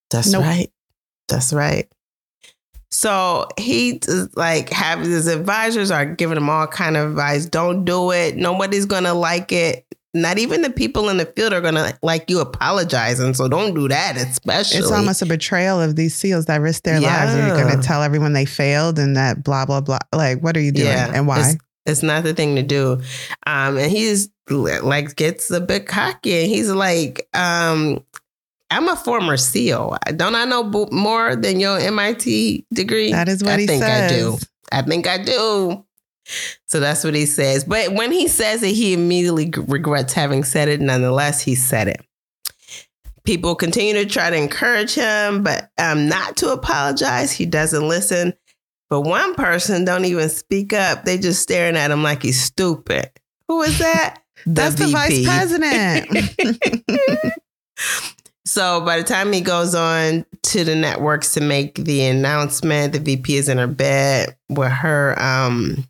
That's 0.10 0.32
Nope. 0.32 0.44
right. 0.44 0.72
That's 1.28 1.54
right. 1.54 1.88
So 2.92 3.48
he 3.60 4.00
like 4.36 4.70
have 4.70 5.00
his 5.02 5.28
advisors 5.28 5.92
are 5.92 6.06
giving 6.06 6.38
him 6.38 6.50
all 6.50 6.68
kind 6.68 6.96
of 6.96 7.12
advice. 7.12 7.46
Don't 7.46 7.84
do 7.84 8.12
it. 8.12 8.36
Nobody's 8.38 8.86
gonna 8.86 9.14
like 9.14 9.52
it. 9.52 9.86
Not 10.14 10.38
even 10.38 10.62
the 10.62 10.70
people 10.70 11.10
in 11.10 11.18
the 11.18 11.26
field 11.26 11.52
are 11.52 11.60
gonna 11.60 11.98
like 12.02 12.30
you 12.30 12.40
apologizing. 12.40 13.34
So 13.34 13.50
don't 13.50 13.74
do 13.74 13.90
that, 13.90 14.16
especially. 14.16 14.78
It's 14.80 14.92
almost 14.92 15.22
a 15.22 15.26
betrayal 15.26 15.82
of 15.82 15.98
these 15.98 16.16
SEALs 16.16 16.46
that 16.46 16.62
risk 16.62 16.84
their 16.84 17.02
lives. 17.02 17.34
Are 17.34 17.42
you 17.42 17.48
Yeah. 17.54 17.62
going 17.64 17.76
to 17.82 17.86
tell 17.86 18.02
everyone 18.02 18.32
they 18.32 18.46
failed 18.46 18.98
and 18.98 19.18
that 19.18 19.44
blah, 19.44 19.66
blah, 19.66 19.82
blah? 19.82 20.00
Like, 20.14 20.42
what 20.42 20.56
are 20.56 20.62
you 20.62 20.72
doing 20.72 20.88
Yeah, 20.88 21.12
and 21.14 21.28
why? 21.28 21.42
It's, 21.50 21.58
it's 21.86 22.04
not 22.04 22.24
the 22.24 22.34
thing 22.34 22.56
to 22.56 22.64
do. 22.64 23.02
Um, 23.46 23.78
and 23.78 23.92
he's 23.92 24.30
like 24.50 25.16
gets 25.16 25.50
a 25.52 25.60
bit 25.62 25.88
cocky 25.88 26.42
and 26.42 26.50
he's 26.50 26.70
like, 26.70 27.28
um, 27.34 28.04
I'm 28.72 28.88
a 28.88 28.96
former 28.96 29.38
SEAL. 29.38 29.98
Don't 30.16 30.36
I 30.36 30.46
know 30.46 30.64
bo- 30.64 30.90
more 30.92 31.36
than 31.36 31.60
your 31.60 31.80
MIT 31.80 32.66
degree? 32.74 33.12
that 33.12 33.28
is 33.28 33.44
what 33.44 33.54
I 33.54 33.62
he 33.62 33.68
think 33.68 33.84
says. 33.84 34.12
I 34.12 34.16
think 34.16 34.22
I 34.22 34.38
do. 34.38 34.38
I 34.72 34.82
think 34.82 35.08
I 35.08 35.24
do. 35.24 35.86
So 36.66 36.80
that's 36.80 37.04
what 37.04 37.14
he 37.14 37.26
says. 37.28 37.64
But 37.64 37.94
when 37.94 38.12
he 38.12 38.28
says 38.28 38.64
it, 38.64 38.74
he 38.74 38.94
immediately 38.94 39.52
regrets 39.68 40.14
having 40.14 40.44
said 40.44 40.68
it. 40.68 40.82
Nonetheless, 40.82 41.42
he 41.42 41.54
said 41.56 41.88
it. 41.88 42.02
People 43.24 43.56
continue 43.56 43.94
to 43.94 44.06
try 44.06 44.30
to 44.30 44.36
encourage 44.36 44.94
him, 44.94 45.44
but 45.44 45.70
um, 45.78 46.08
not 46.08 46.36
to 46.38 46.52
apologize. 46.52 47.32
He 47.32 47.46
doesn't 47.46 47.88
listen. 47.88 48.34
But 48.90 49.02
one 49.02 49.34
person 49.36 49.86
don't 49.86 50.06
even 50.06 50.30
speak 50.30 50.74
up. 50.74 51.06
They 51.06 51.18
just 51.18 51.42
staring 51.42 51.76
at 51.76 51.92
him 51.92 52.04
like 52.04 52.22
he's 52.24 52.42
stupid. 52.42 53.10
Who 53.48 53.62
is 53.62 53.80
that? 53.80 54.20
That's 54.46 54.76
the 54.76 54.88
vice 54.88 55.26
president. 55.26 56.08
So 58.48 58.80
by 58.82 58.98
the 58.98 59.04
time 59.04 59.34
he 59.34 59.42
goes 59.42 59.74
on 59.74 60.24
to 60.44 60.64
the 60.64 60.76
networks 60.76 61.34
to 61.34 61.42
make 61.42 61.76
the 61.76 62.06
announcement, 62.06 62.94
the 62.94 63.00
VP 63.00 63.38
is 63.38 63.50
in 63.50 63.58
her 63.58 63.68
bed 63.68 64.38
with 64.50 64.72
her 64.72 65.20
um 65.22 65.84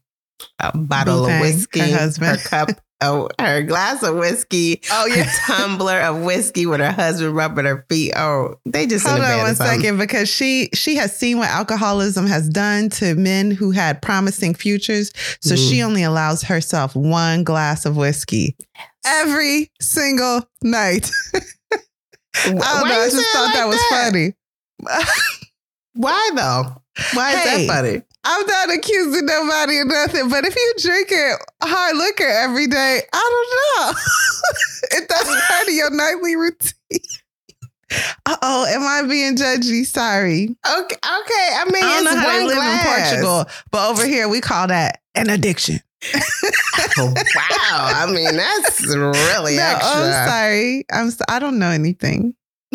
bottle 0.73 1.25
of 1.25 1.41
whiskey, 1.41 1.79
her 1.81 1.97
husband. 1.97 2.39
cup, 2.43 2.69
oh, 3.05 3.29
her 3.39 3.61
glass 3.63 4.03
of 4.03 4.15
whiskey, 4.15 4.81
oh, 4.91 5.07
a 5.11 5.25
tumbler 5.45 5.99
of 6.01 6.21
whiskey 6.23 6.65
with 6.65 6.79
her 6.79 6.91
husband 6.91 7.35
rubbing 7.35 7.65
her 7.65 7.85
feet. 7.89 8.13
Oh, 8.15 8.55
they 8.65 8.85
just 8.87 9.05
Hold 9.07 9.21
on 9.21 9.37
one 9.39 9.55
second, 9.55 9.97
because 9.97 10.27
she 10.29 10.69
she 10.73 10.95
has 10.95 11.17
seen 11.17 11.37
what 11.37 11.49
alcoholism 11.49 12.27
has 12.27 12.49
done 12.49 12.89
to 12.89 13.15
men 13.15 13.51
who 13.51 13.71
had 13.71 14.01
promising 14.01 14.53
futures. 14.53 15.11
So 15.41 15.55
Mm. 15.55 15.69
she 15.69 15.81
only 15.83 16.03
allows 16.03 16.41
herself 16.43 16.95
one 16.95 17.43
glass 17.43 17.85
of 17.85 17.95
whiskey 17.97 18.55
every 19.05 19.71
single 19.79 20.47
night. 20.63 21.11
I 21.33 22.49
don't 22.49 22.55
Why 22.57 22.81
know. 22.89 23.01
I 23.01 23.09
just 23.09 23.31
thought 23.31 23.45
like 23.45 23.53
that 23.53 23.67
was 23.67 23.83
funny. 23.89 24.33
Why 25.93 26.29
though? 26.35 26.81
Why 27.13 27.31
is 27.31 27.39
Hey. 27.39 27.67
that 27.67 27.73
funny? 27.73 28.01
I'm 28.25 28.45
not 28.47 28.73
accusing 28.73 29.25
nobody 29.25 29.79
of 29.79 29.87
nothing, 29.87 30.29
but 30.29 30.45
if 30.45 30.55
you 30.55 30.73
drinking 30.79 31.35
hard 31.61 31.95
liquor 31.95 32.27
every 32.27 32.65
day, 32.67 33.01
I 33.13 33.45
don't 33.77 33.85
know 33.85 33.99
if 34.97 35.07
that's 35.07 35.47
part 35.47 35.67
of 35.67 35.73
your 35.73 35.91
nightly 35.91 36.35
routine. 36.35 36.73
Uh 38.25 38.35
oh, 38.41 38.65
am 38.65 38.81
I 38.81 39.07
being 39.07 39.35
judgy? 39.37 39.85
Sorry. 39.85 40.45
Okay, 40.45 40.95
okay. 40.95 40.97
I 41.05 41.65
mean, 41.71 41.83
I 41.83 41.87
don't 41.87 42.05
it's 42.07 42.15
know 42.15 42.19
how 42.19 42.27
they 42.27 42.45
live 42.45 42.55
glass. 42.55 43.11
in 43.11 43.19
Portugal, 43.19 43.45
but 43.71 43.89
over 43.91 44.05
here 44.05 44.27
we 44.27 44.41
call 44.41 44.67
that 44.67 45.01
an 45.13 45.29
addiction. 45.29 45.79
wow. 46.97 47.11
I 47.71 48.11
mean, 48.11 48.35
that's 48.35 48.85
really 48.85 49.57
no, 49.57 49.63
extra. 49.63 50.01
I'm 50.01 50.27
sorry. 50.27 50.85
I'm. 50.91 51.11
So, 51.11 51.23
I 51.29 51.37
don't 51.39 51.59
know 51.59 51.69
anything. 51.69 52.33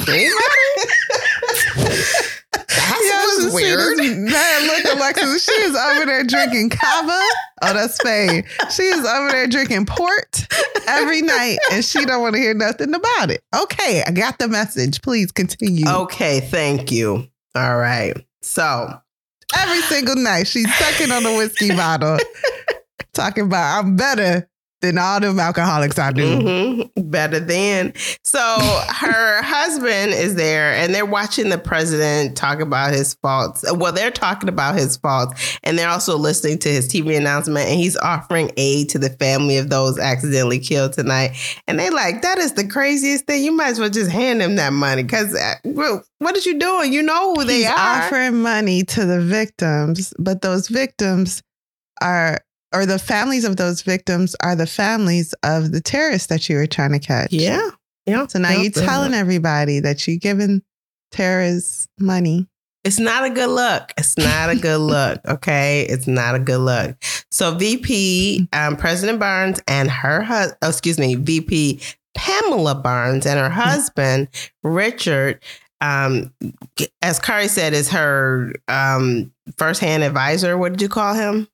That 2.77 3.37
Y'all 3.39 3.45
was 3.45 3.55
weird. 3.55 3.99
Mad 3.99 4.63
look, 4.63 4.97
Alexis. 4.97 5.45
She 5.45 5.53
is 5.53 5.77
over 5.77 6.07
there 6.07 6.25
drinking 6.25 6.71
cava. 6.71 7.21
Oh, 7.63 7.75
that's 7.75 7.97
Spain. 7.97 8.45
She 8.71 8.83
is 8.83 9.05
over 9.05 9.31
there 9.31 9.47
drinking 9.47 9.87
port 9.87 10.47
every 10.87 11.23
night, 11.23 11.59
and 11.73 11.85
she 11.85 12.05
don't 12.05 12.23
want 12.23 12.35
to 12.35 12.41
hear 12.41 12.55
nothing 12.55 12.95
about 12.95 13.31
it. 13.31 13.43
Okay, 13.55 14.03
I 14.07 14.11
got 14.13 14.39
the 14.39 14.49
message. 14.49 15.03
Please 15.03 15.33
continue. 15.33 15.89
Okay, 15.89 16.41
thank 16.41 16.91
you. 16.93 17.27
All 17.55 17.77
right. 17.77 18.17
So, 18.43 19.01
Every 19.57 19.81
single 19.83 20.17
night, 20.17 20.47
she's 20.47 20.73
sucking 20.77 21.11
on 21.11 21.27
a 21.27 21.37
whiskey 21.37 21.71
bottle, 21.71 22.19
talking 23.13 23.45
about 23.45 23.81
I'm 23.85 23.97
better 23.97 24.49
than 24.81 24.99
all 24.99 25.21
them 25.21 25.39
alcoholics 25.41 25.99
I 25.99 26.13
do. 26.13 26.23
mhm, 26.41 27.11
better 27.11 27.39
than. 27.41 27.93
So, 28.25 28.39
her 28.41 29.43
husband 29.43 30.13
is 30.13 30.35
there 30.37 30.73
and 30.75 30.95
they're 30.95 31.07
watching 31.07 31.49
the 31.51 31.59
president 31.59 32.37
talk 32.37 32.61
about 32.61 32.93
his 32.93 33.15
faults. 33.15 33.65
Well, 33.73 33.93
they're 33.93 34.11
talking 34.11 34.49
about 34.49 34.75
his 34.77 34.97
faults 34.97 35.59
and 35.63 35.79
they're 35.79 35.89
also 35.89 36.17
listening 36.17 36.59
to 36.61 36.69
his 36.69 36.89
TV 36.89 37.17
announcement 37.17 37.69
and 37.69 37.79
he's 37.79 37.97
offering 37.99 38.51
aid 38.57 38.89
to 38.91 38.99
the 38.99 39.11
family 39.11 39.57
of 39.59 39.71
those 39.71 39.99
accidentally 39.99 40.59
killed 40.59 40.93
tonight. 40.95 41.33
And 41.67 41.79
they're 41.79 41.91
like, 41.91 42.23
that 42.23 42.39
is 42.39 42.55
the 42.55 42.67
craziest 42.67 43.27
thing. 43.27 43.45
You 43.45 43.53
might 43.53 43.69
as 43.69 43.81
well 43.81 43.91
just 43.91 44.11
hand 44.11 44.41
them 44.41 44.57
that 44.57 44.73
money 44.73 45.03
because 45.03 45.37
what 45.65 46.37
are 46.37 46.41
you 46.51 46.59
doing? 46.59 46.93
You 46.93 47.03
know 47.03 47.35
who 47.35 47.45
they 47.45 47.59
He's 47.59 47.67
are. 47.67 47.75
offering 47.77 48.43
money 48.43 48.83
to 48.85 49.05
the 49.07 49.21
victims, 49.21 50.15
but 50.19 50.43
those 50.43 50.69
victims 50.69 51.43
are, 52.03 52.39
or 52.73 52.87
the 52.87 52.99
families 52.99 53.45
of 53.45 53.57
those 53.57 53.83
victims 53.83 54.37
are 54.43 54.55
the 54.55 54.67
families 54.67 55.35
of 55.43 55.73
the 55.73 55.81
terrorists 55.81 56.29
that 56.29 56.49
you 56.49 56.57
were 56.57 56.67
trying 56.67 56.93
to 56.93 56.99
catch. 56.99 57.33
Yeah. 57.33 57.71
Yeah. 58.07 58.27
So 58.27 58.39
now 58.39 58.51
Yeah, 58.51 58.63
you're 58.63 58.71
telling 58.71 59.15
everybody 59.15 59.81
that 59.81 60.07
you're 60.07 60.17
giving 60.17 60.63
terrorists 61.11 61.89
money. 61.99 62.47
It's 62.83 62.99
not 62.99 63.25
a 63.25 63.31
good 63.31 63.51
look. 63.51 63.93
It's 63.99 64.17
not 64.17 64.51
a 64.51 64.57
good 64.57 64.79
look. 64.81 65.21
Okay. 65.27 65.83
It's 65.83 66.07
not 66.07 66.35
a 66.35 66.39
good 66.39 66.61
look. 66.61 66.97
So 67.31 67.55
VP, 67.55 68.49
um, 68.53 68.77
President 68.77 69.19
Barnes 69.19 69.61
and 69.69 69.91
her 69.91 70.23
husband, 70.23 70.59
oh, 70.63 70.69
excuse 70.69 70.99
me, 70.99 71.15
VP 71.15 71.81
Pamela 72.15 72.75
Barnes 72.75 73.27
and 73.27 73.39
her 73.39 73.51
husband, 73.51 74.29
Richard, 74.63 75.43
um, 75.81 76.33
as 77.03 77.19
Kari 77.19 77.49
said, 77.49 77.73
is 77.73 77.89
her 77.91 78.53
um, 78.69 79.33
firsthand 79.57 80.03
advisor. 80.03 80.59
What 80.59 80.73
did 80.73 80.83
you 80.83 80.89
call 80.89 81.15
him? 81.15 81.49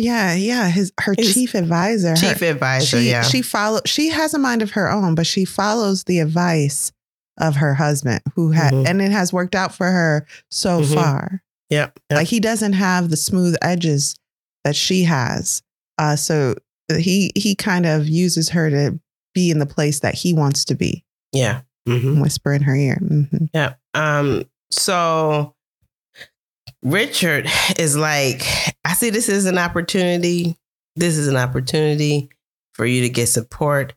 Yeah, 0.00 0.34
yeah. 0.34 0.68
His 0.68 0.92
her 1.00 1.14
His 1.18 1.34
chief 1.34 1.54
advisor. 1.54 2.10
her- 2.10 2.16
Chief 2.16 2.40
advisor. 2.42 2.98
she 3.00 3.10
yeah. 3.10 3.22
she 3.22 3.42
follow 3.42 3.80
she 3.84 4.08
has 4.10 4.32
a 4.32 4.38
mind 4.38 4.62
of 4.62 4.70
her 4.72 4.88
own, 4.90 5.14
but 5.16 5.26
she 5.26 5.44
follows 5.44 6.04
the 6.04 6.20
advice 6.20 6.92
of 7.40 7.56
her 7.56 7.74
husband, 7.74 8.20
who 8.34 8.52
had 8.52 8.72
Mhm. 8.72 8.86
and 8.88 9.02
it 9.02 9.10
has 9.10 9.32
worked 9.32 9.54
out 9.56 9.74
for 9.74 9.90
her 9.90 10.26
so 10.50 10.80
Mhm. 10.82 10.94
far. 10.94 11.42
yep. 11.70 11.98
yep. 12.10 12.16
Like 12.18 12.28
he 12.28 12.38
doesn't 12.40 12.74
have 12.74 13.10
the 13.10 13.16
smooth 13.16 13.56
edges 13.60 14.14
that 14.64 14.74
she 14.76 15.02
has. 15.04 15.62
Uh, 15.98 16.14
so 16.16 16.54
he 16.96 17.32
he 17.34 17.54
kind 17.56 17.84
of 17.84 18.08
uses 18.08 18.50
her 18.50 18.70
to 18.70 18.98
be 19.34 19.50
in 19.50 19.58
the 19.58 19.66
place 19.66 19.98
that 20.00 20.14
he 20.14 20.32
wants 20.32 20.64
to 20.66 20.74
be. 20.76 21.04
yeah. 21.32 21.60
Mhm. 21.88 22.20
Whisper 22.22 22.52
in 22.52 22.62
her 22.62 22.74
ear. 22.76 22.98
Mhm. 23.02 23.48
Yeah. 23.54 23.74
Um, 23.94 24.44
so 24.70 25.54
Richard 26.82 27.50
is 27.78 27.96
like, 27.96 28.42
I 28.88 28.94
see 28.94 29.10
this 29.10 29.28
as 29.28 29.44
an 29.44 29.58
opportunity. 29.58 30.56
This 30.96 31.18
is 31.18 31.28
an 31.28 31.36
opportunity 31.36 32.30
for 32.72 32.86
you 32.86 33.02
to 33.02 33.10
get 33.10 33.26
support 33.26 33.92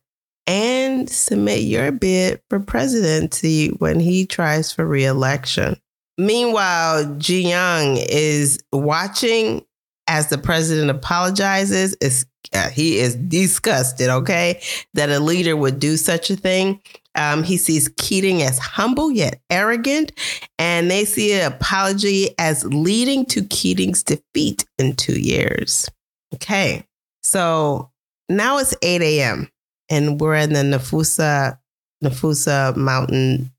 and 0.45 1.09
submit 1.09 1.61
your 1.61 1.93
bid 1.93 2.41
for 2.49 2.59
presidency 2.59 3.69
when 3.69 4.01
he 4.01 4.25
tries 4.25 4.73
for 4.73 4.85
reelection. 4.85 5.77
Meanwhile, 6.17 7.05
Jiang 7.05 8.05
is 8.09 8.61
watching 8.73 9.65
as 10.09 10.27
the 10.27 10.37
president 10.37 10.91
apologizes. 10.91 11.95
Is 12.01 12.25
uh, 12.53 12.69
he 12.69 12.97
is 12.97 13.15
disgusted, 13.15 14.09
okay, 14.09 14.61
that 14.93 15.09
a 15.09 15.21
leader 15.21 15.55
would 15.55 15.79
do 15.79 15.95
such 15.95 16.29
a 16.29 16.35
thing. 16.35 16.81
Um, 17.15 17.43
he 17.43 17.57
sees 17.57 17.89
Keating 17.97 18.41
as 18.41 18.57
humble 18.57 19.11
yet 19.11 19.41
arrogant, 19.49 20.11
and 20.57 20.89
they 20.89 21.05
see 21.05 21.33
an 21.33 21.51
apology 21.51 22.33
as 22.39 22.63
leading 22.65 23.25
to 23.27 23.43
Keating's 23.43 24.03
defeat 24.03 24.65
in 24.77 24.95
two 24.95 25.19
years. 25.19 25.89
Okay, 26.33 26.85
so 27.23 27.91
now 28.29 28.59
it's 28.59 28.75
8 28.81 29.01
a.m. 29.01 29.49
and 29.89 30.19
we're 30.19 30.35
in 30.35 30.53
the 30.53 30.61
Nafusa 30.61 31.57
Nafusa 32.03 32.75
mountain 32.75 33.51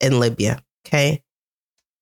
in 0.00 0.20
Libya. 0.20 0.62
Okay. 0.86 1.22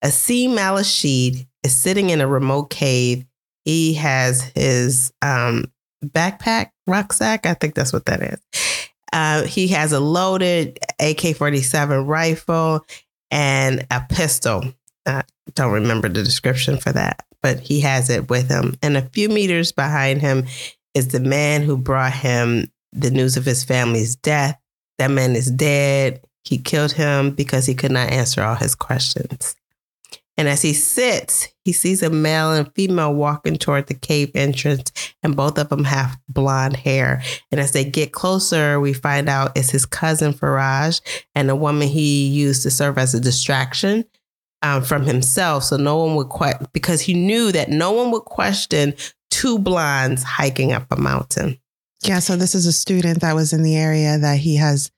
Asim 0.05 0.57
Al 0.57 0.77
Rashid 0.77 1.47
is 1.63 1.77
sitting 1.77 2.11
in 2.11 2.21
a 2.21 2.27
remote 2.27 2.71
cave. 2.71 3.25
He 3.65 3.95
has 3.95 4.43
his 4.55 5.13
um, 5.23 5.71
backpack, 6.05 6.71
rucksack. 6.87 7.47
I 7.47 7.55
think 7.55 7.75
that's 7.75 7.93
what 7.93 8.07
that 8.07 8.23
is. 8.23 8.90
Uh, 9.13 9.45
he 9.45 9.69
has 9.69 9.93
a 9.93 10.01
loaded 10.01 10.79
AK 11.01 11.37
47 11.37 12.07
rifle 12.07 12.85
and 13.31 13.87
a 13.91 14.05
pistol. 14.09 14.65
I 15.07 15.23
don't 15.55 15.73
remember 15.73 16.09
the 16.09 16.23
description 16.23 16.77
for 16.77 16.93
that, 16.93 17.25
but 17.43 17.61
he 17.61 17.81
has 17.81 18.11
it 18.11 18.29
with 18.31 18.49
him. 18.49 18.77
And 18.83 18.97
a 18.97 19.09
few 19.09 19.29
meters 19.29 19.73
behind 19.73 20.21
him 20.21 20.47
is 20.95 21.09
the 21.09 21.21
man 21.21 21.63
who 21.63 21.77
brought 21.77 22.13
him 22.13 22.71
the 22.93 23.11
news 23.11 23.37
of 23.37 23.45
his 23.45 23.65
family's 23.65 24.17
death. 24.17 24.59
That 24.99 25.11
man 25.11 25.35
is 25.37 25.51
dead. 25.51 26.21
He 26.45 26.59
killed 26.59 26.93
him 26.93 27.31
because 27.31 27.67
he 27.67 27.75
could 27.75 27.93
not 27.93 28.11
answer 28.11 28.43
all 28.43 28.57
his 28.57 28.75
questions. 28.75 29.55
And 30.37 30.49
as 30.49 30.63
he 30.63 30.73
sits, 30.73 31.49
he 31.65 31.73
sees 31.73 32.03
a 32.03 32.11
male 32.11 32.53
and 32.53 32.73
female 32.75 33.15
walking 33.15 33.57
toward 33.57 33.87
the 33.87 33.95
cave 33.95 34.31
entrance, 34.35 34.91
and 35.23 35.37
both 35.37 35.59
of 35.59 35.69
them 35.69 35.85
have 35.85 36.19
blonde 36.29 36.77
hair. 36.77 37.23
And 37.51 37.61
as 37.61 37.73
they 37.73 37.85
get 37.85 38.13
closer, 38.13 38.81
we 38.81 38.93
find 38.93 39.29
out 39.29 39.57
it's 39.57 39.71
his 39.71 39.87
cousin 39.87 40.33
Faraj 40.33 41.01
and 41.35 41.51
a 41.51 41.57
woman 41.57 41.89
he 41.89 42.27
used 42.27 42.63
to 42.63 42.71
serve 42.71 42.99
as 42.99 43.15
a 43.15 43.21
distraction 43.21 44.05
um, 44.63 44.83
from 44.83 45.05
himself. 45.05 45.65
So 45.65 45.77
no 45.77 45.97
one 46.05 46.17
would 46.17 46.29
question, 46.29 46.67
because 46.73 47.01
he 47.01 47.15
knew 47.15 47.53
that 47.53 47.69
no 47.69 47.93
one 47.93 48.11
would 48.11 48.25
question 48.25 48.95
two 49.31 49.59
blondes 49.59 50.23
hiking 50.23 50.73
up 50.73 50.87
a 50.91 50.97
mountain. 50.97 51.59
Yeah, 52.03 52.19
so 52.21 52.37
this 52.37 52.55
is 52.55 52.67
a 52.67 52.73
student 52.73 53.21
that 53.21 53.35
was 53.35 53.53
in 53.53 53.63
the 53.63 53.77
area 53.77 54.17
that 54.19 54.39
he 54.39 54.57
has 54.57 54.91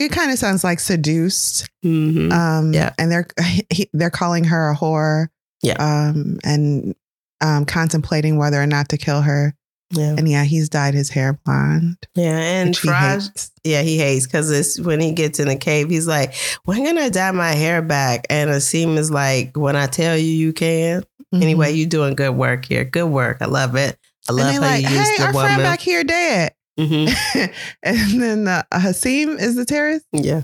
it 0.00 0.10
kind 0.12 0.32
of 0.32 0.38
sounds 0.38 0.64
like 0.64 0.80
seduced. 0.80 1.68
Mm-hmm. 1.84 2.32
Um, 2.32 2.72
Yeah. 2.72 2.94
and 2.98 3.12
they're 3.12 3.26
he, 3.70 3.90
they're 3.92 4.08
calling 4.10 4.44
her 4.44 4.70
a 4.70 4.74
whore. 4.74 5.28
Yeah. 5.62 5.74
Um, 5.74 6.38
and 6.42 6.94
um, 7.42 7.66
contemplating 7.66 8.38
whether 8.38 8.60
or 8.60 8.66
not 8.66 8.88
to 8.88 8.96
kill 8.96 9.20
her. 9.20 9.54
Yeah. 9.92 10.14
And 10.16 10.28
yeah, 10.28 10.44
he's 10.44 10.68
dyed 10.68 10.94
his 10.94 11.10
hair 11.10 11.38
blonde. 11.44 11.96
Yeah. 12.14 12.38
And 12.38 12.74
Faraj, 12.74 13.50
yeah, 13.64 13.82
he 13.82 13.98
hates 13.98 14.26
because 14.26 14.50
it's 14.50 14.78
when 14.78 15.00
he 15.00 15.12
gets 15.12 15.40
in 15.40 15.48
the 15.48 15.56
cave, 15.56 15.90
he's 15.90 16.06
like, 16.06 16.34
when 16.64 16.78
can 16.78 16.96
I 16.96 17.00
going 17.00 17.12
to 17.12 17.18
dye 17.18 17.30
my 17.32 17.52
hair 17.52 17.82
back? 17.82 18.26
And 18.30 18.50
Asim 18.50 18.96
is 18.96 19.10
like, 19.10 19.56
when 19.56 19.76
I 19.76 19.86
tell 19.86 20.16
you, 20.16 20.30
you 20.30 20.52
can. 20.52 21.04
Mhm. 21.34 21.42
Anyway, 21.42 21.72
you're 21.72 21.88
doing 21.88 22.14
good 22.14 22.34
work 22.36 22.64
here. 22.66 22.84
Good 22.84 23.08
work. 23.08 23.38
I 23.40 23.46
love 23.46 23.74
it. 23.76 23.98
I 24.28 24.32
love 24.32 24.46
they 24.46 24.54
how 24.54 24.60
like, 24.60 24.82
you 24.82 24.90
use 24.90 25.08
hey, 25.08 25.16
the 25.18 25.26
our 25.26 25.32
woman. 25.32 25.48
friend 25.48 25.62
back 25.62 25.80
here 25.80 26.04
dead. 26.04 26.54
Mhm. 26.78 27.52
and 27.82 28.22
then 28.22 28.48
uh, 28.48 28.62
Hasim 28.72 29.38
is 29.40 29.54
the 29.56 29.64
terrorist. 29.64 30.06
Yeah. 30.12 30.42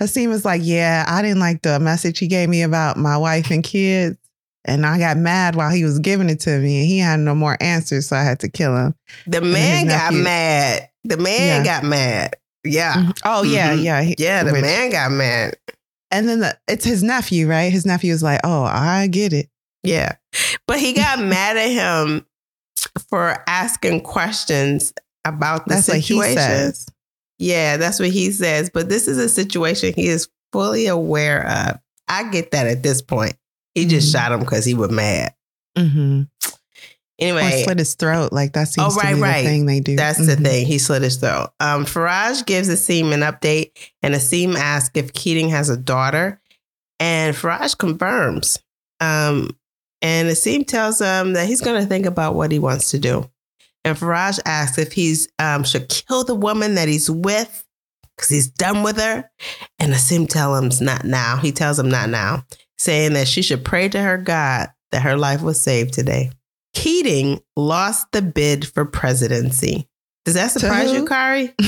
Hasim 0.00 0.28
was 0.28 0.44
like, 0.44 0.62
yeah, 0.64 1.04
I 1.06 1.22
didn't 1.22 1.40
like 1.40 1.62
the 1.62 1.78
message 1.78 2.18
he 2.18 2.26
gave 2.26 2.48
me 2.48 2.62
about 2.62 2.96
my 2.96 3.16
wife 3.16 3.50
and 3.50 3.62
kids. 3.62 4.16
And 4.64 4.86
I 4.86 4.98
got 4.98 5.16
mad 5.16 5.56
while 5.56 5.70
he 5.70 5.84
was 5.84 5.98
giving 5.98 6.30
it 6.30 6.38
to 6.40 6.58
me, 6.58 6.78
and 6.80 6.86
he 6.86 6.98
had 6.98 7.18
no 7.20 7.34
more 7.34 7.56
answers, 7.60 8.08
so 8.08 8.16
I 8.16 8.22
had 8.22 8.38
to 8.40 8.48
kill 8.48 8.76
him. 8.76 8.94
The 9.26 9.40
man 9.40 9.88
got 9.88 10.14
mad. 10.14 10.88
The 11.04 11.16
man 11.16 11.64
Yeah. 11.64 11.64
got 11.64 11.84
mad. 11.84 12.36
Yeah. 12.64 13.10
Oh 13.24 13.42
yeah, 13.42 13.72
Mhm. 13.74 13.82
yeah, 13.82 14.02
he- 14.02 14.14
Yeah. 14.18 14.44
The 14.44 14.52
which- 14.52 14.62
man 14.62 14.90
got 14.90 15.10
mad. 15.10 15.56
And 16.12 16.28
then 16.28 16.40
the, 16.40 16.56
it's 16.68 16.84
his 16.84 17.02
nephew, 17.02 17.48
right? 17.48 17.72
His 17.72 17.84
nephew 17.86 18.12
was 18.12 18.22
like, 18.22 18.40
"Oh, 18.44 18.62
I 18.62 19.08
get 19.08 19.32
it." 19.32 19.48
Yeah. 19.82 20.12
But 20.68 20.78
he 20.78 20.92
got 20.92 21.18
mad 21.24 21.56
at 21.56 21.70
him 21.70 22.24
for 23.08 23.42
asking 23.48 24.02
questions 24.02 24.92
about 25.24 25.66
the 25.66 25.74
That's 25.74 25.88
what 25.88 25.96
he 25.98 26.02
situation. 26.02 26.36
says. 26.36 26.86
Yeah, 27.38 27.78
that's 27.78 27.98
what 27.98 28.10
he 28.10 28.30
says. 28.30 28.70
But 28.72 28.88
this 28.88 29.08
is 29.08 29.18
a 29.18 29.28
situation 29.28 29.92
he 29.94 30.06
is 30.06 30.28
fully 30.52 30.86
aware 30.86 31.48
of. 31.48 31.78
I 32.08 32.24
get 32.30 32.50
that 32.52 32.66
at 32.68 32.82
this 32.84 33.02
point. 33.02 33.34
He 33.74 33.86
just 33.86 34.08
Mhm. 34.08 34.12
shot 34.12 34.32
him 34.32 34.40
because 34.40 34.64
he 34.64 34.74
was 34.74 34.90
mad. 34.90 35.34
Mm-hmm. 35.76 36.22
Or 37.20 37.50
slit 37.64 37.78
his 37.78 37.94
throat. 37.94 38.32
Like 38.32 38.52
that 38.54 38.68
seems 38.68 38.94
Oh, 38.94 38.96
right, 38.96 39.10
to 39.10 39.14
be 39.16 39.20
right. 39.22 39.42
the 39.42 39.48
thing 39.48 39.66
they 39.66 39.78
do. 39.80 39.94
that's 39.94 40.18
the 40.24 40.34
Mhm. 40.36 40.44
thing. 40.44 40.66
He 40.66 40.78
slit 40.78 41.02
his 41.02 41.16
throat. 41.16 41.50
Um, 41.60 41.84
Faraj 41.86 42.44
gives 42.46 42.68
Asim 42.68 43.12
an 43.12 43.20
update, 43.20 43.70
and 44.02 44.14
Asim 44.14 44.56
asks 44.56 44.90
if 44.94 45.12
Keating 45.12 45.48
has 45.50 45.68
a 45.70 45.76
daughter, 45.76 46.40
and 46.98 47.36
Faraj 47.36 47.78
confirms. 47.78 48.58
Um, 48.98 49.56
and 50.00 50.28
Asim 50.28 50.66
tells 50.66 50.98
him 51.00 51.34
that 51.34 51.46
he's 51.46 51.60
going 51.60 51.80
to 51.80 51.86
think 51.88 52.06
about 52.06 52.34
what 52.34 52.50
he 52.50 52.58
wants 52.58 52.90
to 52.90 52.98
do. 52.98 53.30
And 53.84 53.96
Faraj 53.96 54.40
asks 54.44 54.78
if 54.78 54.92
he's 54.92 55.28
um, 55.38 55.62
should 55.64 55.88
kill 55.88 56.24
the 56.24 56.34
woman 56.34 56.74
that 56.74 56.88
he's 56.88 57.08
with 57.10 57.64
because 58.16 58.30
he's 58.30 58.48
done 58.48 58.82
with 58.82 58.96
her. 58.98 59.30
And 59.78 59.92
Asim 59.92 60.28
tells 60.28 60.80
him 60.80 60.84
not 60.86 61.04
now. 61.04 61.36
He 61.36 61.52
tells 61.52 61.78
him 61.78 61.88
not 61.88 62.08
now, 62.08 62.44
saying 62.82 63.14
that 63.14 63.28
she 63.28 63.42
should 63.42 63.64
pray 63.64 63.88
to 63.88 64.00
her 64.00 64.18
God 64.18 64.68
that 64.90 65.02
her 65.02 65.16
life 65.16 65.42
was 65.42 65.60
saved 65.60 65.94
today. 65.94 66.30
Keating 66.74 67.40
lost 67.56 68.06
the 68.12 68.22
bid 68.22 68.66
for 68.66 68.84
presidency. 68.84 69.88
Does 70.24 70.34
that 70.34 70.50
surprise 70.52 70.92
you, 70.92 71.06
Kari? 71.06 71.54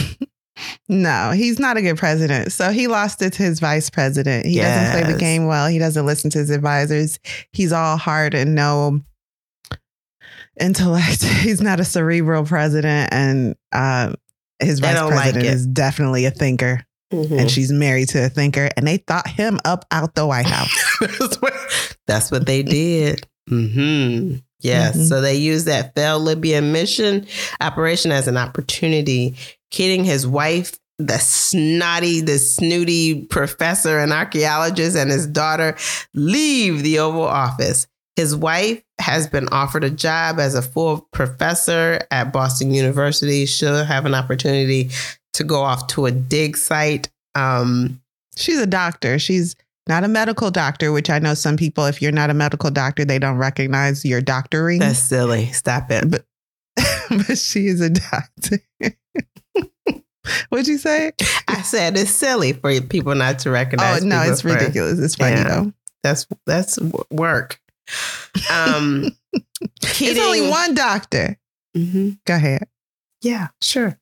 No, 0.89 1.33
he's 1.33 1.59
not 1.59 1.77
a 1.77 1.83
good 1.83 1.97
president. 1.97 2.53
So 2.53 2.71
he 2.71 2.87
lost 2.87 3.21
it 3.23 3.33
to 3.35 3.43
his 3.43 3.59
vice 3.59 3.91
president. 3.91 4.47
He 4.47 4.59
doesn't 4.59 5.03
play 5.03 5.13
the 5.13 5.19
game 5.19 5.47
well. 5.47 5.67
He 5.67 5.79
doesn't 5.79 6.07
listen 6.07 6.31
to 6.31 6.39
his 6.39 6.51
advisors. 6.51 7.19
He's 7.53 7.73
all 7.73 7.97
heart 7.97 8.35
and 8.35 8.55
no 8.55 9.01
intellect. 10.61 11.25
He's 11.41 11.61
not 11.61 11.81
a 11.81 11.85
cerebral 11.85 12.45
president, 12.45 13.13
and 13.13 13.57
uh, 13.73 14.13
his 14.61 14.81
vice 14.81 15.01
like 15.01 15.11
president 15.11 15.47
it. 15.47 15.53
is 15.53 15.67
definitely 15.67 16.25
a 16.27 16.31
thinker. 16.31 16.85
Mhm. 17.15 17.41
And 17.41 17.51
she's 17.51 17.71
married 17.73 18.09
to 18.11 18.25
a 18.25 18.29
thinker, 18.29 18.69
and 18.77 18.87
they 18.87 18.99
thought 18.99 19.27
him 19.29 19.59
up 19.65 19.85
out 19.91 20.15
the 20.15 20.27
White 20.27 20.47
House. 20.47 20.71
that's, 21.01 21.37
what, 21.41 21.53
that's 22.07 22.31
what 22.31 22.47
they 22.47 22.63
did. 22.63 23.27
hmm 23.49 24.37
Yes. 24.61 24.97
Mhm. 24.97 25.09
So 25.09 25.21
they 25.21 25.35
used 25.37 25.67
that 25.67 25.95
failed 25.95 26.23
Libyan 26.23 26.73
mission 26.73 27.27
operation 27.61 28.11
as 28.13 28.27
an 28.29 28.37
opportunity, 28.39 29.37
kidding 29.71 30.05
his 30.05 30.27
wife, 30.27 30.79
the 30.99 31.19
snotty, 31.19 32.21
the 32.23 32.39
snooty 32.39 33.23
professor 33.27 33.99
and 33.99 34.13
archaeologist, 34.13 34.97
and 34.97 35.11
his 35.11 35.27
daughter 35.27 35.77
leave 36.15 36.83
the 36.83 36.99
Oval 37.01 37.25
Office. 37.25 37.87
His 38.17 38.35
wife 38.35 38.81
has 39.01 39.27
been 39.27 39.49
offered 39.51 39.83
a 39.85 39.91
job 39.91 40.39
as 40.39 40.55
a 40.55 40.63
full 40.63 41.09
professor 41.13 42.01
at 42.13 42.33
Boston 42.33 42.73
University. 42.73 43.45
She'll 43.45 43.85
have 43.85 44.07
an 44.07 44.15
opportunity 44.15 44.91
to 45.35 45.45
go 45.45 45.61
off 45.63 45.87
to 45.89 46.07
a 46.07 46.11
dig 46.11 46.57
site. 46.57 47.09
Um, 47.35 48.01
She's 48.37 48.59
a 48.59 48.67
doctor. 48.67 49.19
She's 49.19 49.55
not 49.89 50.03
a 50.03 50.09
medical 50.09 50.51
doctor, 50.51 50.91
which 50.93 51.11
I 51.11 51.19
know 51.19 51.35
some 51.35 51.57
people, 51.57 51.85
if 51.87 52.01
you're 52.03 52.11
not 52.13 52.31
a 52.31 52.35
medical 52.35 52.71
doctor, 52.71 53.05
they 53.05 53.19
don't 53.19 53.37
recognize 53.37 54.05
your 54.05 54.21
doctoring. 54.21 54.81
that's 54.81 54.99
silly. 54.99 55.53
Stop 55.53 55.91
it. 55.91 56.11
but 56.11 56.25
but 57.29 57.39
she 57.39 57.67
is 57.69 57.81
a 57.81 57.91
doctor. 57.91 58.59
What'd 60.49 60.69
you 60.69 60.79
say? 60.79 61.13
I 61.49 61.61
said 61.63 61.97
it's 61.99 62.11
silly 62.11 62.55
for 62.55 62.81
people 62.81 63.15
not 63.15 63.39
to 63.41 63.51
recognize. 63.51 64.03
Oh 64.03 64.07
no, 64.07 64.23
it's 64.23 64.41
for- 64.41 64.49
ridiculous. 64.55 64.99
It's 64.99 65.17
funny 65.17 65.37
Yeah. 65.37 65.49
though. 65.49 65.73
That's 66.03 66.27
that's 66.47 66.79
work. 67.11 67.61
Um, 68.51 69.11
It's 70.01 70.19
only 70.21 70.49
one 70.49 70.75
doctor. 70.75 71.37
Mhm. 71.77 72.19
Go 72.27 72.35
ahead. 72.37 72.67
Yeah, 73.21 73.49
sure. 73.61 73.99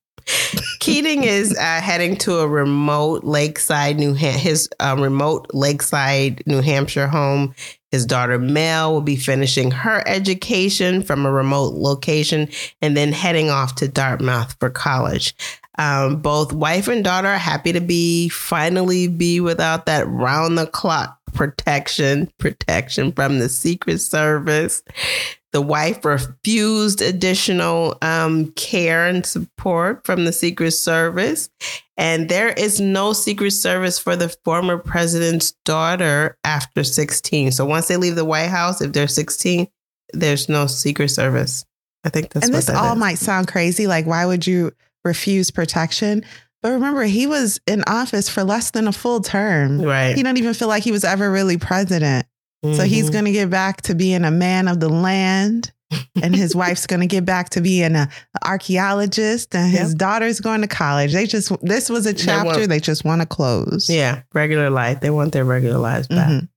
Keating 0.80 1.24
is 1.24 1.56
uh, 1.56 1.80
heading 1.80 2.16
to 2.18 2.38
a 2.38 2.48
remote 2.48 3.24
lakeside 3.24 3.98
New 3.98 4.14
Ham- 4.14 4.38
his 4.38 4.68
uh, 4.80 4.96
remote 4.98 5.46
lakeside 5.52 6.42
New 6.46 6.60
Hampshire 6.60 7.06
home. 7.06 7.54
His 7.90 8.06
daughter 8.06 8.38
Mel 8.38 8.92
will 8.92 9.02
be 9.02 9.16
finishing 9.16 9.70
her 9.70 10.02
education 10.06 11.02
from 11.02 11.26
a 11.26 11.30
remote 11.30 11.74
location 11.74 12.48
and 12.80 12.96
then 12.96 13.12
heading 13.12 13.50
off 13.50 13.74
to 13.76 13.88
Dartmouth 13.88 14.56
for 14.58 14.70
college. 14.70 15.34
Um, 15.78 16.20
both 16.20 16.52
wife 16.52 16.88
and 16.88 17.04
daughter 17.04 17.28
are 17.28 17.38
happy 17.38 17.72
to 17.72 17.80
be 17.80 18.28
finally 18.28 19.08
be 19.08 19.40
without 19.40 19.86
that 19.86 20.06
round 20.08 20.58
the 20.58 20.66
clock 20.66 21.18
protection 21.32 22.30
protection 22.38 23.12
from 23.12 23.38
the 23.38 23.48
Secret 23.48 23.98
Service. 23.98 24.82
The 25.52 25.60
wife 25.60 26.04
refused 26.04 27.02
additional 27.02 27.98
um, 28.00 28.52
care 28.52 29.06
and 29.06 29.24
support 29.24 30.04
from 30.06 30.24
the 30.24 30.32
Secret 30.32 30.70
Service. 30.72 31.50
And 31.98 32.28
there 32.28 32.48
is 32.48 32.80
no 32.80 33.12
Secret 33.12 33.50
Service 33.50 33.98
for 33.98 34.16
the 34.16 34.30
former 34.44 34.78
president's 34.78 35.52
daughter 35.64 36.38
after 36.42 36.82
16. 36.82 37.52
So 37.52 37.66
once 37.66 37.88
they 37.88 37.98
leave 37.98 38.16
the 38.16 38.24
White 38.24 38.48
House, 38.48 38.80
if 38.80 38.92
they're 38.92 39.06
16, 39.06 39.68
there's 40.14 40.48
no 40.48 40.66
Secret 40.66 41.10
Service. 41.10 41.66
I 42.04 42.08
think 42.08 42.30
that's 42.32 42.46
and 42.46 42.54
this 42.54 42.66
that 42.66 42.76
all 42.76 42.94
is. 42.94 42.98
might 42.98 43.18
sound 43.18 43.48
crazy. 43.48 43.86
Like, 43.86 44.06
why 44.06 44.24
would 44.24 44.46
you 44.46 44.72
refuse 45.04 45.50
protection? 45.50 46.24
But 46.62 46.72
remember, 46.72 47.02
he 47.02 47.26
was 47.26 47.60
in 47.66 47.82
office 47.86 48.28
for 48.28 48.44
less 48.44 48.70
than 48.70 48.88
a 48.88 48.92
full 48.92 49.20
term. 49.20 49.80
right. 49.82 50.16
He 50.16 50.22
don't 50.22 50.36
even 50.38 50.54
feel 50.54 50.68
like 50.68 50.84
he 50.84 50.92
was 50.92 51.04
ever 51.04 51.30
really 51.30 51.58
president. 51.58 52.26
So 52.64 52.84
he's 52.84 53.08
Mhm. 53.10 53.12
going 53.12 53.24
to 53.24 53.32
get 53.32 53.50
back 53.50 53.82
to 53.82 53.94
being 53.94 54.24
a 54.24 54.30
man 54.30 54.68
of 54.68 54.80
the 54.80 54.88
land. 54.88 55.72
and 56.22 56.34
his 56.34 56.54
wife's 56.56 56.86
going 56.86 57.00
to 57.00 57.06
get 57.06 57.26
back 57.26 57.50
to 57.50 57.60
being 57.60 57.94
an 57.96 58.08
archaeologist, 58.46 59.54
and 59.54 59.70
his 59.70 59.90
Yep. 59.90 59.98
daughter's 59.98 60.40
going 60.40 60.62
to 60.62 60.66
college. 60.66 61.12
They 61.12 61.26
just 61.26 61.52
this 61.60 61.90
was 61.90 62.06
a 62.06 62.14
They 62.14 62.22
chapter 62.24 62.46
want- 62.60 62.68
they 62.70 62.80
just 62.80 63.04
want 63.04 63.20
to 63.20 63.26
close. 63.26 63.88
Yeah, 63.90 64.20
regular 64.32 64.70
life. 64.70 65.00
They 65.00 65.10
want 65.10 65.32
their 65.32 65.44
regular 65.44 65.76
lives 65.78 66.08
back. 66.08 66.30
Mhm. 66.30 66.48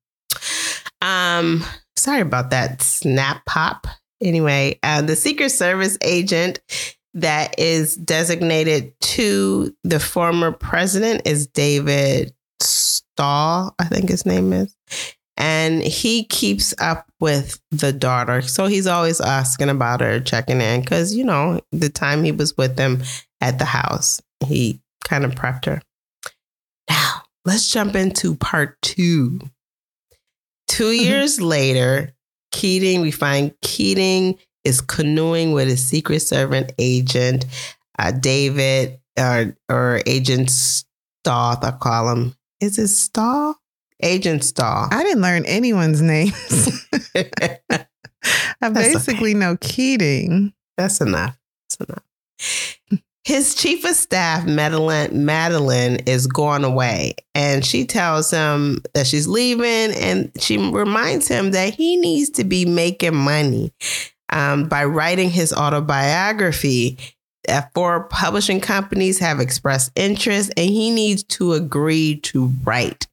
Um, 1.02 1.66
sorry 1.98 2.22
about 2.22 2.52
that 2.52 2.82
snap 2.82 3.46
pop. 3.46 3.88
Anyway, 4.22 4.80
uh, 4.84 5.02
the 5.02 5.16
Secret 5.18 5.50
Service 5.50 5.98
agent 6.02 6.60
that 7.14 7.60
is 7.60 7.96
designated 7.96 8.94
to 9.02 9.76
the 9.84 10.00
former 10.00 10.52
president 10.52 11.24
is 11.26 11.48
David 11.48 12.34
Stahl, 12.62 13.76
I 13.80 13.86
think 13.86 14.10
his 14.10 14.26
name 14.26 14.54
is. 14.54 14.74
And 15.38 15.84
he 15.84 16.24
keeps 16.24 16.74
up 16.80 17.08
with 17.20 17.60
the 17.72 17.92
daughter. 17.92 18.42
So 18.42 18.68
he's 18.68 18.88
always 18.88 19.20
asking 19.20 19.70
about 19.70 20.00
her, 20.00 20.20
checking 20.22 20.62
in, 20.62 20.82
because, 20.82 21.14
you 21.14 21.26
know, 21.26 21.60
the 21.72 21.90
time 21.90 22.24
he 22.24 22.32
was 22.32 22.56
with 22.56 22.78
them 22.78 23.04
at 23.42 23.60
the 23.60 23.66
house, 23.66 24.22
he 24.46 24.80
kind 25.04 25.26
of 25.26 25.36
prepped 25.36 25.66
her. 25.66 25.82
Now, 26.90 27.24
let's 27.44 27.70
jump 27.70 27.96
into 27.96 28.36
part 28.36 28.82
two. 28.82 29.40
2 30.68 30.92
Mhm. 30.92 31.04
years 31.04 31.42
later, 31.42 32.14
Keating, 32.52 33.02
we 33.02 33.12
find 33.12 33.54
Keating 33.62 34.40
is 34.64 34.80
canoeing 34.82 35.52
with 35.52 35.68
his 35.68 35.86
secret 35.86 36.22
servant 36.22 36.72
agent, 36.80 37.46
uh, 38.00 38.12
David, 38.12 39.00
or, 39.20 39.56
or 39.70 40.02
Agent 40.06 40.50
Stahl, 40.50 41.60
I 41.62 41.72
call 41.72 42.10
him. 42.10 42.36
Is 42.62 42.80
it 42.80 42.88
Stahl? 42.88 43.58
Agent 44.02 44.44
Stahl. 44.44 44.88
I 44.92 45.04
didn't 45.04 45.22
learn 45.22 45.46
anyone's 45.46 46.02
names. 46.02 46.86
I 48.62 48.70
basically 48.70 49.34
know 49.34 49.58
Keating. 49.58 50.54
That's 50.78 51.02
enough. 51.02 51.38
That's 51.70 51.90
enough. 51.90 52.04
His 53.24 53.56
chief 53.56 53.84
of 53.86 53.96
staff, 53.96 54.46
Madeline, 54.46 55.26
Madeline, 55.26 55.96
is 56.06 56.28
going 56.28 56.64
away, 56.64 57.16
and 57.34 57.66
she 57.66 57.86
tells 57.86 58.30
him 58.30 58.84
that 58.94 59.08
she's 59.08 59.28
leaving, 59.28 59.96
and 59.96 60.32
she 60.40 60.58
reminds 60.58 61.28
him 61.28 61.50
that 61.52 61.74
he 61.74 61.98
needs 61.98 62.30
to 62.32 62.44
be 62.44 62.66
making 62.66 63.16
money 63.16 63.74
um, 64.32 64.68
by 64.68 64.86
writing 64.86 65.32
his 65.32 65.52
autobiography. 65.52 67.00
Four 67.74 68.04
publishing 68.10 68.62
companies 68.62 69.18
have 69.18 69.40
expressed 69.40 69.92
interest, 69.96 70.52
and 70.56 70.70
he 70.70 70.92
needs 70.92 71.24
to 71.24 71.54
agree 71.54 72.18
to 72.18 72.52
write. 72.64 73.08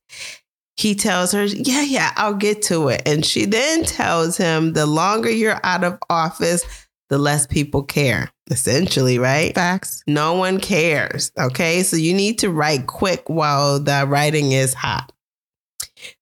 He 0.76 0.94
tells 0.94 1.32
her, 1.32 1.44
Yeah, 1.44 1.82
yeah, 1.82 2.12
I'll 2.16 2.34
get 2.34 2.62
to 2.62 2.88
it. 2.88 3.02
And 3.06 3.24
she 3.24 3.44
then 3.44 3.84
tells 3.84 4.36
him, 4.36 4.72
The 4.72 4.86
longer 4.86 5.30
you're 5.30 5.60
out 5.62 5.84
of 5.84 5.98
office, 6.08 6.64
the 7.08 7.18
less 7.18 7.46
people 7.46 7.82
care, 7.82 8.30
essentially, 8.50 9.18
right? 9.18 9.54
Facts. 9.54 10.02
No 10.06 10.34
one 10.34 10.58
cares. 10.58 11.30
Okay. 11.38 11.82
So 11.82 11.96
you 11.96 12.14
need 12.14 12.38
to 12.38 12.50
write 12.50 12.86
quick 12.86 13.28
while 13.28 13.78
the 13.78 14.06
writing 14.08 14.52
is 14.52 14.72
hot. 14.72 15.12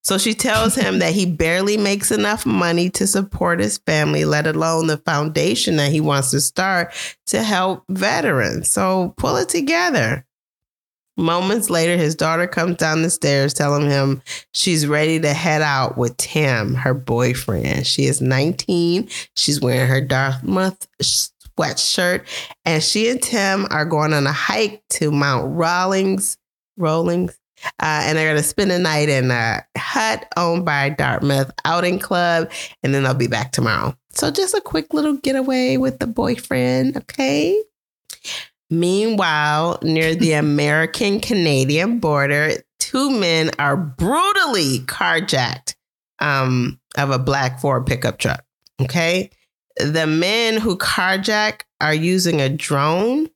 So 0.02 0.18
she 0.18 0.34
tells 0.34 0.74
him 0.74 0.98
that 0.98 1.12
he 1.12 1.26
barely 1.26 1.76
makes 1.76 2.10
enough 2.10 2.44
money 2.44 2.90
to 2.90 3.06
support 3.06 3.60
his 3.60 3.78
family, 3.78 4.24
let 4.24 4.46
alone 4.46 4.88
the 4.88 4.98
foundation 4.98 5.76
that 5.76 5.92
he 5.92 6.00
wants 6.00 6.30
to 6.32 6.40
start 6.40 6.92
to 7.26 7.42
help 7.42 7.84
veterans. 7.88 8.68
So 8.68 9.14
pull 9.16 9.36
it 9.36 9.48
together. 9.48 10.26
Moments 11.20 11.68
later, 11.68 11.98
his 11.98 12.14
daughter 12.14 12.46
comes 12.46 12.76
down 12.76 13.02
the 13.02 13.10
stairs 13.10 13.52
telling 13.52 13.90
him 13.90 14.22
she's 14.54 14.86
ready 14.86 15.20
to 15.20 15.34
head 15.34 15.60
out 15.60 15.98
with 15.98 16.16
Tim, 16.16 16.74
her 16.74 16.94
boyfriend. 16.94 17.86
She 17.86 18.06
is 18.06 18.22
19. 18.22 19.06
She's 19.36 19.60
wearing 19.60 19.86
her 19.86 20.00
Dartmouth 20.00 20.88
sweatshirt, 21.02 22.22
and 22.64 22.82
she 22.82 23.10
and 23.10 23.22
Tim 23.22 23.66
are 23.70 23.84
going 23.84 24.14
on 24.14 24.26
a 24.26 24.32
hike 24.32 24.82
to 24.90 25.10
Mount 25.10 25.54
Rawlings, 25.54 26.38
Rollings, 26.78 27.38
uh, 27.64 28.02
and 28.04 28.16
they're 28.16 28.30
going 28.30 28.42
to 28.42 28.48
spend 28.48 28.70
the 28.70 28.78
night 28.78 29.10
in 29.10 29.30
a 29.30 29.62
hut 29.76 30.26
owned 30.38 30.64
by 30.64 30.88
Dartmouth 30.88 31.50
Outing 31.66 31.98
Club, 31.98 32.50
and 32.82 32.94
then 32.94 33.02
they'll 33.02 33.12
be 33.12 33.26
back 33.26 33.52
tomorrow. 33.52 33.94
So 34.12 34.30
just 34.30 34.54
a 34.54 34.62
quick 34.62 34.94
little 34.94 35.18
getaway 35.18 35.76
with 35.76 35.98
the 35.98 36.06
boyfriend, 36.06 36.96
okay? 36.96 37.62
Meanwhile, 38.70 39.80
near 39.82 40.14
the 40.14 40.32
American 40.32 41.20
Canadian 41.20 41.98
border, 41.98 42.52
two 42.78 43.10
men 43.10 43.50
are 43.58 43.76
brutally 43.76 44.78
carjacked 44.80 45.74
um, 46.20 46.78
of 46.96 47.10
a 47.10 47.18
black 47.18 47.60
Ford 47.60 47.86
pickup 47.86 48.18
truck. 48.18 48.44
Okay. 48.80 49.30
The 49.76 50.06
men 50.06 50.56
who 50.56 50.76
carjack 50.76 51.62
are 51.80 51.94
using 51.94 52.40
a 52.40 52.48
drone 52.48 53.28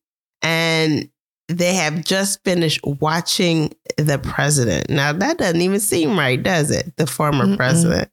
and 0.42 1.08
they 1.48 1.74
have 1.74 2.04
just 2.04 2.42
finished 2.44 2.80
watching 2.84 3.74
the 3.98 4.18
president. 4.18 4.88
Now, 4.88 5.12
that 5.12 5.38
doesn't 5.38 5.60
even 5.60 5.80
seem 5.80 6.18
right, 6.18 6.42
does 6.42 6.70
it? 6.70 6.96
The 6.96 7.06
former 7.06 7.46
Mm-mm. 7.46 7.56
president. 7.56 8.10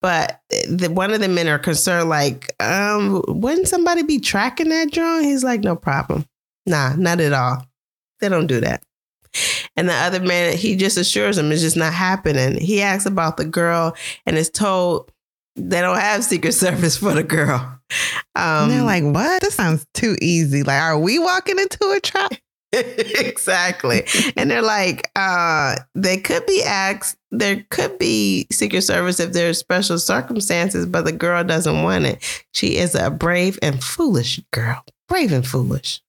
But 0.00 0.40
the, 0.68 0.88
one 0.88 1.12
of 1.12 1.20
the 1.20 1.28
men 1.28 1.48
are 1.48 1.58
concerned, 1.58 2.08
like, 2.08 2.54
um, 2.60 3.22
wouldn't 3.28 3.68
somebody 3.68 4.02
be 4.02 4.18
tracking 4.18 4.68
that 4.70 4.90
drone? 4.90 5.22
He's 5.22 5.44
like, 5.44 5.60
no 5.60 5.76
problem. 5.76 6.26
Nah, 6.66 6.94
not 6.96 7.20
at 7.20 7.32
all. 7.32 7.66
They 8.20 8.28
don't 8.28 8.46
do 8.46 8.60
that. 8.60 8.82
And 9.76 9.88
the 9.88 9.94
other 9.94 10.20
man, 10.20 10.56
he 10.56 10.76
just 10.76 10.98
assures 10.98 11.38
him 11.38 11.50
it's 11.50 11.62
just 11.62 11.76
not 11.76 11.92
happening. 11.94 12.60
He 12.60 12.82
asks 12.82 13.06
about 13.06 13.36
the 13.36 13.44
girl 13.44 13.96
and 14.26 14.36
is 14.36 14.50
told 14.50 15.10
they 15.56 15.80
don't 15.80 15.98
have 15.98 16.24
Secret 16.24 16.52
Service 16.52 16.96
for 16.96 17.12
the 17.12 17.22
girl. 17.22 17.78
Um, 18.34 18.68
they're 18.70 18.82
like, 18.82 19.04
what? 19.04 19.42
This 19.42 19.54
sounds 19.54 19.86
too 19.94 20.16
easy. 20.20 20.62
Like, 20.62 20.80
are 20.80 20.98
we 20.98 21.18
walking 21.18 21.58
into 21.58 21.90
a 21.90 22.00
trap? 22.00 22.32
exactly. 22.72 24.04
And 24.36 24.50
they're 24.50 24.62
like, 24.62 25.10
uh, 25.14 25.76
they 25.94 26.16
could 26.16 26.46
be 26.46 26.62
asked, 26.62 27.16
there 27.30 27.66
could 27.70 27.98
be 27.98 28.46
Secret 28.50 28.82
Service 28.82 29.20
if 29.20 29.32
there's 29.32 29.58
special 29.58 29.98
circumstances, 29.98 30.86
but 30.86 31.04
the 31.04 31.12
girl 31.12 31.44
doesn't 31.44 31.82
want 31.82 32.06
it. 32.06 32.44
She 32.54 32.76
is 32.76 32.94
a 32.94 33.10
brave 33.10 33.58
and 33.60 33.82
foolish 33.82 34.40
girl. 34.52 34.82
Brave 35.08 35.32
and 35.32 35.46
foolish. 35.46 36.00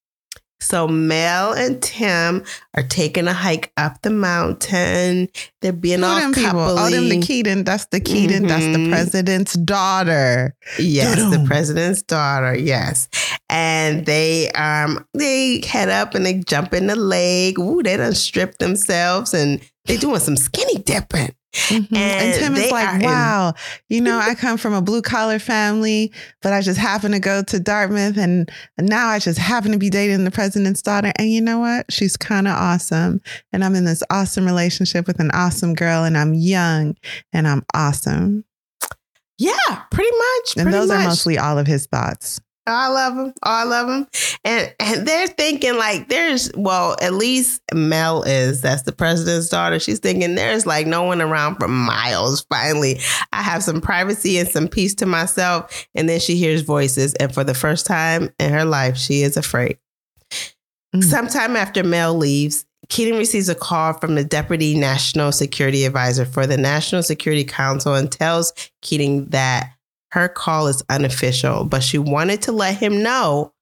So 0.64 0.88
Mel 0.88 1.52
and 1.52 1.82
Tim 1.82 2.42
are 2.74 2.82
taking 2.82 3.28
a 3.28 3.32
hike 3.32 3.72
up 3.76 4.00
the 4.02 4.10
mountain. 4.10 5.28
They're 5.60 5.72
being 5.72 6.00
Who 6.00 6.04
all 6.06 6.18
them 6.18 6.32
people? 6.32 6.60
Oh, 6.60 6.90
them 6.90 7.08
the. 7.08 7.20
Keaton. 7.20 7.64
That's 7.64 7.86
the 7.86 8.00
Keaton. 8.00 8.46
That's 8.46 8.64
the 8.64 8.78
Mhm. 8.78 8.90
president's 8.90 9.54
daughter. 9.54 10.54
Yes, 10.78 11.16
the 11.16 11.30
Doo-doo. 11.36 11.46
president's 11.46 12.02
daughter. 12.02 12.56
Yes, 12.56 13.08
and 13.48 14.06
they 14.06 14.50
um 14.52 15.04
they 15.14 15.60
head 15.66 15.88
up 15.88 16.14
and 16.14 16.24
they 16.24 16.34
jump 16.40 16.74
in 16.74 16.86
the 16.86 16.96
lake. 16.96 17.58
Ooh, 17.58 17.82
they 17.82 17.96
done 17.96 18.14
strip 18.14 18.58
themselves 18.58 19.34
and 19.34 19.60
they 19.86 19.96
doing 19.96 20.20
some 20.20 20.36
skinny 20.36 20.78
dipping. 20.78 21.34
Mhm. 21.54 21.86
And, 21.92 21.94
And 21.96 22.34
Tim 22.34 22.54
is 22.56 22.70
like, 22.72 22.96
in- 23.00 23.02
wow, 23.06 23.54
you 23.88 24.00
know, 24.00 24.18
I 24.18 24.34
come 24.38 24.56
from 24.56 24.72
a 24.74 24.82
blue 24.82 25.02
collar 25.02 25.38
family, 25.38 26.12
but 26.42 26.52
I 26.52 26.60
just 26.62 26.78
happen 26.80 27.12
to 27.12 27.20
go 27.20 27.42
to 27.44 27.60
Dartmouth 27.60 28.16
and 28.16 28.50
now 28.78 29.06
I 29.08 29.20
just 29.20 29.38
happen 29.38 29.70
to 29.72 29.78
be 29.78 29.88
dating 29.88 30.24
the 30.24 30.30
president's 30.32 30.82
daughter. 30.82 31.12
And 31.16 31.30
you 31.30 31.40
know 31.40 31.60
what? 31.60 31.92
She's 31.92 32.16
kind 32.16 32.48
of 32.48 32.54
awesome. 32.54 33.20
And 33.52 33.62
I'm 33.64 33.74
in 33.76 33.84
this 33.84 34.02
awesome 34.10 34.46
relationship 34.46 35.06
with 35.06 35.20
an 35.20 35.30
awesome 35.32 35.74
girl 35.74 36.02
and 36.02 36.18
I'm 36.18 36.34
young 36.34 36.96
and 37.32 37.46
I'm 37.46 37.64
awesome. 37.72 38.44
Yeah, 39.38 39.52
pretty 39.92 40.10
much. 40.16 40.56
And 40.56 40.64
pretty 40.64 40.70
those 40.78 40.90
are 40.90 41.02
mostly 41.04 41.38
all 41.38 41.58
of 41.58 41.66
his 41.68 41.86
thoughts. 41.86 42.40
All 42.66 42.94
love 42.94 43.14
them, 43.16 43.34
I 43.42 43.64
love 43.64 43.88
them, 43.88 44.06
and 44.42 44.74
and 44.80 45.06
they're 45.06 45.26
thinking 45.26 45.76
like 45.76 46.08
there's 46.08 46.50
well 46.56 46.96
at 47.02 47.12
least 47.12 47.60
Mel 47.74 48.22
is 48.22 48.62
that's 48.62 48.82
the 48.82 48.92
president's 48.92 49.50
daughter. 49.50 49.78
She's 49.78 49.98
thinking 49.98 50.34
there's 50.34 50.64
like 50.64 50.86
no 50.86 51.02
one 51.02 51.20
around 51.20 51.56
for 51.56 51.68
miles. 51.68 52.46
Finally, 52.48 53.00
I 53.34 53.42
have 53.42 53.62
some 53.62 53.82
privacy 53.82 54.38
and 54.38 54.48
some 54.48 54.66
peace 54.66 54.94
to 54.96 55.06
myself. 55.06 55.86
And 55.94 56.08
then 56.08 56.20
she 56.20 56.36
hears 56.36 56.62
voices, 56.62 57.12
and 57.14 57.34
for 57.34 57.44
the 57.44 57.54
first 57.54 57.84
time 57.84 58.30
in 58.38 58.50
her 58.50 58.64
life, 58.64 58.96
she 58.96 59.22
is 59.22 59.36
afraid. 59.36 59.78
Mm. 60.94 61.04
Sometime 61.04 61.56
after 61.56 61.84
Mel 61.84 62.14
leaves, 62.14 62.64
Keating 62.88 63.16
receives 63.16 63.48
a 63.48 63.54
call 63.54 63.94
from 63.94 64.14
the 64.14 64.24
Deputy 64.24 64.78
National 64.78 65.32
Security 65.32 65.84
Advisor 65.84 66.24
for 66.24 66.46
the 66.46 66.56
National 66.56 67.02
Security 67.02 67.44
Council 67.44 67.94
and 67.94 68.10
tells 68.10 68.52
Keating 68.82 69.26
that 69.26 69.73
her 70.14 70.28
call 70.28 70.68
is 70.68 70.82
unofficial, 70.88 71.64
but 71.64 71.82
she 71.82 71.98
wanted 71.98 72.40
to 72.42 72.52
let 72.52 72.76
him 72.76 73.02
know 73.02 73.52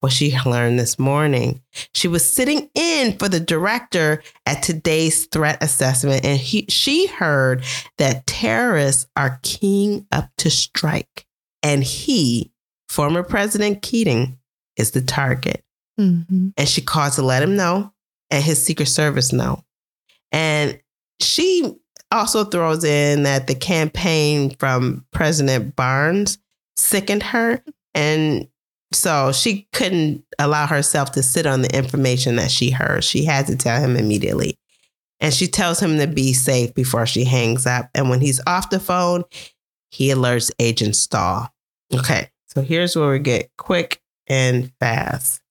what 0.00 0.12
she 0.12 0.36
learned 0.44 0.78
this 0.78 0.98
morning. 0.98 1.62
She 1.94 2.08
was 2.08 2.28
sitting 2.28 2.68
in 2.74 3.16
for 3.18 3.28
the 3.28 3.38
director 3.38 4.22
at 4.44 4.62
today's 4.62 5.26
threat 5.26 5.62
assessment, 5.62 6.24
and 6.24 6.38
he, 6.38 6.66
she 6.68 7.06
heard 7.06 7.62
that 7.98 8.26
terrorists 8.26 9.06
are 9.16 9.38
keying 9.42 10.06
up 10.10 10.28
to 10.38 10.50
strike. 10.50 11.26
And 11.62 11.84
he, 11.84 12.50
former 12.88 13.22
President 13.22 13.82
Keating, 13.82 14.36
is 14.76 14.90
the 14.92 15.02
target 15.02 15.62
Mhm. 15.98 16.54
and 16.56 16.68
she 16.68 16.80
called 16.80 17.12
to 17.14 17.22
let 17.22 17.42
him 17.42 17.54
know 17.56 17.92
and 18.30 18.42
his 18.42 18.64
secret 18.64 18.86
service 18.86 19.32
know 19.34 19.62
and 20.32 20.80
she 21.20 21.74
also 22.12 22.44
throws 22.44 22.84
in 22.84 23.22
that 23.24 23.46
the 23.46 23.54
campaign 23.54 24.54
from 24.58 25.04
president 25.12 25.76
barnes 25.76 26.38
sickened 26.76 27.22
her. 27.22 27.62
And 27.94 28.48
so 28.92 29.32
she 29.32 29.68
couldn't 29.72 30.24
allow 30.38 30.66
herself 30.66 31.12
to 31.12 31.22
sit 31.22 31.46
on 31.46 31.62
the 31.62 31.76
information 31.76 32.36
that 32.36 32.50
she 32.50 32.70
heard. 32.70 33.04
She 33.04 33.24
had 33.24 33.46
to 33.46 33.56
tell 33.56 33.80
him 33.80 33.96
immediately. 33.96 34.58
And 35.20 35.34
she 35.34 35.46
tells 35.46 35.80
him 35.80 35.98
to 35.98 36.06
be 36.06 36.32
safe 36.32 36.74
before 36.74 37.06
she 37.06 37.24
hangs 37.24 37.66
up. 37.66 37.90
And 37.94 38.08
when 38.08 38.20
he's 38.20 38.40
off 38.46 38.70
the 38.70 38.80
phone, 38.80 39.24
he 39.90 40.08
alerts 40.08 40.50
Agent 40.58 40.96
Stahl. 40.96 41.52
Okay, 41.92 42.30
so 42.46 42.62
here's 42.62 42.96
where 42.96 43.10
we 43.10 43.18
get 43.18 43.50
quick 43.58 44.00
and 44.26 44.72
fast. 44.80 45.42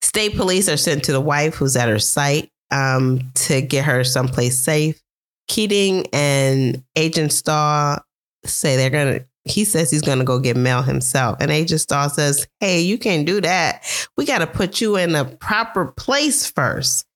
State 0.00 0.36
police 0.36 0.68
are 0.68 0.76
sent 0.76 1.04
to 1.04 1.12
the 1.12 1.20
wife 1.20 1.54
who's 1.54 1.76
at 1.76 1.88
her 1.88 1.98
site 1.98 2.50
um, 2.70 3.32
to 3.34 3.62
get 3.62 3.84
her 3.84 4.04
someplace 4.04 4.58
safe. 4.58 5.01
Keating 5.48 6.06
and 6.12 6.82
Agent 6.96 7.32
Stahl 7.32 8.00
say 8.44 8.76
they're 8.76 8.90
going 8.90 9.20
to 9.20 9.26
he 9.44 9.64
says 9.64 9.90
he's 9.90 10.02
going 10.02 10.18
to 10.18 10.24
go 10.24 10.38
get 10.38 10.56
Mel 10.56 10.82
himself. 10.82 11.36
And 11.40 11.50
Agent 11.50 11.80
Stahl 11.80 12.08
says, 12.08 12.46
Hey, 12.60 12.80
you 12.80 12.96
can't 12.96 13.26
do 13.26 13.40
that. 13.40 13.84
We 14.16 14.24
got 14.24 14.38
to 14.38 14.46
put 14.46 14.80
you 14.80 14.96
in 14.96 15.14
a 15.14 15.24
proper 15.24 15.86
place 15.86 16.48
first. 16.48 17.06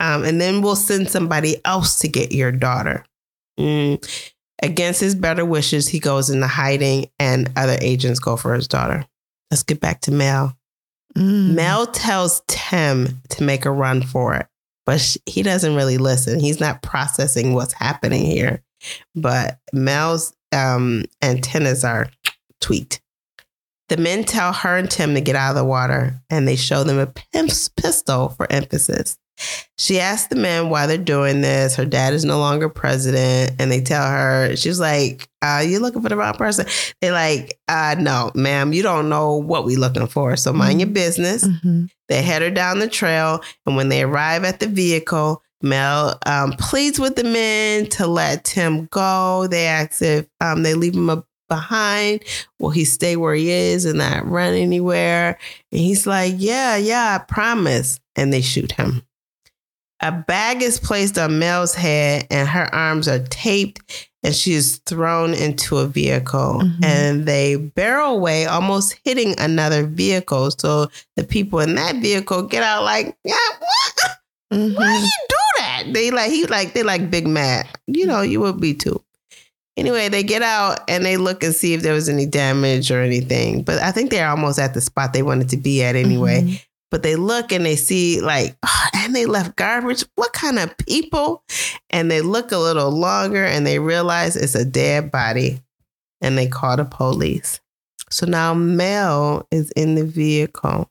Um, 0.00 0.24
and 0.24 0.40
then 0.40 0.62
we'll 0.62 0.76
send 0.76 1.08
somebody 1.10 1.64
else 1.64 1.98
to 2.00 2.08
get 2.08 2.32
your 2.32 2.52
daughter. 2.52 3.04
Mm. 3.58 4.32
Against 4.62 5.00
his 5.00 5.14
better 5.14 5.44
wishes, 5.44 5.88
he 5.88 6.00
goes 6.00 6.30
into 6.30 6.46
hiding, 6.46 7.10
and 7.18 7.50
other 7.56 7.76
agents 7.80 8.18
go 8.18 8.36
for 8.36 8.54
his 8.54 8.68
daughter. 8.68 9.06
Let's 9.50 9.62
get 9.62 9.80
back 9.80 10.00
to 10.02 10.12
Mel. 10.12 10.56
Mm. 11.16 11.54
Mel 11.54 11.86
tells 11.86 12.42
Tim 12.46 13.20
to 13.30 13.42
make 13.42 13.64
a 13.64 13.70
run 13.70 14.02
for 14.02 14.34
it, 14.34 14.46
but 14.88 15.18
he 15.26 15.42
doesn't 15.42 15.76
really 15.76 15.98
listen. 15.98 16.40
He's 16.40 16.60
not 16.60 16.80
processing 16.80 17.52
what's 17.52 17.74
happening 17.74 18.24
here. 18.24 18.62
But 19.14 19.58
Mel's 19.70 20.34
um, 20.50 21.04
antennas 21.20 21.84
are 21.84 22.08
tweaked. 22.62 23.02
The 23.90 23.98
men 23.98 24.24
tell 24.24 24.54
her 24.54 24.78
and 24.78 24.90
Tim 24.90 25.12
to 25.12 25.20
get 25.20 25.36
out 25.36 25.50
of 25.50 25.56
the 25.56 25.64
water, 25.66 26.22
and 26.30 26.48
they 26.48 26.56
show 26.56 26.84
them 26.84 26.98
a 26.98 27.06
pimp's 27.06 27.68
pistol 27.68 28.30
for 28.30 28.50
emphasis. 28.50 29.18
She 29.76 30.00
asks 30.00 30.28
the 30.28 30.36
men 30.36 30.70
why 30.70 30.86
they're 30.86 30.98
doing 30.98 31.40
this. 31.40 31.76
Her 31.76 31.84
dad 31.84 32.12
is 32.12 32.24
no 32.24 32.38
longer 32.38 32.68
president, 32.68 33.52
and 33.58 33.70
they 33.70 33.80
tell 33.80 34.08
her 34.08 34.56
she's 34.56 34.80
like, 34.80 35.28
uh, 35.42 35.64
"You're 35.66 35.80
looking 35.80 36.02
for 36.02 36.08
the 36.08 36.16
wrong 36.16 36.34
person." 36.34 36.66
They're 37.00 37.12
like, 37.12 37.58
uh, 37.68 37.96
"No, 37.98 38.30
ma'am, 38.34 38.72
you 38.72 38.82
don't 38.82 39.08
know 39.08 39.36
what 39.36 39.64
we're 39.64 39.78
looking 39.78 40.06
for. 40.06 40.36
So 40.36 40.52
mind 40.52 40.72
mm-hmm. 40.72 40.80
your 40.80 40.88
business." 40.88 41.44
Mm-hmm. 41.44 41.86
They 42.08 42.22
head 42.22 42.42
her 42.42 42.50
down 42.50 42.78
the 42.78 42.88
trail, 42.88 43.42
and 43.66 43.76
when 43.76 43.88
they 43.88 44.02
arrive 44.02 44.44
at 44.44 44.60
the 44.60 44.66
vehicle, 44.66 45.42
Mel 45.62 46.18
um, 46.26 46.52
pleads 46.52 47.00
with 47.00 47.16
the 47.16 47.24
men 47.24 47.86
to 47.90 48.06
let 48.06 48.44
Tim 48.44 48.86
go. 48.86 49.46
They 49.46 49.66
ask 49.66 50.02
if 50.02 50.26
um, 50.40 50.62
they 50.62 50.74
leave 50.74 50.94
him 50.94 51.22
behind. 51.48 52.22
Will 52.58 52.70
he 52.70 52.84
stay 52.84 53.16
where 53.16 53.34
he 53.34 53.50
is 53.50 53.84
and 53.84 53.98
not 53.98 54.26
run 54.28 54.54
anywhere? 54.54 55.38
And 55.72 55.80
he's 55.80 56.06
like, 56.06 56.34
Yeah, 56.36 56.76
yeah, 56.76 57.18
I 57.20 57.24
promise. 57.24 57.98
And 58.14 58.32
they 58.32 58.40
shoot 58.40 58.72
him. 58.72 59.02
A 60.00 60.12
bag 60.12 60.62
is 60.62 60.78
placed 60.78 61.18
on 61.18 61.38
Mel's 61.38 61.74
head, 61.74 62.26
and 62.30 62.48
her 62.48 62.72
arms 62.72 63.08
are 63.08 63.18
taped, 63.18 64.08
and 64.22 64.34
she 64.34 64.52
is 64.52 64.80
thrown 64.86 65.34
into 65.34 65.78
a 65.78 65.86
vehicle. 65.86 66.60
Mm-hmm. 66.62 66.84
And 66.84 67.26
they 67.26 67.56
barrel 67.56 68.16
away, 68.16 68.46
almost 68.46 68.98
hitting 69.04 69.34
another 69.38 69.84
vehicle. 69.84 70.52
So 70.52 70.88
the 71.16 71.24
people 71.24 71.60
in 71.60 71.74
that 71.74 71.96
vehicle 71.96 72.42
get 72.42 72.62
out 72.62 72.84
like, 72.84 73.16
yeah, 73.24 73.36
what? 73.58 74.10
Mm-hmm. 74.50 74.76
Why 74.76 74.96
you 74.96 75.26
do 75.28 75.36
that? 75.58 75.84
They 75.92 76.10
like 76.10 76.30
he 76.30 76.46
like 76.46 76.72
they 76.72 76.82
like 76.82 77.10
big 77.10 77.26
mad. 77.26 77.66
You 77.86 78.06
know, 78.06 78.22
you 78.22 78.40
would 78.40 78.58
be 78.58 78.72
too. 78.72 79.04
Anyway, 79.76 80.08
they 80.08 80.22
get 80.22 80.42
out 80.42 80.80
and 80.88 81.04
they 81.04 81.16
look 81.16 81.44
and 81.44 81.54
see 81.54 81.74
if 81.74 81.82
there 81.82 81.92
was 81.92 82.08
any 82.08 82.26
damage 82.26 82.90
or 82.90 83.00
anything. 83.00 83.62
But 83.62 83.78
I 83.80 83.92
think 83.92 84.10
they're 84.10 84.28
almost 84.28 84.58
at 84.58 84.74
the 84.74 84.80
spot 84.80 85.12
they 85.12 85.22
wanted 85.22 85.50
to 85.50 85.56
be 85.56 85.84
at 85.84 85.96
anyway. 85.96 86.42
Mm-hmm. 86.42 86.56
But 86.90 87.02
they 87.02 87.16
look 87.16 87.52
and 87.52 87.66
they 87.66 87.76
see 87.76 88.20
like, 88.20 88.56
oh, 88.64 88.86
and 88.94 89.14
they 89.14 89.26
left 89.26 89.56
garbage. 89.56 90.04
What 90.14 90.32
kind 90.32 90.58
of 90.58 90.76
people? 90.78 91.44
And 91.90 92.10
they 92.10 92.20
look 92.20 92.52
a 92.52 92.58
little 92.58 92.90
longer 92.90 93.44
and 93.44 93.66
they 93.66 93.78
realize 93.78 94.36
it's 94.36 94.54
a 94.54 94.64
dead 94.64 95.10
body. 95.10 95.60
And 96.20 96.36
they 96.36 96.48
call 96.48 96.76
the 96.76 96.84
police. 96.84 97.60
So 98.10 98.26
now 98.26 98.54
Mel 98.54 99.46
is 99.50 99.70
in 99.72 99.94
the 99.94 100.04
vehicle 100.04 100.90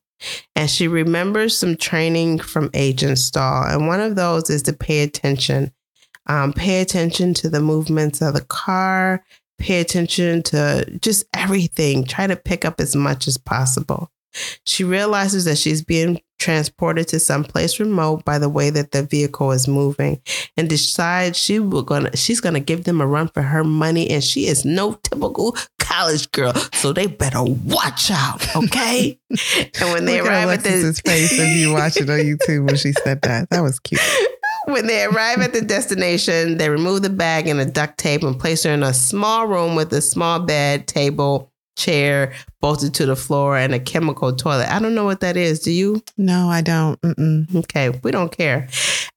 and 0.55 0.69
she 0.69 0.87
remembers 0.87 1.57
some 1.57 1.75
training 1.75 2.39
from 2.39 2.69
Agent 2.73 3.17
Stahl. 3.19 3.65
And 3.67 3.87
one 3.87 3.99
of 3.99 4.15
those 4.15 4.49
is 4.49 4.63
to 4.63 4.73
pay 4.73 5.03
attention. 5.03 5.71
Um, 6.27 6.53
pay 6.53 6.81
attention 6.81 7.33
to 7.35 7.49
the 7.49 7.61
movements 7.61 8.21
of 8.21 8.33
the 8.33 8.41
car, 8.41 9.23
pay 9.57 9.79
attention 9.79 10.43
to 10.43 10.85
just 11.01 11.23
everything. 11.33 12.03
Try 12.03 12.27
to 12.27 12.35
pick 12.35 12.65
up 12.65 12.81
as 12.81 12.95
much 12.95 13.27
as 13.27 13.37
possible. 13.37 14.11
She 14.65 14.83
realizes 14.83 15.45
that 15.45 15.57
she's 15.57 15.83
being 15.83 16.19
transported 16.39 17.07
to 17.07 17.19
some 17.19 17.43
place 17.43 17.79
remote 17.79 18.23
by 18.23 18.37
the 18.37 18.49
way 18.49 18.69
that 18.69 18.91
the 18.91 19.03
vehicle 19.03 19.51
is 19.51 19.67
moving 19.67 20.21
and 20.55 20.69
decides 20.69 21.37
she 21.37 21.59
will 21.59 21.81
gonna 21.81 22.15
she's 22.15 22.39
gonna 22.39 22.59
give 22.59 22.83
them 22.83 23.01
a 23.01 23.07
run 23.07 23.27
for 23.27 23.41
her 23.41 23.63
money 23.63 24.09
and 24.09 24.23
she 24.23 24.45
is 24.45 24.63
no 24.63 24.93
typical 25.03 25.55
college 25.79 26.31
girl. 26.31 26.53
So 26.73 26.93
they 26.93 27.07
better 27.07 27.43
watch 27.43 28.11
out 28.11 28.55
okay? 28.55 29.19
And 29.79 29.93
when 29.93 30.05
they 30.05 30.21
Look 30.21 30.29
arrive 30.29 30.49
at, 30.49 30.57
at 30.59 30.63
the 30.63 31.01
face 31.05 31.31
if 31.31 31.57
you 31.57 31.73
watch 31.73 31.97
it 31.97 32.09
on 32.09 32.19
youtube 32.19 32.65
when 32.65 32.75
she 32.75 32.91
said 32.93 33.21
that. 33.23 33.49
That 33.49 33.61
was 33.61 33.79
cute. 33.79 34.01
When 34.65 34.85
they 34.85 35.05
arrive 35.05 35.39
at 35.39 35.53
the 35.53 35.61
destination 35.61 36.57
they 36.57 36.69
remove 36.69 37.01
the 37.01 37.09
bag 37.09 37.47
and 37.47 37.59
a 37.59 37.65
duct 37.65 37.97
tape 37.97 38.23
and 38.23 38.39
place 38.39 38.63
her 38.63 38.71
in 38.71 38.83
a 38.83 38.93
small 38.93 39.47
room 39.47 39.75
with 39.75 39.91
a 39.93 40.01
small 40.01 40.39
bed 40.39 40.87
table 40.87 41.51
chair 41.77 42.33
bolted 42.59 42.93
to 42.95 43.05
the 43.05 43.15
floor 43.15 43.57
and 43.57 43.73
a 43.73 43.79
chemical 43.79 44.35
toilet. 44.35 44.69
I 44.69 44.79
don't 44.79 44.95
know 44.95 45.05
what 45.05 45.21
that 45.21 45.37
is. 45.37 45.59
Do 45.61 45.71
you? 45.71 46.03
No, 46.17 46.49
I 46.49 46.61
don't. 46.61 46.99
Mm-mm. 47.01 47.55
Okay, 47.55 47.89
we 48.03 48.11
don't 48.11 48.35
care. 48.35 48.67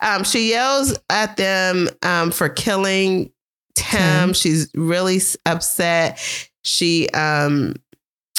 Um, 0.00 0.22
she 0.22 0.50
yells 0.50 0.96
at 1.08 1.36
them 1.36 1.88
um, 2.02 2.30
for 2.30 2.48
killing 2.48 3.32
Tim. 3.74 4.32
She's 4.34 4.70
really 4.74 5.20
upset. 5.46 6.18
She 6.62 7.08
um 7.10 7.74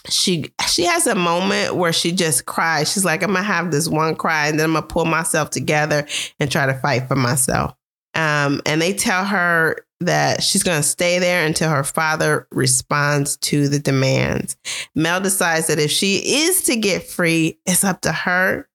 she 0.09 0.51
she 0.67 0.85
has 0.85 1.07
a 1.07 1.15
moment 1.15 1.75
where 1.75 1.93
she 1.93 2.11
just 2.11 2.45
cries. 2.45 2.91
She's 2.91 3.05
like, 3.05 3.23
I'm 3.23 3.33
gonna 3.33 3.43
have 3.43 3.71
this 3.71 3.87
one 3.87 4.15
cry 4.15 4.47
and 4.47 4.59
then 4.59 4.69
I'm 4.69 4.73
gonna 4.73 4.85
pull 4.85 5.05
myself 5.05 5.49
together 5.49 6.07
and 6.39 6.51
try 6.51 6.65
to 6.65 6.73
fight 6.75 7.07
for 7.07 7.15
myself. 7.15 7.73
Um, 8.13 8.61
and 8.65 8.81
they 8.81 8.93
tell 8.93 9.25
her 9.25 9.85
that 10.01 10.43
she's 10.43 10.63
going 10.63 10.79
to 10.79 10.87
stay 10.87 11.19
there 11.19 11.45
until 11.45 11.69
her 11.69 11.83
father 11.83 12.47
responds 12.51 13.37
to 13.37 13.67
the 13.67 13.79
demands. 13.79 14.57
Mel 14.95 15.21
decides 15.21 15.67
that 15.67 15.79
if 15.79 15.91
she 15.91 16.17
is 16.17 16.63
to 16.63 16.75
get 16.75 17.03
free, 17.03 17.59
it's 17.65 17.83
up 17.83 18.01
to 18.01 18.11
her. 18.11 18.67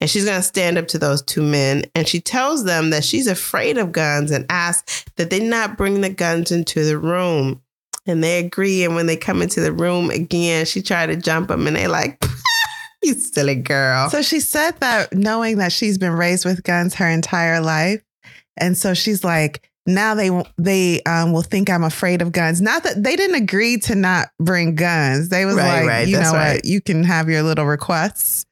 And 0.00 0.10
she's 0.10 0.24
going 0.24 0.38
to 0.38 0.42
stand 0.42 0.78
up 0.78 0.88
to 0.88 0.98
those 0.98 1.22
two 1.22 1.42
men. 1.42 1.84
And 1.94 2.06
she 2.06 2.20
tells 2.20 2.64
them 2.64 2.90
that 2.90 3.04
she's 3.04 3.26
afraid 3.26 3.78
of 3.78 3.92
guns 3.92 4.30
and 4.30 4.44
asks 4.50 5.04
that 5.16 5.30
they 5.30 5.40
not 5.40 5.76
bring 5.76 6.00
the 6.00 6.10
guns 6.10 6.50
into 6.50 6.84
the 6.84 6.98
room. 6.98 7.62
And 8.06 8.22
they 8.22 8.38
agree. 8.38 8.84
And 8.84 8.94
when 8.94 9.06
they 9.06 9.16
come 9.16 9.42
into 9.42 9.60
the 9.60 9.72
room 9.72 10.10
again, 10.10 10.66
she 10.66 10.82
tried 10.82 11.06
to 11.06 11.16
jump 11.16 11.48
them 11.48 11.66
and 11.66 11.76
they 11.76 11.86
like, 11.86 12.22
you 13.02 13.14
silly 13.14 13.54
girl. 13.54 14.10
So 14.10 14.22
she 14.22 14.40
said 14.40 14.72
that 14.80 15.12
knowing 15.12 15.58
that 15.58 15.72
she's 15.72 15.98
been 15.98 16.12
raised 16.12 16.44
with 16.44 16.62
guns 16.62 16.94
her 16.94 17.08
entire 17.08 17.60
life. 17.60 18.02
And 18.56 18.76
so 18.76 18.94
she's 18.94 19.24
like, 19.24 19.69
now 19.94 20.14
they 20.14 20.30
they 20.58 21.02
um, 21.04 21.32
will 21.32 21.42
think 21.42 21.70
I'm 21.70 21.84
afraid 21.84 22.22
of 22.22 22.32
guns. 22.32 22.60
Not 22.60 22.82
that 22.84 23.02
they 23.02 23.16
didn't 23.16 23.42
agree 23.42 23.78
to 23.80 23.94
not 23.94 24.28
bring 24.38 24.74
guns. 24.74 25.28
They 25.28 25.44
was 25.44 25.56
right, 25.56 25.80
like, 25.80 25.88
right, 25.88 26.08
you 26.08 26.18
know 26.18 26.32
right. 26.32 26.54
what, 26.54 26.64
you 26.64 26.80
can 26.80 27.04
have 27.04 27.28
your 27.28 27.42
little 27.42 27.66
requests. 27.66 28.46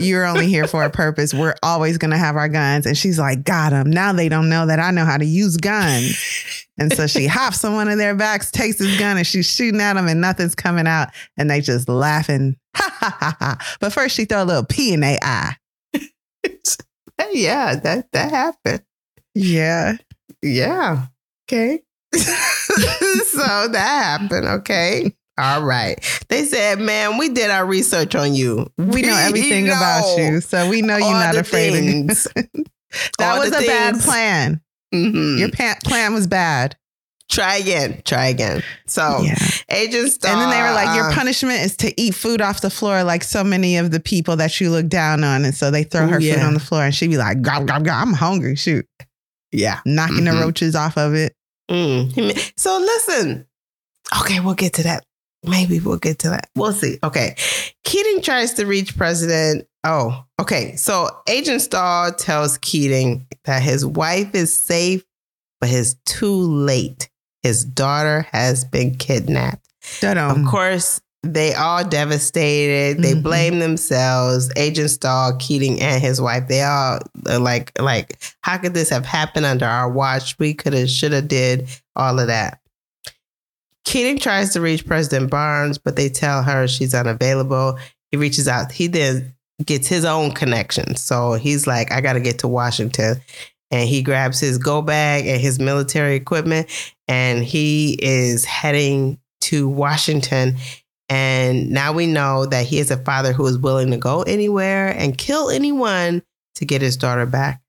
You're 0.00 0.24
only 0.24 0.46
here 0.46 0.66
for 0.66 0.84
a 0.84 0.90
purpose. 0.90 1.34
We're 1.34 1.54
always 1.62 1.98
gonna 1.98 2.18
have 2.18 2.36
our 2.36 2.48
guns. 2.48 2.86
And 2.86 2.96
she's 2.96 3.18
like, 3.18 3.44
got 3.44 3.70
them. 3.70 3.90
Now 3.90 4.12
they 4.12 4.28
don't 4.28 4.48
know 4.48 4.66
that 4.66 4.78
I 4.78 4.90
know 4.90 5.04
how 5.04 5.18
to 5.18 5.24
use 5.24 5.56
guns. 5.56 6.66
And 6.78 6.92
so 6.92 7.06
she 7.06 7.26
hops 7.28 7.64
on 7.64 7.74
one 7.74 7.88
of 7.88 7.98
their 7.98 8.14
backs, 8.14 8.50
takes 8.50 8.78
his 8.78 8.98
gun, 8.98 9.18
and 9.18 9.26
she's 9.26 9.46
shooting 9.46 9.80
at 9.80 9.94
them, 9.94 10.08
and 10.08 10.20
nothing's 10.20 10.54
coming 10.54 10.86
out. 10.86 11.08
And 11.36 11.50
they 11.50 11.60
just 11.60 11.88
laughing, 11.88 12.56
ha 12.76 12.96
ha 12.98 13.16
ha 13.18 13.36
ha. 13.38 13.76
But 13.80 13.92
first, 13.92 14.16
she 14.16 14.24
throw 14.24 14.42
a 14.42 14.44
little 14.44 14.64
P 14.64 14.94
in 14.94 15.00
their 15.00 15.18
eye. 15.22 15.56
yeah, 17.32 17.76
that 17.76 18.10
that 18.12 18.30
happened. 18.30 18.82
Yeah. 19.34 19.96
Yeah. 20.42 21.06
Okay. 21.48 21.80
so 22.14 23.68
that 23.68 24.18
happened. 24.20 24.46
Okay. 24.46 25.14
All 25.38 25.62
right. 25.62 25.98
They 26.28 26.44
said, 26.44 26.78
man, 26.78 27.16
we 27.16 27.30
did 27.30 27.50
our 27.50 27.64
research 27.64 28.14
on 28.14 28.34
you. 28.34 28.70
We 28.76 29.02
know 29.02 29.16
everything 29.16 29.66
know 29.66 29.72
about 29.72 30.18
you. 30.18 30.40
So 30.40 30.68
we 30.68 30.82
know 30.82 30.96
you're 30.98 31.10
not 31.10 31.36
afraid 31.36 31.68
of 31.70 31.74
things. 31.80 32.26
of 32.26 32.46
That 33.18 33.38
was 33.38 33.48
a 33.48 33.56
things. 33.56 33.66
bad 33.66 34.00
plan. 34.00 34.60
Mm-hmm. 34.92 35.38
Your 35.38 35.50
pa- 35.50 35.78
plan 35.84 36.12
was 36.12 36.26
bad. 36.26 36.76
Try 37.30 37.56
again. 37.56 38.02
Try 38.04 38.26
again. 38.26 38.62
So 38.86 39.20
yeah. 39.22 39.38
agents 39.70 40.18
And 40.22 40.38
then 40.38 40.50
they 40.50 40.60
were 40.60 40.74
like, 40.74 40.94
your 40.94 41.10
punishment 41.12 41.60
is 41.60 41.76
to 41.78 41.98
eat 41.98 42.14
food 42.14 42.42
off 42.42 42.60
the 42.60 42.68
floor 42.68 43.02
like 43.02 43.22
so 43.22 43.42
many 43.42 43.78
of 43.78 43.90
the 43.90 44.00
people 44.00 44.36
that 44.36 44.60
you 44.60 44.68
look 44.68 44.88
down 44.88 45.24
on. 45.24 45.46
And 45.46 45.54
so 45.54 45.70
they 45.70 45.82
throw 45.82 46.06
her 46.08 46.20
yeah. 46.20 46.34
food 46.34 46.42
on 46.42 46.52
the 46.52 46.60
floor 46.60 46.82
and 46.84 46.94
she'd 46.94 47.08
be 47.08 47.16
like, 47.16 47.40
gob, 47.40 47.66
gob, 47.66 47.86
gob, 47.86 48.06
I'm 48.06 48.12
hungry. 48.12 48.54
Shoot. 48.54 48.86
Yeah. 49.52 49.80
Knocking 49.84 50.16
mm-hmm. 50.16 50.36
the 50.36 50.42
roaches 50.42 50.74
off 50.74 50.96
of 50.96 51.14
it. 51.14 51.34
Mm. 51.70 52.52
So 52.56 52.78
listen. 52.78 53.46
Okay, 54.20 54.40
we'll 54.40 54.54
get 54.54 54.74
to 54.74 54.82
that 54.82 55.04
maybe 55.44 55.80
we'll 55.80 55.98
get 55.98 56.20
to 56.20 56.30
that. 56.30 56.48
We'll 56.56 56.72
see. 56.72 56.98
Okay. 57.02 57.36
Keating 57.84 58.22
tries 58.22 58.54
to 58.54 58.66
reach 58.66 58.96
President. 58.96 59.66
Oh, 59.84 60.24
okay. 60.40 60.76
So 60.76 61.08
Agent 61.28 61.60
Stahl 61.62 62.12
tells 62.12 62.58
Keating 62.58 63.26
that 63.44 63.62
his 63.62 63.84
wife 63.84 64.34
is 64.34 64.56
safe, 64.56 65.04
but 65.60 65.70
it's 65.70 65.94
too 66.06 66.34
late. 66.34 67.08
His 67.42 67.64
daughter 67.64 68.26
has 68.30 68.64
been 68.64 68.94
kidnapped. 68.94 69.68
Da-dum. 70.00 70.44
Of 70.44 70.50
course, 70.50 71.00
they 71.22 71.54
all 71.54 71.84
devastated. 71.84 73.02
They 73.02 73.14
Mhm. 73.14 73.22
blame 73.22 73.58
themselves. 73.60 74.50
Agent 74.56 74.90
Stahl, 74.90 75.36
Keating, 75.38 75.80
and 75.80 76.02
his 76.02 76.20
wife. 76.20 76.48
They 76.48 76.62
all 76.62 76.98
are 77.28 77.38
like, 77.38 77.70
like, 77.80 78.18
how 78.40 78.58
could 78.58 78.74
this 78.74 78.88
have 78.90 79.06
happened 79.06 79.46
under 79.46 79.66
our 79.66 79.88
watch? 79.88 80.36
We 80.38 80.52
could 80.54 80.72
have, 80.72 80.90
should 80.90 81.12
have, 81.12 81.28
did 81.28 81.68
all 81.94 82.18
of 82.18 82.26
that. 82.26 82.58
Keating 83.84 84.18
tries 84.18 84.52
to 84.52 84.60
reach 84.60 84.86
President 84.86 85.30
Barnes, 85.30 85.78
but 85.78 85.96
they 85.96 86.08
tell 86.08 86.42
her 86.42 86.66
she's 86.66 86.94
unavailable. 86.94 87.78
He 88.10 88.16
reaches 88.16 88.48
out. 88.48 88.72
He 88.72 88.86
then 88.86 89.34
gets 89.64 89.86
his 89.86 90.04
own 90.04 90.32
connection. 90.32 90.96
So 90.96 91.34
he's 91.34 91.66
like, 91.66 91.92
I 91.92 92.00
got 92.00 92.14
to 92.14 92.20
get 92.20 92.38
to 92.40 92.48
Washington. 92.48 93.20
And 93.70 93.88
he 93.88 94.02
grabs 94.02 94.38
his 94.38 94.58
go 94.58 94.82
bag 94.82 95.26
and 95.26 95.40
his 95.40 95.58
military 95.58 96.14
equipment, 96.14 96.68
and 97.08 97.42
he 97.42 97.98
is 98.02 98.44
heading 98.44 99.18
to 99.42 99.66
Washington. 99.68 100.56
And 101.12 101.70
now 101.70 101.92
we 101.92 102.06
know 102.06 102.46
that 102.46 102.64
he 102.64 102.78
is 102.78 102.90
a 102.90 102.96
father 102.96 103.34
who 103.34 103.46
is 103.46 103.58
willing 103.58 103.90
to 103.90 103.98
go 103.98 104.22
anywhere 104.22 104.88
and 104.96 105.18
kill 105.18 105.50
anyone 105.50 106.22
to 106.54 106.64
get 106.64 106.80
his 106.80 106.96
daughter 106.96 107.26
back. 107.26 107.60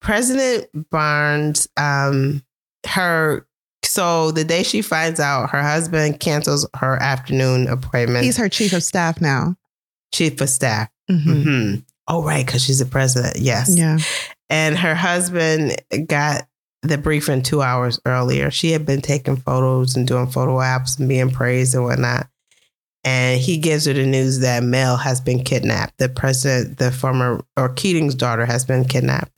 President 0.00 0.66
Barnes, 0.90 1.68
um, 1.76 2.42
her 2.86 3.46
so 3.84 4.30
the 4.30 4.44
day 4.44 4.62
she 4.62 4.80
finds 4.82 5.20
out 5.20 5.50
her 5.50 5.62
husband 5.62 6.18
cancels 6.20 6.66
her 6.76 6.96
afternoon 7.02 7.68
appointment, 7.68 8.24
He's 8.24 8.36
her 8.38 8.48
chief 8.48 8.72
of 8.72 8.82
staff 8.82 9.20
now. 9.20 9.56
chief 10.12 10.40
of 10.40 10.48
staff. 10.48 10.88
Mhm. 11.10 11.42
hmm 11.42 11.74
Oh, 12.08 12.22
right, 12.22 12.46
because 12.46 12.62
she's 12.64 12.78
the 12.78 12.86
president. 12.86 13.36
Yes. 13.38 13.76
Yeah. 13.76 13.98
And 14.48 14.78
her 14.78 14.94
husband 14.94 15.76
got 16.06 16.46
the 16.86 16.98
briefing 16.98 17.42
two 17.42 17.62
hours 17.62 18.00
earlier. 18.06 18.50
She 18.50 18.72
had 18.72 18.86
been 18.86 19.02
taking 19.02 19.36
photos 19.36 19.96
and 19.96 20.06
doing 20.06 20.26
photo 20.28 20.56
apps 20.58 20.98
and 20.98 21.08
being 21.08 21.30
praised 21.30 21.74
and 21.74 21.84
whatnot. 21.84 22.28
And 23.06 23.40
he 23.40 23.56
gives 23.56 23.84
her 23.84 23.92
the 23.92 24.04
news 24.04 24.40
that 24.40 24.64
Mel 24.64 24.96
has 24.96 25.20
been 25.20 25.44
kidnapped. 25.44 25.96
The 25.98 26.08
president, 26.08 26.78
the 26.78 26.90
former 26.90 27.40
or 27.56 27.68
Keating's 27.68 28.16
daughter 28.16 28.44
has 28.44 28.64
been 28.64 28.84
kidnapped. 28.84 29.30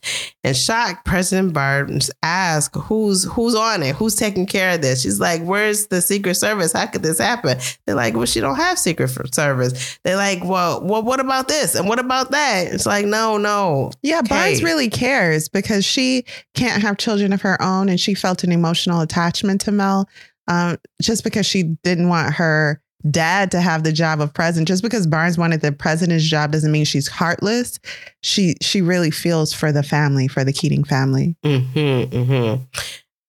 And 0.42 0.56
shocked, 0.56 1.04
President 1.04 1.52
Barnes 1.52 2.10
asked, 2.22 2.74
Who's 2.74 3.24
who's 3.24 3.54
on 3.54 3.82
it? 3.82 3.94
Who's 3.94 4.14
taking 4.14 4.46
care 4.46 4.74
of 4.74 4.80
this? 4.80 5.02
She's 5.02 5.20
like, 5.20 5.42
Where's 5.42 5.88
the 5.88 6.00
Secret 6.00 6.36
Service? 6.36 6.72
How 6.72 6.86
could 6.86 7.02
this 7.02 7.18
happen? 7.18 7.58
They're 7.84 7.94
like, 7.94 8.14
Well, 8.14 8.24
she 8.24 8.40
don't 8.40 8.56
have 8.56 8.78
Secret 8.78 9.10
Service. 9.34 9.98
They're 10.02 10.16
like, 10.16 10.42
Well, 10.42 10.82
well, 10.82 11.02
what 11.02 11.20
about 11.20 11.48
this? 11.48 11.74
And 11.74 11.86
what 11.86 11.98
about 11.98 12.30
that? 12.30 12.68
It's 12.68 12.86
like, 12.86 13.04
no, 13.04 13.36
no. 13.36 13.90
Yeah, 14.02 14.22
Barnes 14.22 14.62
really 14.62 14.88
cares 14.88 15.50
because 15.50 15.84
she 15.84 16.24
can't 16.54 16.80
have 16.80 16.96
children 16.96 17.34
of 17.34 17.42
her 17.42 17.60
own 17.60 17.90
and 17.90 18.00
she 18.00 18.14
felt 18.14 18.44
an 18.44 18.52
emotional 18.52 19.02
attachment 19.02 19.60
to 19.62 19.72
Mel 19.72 20.08
um, 20.46 20.78
just 21.02 21.22
because 21.22 21.44
she 21.44 21.64
didn't 21.84 22.08
want 22.08 22.32
her 22.32 22.80
dad 23.10 23.50
to 23.52 23.60
have 23.60 23.84
the 23.84 23.92
job 23.92 24.20
of 24.20 24.32
president. 24.34 24.68
Just 24.68 24.82
because 24.82 25.06
Barnes 25.06 25.38
wanted 25.38 25.60
the 25.60 25.72
president's 25.72 26.24
job 26.24 26.52
doesn't 26.52 26.72
mean 26.72 26.84
she's 26.84 27.08
heartless. 27.08 27.78
She 28.22 28.56
she 28.60 28.82
really 28.82 29.10
feels 29.10 29.52
for 29.52 29.72
the 29.72 29.82
family, 29.82 30.28
for 30.28 30.44
the 30.44 30.52
Keating 30.52 30.84
family. 30.84 31.36
Mm-hmm, 31.44 32.16
mm-hmm. 32.16 32.62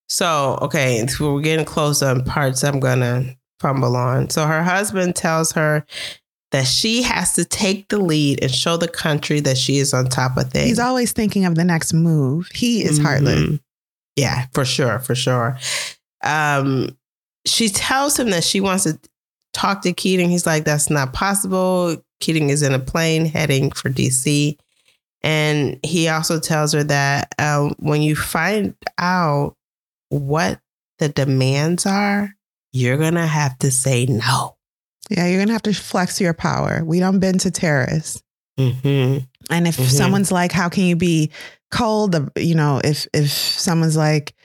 So, 0.10 0.58
okay, 0.64 1.06
so 1.08 1.34
we're 1.34 1.42
getting 1.42 1.66
close 1.66 2.02
on 2.02 2.24
parts 2.24 2.64
I'm 2.64 2.80
gonna 2.80 3.36
fumble 3.60 3.96
on. 3.96 4.30
So 4.30 4.48
her 4.48 4.64
husband 4.64 5.16
tells 5.16 5.52
her 5.52 5.86
that 6.52 6.66
she 6.66 7.04
has 7.04 7.34
to 7.34 7.46
take 7.46 7.90
the 7.90 8.00
lead 8.00 8.42
and 8.42 8.52
show 8.52 8.76
the 8.76 8.88
country 8.88 9.40
that 9.42 9.58
she 9.58 9.78
is 9.78 9.94
on 9.94 10.08
top 10.08 10.36
of 10.36 10.50
things. 10.52 10.68
He's 10.68 10.80
always 10.80 11.12
thinking 11.12 11.46
of 11.46 11.54
the 11.54 11.64
next 11.64 11.94
move. 11.94 12.48
He 12.54 12.84
is 12.84 12.98
heartless. 12.98 13.40
Mhm. 13.40 13.60
Yeah, 14.16 14.48
for 14.54 14.66
sure, 14.66 14.98
for 15.00 15.14
sure. 15.14 15.60
Um, 16.24 16.98
she 17.46 17.70
tells 17.70 18.20
him 18.20 18.32
that 18.32 18.44
she 18.44 18.60
wants 18.60 18.86
to 18.86 19.00
talk 19.54 19.82
to 19.84 19.94
Keating. 19.94 20.30
He's 20.30 20.46
like, 20.46 20.64
that's 20.66 20.90
not 20.90 21.14
possible. 21.14 21.98
Keating 22.20 22.50
is 22.50 22.62
in 22.62 22.74
a 22.74 22.80
plane 22.80 23.26
heading 23.26 23.72
for 23.72 23.90
DC. 23.90 24.58
And 25.22 25.80
he 25.84 26.08
also 26.08 26.40
tells 26.40 26.74
her 26.74 26.84
that 26.86 27.34
um, 27.40 27.76
when 27.80 28.02
you 28.02 28.16
find 28.16 28.76
out 28.98 29.56
what 30.10 30.60
the 31.00 31.10
demands 31.10 31.86
are, 31.86 32.36
you're 32.72 32.98
going 32.98 33.16
to 33.16 33.26
have 33.28 33.58
to 33.60 33.72
say 33.72 34.06
no. 34.06 34.56
Yeah, 35.10 35.26
you're 35.26 35.40
gonna 35.42 35.54
have 35.54 35.64
to 35.64 35.74
flex 35.74 36.22
your 36.22 36.36
power. 36.36 36.84
We 36.86 37.00
don't 37.00 37.18
bend 37.18 37.40
to 37.40 37.50
terrorists. 37.50 38.22
Mm-hmm. 38.60 39.24
And 39.50 39.68
if 39.68 39.78
Mhm. 39.78 39.90
someone's 39.90 40.32
like, 40.32 40.52
"How 40.52 40.70
can 40.70 40.84
you 40.84 40.96
be 40.96 41.32
cold?" 41.72 42.30
You 42.36 42.54
know, 42.54 42.80
if 42.84 43.08
if 43.12 43.32
someone's 43.32 43.98
like, 43.98 44.36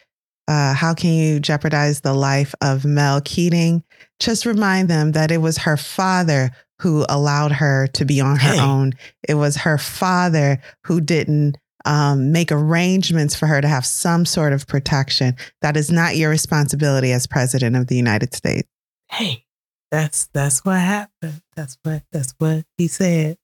uh, 0.49 0.73
"How 0.73 0.95
can 0.95 1.11
you 1.13 1.39
jeopardize 1.39 2.01
the 2.01 2.15
life 2.15 2.55
of 2.63 2.87
Mel 2.87 3.21
Keating?" 3.21 3.83
Just 4.21 4.47
remind 4.47 4.89
them 4.89 5.13
that 5.13 5.31
it 5.31 5.39
was 5.39 5.59
her 5.59 5.77
father 5.77 6.51
who 6.81 7.05
allowed 7.09 7.53
her 7.53 7.87
to 7.95 8.05
be 8.05 8.21
on 8.21 8.37
her 8.37 8.55
Hey. 8.55 8.61
own. 8.61 8.93
It 9.29 9.35
was 9.35 9.57
her 9.59 9.79
father 9.79 10.61
who 10.87 11.01
didn't 11.01 11.57
um, 11.85 12.33
make 12.33 12.51
arrangements 12.51 13.35
for 13.35 13.47
her 13.47 13.61
to 13.61 13.69
have 13.69 13.85
some 13.85 14.25
sort 14.25 14.53
of 14.53 14.67
protection. 14.67 15.37
That 15.63 15.77
is 15.77 15.91
not 15.91 16.17
your 16.17 16.31
responsibility 16.31 17.13
as 17.13 17.27
president 17.27 17.77
of 17.77 17.89
the 17.89 17.97
United 17.97 18.35
States. 18.35 18.69
hey, 19.11 19.45
that's 19.91 20.27
that's 20.33 20.65
what 20.65 20.79
happened. 20.81 21.43
That's 21.55 21.77
what 21.83 22.03
that's 22.11 22.35
what 22.39 22.65
he 22.79 22.89
said. 22.89 23.37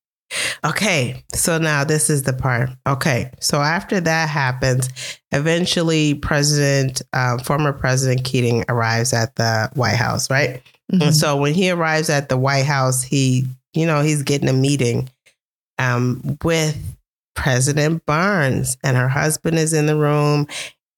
Okay, 0.64 1.24
so 1.34 1.58
now 1.58 1.84
this 1.84 2.10
is 2.10 2.22
the 2.22 2.32
part. 2.32 2.70
Okay, 2.86 3.30
so 3.40 3.60
after 3.60 4.00
that 4.00 4.28
happens, 4.28 4.88
eventually 5.32 6.14
President, 6.14 7.02
um, 7.12 7.38
former 7.40 7.72
President 7.72 8.24
Keating 8.24 8.64
arrives 8.68 9.12
at 9.12 9.34
the 9.36 9.70
White 9.74 9.96
House, 9.96 10.30
right? 10.30 10.62
Mhm. 10.92 11.02
And 11.02 11.16
so 11.16 11.36
when 11.36 11.54
he 11.54 11.70
arrives 11.70 12.10
at 12.10 12.28
the 12.28 12.36
White 12.36 12.66
House, 12.66 13.02
he, 13.02 13.46
you 13.74 13.86
know, 13.86 14.02
he's 14.02 14.22
getting 14.22 14.48
a 14.48 14.52
meeting 14.52 15.08
um, 15.78 16.38
with 16.44 16.76
President 17.34 18.04
Barnes, 18.06 18.76
and 18.84 18.96
her 18.96 19.08
husband 19.08 19.58
is 19.58 19.72
in 19.72 19.86
the 19.86 19.96
room, 19.96 20.46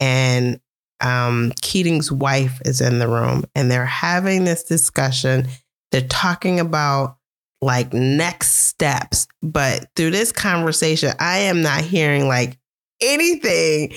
and 0.01 0.61
um, 1.01 1.53
Keating's 1.61 2.11
wife 2.11 2.61
is 2.65 2.81
in 2.81 2.99
the 2.99 3.09
room, 3.09 3.45
and 3.55 3.71
they're 3.71 3.87
having 3.87 4.45
this 4.45 4.63
discussion. 4.65 5.47
They're 5.91 6.01
talking 6.03 6.59
about 6.59 7.17
like 7.63 7.95
next 7.95 8.67
steps, 8.67 9.27
but 9.43 9.87
through 9.97 10.11
this 10.11 10.33
conversation, 10.33 11.13
I 11.19 11.39
am 11.39 11.63
not 11.63 11.81
hearing 11.81 12.29
like 12.29 12.59
anything 13.01 13.95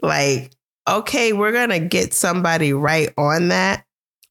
like, 0.00 0.52
okay, 0.88 1.34
we're 1.34 1.52
gonna 1.52 1.80
get 1.80 2.14
somebody 2.14 2.72
right 2.72 3.12
on 3.18 3.48
that 3.48 3.84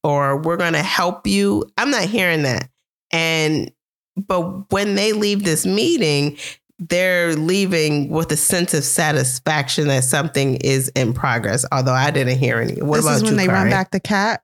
or 0.08 0.38
we're 0.38 0.58
going 0.58 0.74
to 0.74 0.82
help 0.84 1.28
you. 1.28 1.66
I'm 1.78 1.92
not 1.92 2.04
hearing 2.04 2.44
that. 2.44 2.70
And, 3.12 3.72
but 4.16 4.72
when 4.72 4.96
they 4.96 5.12
leave 5.12 5.44
this 5.44 5.66
meeting, 5.66 6.38
they're 6.80 7.36
leaving 7.36 8.10
with 8.10 8.32
a 8.32 8.38
sense 8.38 8.74
of 8.74 8.86
satisfaction 8.86 9.88
that 9.90 10.06
something 10.06 10.56
is 10.58 10.90
in 10.90 11.14
progress. 11.14 11.66
Although 11.74 11.94
I 11.94 12.12
didn't 12.12 12.38
hear 12.38 12.60
any. 12.60 12.82
What 12.82 12.98
this 12.98 13.06
about 13.06 13.16
is 13.18 13.24
when 13.24 13.34
you, 13.34 13.38
they 13.38 13.48
run 13.48 13.70
back 13.70 13.92
the 13.92 14.00
cat. 14.00 14.42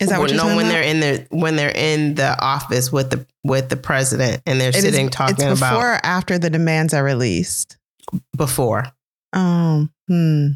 Is 0.00 0.08
that 0.08 0.18
what 0.18 0.30
you're 0.30 0.36
no, 0.38 0.42
talking 0.44 0.56
when 0.56 0.66
about? 0.66 0.72
they're 0.72 0.82
in 0.82 1.00
the 1.00 1.26
when 1.30 1.56
they're 1.56 1.72
in 1.74 2.14
the 2.14 2.36
office 2.42 2.90
with 2.90 3.10
the 3.10 3.26
with 3.44 3.68
the 3.68 3.76
president 3.76 4.42
and 4.46 4.60
they're 4.60 4.70
It 4.70 4.76
is- 4.76 4.82
sitting 4.82 5.08
talking 5.10 5.46
it's 5.46 5.60
before 5.60 5.94
or 5.94 6.00
after 6.04 6.38
the 6.38 6.50
demands 6.50 6.94
are 6.94 7.04
released. 7.04 7.76
before. 8.36 8.86
Oh, 9.34 9.86
hmm. 10.08 10.46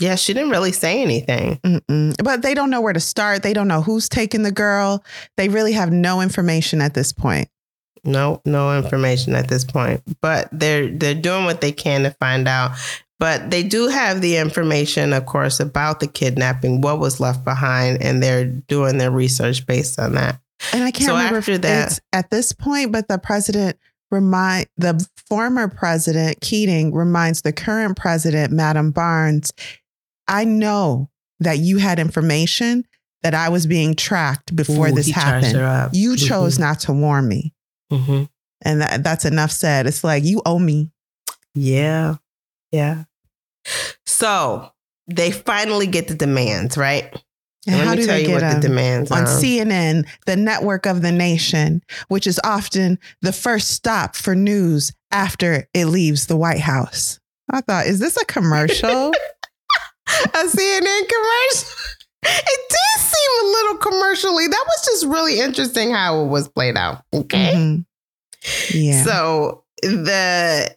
Yeah, 0.00 0.14
she 0.16 0.32
didn't 0.32 0.50
really 0.50 0.72
say 0.72 1.02
anything. 1.02 1.60
Mm-mm. 1.64 2.14
But 2.24 2.42
they 2.42 2.54
don't 2.54 2.70
know 2.70 2.80
where 2.80 2.92
to 2.94 2.98
start. 3.00 3.42
They 3.42 3.52
don't 3.52 3.68
know 3.68 3.82
who's 3.82 4.08
taking 4.08 4.42
the 4.42 4.50
girl. 4.50 5.04
They 5.36 5.48
really 5.48 5.72
have 5.72 5.92
no 5.92 6.20
information 6.22 6.80
at 6.80 6.94
this 6.94 7.12
point. 7.12 7.48
No, 8.04 8.40
no 8.44 8.76
information 8.76 9.34
at 9.36 9.46
this 9.48 9.64
point. 9.64 10.02
But 10.20 10.48
they're 10.50 10.88
they're 10.88 11.14
doing 11.14 11.44
what 11.44 11.60
they 11.60 11.70
can 11.70 12.02
to 12.02 12.10
find 12.12 12.48
out. 12.48 12.72
But 13.18 13.50
they 13.50 13.62
do 13.62 13.86
have 13.88 14.20
the 14.20 14.36
information, 14.36 15.12
of 15.12 15.26
course, 15.26 15.60
about 15.60 16.00
the 16.00 16.08
kidnapping, 16.08 16.80
what 16.80 16.98
was 16.98 17.20
left 17.20 17.44
behind, 17.44 18.02
and 18.02 18.22
they're 18.22 18.46
doing 18.46 18.98
their 18.98 19.12
research 19.12 19.64
based 19.66 20.00
on 20.00 20.14
that. 20.14 20.40
And 20.72 20.82
I 20.82 20.90
can't 20.90 21.06
So 21.08 21.16
remember 21.16 21.38
after 21.38 21.52
if 21.52 21.60
that- 21.62 22.00
at 22.12 22.30
this 22.30 22.52
point, 22.52 22.90
but 22.92 23.08
the 23.08 23.18
president 23.18 23.76
remind 24.10 24.66
the 24.76 25.06
former 25.28 25.68
president 25.68 26.40
Keating 26.40 26.92
reminds 26.92 27.42
the 27.42 27.52
current 27.52 27.96
president, 27.96 28.52
Madam 28.52 28.90
Barnes, 28.90 29.52
I 30.28 30.44
know 30.44 31.08
that 31.40 31.58
you 31.58 31.78
had 31.78 31.98
information 31.98 32.84
that 33.22 33.34
I 33.34 33.48
was 33.48 33.66
being 33.66 33.94
tracked 33.94 34.54
before 34.54 34.88
Ooh, 34.88 34.92
this 34.92 35.10
happened. 35.10 35.94
You 35.94 36.16
chose 36.16 36.58
not 36.58 36.80
to 36.80 36.92
warn 36.92 37.28
me. 37.28 37.54
Mhm. 37.92 38.28
And 38.64 38.80
that, 38.80 39.02
that's 39.04 39.24
enough 39.24 39.50
said. 39.52 39.86
It's 39.86 40.02
like 40.04 40.24
you 40.24 40.42
owe 40.44 40.58
me. 40.58 40.90
Yeah. 41.54 42.16
Yeah. 42.72 43.04
So 44.06 44.70
they 45.08 45.30
finally 45.30 45.86
get 45.86 46.08
the 46.08 46.14
demands, 46.14 46.76
right? 46.76 47.04
And 47.66 47.76
Let 47.78 47.86
how 47.86 47.90
me 47.92 47.96
do 48.00 48.06
tell 48.06 48.14
they 48.16 48.22
you 48.22 48.26
get 48.28 48.42
what 48.42 48.54
the 48.54 48.60
demands 48.68 49.10
on 49.12 49.22
are. 49.22 49.26
CNN, 49.26 50.06
the 50.26 50.34
network 50.36 50.84
of 50.86 51.00
the 51.02 51.12
nation, 51.12 51.82
which 52.08 52.26
is 52.26 52.40
often 52.42 52.98
the 53.20 53.32
first 53.32 53.70
stop 53.70 54.16
for 54.16 54.34
news 54.34 54.92
after 55.12 55.68
it 55.72 55.86
leaves 55.86 56.26
the 56.26 56.36
White 56.36 56.60
House. 56.60 57.20
I 57.52 57.60
thought, 57.60 57.86
is 57.86 58.00
this 58.00 58.16
a 58.16 58.24
commercial? 58.24 58.88
a 60.08 60.44
CNN 60.46 61.08
commercial. 61.08 61.68
It 62.24 62.60
did 62.70 63.00
seem 63.00 63.44
a 63.44 63.46
little 63.48 63.76
commercially. 63.76 64.46
That 64.48 64.64
was 64.66 64.84
just 64.86 65.06
really 65.06 65.38
interesting 65.40 65.92
how 65.92 66.24
it 66.24 66.28
was 66.28 66.48
played 66.48 66.76
out. 66.76 67.04
Okay. 67.12 67.52
Mhm. 67.54 67.84
Yeah. 68.72 69.04
So 69.04 69.64
the 69.82 70.74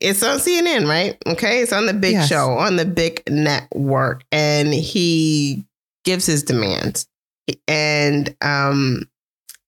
it's 0.00 0.22
on 0.22 0.38
CNN, 0.38 0.88
right? 0.88 1.16
Okay, 1.26 1.60
it's 1.62 1.72
on 1.72 1.86
the 1.86 1.94
big 1.94 2.12
Yes. 2.14 2.28
show 2.28 2.50
on 2.50 2.76
the 2.76 2.84
big 2.84 3.22
network, 3.28 4.24
and 4.32 4.72
he 4.74 5.64
gives 6.04 6.26
his 6.26 6.42
demands. 6.42 7.06
And 7.68 8.34
um, 8.40 9.02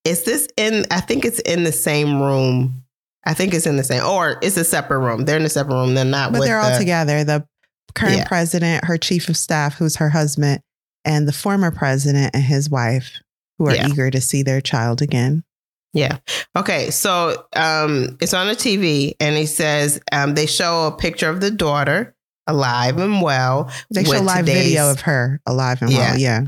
is 0.04 0.24
this 0.24 0.48
in? 0.56 0.84
I 0.90 1.00
think 1.00 1.24
it's 1.24 1.40
in 1.40 1.64
the 1.64 1.72
same 1.72 2.20
room. 2.20 2.82
I 3.26 3.34
think 3.34 3.54
it's 3.54 3.66
in 3.66 3.76
the 3.76 3.84
same, 3.84 4.04
or 4.04 4.38
it's 4.42 4.56
a 4.56 4.64
separate 4.64 4.98
room. 5.00 5.24
They're 5.24 5.38
in 5.38 5.44
a 5.44 5.48
separate 5.48 5.74
room. 5.74 5.94
They're 5.94 6.04
not. 6.04 6.32
but 6.32 6.40
they're 6.42 6.58
all 6.60 6.72
the- 6.72 6.78
together. 6.78 7.24
The 7.24 7.46
current 7.94 8.18
Yeah. 8.18 8.28
president, 8.28 8.84
her 8.84 8.98
chief 8.98 9.28
of 9.28 9.36
staff, 9.36 9.74
who's 9.76 9.96
her 9.96 10.10
husband, 10.10 10.60
and 11.04 11.26
the 11.28 11.32
former 11.32 11.70
president 11.70 12.32
and 12.34 12.42
his 12.44 12.68
wife, 12.68 13.12
who 13.58 13.68
are 13.68 13.74
Yeah. 13.74 13.88
eager 13.88 14.10
to 14.10 14.20
see 14.20 14.42
their 14.42 14.60
child 14.60 15.00
again. 15.00 15.42
Yeah. 15.94 16.18
Okay. 16.56 16.90
So 16.90 17.46
um, 17.56 18.18
it's 18.20 18.34
on 18.34 18.46
the 18.48 18.54
TV, 18.54 19.14
and 19.20 19.36
he 19.36 19.46
says 19.46 20.00
um, 20.12 20.34
they 20.34 20.46
show 20.46 20.88
a 20.88 20.92
picture 20.96 21.30
of 21.30 21.40
the 21.40 21.50
daughter 21.50 22.14
alive 22.46 22.98
and 22.98 23.22
well 23.22 23.70
They 23.90 24.04
show 24.04 24.10
with 24.10 24.22
live 24.24 24.44
video 24.44 24.90
of 24.90 25.00
her 25.02 25.40
alive 25.46 25.80
and 25.80 25.90
Yeah. 25.90 25.98
well. 26.10 26.18
Yeah. 26.18 26.40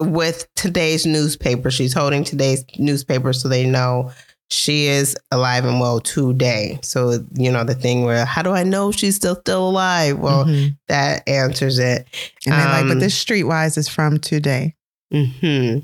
with 0.00 0.48
today's 0.56 1.06
newspaper. 1.06 1.70
She's 1.70 1.92
holding 1.92 2.24
today's 2.24 2.64
newspaper 2.78 3.32
so 3.32 3.48
they 3.48 3.64
know 3.64 4.10
she 4.50 4.86
is 4.86 5.16
alive 5.30 5.64
and 5.64 5.80
well 5.80 6.00
today. 6.00 6.78
So, 6.82 7.24
you 7.34 7.50
know, 7.50 7.64
the 7.64 7.74
thing 7.74 8.04
where, 8.04 8.24
how 8.24 8.42
do 8.42 8.50
I 8.50 8.62
know 8.62 8.92
she's 8.92 9.16
still 9.16 9.34
still 9.36 9.68
alive? 9.70 10.18
Well, 10.18 10.44
Mhm. 10.44 10.76
that 10.88 11.28
answers 11.28 11.78
it. 11.78 12.06
and 12.46 12.54
they're 12.54 12.68
like, 12.68 12.82
um, 12.82 12.88
but 12.88 13.00
this 13.00 13.24
streetwise 13.24 13.76
is 13.78 13.88
from 13.88 14.18
today. 14.18 14.74
hmm 15.12 15.78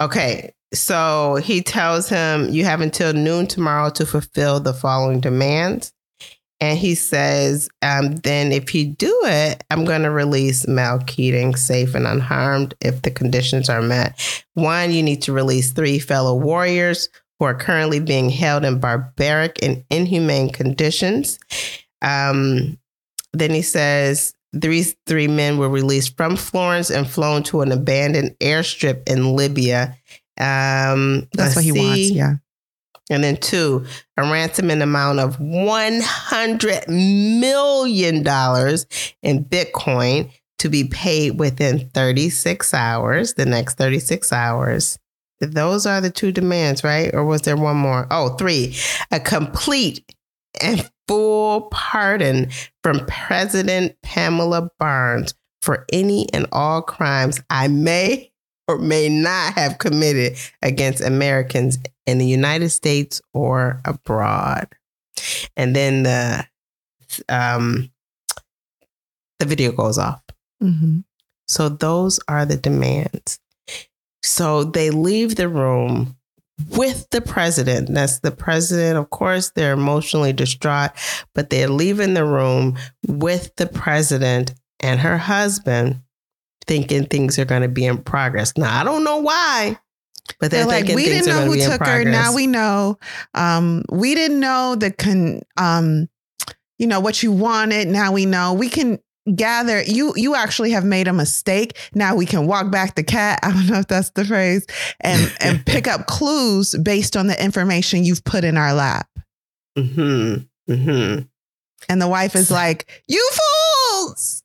Okay. 0.00 0.52
So 0.74 1.36
he 1.36 1.62
tells 1.62 2.08
him, 2.08 2.48
you 2.50 2.64
have 2.64 2.80
until 2.80 3.12
noon 3.12 3.46
tomorrow 3.46 3.90
to 3.90 4.06
fulfill 4.06 4.60
the 4.60 4.74
following 4.74 5.20
demands. 5.20 5.92
And 6.60 6.78
he 6.78 6.94
says, 6.94 7.68
um, 7.82 8.16
then 8.16 8.50
if 8.50 8.74
you 8.74 8.86
do 8.86 9.20
it, 9.24 9.62
I'm 9.70 9.84
going 9.84 10.02
to 10.02 10.10
release 10.10 10.66
Mel 10.66 11.00
Keating 11.06 11.54
safe 11.54 11.94
and 11.94 12.06
unharmed 12.06 12.74
if 12.80 13.02
the 13.02 13.10
conditions 13.10 13.68
are 13.68 13.82
met. 13.82 14.42
One, 14.54 14.90
you 14.90 15.02
need 15.02 15.22
to 15.22 15.32
release 15.32 15.72
three 15.72 15.98
fellow 15.98 16.34
warriors 16.34 17.10
who 17.38 17.44
are 17.44 17.54
currently 17.54 18.00
being 18.00 18.30
held 18.30 18.64
in 18.64 18.80
barbaric 18.80 19.58
and 19.62 19.84
inhumane 19.90 20.50
conditions. 20.50 21.38
Um, 22.00 22.78
then 23.34 23.50
he 23.50 23.62
says, 23.62 24.32
these 24.54 24.96
three 25.06 25.28
men 25.28 25.58
were 25.58 25.68
released 25.68 26.16
from 26.16 26.36
Florence 26.36 26.88
and 26.88 27.06
flown 27.06 27.42
to 27.44 27.60
an 27.60 27.70
abandoned 27.70 28.34
airstrip 28.40 29.06
in 29.06 29.36
Libya. 29.36 29.94
Um, 30.38 31.28
That's 31.32 31.56
what 31.56 31.64
he 31.64 31.72
wants. 31.72 32.10
Yeah. 32.10 32.34
And 33.08 33.22
then 33.22 33.36
two, 33.36 33.86
a 34.16 34.22
ransom 34.22 34.70
in 34.70 34.82
amount 34.82 35.20
of 35.20 35.38
$100 35.38 36.88
million 36.88 38.16
in 39.22 39.44
Bitcoin 39.44 40.30
to 40.58 40.68
be 40.68 40.84
paid 40.84 41.38
within 41.38 41.88
36 41.90 42.74
hours, 42.74 43.34
the 43.34 43.46
next 43.46 43.78
36 43.78 44.32
hours. 44.32 44.98
Those 45.40 45.86
are 45.86 46.00
the 46.00 46.10
two 46.10 46.32
demands, 46.32 46.82
right? 46.82 47.14
Or 47.14 47.24
was 47.24 47.42
there 47.42 47.56
one 47.56 47.76
more? 47.76 48.06
Oh, 48.10 48.30
three, 48.30 48.74
a 49.10 49.20
complete 49.20 50.04
and 50.60 50.90
full 51.06 51.68
pardon 51.70 52.50
from 52.82 53.04
President 53.06 53.94
Pamela 54.02 54.70
Barnes 54.78 55.34
for 55.62 55.84
any 55.92 56.26
and 56.32 56.46
all 56.52 56.82
crimes 56.82 57.40
I 57.50 57.68
may 57.68 58.32
or 58.68 58.78
may 58.78 59.08
not 59.08 59.54
have 59.54 59.78
committed 59.78 60.36
against 60.62 61.00
Americans 61.00 61.78
in 62.06 62.18
the 62.18 62.26
United 62.26 62.70
States 62.70 63.20
or 63.32 63.80
abroad. 63.84 64.68
And 65.56 65.74
then 65.74 66.02
the 66.02 66.46
um 67.28 67.90
the 69.38 69.46
video 69.46 69.72
goes 69.72 69.98
off. 69.98 70.22
hmm 70.60 71.00
So 71.48 71.68
those 71.68 72.18
are 72.28 72.44
the 72.46 72.56
demands. 72.56 73.38
So 74.22 74.64
they 74.64 74.90
leave 74.90 75.36
the 75.36 75.48
room 75.48 76.16
with 76.76 77.08
the 77.10 77.20
president. 77.20 77.92
That's 77.92 78.20
the 78.20 78.30
president. 78.30 78.98
Of 78.98 79.10
course, 79.10 79.50
they're 79.50 79.74
emotionally 79.74 80.32
distraught, 80.32 80.90
but 81.34 81.50
they're 81.50 81.68
leaving 81.68 82.14
the 82.14 82.24
room 82.24 82.76
with 83.06 83.54
the 83.56 83.66
president 83.66 84.54
and 84.80 85.00
her 85.00 85.18
husband, 85.18 86.00
thinking 86.66 87.06
things 87.06 87.38
are 87.38 87.44
going 87.44 87.62
to 87.62 87.68
be 87.68 87.84
in 87.84 87.98
progress. 87.98 88.56
Now, 88.56 88.80
I 88.80 88.84
don't 88.84 89.04
know 89.04 89.18
why, 89.18 89.78
but 90.40 90.50
they're, 90.50 90.66
They're 90.66 90.82
like, 90.82 90.94
we 90.94 91.04
didn't 91.04 91.26
know 91.26 91.44
who 91.46 91.56
took 91.56 91.84
her. 91.86 92.04
Now 92.04 92.34
we 92.34 92.46
know. 92.46 92.98
Um, 93.34 93.84
we 93.90 94.14
didn't 94.14 94.40
know 94.40 94.74
the 94.74 94.90
con. 94.90 95.40
Um, 95.56 96.08
you 96.78 96.86
know 96.86 97.00
what 97.00 97.22
you 97.22 97.32
wanted. 97.32 97.88
Now 97.88 98.12
we 98.12 98.26
know. 98.26 98.52
We 98.52 98.68
can 98.68 98.98
gather. 99.34 99.82
You 99.82 100.12
you 100.16 100.34
actually 100.34 100.72
have 100.72 100.84
made 100.84 101.08
a 101.08 101.12
mistake. 101.12 101.78
Now 101.94 102.14
we 102.14 102.26
can 102.26 102.46
walk 102.46 102.70
back 102.70 102.96
the 102.96 103.02
cat. 103.02 103.40
I 103.44 103.52
don't 103.52 103.66
know 103.66 103.78
if 103.78 103.88
that's 103.88 104.10
the 104.10 104.24
phrase, 104.24 104.66
and 105.00 105.32
and 105.40 105.64
pick 105.66 105.86
up 105.86 106.06
clues 106.06 106.76
based 106.82 107.16
on 107.16 107.28
the 107.28 107.42
information 107.42 108.04
you've 108.04 108.24
put 108.24 108.44
in 108.44 108.56
our 108.56 108.74
lap. 108.74 109.08
hmm 109.76 110.36
hmm 110.68 111.18
And 111.88 112.02
the 112.02 112.08
wife 112.08 112.34
is 112.36 112.50
like, 112.50 113.02
"You 113.08 113.30
fools! 113.32 114.42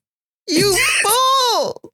You 0.48 0.76
fools!" 1.02 1.91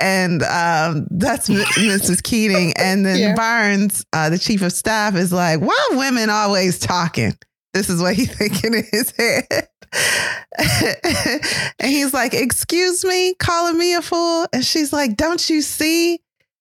And 0.00 0.42
um, 0.44 1.06
that's 1.10 1.48
Mrs. 1.48 2.22
Keating. 2.22 2.72
And 2.76 3.04
then 3.04 3.18
Yeah. 3.18 3.34
Barnes, 3.34 4.04
uh, 4.12 4.30
the 4.30 4.38
chief 4.38 4.62
of 4.62 4.72
staff, 4.72 5.14
is 5.16 5.32
like, 5.32 5.60
"Why 5.60 5.88
are 5.90 5.96
women 5.98 6.30
always 6.30 6.78
talking?" 6.78 7.36
This 7.74 7.90
is 7.90 8.00
what 8.00 8.14
he's 8.14 8.34
thinking 8.38 8.74
in 8.74 8.84
his 8.90 9.12
head. 9.16 9.68
and 11.80 11.90
he's 11.90 12.12
like, 12.14 12.34
"Excuse 12.34 13.04
me, 13.04 13.34
calling 13.34 13.78
me 13.78 13.94
a 13.94 14.02
fool?" 14.02 14.46
And 14.52 14.64
she's 14.64 14.92
like, 14.92 15.16
"Don't 15.16 15.48
you 15.50 15.62
see?" 15.62 16.20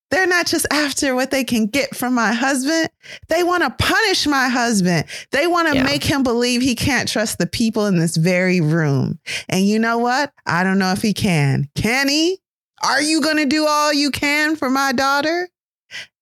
They're 0.09 0.25
not 0.25 0.47
just 0.47 0.65
after 0.71 1.15
what 1.15 1.31
they 1.31 1.43
can 1.43 1.65
get 1.67 1.93
from 1.93 2.13
my 2.15 2.31
husband. 2.31 2.87
They 3.27 3.43
want 3.43 3.63
to 3.63 3.69
punish 3.71 4.25
my 4.25 4.47
husband. 4.47 5.03
They 5.31 5.47
want 5.47 5.67
to 5.67 5.75
Yeah. 5.75 5.83
make 5.83 6.01
him 6.01 6.23
believe 6.23 6.61
he 6.61 6.75
can't 6.75 7.09
trust 7.09 7.39
the 7.39 7.45
people 7.45 7.87
in 7.87 7.99
this 7.99 8.15
very 8.15 8.61
room. 8.61 9.19
And 9.49 9.67
you 9.67 9.79
know 9.79 9.97
what? 9.97 10.31
I 10.45 10.63
don't 10.63 10.79
know 10.79 10.93
if 10.93 11.01
he 11.01 11.13
can. 11.13 11.67
Can 11.75 12.07
he? 12.07 12.39
Are 12.83 13.01
you 13.01 13.21
going 13.21 13.37
to 13.37 13.45
do 13.45 13.65
all 13.67 13.93
you 13.93 14.11
can 14.11 14.55
for 14.55 14.69
my 14.69 14.91
daughter? 14.91 15.49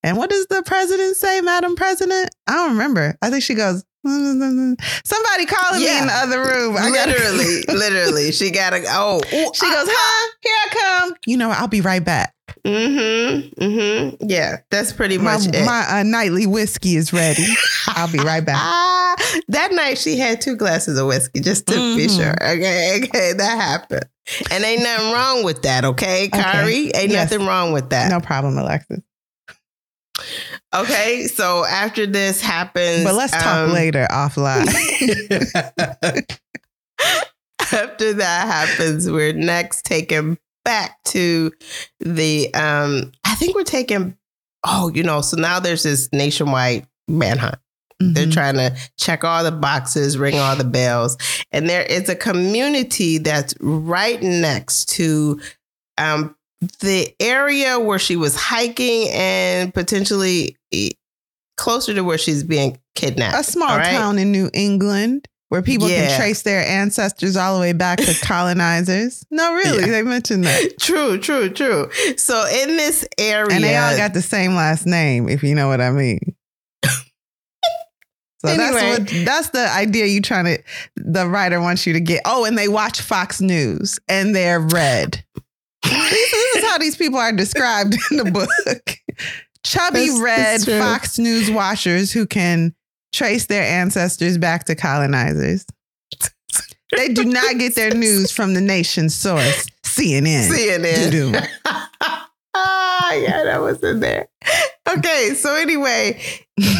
And 0.04 0.18
what 0.18 0.30
does 0.30 0.46
the 0.48 0.62
president 0.64 1.16
say, 1.18 1.42
Madam 1.42 1.76
President? 1.76 2.30
I 2.48 2.54
don't 2.54 2.72
remember. 2.74 3.18
I 3.22 3.30
think 3.32 3.44
she 3.44 3.56
goes, 3.56 3.84
somebody 4.06 5.46
calling 5.48 5.82
me 5.82 5.98
in 5.98 6.06
the 6.08 6.14
other 6.14 6.40
room. 6.40 6.78
I 6.78 6.92
gotta- 6.92 7.12
literally, 7.12 7.62
literally, 7.70 8.32
she 8.32 8.52
got 8.52 8.70
to. 8.72 8.84
Oh, 8.88 9.22
She 9.32 9.40
goes, 9.40 9.88
huh? 9.90 10.32
Here 10.42 10.54
I 10.54 11.00
come. 11.02 11.16
You 11.26 11.38
know. 11.38 11.50
I'll 11.50 11.68
be 11.68 11.82
right 11.82 12.04
back. 12.04 12.34
Mm-hmm. 12.64 13.64
Mm-hmm. 13.64 14.26
Yeah, 14.30 14.58
that's 14.70 14.92
pretty 14.94 15.18
My, 15.18 15.38
much 15.38 15.48
it. 15.48 15.66
my 15.66 16.00
uh, 16.00 16.04
nightly 16.04 16.46
whiskey 16.46 16.96
is 16.96 17.12
ready. 17.12 17.46
I'll 17.88 18.12
be 18.12 18.20
right 18.20 18.46
back. 18.46 18.62
That 19.48 19.72
night 19.72 19.98
she 19.98 20.18
had 20.18 20.42
two 20.42 20.56
glasses 20.58 21.00
of 21.00 21.08
whiskey 21.08 21.40
just 21.40 21.66
to 21.68 21.74
be 21.74 22.06
Mhm. 22.08 22.18
sure. 22.18 22.34
Okay, 22.34 23.00
okay, 23.04 23.34
that 23.34 23.58
happened. 23.60 24.06
And 24.52 24.64
ain't 24.64 24.82
nothing 24.82 25.12
wrong 25.14 25.44
with 25.44 25.62
that, 25.64 25.86
okay, 25.86 26.26
Okay. 26.28 26.42
Kari? 26.42 26.92
Ain't 26.96 27.12
Yes. 27.12 27.32
nothing 27.32 27.46
wrong 27.48 27.74
with 27.74 27.90
that. 27.92 28.10
No 28.10 28.20
problem, 28.20 28.58
Alexis. 28.58 29.02
Okay, 30.74 31.28
so 31.28 31.66
after 31.66 32.06
this 32.06 32.42
happens. 32.42 33.04
But 33.04 33.16
let's 33.16 33.32
talk 33.34 33.46
um, 33.68 33.72
later 33.72 34.08
offline. 34.10 34.66
after 37.60 38.14
that 38.14 38.48
happens, 38.48 39.10
we're 39.10 39.34
next 39.34 39.86
taken 39.86 40.38
back 40.64 41.02
to 41.06 41.52
the 42.00 42.52
um 42.56 43.12
I 43.26 43.36
think 43.36 43.56
we're 43.56 43.64
taking 43.64 44.18
oh, 44.66 44.90
you 44.94 45.04
know, 45.04 45.22
so 45.22 45.38
now 45.38 45.60
there's 45.60 45.84
this 45.84 46.10
nationwide 46.12 46.88
manhunt. 47.08 47.60
They're 48.00 48.26
Mhm. 48.28 48.34
trying 48.34 48.56
to 48.56 48.76
check 49.00 49.24
all 49.24 49.44
the 49.44 49.52
boxes, 49.54 50.18
ring 50.18 50.38
all 50.38 50.56
the 50.56 50.64
bells. 50.66 51.18
And 51.52 51.70
there 51.70 51.84
is 51.84 52.10
a 52.10 52.16
community 52.16 53.18
that's 53.20 53.54
right 53.62 54.22
next 54.22 54.90
to 54.96 55.40
um, 55.98 56.36
the 56.82 57.14
area 57.22 57.80
where 57.80 58.00
she 58.00 58.16
was 58.18 58.36
hiking 58.36 59.08
and 59.12 59.74
potentially 59.74 60.58
closer 61.58 61.94
to 61.94 62.04
where 62.04 62.18
she's 62.18 62.44
being 62.44 62.78
kidnapped. 62.96 63.38
a 63.40 63.44
small 63.44 63.70
all 63.70 63.78
right? 63.78 63.92
town 63.92 64.20
in 64.20 64.30
New 64.32 64.50
England 64.54 65.28
where 65.50 65.62
people 65.62 65.88
Yeah. 65.90 66.08
can 66.08 66.20
trace 66.20 66.42
their 66.42 66.66
ancestors 66.68 67.38
all 67.38 67.56
the 67.56 67.62
way 67.62 67.72
back 67.72 68.00
to 68.00 68.14
colonizers. 68.24 69.26
No, 69.32 69.54
really, 69.54 69.82
Yeah. 69.86 69.92
they 69.92 70.02
mentioned 70.02 70.44
that. 70.46 70.78
True, 70.82 71.18
true, 71.18 71.50
true. 71.50 71.90
So 72.18 72.46
in 72.46 72.76
this 72.76 73.06
area, 73.18 73.54
And 73.56 73.64
they 73.64 73.78
all 73.78 73.96
got 73.96 74.14
the 74.14 74.22
same 74.22 74.54
last 74.56 74.86
name, 74.86 75.30
if 75.30 75.44
you 75.44 75.56
know 75.56 75.70
what 75.70 75.80
I 75.80 75.92
mean. 75.92 76.35
So 78.48 78.54
Anyway. 78.54 78.82
that's 78.82 79.14
what 79.14 79.26
that's 79.26 79.50
the 79.50 79.70
idea 79.72 80.06
you 80.06 80.22
trying 80.22 80.46
to 80.46 80.64
the 80.98 81.28
writer 81.28 81.60
wants 81.62 81.86
you 81.88 81.94
to 81.94 82.00
get. 82.00 82.22
Oh, 82.26 82.46
and 82.46 82.58
they 82.58 82.68
watch 82.68 83.02
Fox 83.02 83.42
News 83.42 84.00
and 84.08 84.36
they're 84.36 84.60
red. 84.60 85.24
this, 85.84 85.92
this 86.32 86.56
is 86.58 86.64
how 86.66 86.78
these 86.78 86.96
people 86.98 87.20
are 87.20 87.32
described 87.32 87.96
in 88.12 88.18
the 88.18 88.26
book. 88.32 88.50
Chubby 89.64 90.08
That's- 90.10 90.20
red 90.20 90.62
that's. 90.62 90.84
Fox 90.84 91.20
News 91.20 91.50
watchers 91.52 92.12
who 92.12 92.26
can 92.28 92.74
trace 93.14 93.46
their 93.48 93.64
ancestors 93.64 94.38
back 94.38 94.66
to 94.66 94.76
colonizers. 94.76 95.66
They 96.96 97.10
do 97.10 97.26
not 97.26 97.58
get 97.58 97.76
their 97.76 97.92
news 97.94 98.32
from 98.32 98.54
the 98.54 98.62
nation's 98.62 99.16
source, 99.16 99.66
CNN. 99.84 100.50
CNN. 100.50 101.48
Ah, 103.16 103.22
yeah, 103.22 103.44
that 103.44 103.62
was 103.62 103.82
in 103.84 104.00
there. 104.00 104.28
Okay, 104.88 105.34
so 105.36 105.56
anyway, 105.56 106.22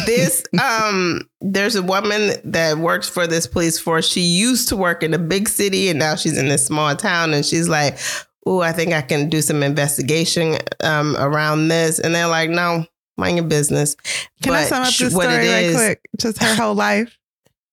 this 0.06 0.44
um 0.62 1.22
there's 1.40 1.74
a 1.76 1.82
woman 1.82 2.32
that 2.44 2.78
works 2.78 3.08
for 3.08 3.26
this 3.26 3.46
police 3.46 3.78
force. 3.78 4.08
She 4.08 4.20
used 4.20 4.68
to 4.68 4.76
work 4.76 5.02
in 5.02 5.12
a 5.14 5.18
big 5.18 5.48
city 5.48 5.88
and 5.88 5.98
now 5.98 6.14
she's 6.16 6.38
in 6.38 6.48
this 6.48 6.64
small 6.66 6.94
town 6.96 7.34
and 7.34 7.44
she's 7.44 7.68
like, 7.68 7.98
"Oh, 8.46 8.60
I 8.60 8.72
think 8.72 8.92
I 8.92 9.02
can 9.02 9.28
do 9.28 9.42
some 9.42 9.62
investigation 9.62 10.56
um 10.84 11.16
around 11.18 11.68
this." 11.68 11.98
And 11.98 12.14
they're 12.14 12.28
like, 12.28 12.48
"No, 12.50 12.86
mind 13.16 13.36
your 13.38 13.46
business." 13.46 13.96
Can 14.42 14.52
I 14.54 14.62
But 14.62 14.68
sum 14.68 14.82
up 14.82 14.94
this 14.94 15.12
story 15.12 15.26
right 15.26 15.64
is- 15.64 15.76
quick? 15.76 16.00
Just 16.18 16.42
her 16.42 16.54
whole 16.54 16.74
life. 16.74 17.18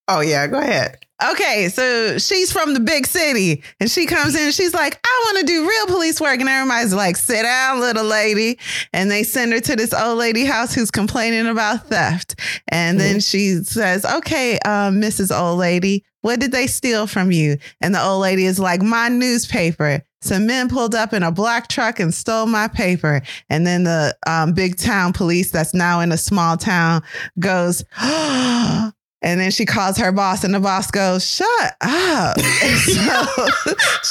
Oh 0.07 0.22
yeah, 0.22 0.47
go 0.47 0.57
ahead. 0.59 0.97
Okay, 1.32 1.69
so 1.69 2.17
she's 2.17 2.51
from 2.51 2.74
the 2.74 2.80
big 2.80 3.07
city 3.07 3.63
and 3.80 3.89
she 3.89 4.05
comes 4.05 4.36
in 4.36 4.43
and 4.43 4.53
she's 4.53 4.74
like, 4.74 4.99
I 5.05 5.24
want 5.26 5.39
to 5.39 5.53
do 5.53 5.67
real 5.67 5.88
police 5.88 6.19
work. 6.19 6.39
And 6.39 6.49
everybody's 6.49 6.93
like, 6.93 7.15
sit 7.15 7.43
down, 7.43 7.80
little 7.80 8.03
lady. 8.03 8.59
And 8.91 9.09
they 9.09 9.24
send 9.24 9.53
her 9.53 9.61
to 9.61 9.76
this 9.76 9.93
old 9.93 10.17
lady 10.17 10.43
house 10.43 10.74
who's 10.74 10.91
complaining 10.91 11.47
about 11.47 11.88
theft. 11.88 12.39
And 12.67 12.99
then 12.99 13.19
she 13.19 13.63
says, 13.63 14.05
Okay, 14.05 14.59
um, 14.59 14.99
Mrs. 14.99 15.38
Old 15.38 15.59
Lady, 15.59 16.03
what 16.21 16.39
did 16.39 16.51
they 16.51 16.67
steal 16.67 17.07
from 17.07 17.32
you? 17.32 17.57
And 17.80 17.95
the 17.95 18.03
old 18.03 18.21
lady 18.21 18.45
is 18.45 18.59
like, 18.59 18.82
My 18.82 19.07
newspaper. 19.07 20.03
Some 20.21 20.47
men 20.47 20.69
pulled 20.69 20.95
up 20.95 21.11
in 21.13 21.21
a 21.21 21.32
black 21.32 21.67
truck 21.67 21.99
and 21.99 22.13
stole 22.13 22.45
my 22.45 22.69
paper. 22.69 23.21
And 23.49 23.67
then 23.67 23.84
the 23.84 24.15
um, 24.26 24.53
big 24.53 24.78
town 24.78 25.11
police 25.11 25.51
that's 25.51 25.74
now 25.74 25.99
in 25.99 26.13
a 26.13 26.17
small 26.17 26.55
town 26.55 27.03
goes, 27.39 27.84
And 29.24 29.39
then 29.39 29.51
she 29.51 29.65
calls 29.65 29.97
her 29.97 30.11
boss, 30.11 30.43
and 30.43 30.53
the 30.53 30.59
boss 30.59 30.91
goes, 30.91 31.26
Shut 31.26 31.76
up. 31.82 32.38
And 32.38 32.80
so 32.80 33.26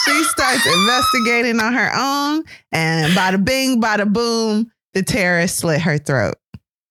she 0.05 0.25
starts 0.25 0.67
investigating 0.67 1.61
on 1.61 1.75
her 1.75 1.91
own. 1.95 2.45
And 2.73 3.13
bada 3.13 3.45
bing, 3.45 3.81
bada 3.81 4.11
boom, 4.11 4.73
the 4.95 5.03
terrorist 5.03 5.59
slit 5.59 5.83
her 5.83 5.99
throat. 5.99 6.37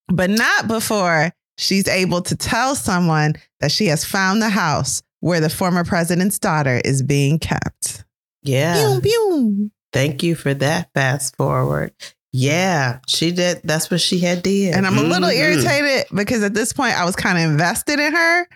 But 0.07 0.29
not 0.29 0.67
before 0.67 1.31
she's 1.57 1.87
able 1.87 2.21
to 2.23 2.35
tell 2.35 2.75
someone 2.75 3.35
that 3.59 3.71
she 3.71 3.87
has 3.87 4.05
found 4.05 4.41
the 4.41 4.49
house 4.49 5.01
where 5.19 5.39
the 5.39 5.49
former 5.49 5.83
president's 5.83 6.37
daughter 6.37 6.79
is 6.83 7.01
being 7.01 7.39
kept. 7.39 8.03
Yeah. 8.43 8.75
Pew, 8.75 9.01
pew. 9.01 9.71
Thank 9.93 10.23
you 10.23 10.35
for 10.35 10.53
that 10.53 10.89
fast 10.93 11.35
forward. 11.35 11.93
Yeah, 12.33 12.99
she 13.07 13.31
did. 13.31 13.61
That's 13.63 13.91
what 13.91 13.99
she 14.01 14.19
had 14.19 14.41
did. 14.43 14.73
And 14.73 14.87
I'm 14.87 14.97
a 14.97 15.01
little 15.03 15.29
Mhm. 15.29 15.35
irritated 15.37 16.05
because 16.15 16.43
at 16.43 16.53
this 16.53 16.71
point 16.71 16.97
I 16.97 17.03
was 17.03 17.15
kind 17.15 17.37
of 17.37 17.43
invested 17.43 17.99
in 17.99 18.13
her. 18.13 18.47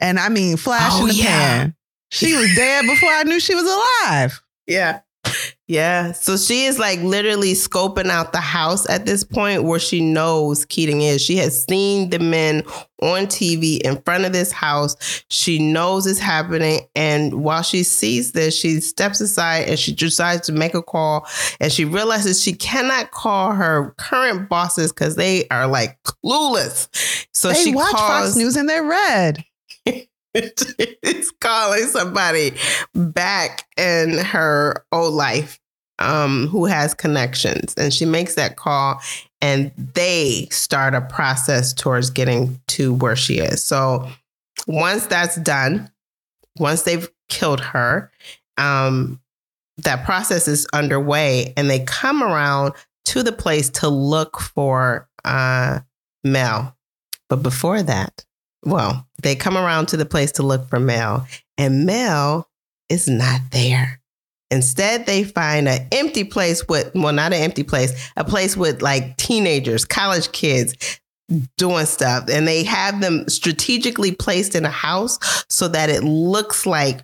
And 0.00 0.18
I 0.18 0.28
mean, 0.28 0.56
flash 0.56 0.92
Oh, 0.94 1.02
in 1.02 1.08
the 1.08 1.14
yeah. 1.14 1.24
pan. 1.24 1.74
She 2.10 2.34
was 2.34 2.54
dead 2.54 2.84
before 2.86 3.08
I 3.10 3.22
knew 3.22 3.40
she 3.40 3.54
was 3.54 3.64
alive. 3.64 4.40
Yeah. 4.66 5.00
Yeah. 5.66 6.12
So 6.12 6.36
she 6.36 6.64
is 6.64 6.78
like 6.78 7.00
literally 7.00 7.54
scoping 7.54 8.10
out 8.10 8.32
the 8.32 8.40
house 8.40 8.88
at 8.88 9.06
this 9.06 9.24
point 9.24 9.64
where 9.64 9.78
she 9.78 10.00
knows 10.00 10.66
Keating 10.66 11.00
is. 11.00 11.22
She 11.22 11.36
has 11.36 11.64
seen 11.64 12.10
the 12.10 12.18
men 12.18 12.64
on 13.00 13.26
TV 13.26 13.80
in 13.80 14.00
front 14.02 14.26
of 14.26 14.34
this 14.34 14.52
house. 14.52 15.24
She 15.30 15.58
knows 15.58 16.06
it's 16.06 16.18
happening. 16.18 16.80
And 16.94 17.42
while 17.42 17.62
she 17.62 17.82
sees 17.82 18.32
this, 18.32 18.58
she 18.58 18.80
steps 18.80 19.22
aside 19.22 19.68
and 19.68 19.78
she 19.78 19.94
decides 19.94 20.46
to 20.48 20.52
make 20.52 20.74
a 20.74 20.82
call. 20.82 21.26
And 21.60 21.72
she 21.72 21.86
realizes 21.86 22.42
she 22.42 22.52
cannot 22.52 23.10
call 23.12 23.52
her 23.52 23.94
current 23.96 24.50
bosses 24.50 24.92
because 24.92 25.16
they 25.16 25.48
are 25.48 25.66
like 25.66 25.98
clueless. 26.02 27.26
So 27.32 27.48
they 27.48 27.64
she 27.64 27.74
watch 27.74 27.90
calls 27.90 28.26
Fox 28.26 28.36
News 28.36 28.56
and 28.56 28.68
they're 28.68 28.84
red. 28.84 29.42
is 31.02 31.30
calling 31.40 31.84
somebody 31.84 32.54
back 32.94 33.66
in 33.76 34.18
her 34.18 34.84
old 34.92 35.14
life 35.14 35.60
um, 35.98 36.48
who 36.48 36.64
has 36.66 36.94
connections. 36.94 37.74
And 37.76 37.92
she 37.92 38.04
makes 38.04 38.34
that 38.34 38.56
call 38.56 39.00
and 39.40 39.70
they 39.94 40.48
start 40.50 40.94
a 40.94 41.00
process 41.02 41.72
towards 41.72 42.10
getting 42.10 42.60
to 42.68 42.94
where 42.94 43.16
she 43.16 43.38
is. 43.38 43.62
So 43.62 44.08
once 44.66 45.06
that's 45.06 45.36
done, 45.36 45.90
once 46.58 46.82
they've 46.82 47.08
killed 47.28 47.60
her, 47.60 48.10
um, 48.58 49.20
that 49.78 50.04
process 50.04 50.48
is 50.48 50.66
underway 50.72 51.52
and 51.56 51.68
they 51.68 51.80
come 51.80 52.22
around 52.22 52.72
to 53.06 53.22
the 53.22 53.32
place 53.32 53.68
to 53.68 53.88
look 53.88 54.40
for 54.40 55.08
uh, 55.24 55.80
Mel. 56.22 56.76
But 57.28 57.42
before 57.42 57.82
that, 57.82 58.24
well, 58.64 59.06
they 59.22 59.34
come 59.34 59.56
around 59.56 59.86
to 59.86 59.96
the 59.96 60.06
place 60.06 60.32
to 60.32 60.42
look 60.42 60.68
for 60.68 60.80
Mel, 60.80 61.26
and 61.58 61.86
Mel 61.86 62.48
is 62.88 63.08
not 63.08 63.40
there. 63.50 64.00
Instead, 64.50 65.06
they 65.06 65.24
find 65.24 65.68
an 65.68 65.86
empty 65.90 66.22
place 66.22 66.66
with, 66.68 66.92
well, 66.94 67.12
not 67.12 67.32
an 67.32 67.42
empty 67.42 67.62
place, 67.62 68.10
a 68.16 68.24
place 68.24 68.56
with 68.56 68.82
like 68.82 69.16
teenagers, 69.16 69.84
college 69.84 70.30
kids 70.32 71.00
doing 71.56 71.86
stuff. 71.86 72.28
And 72.30 72.46
they 72.46 72.62
have 72.64 73.00
them 73.00 73.28
strategically 73.28 74.12
placed 74.12 74.54
in 74.54 74.64
a 74.64 74.70
house 74.70 75.18
so 75.48 75.68
that 75.68 75.90
it 75.90 76.04
looks 76.04 76.66
like 76.66 77.00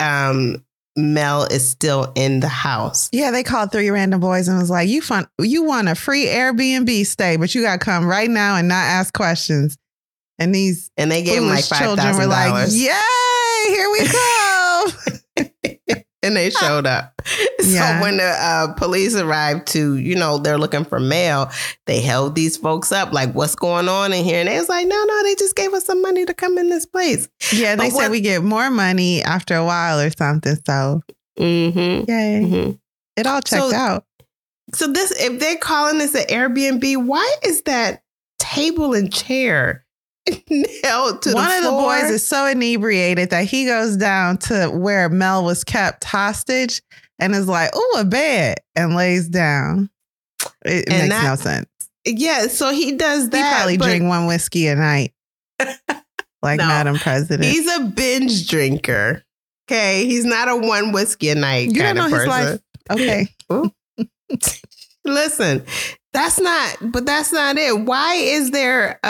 um, 0.00 0.64
Mel 0.96 1.44
is 1.44 1.68
still 1.68 2.12
in 2.14 2.40
the 2.40 2.48
house. 2.48 3.08
Yeah, 3.12 3.30
they 3.30 3.42
called 3.42 3.70
three 3.70 3.90
random 3.90 4.20
boys 4.20 4.48
and 4.48 4.58
was 4.58 4.70
like, 4.70 4.88
"You 4.88 5.02
fun, 5.02 5.26
you 5.40 5.64
want 5.64 5.88
a 5.88 5.94
free 5.94 6.26
Airbnb 6.26 7.06
stay, 7.06 7.36
but 7.36 7.54
you 7.54 7.62
got 7.62 7.80
to 7.80 7.84
come 7.84 8.06
right 8.06 8.30
now 8.30 8.56
and 8.56 8.68
not 8.68 8.84
ask 8.84 9.12
questions." 9.14 9.76
And 10.38 10.54
these 10.54 10.90
And 10.96 11.10
they 11.10 11.22
gave 11.22 11.38
him 11.38 11.48
like 11.48 11.64
foolish 11.64 11.80
$5,000. 11.80 11.82
children 11.96 12.16
were 12.16 12.26
like, 12.26 12.68
"Yay, 12.70 13.74
here 13.74 13.90
we 13.90 14.08
go!" 14.08 14.86
and 16.22 16.36
they 16.36 16.50
showed 16.50 16.86
up. 16.86 17.20
Yeah. 17.60 17.98
So 17.98 18.02
when 18.02 18.16
the 18.18 18.24
uh, 18.24 18.74
police 18.74 19.14
arrived 19.16 19.66
to, 19.68 19.96
you 19.96 20.14
know, 20.16 20.38
they're 20.38 20.58
looking 20.58 20.84
for 20.84 20.98
mail, 21.00 21.50
they 21.86 22.00
held 22.00 22.34
these 22.34 22.56
folks 22.56 22.92
up, 22.92 23.12
like, 23.12 23.32
what's 23.34 23.54
going 23.54 23.88
on 23.88 24.12
in 24.12 24.24
here? 24.24 24.40
And 24.40 24.48
they 24.48 24.58
was 24.58 24.68
like, 24.68 24.86
no, 24.86 25.04
no, 25.04 25.22
they 25.24 25.34
just 25.34 25.54
gave 25.56 25.72
us 25.74 25.84
some 25.84 26.00
money 26.02 26.24
to 26.24 26.34
come 26.34 26.56
in 26.58 26.70
this 26.70 26.86
place. 26.86 27.28
yeah, 27.52 27.76
they 27.76 27.88
But 27.90 27.96
said 27.96 28.02
what- 28.04 28.10
we 28.12 28.20
get 28.20 28.42
more 28.42 28.70
money 28.70 29.22
after 29.22 29.54
a 29.56 29.64
while 29.64 30.00
or 30.00 30.10
something. 30.10 30.56
So 30.66 31.02
Mm-hmm. 31.38 32.10
yay, 32.10 32.42
hmm 32.44 32.70
it 33.16 33.26
all 33.26 33.40
checked 33.42 33.62
So- 33.70 33.74
out. 33.74 34.04
So 34.74 34.86
this, 34.86 35.10
if 35.12 35.40
they're 35.40 35.56
calling 35.56 35.98
this 35.98 36.14
an 36.14 36.26
Airbnb, 36.28 37.06
why 37.06 37.34
is 37.42 37.62
that 37.62 38.02
table 38.38 38.92
and 38.94 39.12
chair 39.12 39.84
held 40.82 41.22
to 41.22 41.32
One 41.34 41.50
of 41.58 41.64
the 41.64 41.70
boys 41.70 42.10
is 42.10 42.26
so 42.26 42.46
inebriated 42.46 43.30
that 43.30 43.44
he 43.46 43.64
goes 43.66 43.96
down 43.96 44.38
to 44.38 44.68
where 44.68 45.08
Mel 45.08 45.44
was 45.44 45.64
kept 45.64 46.04
hostage 46.04 46.82
and 47.18 47.34
is 47.34 47.48
like, 47.48 47.70
"Oh, 47.74 47.96
a 48.00 48.04
bed," 48.04 48.58
and 48.76 48.94
lays 48.94 49.28
down. 49.28 49.90
It, 50.64 50.88
And 50.88 51.08
makes 51.08 51.14
that- 51.14 51.24
no 51.24 51.34
sense. 51.36 51.66
yeah, 52.04 52.46
so 52.48 52.70
he 52.72 52.92
does 52.92 53.30
that. 53.30 53.36
He 53.36 53.56
probably 53.56 53.78
but 53.78 53.86
drink 53.86 54.04
one 54.08 54.26
whiskey 54.26 54.66
a 54.68 54.74
night, 54.76 55.12
like 56.42 56.58
No. 56.58 56.66
Madam 56.66 56.96
President. 56.96 57.44
He's 57.44 57.66
a 57.76 57.80
binge 57.84 58.48
drinker. 58.48 59.22
Okay, 59.70 60.06
he's 60.06 60.24
not 60.24 60.48
a 60.48 60.56
one 60.56 60.92
whiskey 60.92 61.28
a 61.30 61.34
night 61.34 61.68
You 61.68 61.80
kind 61.82 61.96
don't 61.98 62.06
of 62.06 62.10
know 62.12 62.16
his 62.18 62.26
person. 62.26 62.60
life. 62.90 63.30
Okay, 63.50 63.70
Listen, 65.04 65.64
that's 66.12 66.40
not, 66.40 66.76
but 66.92 67.06
that's 67.06 67.32
not 67.32 67.56
it. 67.56 67.80
Why 67.80 68.14
is 68.14 68.50
there 68.50 68.98
a, 69.02 69.08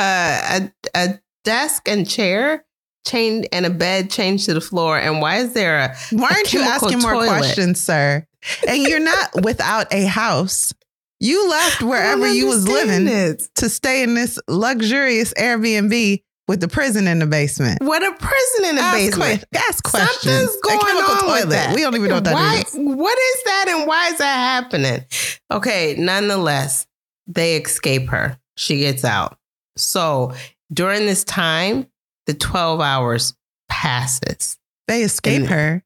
a, 0.61 0.73
a 0.95 1.21
desk 1.45 1.89
and 1.89 2.09
chair 2.09 2.65
chained 3.07 3.49
and 3.53 3.67
a 3.67 3.71
bed 3.71 4.11
changed 4.11 4.47
to 4.47 4.55
the 4.55 4.61
floor? 4.61 4.99
And 4.99 5.21
why 5.21 5.37
is 5.37 5.55
there 5.55 5.79
a, 5.79 5.97
why 6.11 6.29
aren't 6.29 6.53
you 6.53 6.61
chemical 6.61 6.89
asking 6.89 7.01
more 7.01 7.15
questions, 7.27 7.81
sir? 7.81 8.27
And 8.67 8.83
you're 8.83 9.01
not 9.01 9.31
without 9.43 9.93
a 9.93 10.05
house. 10.05 10.75
You 11.21 11.51
left 11.51 11.83
wherever 11.83 12.29
you 12.29 12.47
was 12.47 12.69
living 12.69 13.09
it. 13.09 13.49
to 13.57 13.69
stay 13.69 14.05
in 14.05 14.15
this 14.15 14.39
luxurious 14.47 15.35
Airbnb 15.35 16.23
with 16.49 16.61
the 16.61 16.67
prison 16.69 17.07
in 17.07 17.19
the 17.21 17.27
basement. 17.27 17.81
What 17.83 18.03
a 18.03 18.11
prison 18.17 18.65
in 18.65 18.77
the 18.77 18.83
ask 18.83 18.97
basement. 19.19 19.45
que- 19.53 19.61
ask 19.69 19.85
questions. 19.85 20.21
Something's 20.21 20.61
going 20.63 20.81
chemical 20.81 21.29
on 21.29 21.41
with 21.41 21.49
that. 21.51 21.75
We 21.75 21.83
don't 21.83 21.95
even 21.95 22.09
know 22.09 22.15
what 22.17 22.25
that 22.25 22.35
why, 22.35 22.65
is. 22.67 22.75
What 22.75 23.19
is 23.19 23.43
that 23.45 23.67
and 23.69 23.87
why 23.87 24.09
is 24.09 24.19
that 24.19 24.37
happening? 24.37 25.05
Okay, 25.53 25.95
nonetheless, 25.99 26.87
they 27.27 27.57
escape 27.57 28.09
her. 28.09 28.39
She 28.57 28.79
gets 28.79 29.05
out. 29.05 29.39
So 29.77 30.33
during 30.73 31.07
this 31.07 31.23
time, 31.23 31.87
the 32.27 32.35
12 32.35 32.81
hours 32.81 33.35
passes, 33.69 34.59
They 34.89 35.03
escape 35.03 35.47
her. 35.47 35.85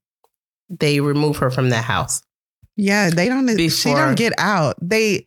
they 0.71 1.01
remove 1.01 1.37
her 1.39 1.51
from 1.51 1.69
the 1.71 1.77
house. 1.83 2.23
Yeah, 2.77 3.11
they 3.11 3.29
don't. 3.29 3.45
Before, 3.47 3.71
she 3.71 3.95
don't 3.95 4.17
get 4.17 4.33
out. 4.39 4.77
They 4.81 5.27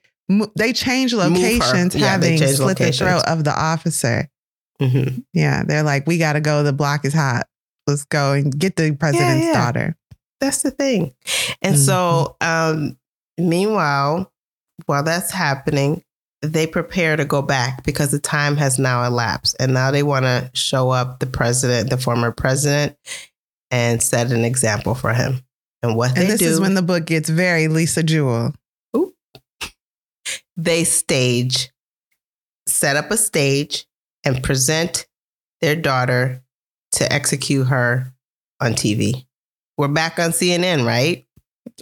they 0.56 0.74
change 0.74 1.14
locations, 1.14 1.95
Yeah, 1.95 2.07
having 2.10 2.38
slit 2.40 2.60
locations. 2.60 2.99
the 2.99 3.06
throat 3.06 3.24
of 3.28 3.44
the 3.44 3.53
officer. 3.53 4.28
Hmm 4.80 5.19
Yeah, 5.34 5.64
they're 5.64 5.84
like, 5.84 6.07
we 6.07 6.18
got 6.18 6.34
to 6.34 6.41
go. 6.41 6.64
The 6.64 6.73
block 6.73 7.06
is 7.06 7.14
hot. 7.14 7.47
Let's 7.88 8.06
go 8.06 8.34
and 8.34 8.57
get 8.57 8.76
the 8.76 8.95
president's 8.95 9.45
yeah. 9.45 9.53
daughter. 9.53 9.95
That's 10.41 10.64
the 10.64 10.72
thing. 10.72 11.14
And 11.61 11.77
so, 11.77 12.35
um, 12.41 12.97
meanwhile, 13.38 14.31
while 14.85 15.03
that's 15.03 15.31
happening, 15.31 16.03
they 16.41 16.68
prepare 16.68 17.15
to 17.15 17.26
go 17.26 17.41
back 17.41 17.84
because 17.84 18.11
the 18.11 18.19
time 18.19 18.57
has 18.57 18.77
now 18.77 19.03
elapsed. 19.06 19.56
And 19.60 19.73
now 19.73 19.91
they 19.91 20.03
want 20.03 20.26
to 20.26 20.49
show 20.53 20.89
up 20.89 21.19
the 21.19 21.26
president, 21.26 21.89
the 21.89 21.97
former 21.97 22.31
president, 22.31 22.97
and 23.72 24.02
set 24.02 24.31
an 24.31 24.43
example 24.43 24.95
for 24.95 25.14
him. 25.14 25.41
And 25.81 25.95
what 25.95 26.11
And 26.11 26.23
they 26.23 26.27
this 26.27 26.39
do, 26.39 26.47
is 26.47 26.60
when 26.60 26.73
the 26.73 26.81
book 26.81 27.06
gets 27.06 27.30
very 27.30 27.68
Lisa 27.68 28.03
Jewell. 28.03 28.53
they 30.57 30.84
stage, 30.84 31.72
set 32.68 32.95
up 32.95 33.11
a 33.11 33.18
stage, 33.18 33.85
and 34.26 34.43
present 34.43 35.07
their 35.61 35.76
daughter 35.76 36.43
to 36.93 37.11
execute 37.11 37.68
her 37.68 38.14
on 38.60 38.73
TV. 38.73 39.26
We're 39.77 39.88
back 39.88 40.19
on 40.19 40.31
CNN, 40.31 40.85
right? 40.85 41.26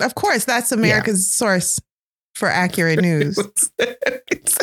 Of 0.02 0.16
course, 0.16 0.46
that's 0.46 0.72
America's 0.72 1.30
source 1.30 1.80
for 2.36 2.50
accurate 2.50 3.00
news. 3.00 3.38
it's, 3.80 4.58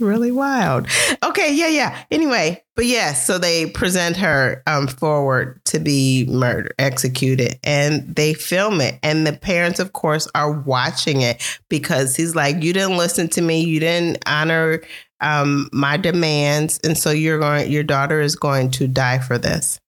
really 0.00 0.30
wild. 0.30 0.86
Okay, 1.24 1.54
yeah, 1.54 1.68
yeah. 1.68 2.04
Anyway, 2.10 2.62
but 2.76 2.84
yes, 2.84 3.26
so 3.26 3.38
they 3.38 3.70
present 3.70 4.16
her 4.18 4.62
um, 4.66 4.86
forward 4.86 5.60
to 5.64 5.78
be 5.80 6.26
murdered, 6.28 6.74
executed, 6.78 7.58
and 7.64 8.14
they 8.14 8.34
film 8.34 8.80
it. 8.82 8.98
And 9.02 9.26
the 9.26 9.32
parents, 9.32 9.80
of 9.80 9.94
course, 9.94 10.28
are 10.34 10.52
watching 10.52 11.22
it 11.22 11.42
because 11.70 12.14
he's 12.14 12.34
like, 12.34 12.62
"You 12.62 12.72
didn't 12.74 12.98
listen 12.98 13.28
to 13.30 13.40
me. 13.40 13.64
You 13.64 13.80
didn't 13.80 14.22
honor 14.26 14.82
um, 15.20 15.68
my 15.72 15.96
demands, 15.96 16.78
and 16.84 16.96
so 16.96 17.10
you're 17.10 17.38
going. 17.38 17.70
Your 17.70 17.84
daughter 17.84 18.20
is 18.20 18.36
going 18.36 18.70
to 18.72 18.86
die 18.86 19.18
for 19.18 19.38
this." 19.38 19.80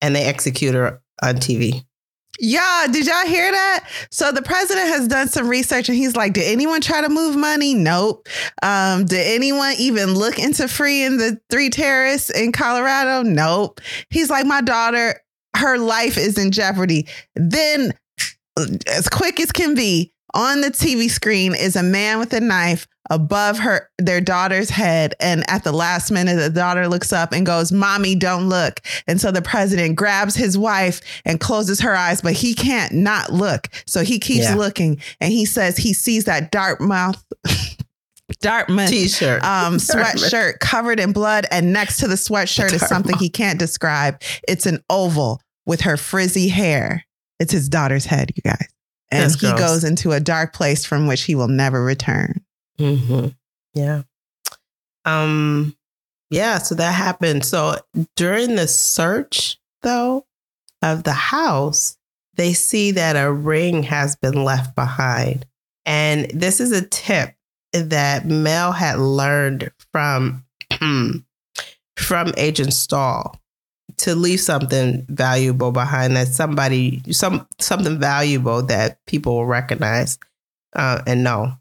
And 0.00 0.14
they 0.14 0.24
execute 0.24 0.74
her 0.74 1.02
on 1.22 1.36
TV. 1.36 1.84
Yeah, 2.40 2.86
did 2.90 3.06
y'all 3.06 3.26
hear 3.26 3.50
that? 3.50 3.88
So 4.10 4.30
the 4.30 4.42
president 4.42 4.88
has 4.88 5.08
done 5.08 5.28
some 5.28 5.48
research 5.48 5.88
and 5.88 5.98
he's 5.98 6.14
like, 6.14 6.34
did 6.34 6.44
anyone 6.44 6.80
try 6.80 7.00
to 7.00 7.08
move 7.08 7.36
money? 7.36 7.74
Nope. 7.74 8.28
Um, 8.62 9.06
did 9.06 9.26
anyone 9.26 9.74
even 9.78 10.14
look 10.14 10.38
into 10.38 10.68
freeing 10.68 11.16
the 11.16 11.40
three 11.50 11.68
terrorists 11.68 12.30
in 12.30 12.52
Colorado? 12.52 13.28
Nope. 13.28 13.80
He's 14.10 14.30
like, 14.30 14.46
my 14.46 14.60
daughter, 14.60 15.20
her 15.56 15.78
life 15.78 16.16
is 16.16 16.38
in 16.38 16.52
jeopardy. 16.52 17.08
Then, 17.34 17.92
as 18.86 19.08
quick 19.08 19.40
as 19.40 19.50
can 19.50 19.74
be, 19.74 20.12
on 20.34 20.60
the 20.60 20.70
TV 20.70 21.08
screen 21.10 21.54
is 21.54 21.76
a 21.76 21.82
man 21.82 22.18
with 22.18 22.32
a 22.32 22.40
knife 22.40 22.86
above 23.10 23.58
her 23.58 23.88
their 23.98 24.20
daughter's 24.20 24.68
head 24.68 25.14
and 25.18 25.42
at 25.48 25.64
the 25.64 25.72
last 25.72 26.10
minute 26.10 26.36
the 26.36 26.50
daughter 26.50 26.86
looks 26.88 27.10
up 27.12 27.32
and 27.32 27.46
goes 27.46 27.72
mommy 27.72 28.14
don't 28.14 28.50
look 28.50 28.80
and 29.06 29.18
so 29.18 29.30
the 29.30 29.40
president 29.40 29.96
grabs 29.96 30.36
his 30.36 30.58
wife 30.58 31.00
and 31.24 31.40
closes 31.40 31.80
her 31.80 31.94
eyes 31.96 32.20
but 32.20 32.34
he 32.34 32.52
can't 32.54 32.92
not 32.92 33.32
look 33.32 33.68
so 33.86 34.02
he 34.04 34.18
keeps 34.18 34.44
Yeah. 34.44 34.56
looking 34.56 35.00
and 35.22 35.32
he 35.32 35.46
says 35.46 35.78
he 35.78 35.94
sees 35.94 36.24
that 36.26 36.50
Dartmouth 36.52 37.24
Dartmouth 38.40 38.90
T-shirt, 38.90 39.42
um, 39.42 39.76
sweatshirt 39.78 40.58
covered 40.60 41.00
in 41.00 41.12
blood, 41.12 41.46
and 41.50 41.72
next 41.72 41.96
to 42.00 42.06
the 42.06 42.14
sweatshirt 42.14 42.72
is 42.74 42.86
something 42.86 43.16
he 43.16 43.30
can't 43.30 43.58
describe. 43.58 44.20
It's 44.46 44.66
an 44.66 44.84
oval 44.90 45.40
with 45.64 45.80
her 45.80 45.96
frizzy 45.96 46.48
hair. 46.48 47.04
It's 47.40 47.52
his 47.52 47.68
daughter's 47.70 48.04
head, 48.04 48.30
you 48.36 48.42
guys. 48.42 48.68
And 49.10 49.22
That's 49.22 49.40
he 49.40 49.48
gross. 49.48 49.58
goes 49.60 49.84
into 49.84 50.12
a 50.12 50.20
dark 50.20 50.52
place 50.52 50.84
from 50.84 51.06
which 51.06 51.22
he 51.22 51.34
will 51.34 51.48
never 51.48 51.82
return. 51.82 52.44
hmm 52.78 53.28
Yeah. 53.74 54.02
Um. 55.04 55.74
Yeah. 56.30 56.58
So 56.58 56.74
that 56.74 56.92
happened. 56.92 57.44
So 57.44 57.76
during 58.16 58.56
the 58.56 58.68
search, 58.68 59.58
though, 59.82 60.26
of 60.82 61.04
the 61.04 61.12
house, 61.12 61.96
they 62.34 62.52
see 62.52 62.90
that 62.92 63.16
a 63.16 63.32
ring 63.32 63.82
has 63.84 64.14
been 64.16 64.44
left 64.44 64.74
behind, 64.76 65.46
and 65.86 66.30
this 66.32 66.60
is 66.60 66.72
a 66.72 66.86
tip 66.86 67.34
that 67.72 68.26
Mel 68.26 68.72
had 68.72 68.98
learned 68.98 69.70
from 69.92 70.44
from 71.98 72.32
Agent 72.36 72.74
Stahl 72.74 73.40
to 73.98 74.14
leave 74.14 74.40
something 74.40 75.04
valuable 75.08 75.72
behind 75.72 76.16
that 76.16 76.28
somebody 76.28 77.02
some 77.10 77.46
something 77.58 77.98
valuable 77.98 78.62
that 78.62 79.04
people 79.06 79.34
will 79.34 79.46
recognize 79.46 80.18
uh, 80.74 81.02
and 81.06 81.24
know 81.24 81.52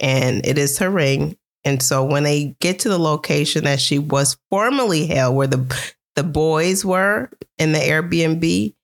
and 0.00 0.44
it 0.46 0.58
is 0.58 0.78
her 0.78 0.90
ring. 0.90 1.36
And 1.64 1.82
so 1.82 2.04
when 2.04 2.22
they 2.22 2.56
get 2.60 2.78
to 2.80 2.88
the 2.88 2.98
location 2.98 3.64
that 3.64 3.80
she 3.80 3.98
was 3.98 4.36
formerly 4.50 5.06
held, 5.06 5.36
where 5.36 5.46
the 5.46 5.92
the 6.14 6.22
boys 6.22 6.84
were 6.84 7.30
in 7.58 7.72
the 7.72 7.78
Airbnb, 7.78 8.74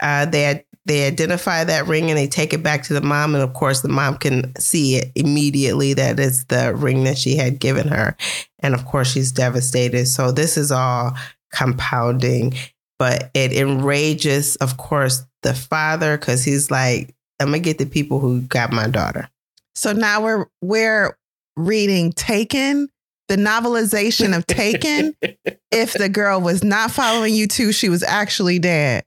uh, 0.00 0.26
they 0.26 0.64
they 0.84 1.06
identify 1.06 1.64
that 1.64 1.86
ring 1.86 2.08
and 2.08 2.18
they 2.18 2.28
take 2.28 2.54
it 2.54 2.62
back 2.62 2.84
to 2.84 2.94
the 2.94 3.00
mom, 3.00 3.34
and 3.34 3.42
of 3.42 3.54
course 3.54 3.80
the 3.80 3.88
mom 3.88 4.16
can 4.18 4.54
see 4.56 4.96
it 4.96 5.12
immediately 5.16 5.94
that 5.94 6.18
it's 6.18 6.44
the 6.44 6.74
ring 6.74 7.04
that 7.04 7.18
she 7.18 7.36
had 7.36 7.58
given 7.58 7.88
her, 7.88 8.16
and 8.60 8.74
of 8.74 8.84
course 8.84 9.10
she's 9.10 9.32
devastated. 9.32 10.06
So 10.06 10.30
this 10.30 10.56
is 10.56 10.70
all 10.70 11.14
compounding, 11.52 12.54
but 12.98 13.30
it 13.34 13.52
enrages, 13.52 14.56
of 14.56 14.76
course, 14.76 15.24
the 15.42 15.54
father 15.54 16.16
because 16.16 16.44
he's 16.44 16.70
like, 16.70 17.14
"I'm 17.40 17.48
gonna 17.48 17.60
get 17.60 17.78
the 17.78 17.86
people 17.86 18.20
who 18.20 18.42
got 18.42 18.72
my 18.72 18.88
daughter." 18.88 19.28
So 19.74 19.92
now 19.92 20.22
we're 20.22 20.46
we're 20.60 21.16
reading 21.56 22.12
Taken, 22.12 22.88
the 23.28 23.36
novelization 23.36 24.36
of 24.36 24.46
Taken. 24.46 25.14
if 25.70 25.92
the 25.92 26.08
girl 26.08 26.40
was 26.40 26.64
not 26.64 26.90
following 26.90 27.34
you 27.34 27.46
too, 27.46 27.72
she 27.72 27.88
was 27.88 28.02
actually 28.02 28.58
dead. 28.58 29.04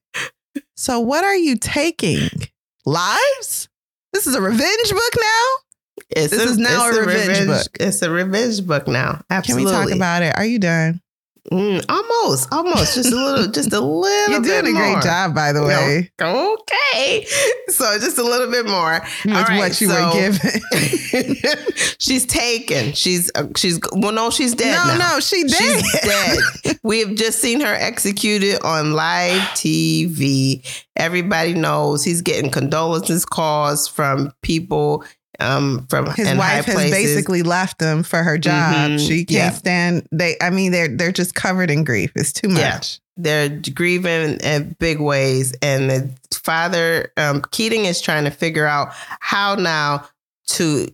So 0.76 1.00
what 1.00 1.24
are 1.24 1.36
you 1.36 1.58
taking? 1.58 2.30
Lives? 2.86 3.70
This 4.14 4.28
is 4.28 4.36
a 4.36 4.42
revenge 4.42 4.90
book 4.90 5.14
now? 5.20 5.46
It's 6.10 6.32
This 6.32 6.44
is 6.44 6.58
now 6.58 6.88
it's 6.88 6.98
a 6.98 7.02
revenge 7.02 7.48
book. 7.48 7.68
It's 7.80 8.02
a 8.02 8.10
revenge 8.10 8.66
book 8.66 8.88
now. 8.88 9.22
Absolutely. 9.30 9.72
Can 9.72 9.86
we 9.86 9.90
talk 9.90 9.96
about 9.96 10.24
it? 10.24 10.38
Are 10.38 10.46
you 10.46 10.60
done? 10.60 11.01
Mm, 11.52 11.84
almost, 11.90 12.54
almost, 12.54 12.94
just 12.96 13.12
a 13.12 13.16
little, 13.16 13.48
just 13.52 13.74
a 13.74 13.80
little. 13.82 14.32
You're 14.32 14.42
doing 14.42 14.76
a 14.76 14.78
great 14.78 14.92
more. 14.92 15.02
job, 15.02 15.34
by 15.34 15.52
the 15.52 15.64
way. 15.64 16.12
Okay, 16.22 17.26
so 17.70 17.98
just 18.00 18.20
a 18.20 18.24
little 18.24 18.50
bit 18.52 18.68
more. 18.68 19.02
With 19.26 19.34
All 19.36 19.44
right, 19.44 19.58
what 19.58 19.82
you 19.82 19.88
were 19.88 19.96
so- 19.96 20.14
given. 20.14 21.36
she's 21.98 22.28
taken. 22.28 22.94
She's 22.94 23.32
uh, 23.34 23.48
she's 23.56 23.80
well, 23.92 24.12
no, 24.12 24.30
she's 24.30 24.54
dead. 24.54 24.76
no, 24.88 24.98
now. 24.98 25.14
no, 25.16 25.20
she 25.20 25.42
did. 25.44 25.52
She's 25.84 26.02
dead. 26.02 26.78
we 26.84 27.00
have 27.00 27.16
just 27.16 27.40
seen 27.40 27.60
her 27.62 27.74
executed 27.74 28.62
on 28.64 28.94
live 28.94 29.42
TV. 29.56 30.64
Everybody 30.96 31.54
knows 31.56 32.04
he's 32.04 32.22
getting 32.22 32.52
condolences 32.52 33.26
calls 33.26 33.88
from 33.88 34.32
people 34.44 35.04
um, 35.42 35.88
from 35.90 36.06
His 36.12 36.28
wife 36.38 36.66
has 36.66 36.76
places. 36.76 36.92
basically 36.92 37.44
left 37.44 37.82
him 37.82 38.04
for 38.04 38.24
her 38.24 38.38
job. 38.38 38.74
Mhm, 38.92 39.00
She 39.08 39.26
can't 39.26 39.32
yeah. 39.32 39.52
stand. 39.52 40.08
They, 40.12 40.36
I 40.42 40.50
mean, 40.50 40.72
they're 40.72 40.88
they're 40.96 41.12
just 41.12 41.36
covered 41.36 41.70
in 41.72 41.84
grief. 41.84 42.12
It's 42.16 42.32
too 42.34 42.50
Yeah. 42.50 42.74
much. 42.76 43.00
they're 43.18 43.50
grieving 43.76 44.38
in 44.40 44.76
big 44.80 45.00
ways 45.00 45.54
and 45.62 45.90
the 45.92 46.10
father 46.34 47.12
um, 47.18 47.42
keating 47.52 47.86
is 47.86 48.00
trying 48.02 48.24
to 48.24 48.32
figure 48.32 48.66
out 48.66 48.88
how 49.20 49.54
now 49.56 50.08
to 50.48 50.88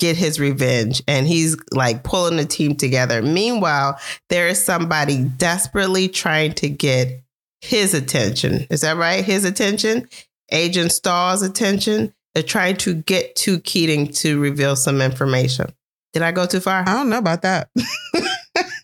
get 0.00 0.16
his 0.16 0.40
revenge 0.40 1.02
and 1.06 1.26
he's 1.28 1.56
like 1.70 2.02
pulling 2.02 2.36
the 2.36 2.44
team 2.44 2.74
together 2.74 3.22
meanwhile 3.22 3.96
there 4.28 4.48
is 4.48 4.62
somebody 4.62 5.22
desperately 5.22 6.08
trying 6.08 6.52
to 6.52 6.68
get 6.68 7.22
his 7.62 7.94
attention 7.94 8.66
is 8.68 8.80
that 8.80 8.96
right 8.96 9.24
his 9.24 9.44
attention 9.44 10.06
agent 10.50 10.90
Stahl's 10.92 11.42
attention 11.42 12.12
they're 12.34 12.42
trying 12.42 12.76
to 12.78 12.94
get 12.94 13.36
to 13.36 13.60
keating 13.60 14.06
to 14.08 14.40
reveal 14.40 14.76
some 14.76 15.00
information 15.02 15.66
did 16.12 16.22
i 16.22 16.32
go 16.32 16.46
too 16.46 16.60
far 16.60 16.80
I 16.86 16.92
don't 16.94 17.08
know 17.08 17.18
about 17.18 17.42
that. 17.42 17.68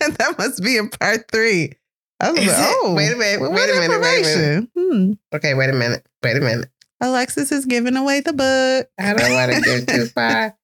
that 0.00 0.34
must 0.38 0.62
be 0.62 0.76
in 0.78 0.88
part 0.88 1.30
three. 1.30 1.72
I 2.20 2.30
was 2.30 2.40
Is 2.40 2.46
like, 2.48 2.56
it? 2.58 2.76
oh, 2.82 2.94
Wait 2.94 3.12
a 3.12 3.16
minute, 3.16 3.40
what 3.40 3.52
wait 3.52 3.70
a 3.70 3.74
minute, 3.80 4.00
wait 4.00 4.24
a 4.24 4.54
information? 4.58 4.70
Hmm. 4.76 5.12
okay 5.36 5.54
wait 5.54 5.70
a 5.70 5.72
minute 5.72 6.04
wait 6.22 6.36
a 6.36 6.40
minute 6.40 6.68
Alexis 7.00 7.52
is 7.52 7.64
giving 7.64 7.96
away 7.96 8.20
the 8.22 8.32
book. 8.32 8.88
I 8.98 9.12
don't 9.14 9.32
want 9.32 9.52
to 9.52 9.60
go 9.60 9.84
too 9.94 10.06
far. 10.14 10.56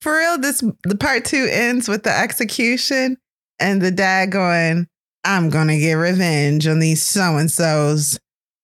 For 0.00 0.16
real, 0.16 0.38
this 0.38 0.62
the 0.84 0.96
part 0.96 1.26
two 1.26 1.46
ends 1.50 1.88
with 1.88 2.04
the 2.04 2.16
execution 2.18 3.18
and 3.58 3.82
the 3.82 3.90
dad 3.90 4.30
going, 4.32 4.88
I'm 5.24 5.50
gonna 5.50 5.78
get 5.78 5.92
revenge 5.94 6.66
on 6.66 6.78
these 6.78 7.02
so 7.02 7.36
and 7.36 7.50
so's. 7.50 8.18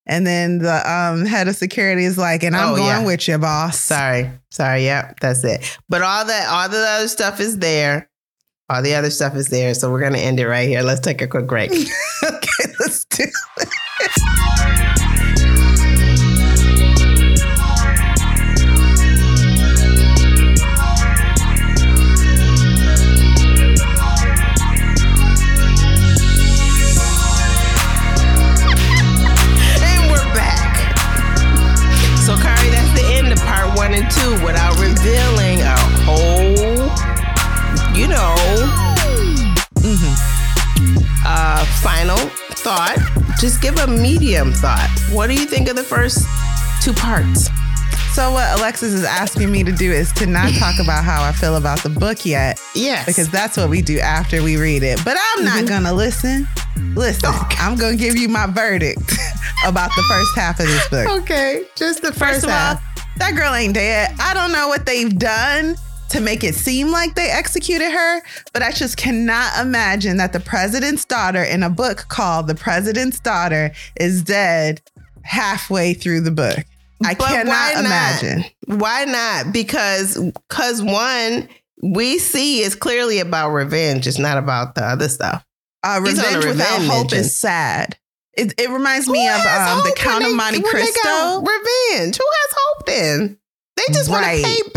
And 0.06 0.26
then 0.26 0.58
the 0.58 0.88
um, 0.90 1.24
head 1.24 1.48
of 1.48 1.56
security 1.56 2.04
is 2.04 2.16
like, 2.16 2.42
and 2.44 2.54
I'm 2.54 2.74
Oh, 2.74 2.76
going 2.76 2.86
yeah. 2.88 3.04
with 3.04 3.26
you, 3.26 3.38
boss. 3.38 3.78
Sorry, 3.80 4.30
sorry. 4.50 4.84
Yep. 4.84 5.18
that's 5.20 5.42
it. 5.44 5.78
But 5.88 6.02
all 6.02 6.24
that, 6.24 6.48
all 6.48 6.68
the 6.68 6.78
other 6.78 7.08
stuff 7.08 7.40
is 7.40 7.58
there. 7.58 8.08
All 8.68 8.82
the 8.82 8.94
other 8.94 9.10
stuff 9.10 9.34
is 9.36 9.46
there. 9.48 9.74
So 9.74 9.90
we're 9.92 10.00
gonna 10.00 10.18
end 10.18 10.40
it 10.40 10.46
right 10.48 10.68
here. 10.68 10.82
Let's 10.82 11.00
take 11.00 11.22
a 11.22 11.26
quick 11.28 11.46
break. 11.46 11.70
thought. 41.74 42.96
Just 43.40 43.60
give 43.62 43.78
a 43.78 43.86
medium 43.86 44.52
thought. 44.52 44.88
What 45.12 45.28
do 45.28 45.34
you 45.34 45.46
think 45.46 45.68
of 45.68 45.76
the 45.76 45.82
first 45.82 46.26
two 46.82 46.92
parts? 46.92 47.48
So 48.14 48.32
what 48.32 48.58
Alexis 48.58 48.94
is 48.94 49.04
asking 49.04 49.52
me 49.52 49.62
to 49.62 49.72
do 49.72 49.92
is 49.92 50.10
to 50.14 50.26
not 50.26 50.52
talk 50.58 50.78
about 50.82 51.04
how 51.04 51.22
I 51.22 51.32
feel 51.32 51.56
about 51.56 51.82
the 51.82 51.90
book 51.90 52.24
yet. 52.24 52.60
Yes. 52.74 53.04
Because 53.06 53.28
that's 53.30 53.56
what 53.56 53.68
we 53.68 53.82
do 53.82 53.98
after 53.98 54.42
we 54.42 54.56
read 54.56 54.82
it. 54.82 55.00
But 55.04 55.16
I'm 55.36 55.44
not 55.44 55.64
Mhm. 55.64 55.68
gonna 55.68 55.92
listen. 55.92 56.48
Listen, 56.94 57.28
Okay. 57.34 57.56
I'm 57.60 57.76
gonna 57.76 57.96
give 57.96 58.16
you 58.16 58.28
my 58.28 58.46
verdict 58.46 59.00
about 59.66 59.90
the 59.96 60.02
first 60.08 60.34
half 60.36 60.60
of 60.60 60.66
this 60.66 60.88
book. 60.88 61.08
okay, 61.22 61.64
just 61.74 62.00
the 62.02 62.08
First 62.08 62.18
first, 62.18 62.44
of 62.44 62.50
all, 62.50 62.56
half. 62.56 62.82
that 63.18 63.34
girl 63.34 63.54
ain't 63.54 63.74
dead. 63.74 64.14
I 64.18 64.34
don't 64.34 64.52
know 64.52 64.68
what 64.68 64.86
they've 64.86 65.16
done 65.16 65.76
to 66.10 66.20
make 66.20 66.44
it 66.44 66.54
seem 66.54 66.90
like 66.90 67.14
they 67.14 67.28
executed 67.30 67.90
her, 67.90 68.22
but 68.52 68.62
I 68.62 68.70
just 68.72 68.96
cannot 68.96 69.58
imagine 69.60 70.16
that 70.18 70.32
the 70.32 70.40
president's 70.40 71.04
daughter 71.04 71.42
in 71.42 71.62
a 71.62 71.70
book 71.70 72.06
called 72.08 72.46
The 72.46 72.54
President's 72.54 73.18
Daughter 73.20 73.72
is 73.98 74.22
dead 74.22 74.80
halfway 75.22 75.94
through 75.94 76.20
the 76.20 76.30
book. 76.30 76.58
I 77.04 77.14
But 77.14 77.28
cannot 77.28 77.74
not? 77.74 77.84
imagine. 77.84 78.44
Why 78.66 79.04
not? 79.04 79.52
Because 79.52 80.16
because 80.48 80.82
one 80.82 81.48
we 81.82 82.18
see 82.18 82.60
is 82.60 82.74
clearly 82.74 83.18
about 83.18 83.50
revenge. 83.50 84.06
It's 84.06 84.18
not 84.18 84.38
about 84.38 84.74
the 84.76 84.82
other 84.84 85.08
stuff. 85.08 85.44
Uh, 85.82 86.00
He's 86.02 86.18
on 86.18 86.24
a 86.24 86.38
revenge 86.38 86.46
without 86.46 86.80
hope 86.82 87.04
engine. 87.04 87.18
is 87.18 87.36
sad. 87.36 87.98
It, 88.32 88.54
it 88.58 88.70
reminds 88.70 89.08
me 89.08 89.24
Who 89.26 89.30
of 89.32 89.40
um, 89.40 89.84
the 89.84 89.92
Count 89.96 90.24
of 90.24 90.34
Monte 90.34 90.62
Cristo. 90.62 91.40
revenge. 91.40 92.16
Who 92.16 92.24
has 92.24 92.56
hope 92.58 92.86
then? 92.86 93.38
They 93.76 93.92
just 93.92 94.08
Right. 94.10 94.42
want 94.42 94.56
to 94.56 94.64
pay 94.64 94.70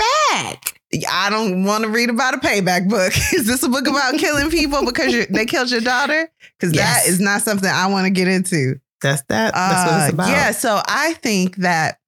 back. 0.43 0.78
I 1.09 1.29
don't 1.29 1.65
want 1.65 1.83
to 1.83 1.89
read 1.89 2.09
about 2.09 2.33
a 2.33 2.37
payback 2.37 2.89
book. 2.89 3.13
Is 3.33 3.45
this 3.45 3.61
a 3.63 3.69
book 3.69 3.87
about 3.87 4.17
killing 4.17 4.49
people 4.49 4.85
because 4.85 5.27
they 5.27 5.45
killed 5.45 5.69
your 5.71 5.81
daughter? 5.81 6.29
Because 6.57 6.73
Yes. 6.73 7.03
that 7.05 7.09
is 7.11 7.19
not 7.19 7.41
something 7.41 7.69
I 7.69 7.87
want 7.87 8.05
to 8.05 8.09
get 8.09 8.27
into. 8.27 8.79
That's 9.01 9.21
that. 9.29 9.53
That's 9.53 9.91
what 9.91 10.01
Uh, 10.01 10.03
it's 10.05 10.13
about. 10.13 10.29
Yeah, 10.29 10.51
so 10.51 10.81
I 10.87 11.13
think 11.13 11.57
that 11.57 11.99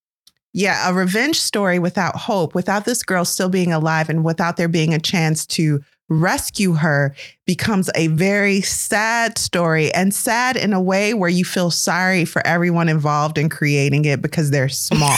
yeah, 0.53 0.89
a 0.89 0.93
revenge 0.93 1.39
story 1.39 1.79
without 1.79 2.15
hope, 2.17 2.53
without 2.55 2.83
this 2.83 3.03
girl 3.03 3.23
still 3.23 3.47
being 3.47 3.71
alive 3.71 4.09
and 4.09 4.25
without 4.25 4.57
there 4.57 4.67
being 4.67 4.93
a 4.93 4.99
chance 4.99 5.45
to 5.45 5.81
rescue 6.11 6.73
her 6.73 7.15
becomes 7.47 7.89
a 7.95 8.07
very 8.07 8.61
sad 8.61 9.37
story 9.37 9.93
and 9.93 10.13
sad 10.13 10.57
in 10.57 10.73
a 10.73 10.81
way 10.81 11.13
where 11.13 11.29
you 11.29 11.45
feel 11.45 11.71
sorry 11.71 12.25
for 12.25 12.45
everyone 12.45 12.89
involved 12.89 13.37
in 13.37 13.47
creating 13.47 14.05
it 14.05 14.21
because 14.21 14.51
they're 14.51 14.69
small. 14.69 15.17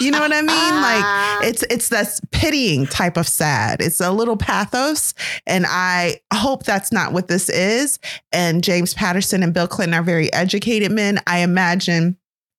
you 0.00 0.10
know 0.10 0.20
what 0.20 0.32
I 0.32 0.40
mean? 0.40 0.48
Like 0.48 1.04
it's 1.48 1.62
it's 1.64 1.90
that 1.90 2.18
pitying 2.30 2.86
type 2.86 3.16
of 3.16 3.28
sad. 3.28 3.82
It's 3.82 4.00
a 4.00 4.10
little 4.10 4.36
pathos, 4.36 5.12
and 5.46 5.66
I 5.68 6.20
hope 6.32 6.64
that's 6.64 6.90
not 6.90 7.12
what 7.12 7.28
this 7.28 7.48
is. 7.48 7.98
And 8.32 8.64
James 8.64 8.94
Patterson 8.94 9.42
and 9.42 9.52
Bill 9.52 9.68
Clinton 9.68 9.94
are 9.94 10.02
very 10.02 10.32
educated 10.32 10.92
men. 10.92 11.20
I 11.26 11.40
imagine 11.40 12.16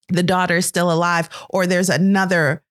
the 0.09 0.23
daughter 0.23 0.57
is 0.57 0.65
still 0.67 0.91
alive, 0.91 1.27
or 1.49 1.65
there's 1.65 1.89
another 1.89 2.63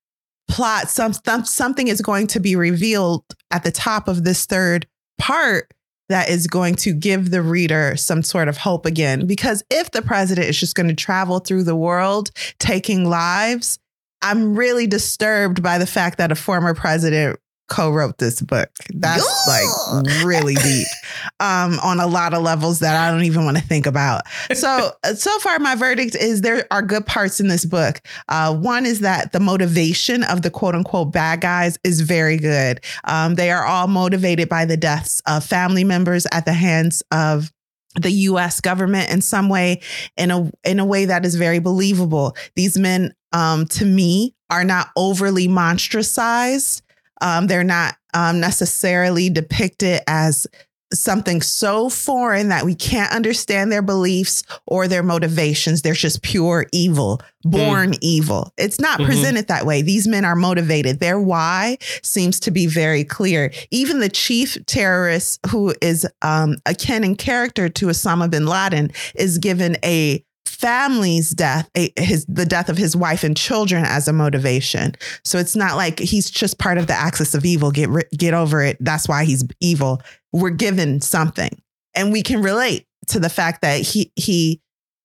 plot. 0.48 0.88
Some, 0.88 1.12
some 1.12 1.44
something 1.44 1.88
is 1.88 2.00
going 2.00 2.28
to 2.28 2.40
be 2.40 2.56
revealed 2.56 3.24
at 3.50 3.64
the 3.64 3.72
top 3.72 4.06
of 4.06 4.24
this 4.24 4.46
third 4.46 4.86
part 5.18 5.72
that 6.08 6.28
is 6.28 6.46
going 6.46 6.74
to 6.74 6.92
give 6.92 7.30
the 7.30 7.42
reader 7.42 7.96
some 7.96 8.22
sort 8.22 8.48
of 8.48 8.58
hope 8.58 8.84
again. 8.84 9.26
Because 9.26 9.62
if 9.70 9.90
the 9.92 10.02
president 10.02 10.48
is 10.48 10.58
just 10.58 10.74
going 10.74 10.88
to 10.88 10.94
travel 10.94 11.38
through 11.38 11.64
the 11.64 11.76
world 11.76 12.30
taking 12.58 13.08
lives, 13.08 13.78
I'm 14.20 14.54
really 14.54 14.86
disturbed 14.86 15.62
by 15.62 15.78
the 15.78 15.86
fact 15.86 16.18
that 16.18 16.30
a 16.30 16.36
former 16.36 16.74
president 16.74 17.38
co-wrote 17.68 18.18
this 18.18 18.40
book. 18.40 18.68
That's 18.94 19.46
like 19.48 20.24
really 20.24 20.54
deep 20.62 20.86
um, 21.40 21.78
on 21.80 22.00
a 22.00 22.06
lot 22.06 22.34
of 22.34 22.42
levels 22.42 22.80
that 22.80 22.96
I 22.96 23.10
don't 23.10 23.24
even 23.24 23.44
want 23.44 23.56
to 23.56 23.62
think 23.62 23.86
about. 23.86 24.22
So, 24.52 24.92
uh, 25.04 25.14
so 25.14 25.36
far, 25.38 25.58
my 25.58 25.74
verdict 25.74 26.14
is 26.14 26.42
there 26.42 26.66
are 26.70 26.82
good 26.82 27.06
parts 27.06 27.40
in 27.40 27.48
this 27.48 27.64
book. 27.64 28.00
Uh, 28.28 28.54
one 28.54 28.86
is 28.86 29.00
that 29.00 29.32
the 29.32 29.40
motivation 29.40 30.22
of 30.24 30.42
the 30.42 30.50
quote 30.50 30.74
unquote 30.74 31.12
bad 31.12 31.40
guys 31.40 31.78
is 31.84 32.00
very 32.00 32.36
good. 32.36 32.80
Um, 33.04 33.36
they 33.36 33.50
are 33.50 33.64
all 33.64 33.88
motivated 33.88 34.48
by 34.48 34.64
the 34.64 34.76
deaths 34.76 35.22
of 35.26 35.44
family 35.44 35.84
members 35.84 36.26
at 36.32 36.44
the 36.44 36.52
hands 36.52 37.02
of 37.10 37.52
the 37.94 38.10
US 38.10 38.60
government 38.60 39.10
in 39.10 39.20
some 39.20 39.48
way 39.48 39.80
in 40.16 40.30
a 40.30 40.50
in 40.64 40.78
a 40.78 40.84
way 40.84 41.04
that 41.04 41.24
is 41.26 41.34
very 41.34 41.58
believable. 41.58 42.36
These 42.54 42.78
men 42.78 43.12
um 43.32 43.66
to 43.66 43.84
me 43.84 44.34
are 44.50 44.64
not 44.64 44.88
overly 44.96 45.48
monstrosized. 45.48 46.82
Um 47.22 47.46
they're 47.46 47.64
not 47.64 47.96
um 48.14 48.40
necessarily 48.40 49.30
depicted 49.30 50.00
as 50.06 50.46
something 50.94 51.40
so 51.40 51.88
foreign 51.88 52.50
that 52.50 52.66
we 52.66 52.74
can't 52.74 53.14
understand 53.14 53.72
their 53.72 53.80
beliefs 53.80 54.42
or 54.66 54.86
their 54.86 55.02
motivations. 55.02 55.80
They're 55.80 55.94
just 55.94 56.20
pure 56.20 56.66
evil, 56.70 57.22
born 57.44 57.94
evil. 58.02 58.52
It's 58.58 58.78
not 58.78 59.00
Mhm. 59.00 59.06
presented 59.06 59.48
that 59.48 59.64
way. 59.64 59.80
These 59.80 60.06
men 60.06 60.26
are 60.26 60.36
motivated. 60.36 61.00
Their 61.00 61.18
why 61.18 61.78
seems 62.02 62.38
to 62.40 62.50
be 62.50 62.66
very 62.66 63.04
clear. 63.04 63.50
Even 63.70 64.00
the 64.00 64.10
chief 64.10 64.58
terrorist, 64.66 65.40
who 65.48 65.74
is 65.80 66.06
um, 66.20 66.56
akin 66.66 67.04
in 67.04 67.16
character 67.16 67.70
to 67.70 67.86
Osama 67.86 68.28
bin 68.28 68.44
Laden, 68.44 68.90
is 69.14 69.38
given 69.38 69.78
a 69.82 70.22
family's 70.62 71.30
death, 71.30 71.68
his 71.96 72.24
the 72.26 72.46
death 72.46 72.68
of 72.68 72.78
his 72.78 72.96
wife 72.96 73.24
and 73.24 73.36
children 73.36 73.84
as 73.84 74.06
a 74.06 74.12
motivation. 74.12 74.94
So 75.24 75.38
it's 75.38 75.56
not 75.56 75.76
like 75.76 75.98
he's 75.98 76.30
just 76.30 76.58
part 76.58 76.78
of 76.78 76.86
the 76.86 76.94
axis 76.94 77.34
of 77.34 77.44
evil. 77.44 77.72
Get 77.72 77.90
get 78.16 78.32
over 78.32 78.62
it. 78.62 78.76
That's 78.80 79.08
why 79.08 79.24
he's 79.24 79.44
evil. 79.60 80.00
We're 80.32 80.50
given 80.50 81.00
something, 81.00 81.50
and 81.94 82.12
we 82.12 82.22
can 82.22 82.40
relate 82.42 82.86
to 83.08 83.18
the 83.18 83.28
fact 83.28 83.62
that 83.62 83.80
he 83.80 84.12
he 84.14 84.62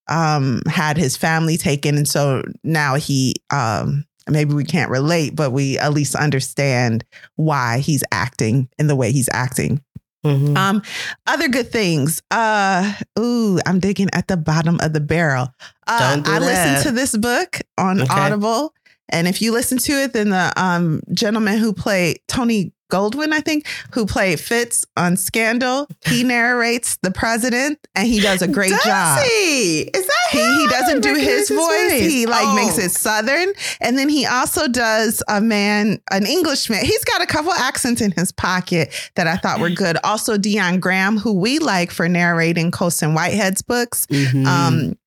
um, 0.07 0.61
had 0.67 0.95
his 0.95 1.17
family 1.17 1.57
taken, 1.57 1.97
and 1.97 2.07
so 2.07 2.43
now 2.63 2.95
he 2.95 3.34
um, 3.49 4.05
maybe 4.29 4.53
we 4.53 4.63
can't 4.63 4.91
relate, 4.91 5.35
but 5.35 5.51
we 5.51 5.79
at 5.79 5.93
least 5.93 6.15
understand 6.15 7.03
why 7.35 7.79
he's 7.79 8.03
acting 8.11 8.69
in 8.77 8.88
the 8.88 8.95
way 8.95 9.11
he's 9.11 9.29
acting. 9.34 9.81
Mhm. 10.27 10.57
Um, 10.57 10.81
other 11.25 11.47
good 11.47 11.71
things. 11.71 12.21
Uh, 12.31 12.93
ooh, 13.19 13.59
I'm 13.65 13.79
digging 13.79 14.09
at 14.13 14.27
the 14.27 14.37
bottom 14.37 14.77
of 14.81 14.93
the 14.93 14.99
barrel. 15.01 15.49
Uh, 15.87 15.99
Don't 16.15 16.25
do 16.25 16.31
I 16.31 16.39
that. 16.39 16.45
listened 16.45 16.83
to 16.89 16.91
this 16.99 17.15
book 17.17 17.59
on 17.77 18.01
Okay. 18.01 18.13
Audible, 18.13 18.73
and 19.09 19.27
if 19.27 19.41
you 19.41 19.51
listen 19.51 19.77
to 19.79 19.93
it, 19.93 20.13
then 20.13 20.29
the 20.29 20.51
um 20.55 21.01
gentleman 21.13 21.57
who 21.59 21.73
played 21.73 22.19
Tony 22.27 22.73
Goldwyn, 22.89 23.31
I 23.34 23.41
think, 23.41 23.65
who 23.91 24.05
played 24.05 24.39
Fitz 24.39 24.85
on 24.95 25.18
Scandal, 25.18 25.88
he 26.05 26.23
narrates 26.26 26.97
the 27.01 27.11
president, 27.11 27.80
and 27.95 28.07
he 28.07 28.19
does 28.19 28.41
a 28.41 28.47
great 28.47 28.69
Does 28.72 28.84
job. 28.84 29.19
He? 29.23 29.81
Is 29.81 30.07
that 30.07 30.27
He, 30.31 30.39
him? 30.39 30.53
he 30.59 30.68
doesn't 30.68 31.01
do 31.01 31.14
his 31.15 31.49
recognize 31.51 31.91
voice. 31.91 32.01
He 32.01 32.26
like 32.26 32.45
Oh. 32.45 32.55
makes 32.55 32.77
it 32.77 32.91
southern, 32.91 33.53
and 33.81 33.97
then 33.97 34.09
he 34.09 34.26
also 34.26 34.68
does 34.68 35.22
a 35.27 35.41
man, 35.41 35.99
an 36.11 36.26
Englishman. 36.26 36.80
He's 36.85 37.03
got 37.03 37.22
a 37.22 37.26
couple 37.26 37.51
accents 37.51 38.01
in 38.01 38.11
his 38.11 38.31
pocket 38.31 38.93
that 39.15 39.27
I 39.27 39.38
thought 39.38 39.59
were 39.59 39.69
good. 39.69 39.97
Also, 40.03 40.38
Dion 40.38 40.80
Graham, 40.80 41.18
who 41.18 41.34
we 41.34 41.59
like 41.59 41.91
for 41.91 42.07
narrating 42.07 42.72
Colson 42.72 43.14
Whitehead's 43.14 43.61
books. 43.61 44.05
Mhm. 44.07 44.45
Um, 44.45 44.97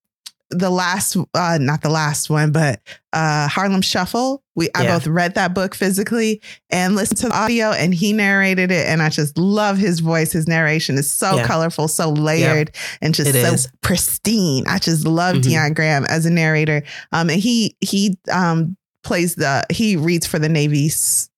the 0.51 0.71
last, 0.71 1.17
uh, 1.35 1.59
not 1.61 1.83
the 1.83 1.89
last 1.91 2.29
one, 2.29 2.51
but 2.53 2.81
uh, 3.13 3.47
Harlem 3.49 3.83
Shuffle. 3.83 4.43
We 4.57 4.69
I 4.75 4.83
Yeah. 4.83 4.95
both 4.99 5.07
read 5.07 5.35
that 5.37 5.55
book 5.55 5.75
physically 5.75 6.43
and 6.71 6.97
listened 6.97 7.19
to 7.21 7.29
the 7.29 7.35
audio, 7.35 7.71
and 7.71 7.95
he 7.95 8.13
narrated 8.13 8.71
it, 8.71 8.87
and 8.87 9.01
I 9.03 9.09
just 9.11 9.39
love 9.39 9.79
his 9.79 10.01
voice. 10.01 10.33
His 10.33 10.49
narration 10.49 10.97
is 10.99 11.11
so 11.11 11.37
Yeah. 11.37 11.47
colorful, 11.47 11.89
so 11.89 12.11
layered, 12.11 12.73
and 13.01 13.15
just 13.15 13.31
It 13.35 13.43
so 13.47 13.53
is. 13.55 13.69
pristine. 13.83 14.65
I 14.69 14.79
just 14.79 15.05
love 15.07 15.37
Mhm. 15.37 15.43
Dion 15.43 15.73
Graham 15.73 16.05
as 16.07 16.27
a 16.27 16.31
narrator. 16.31 16.83
Um, 17.13 17.31
and 17.31 17.41
he 17.41 17.77
he 17.81 18.19
um 18.31 18.77
plays 19.03 19.37
the 19.37 19.65
he 19.71 19.97
reads 19.97 20.27
for 20.27 20.39
the 20.39 20.49
Navy 20.49 20.91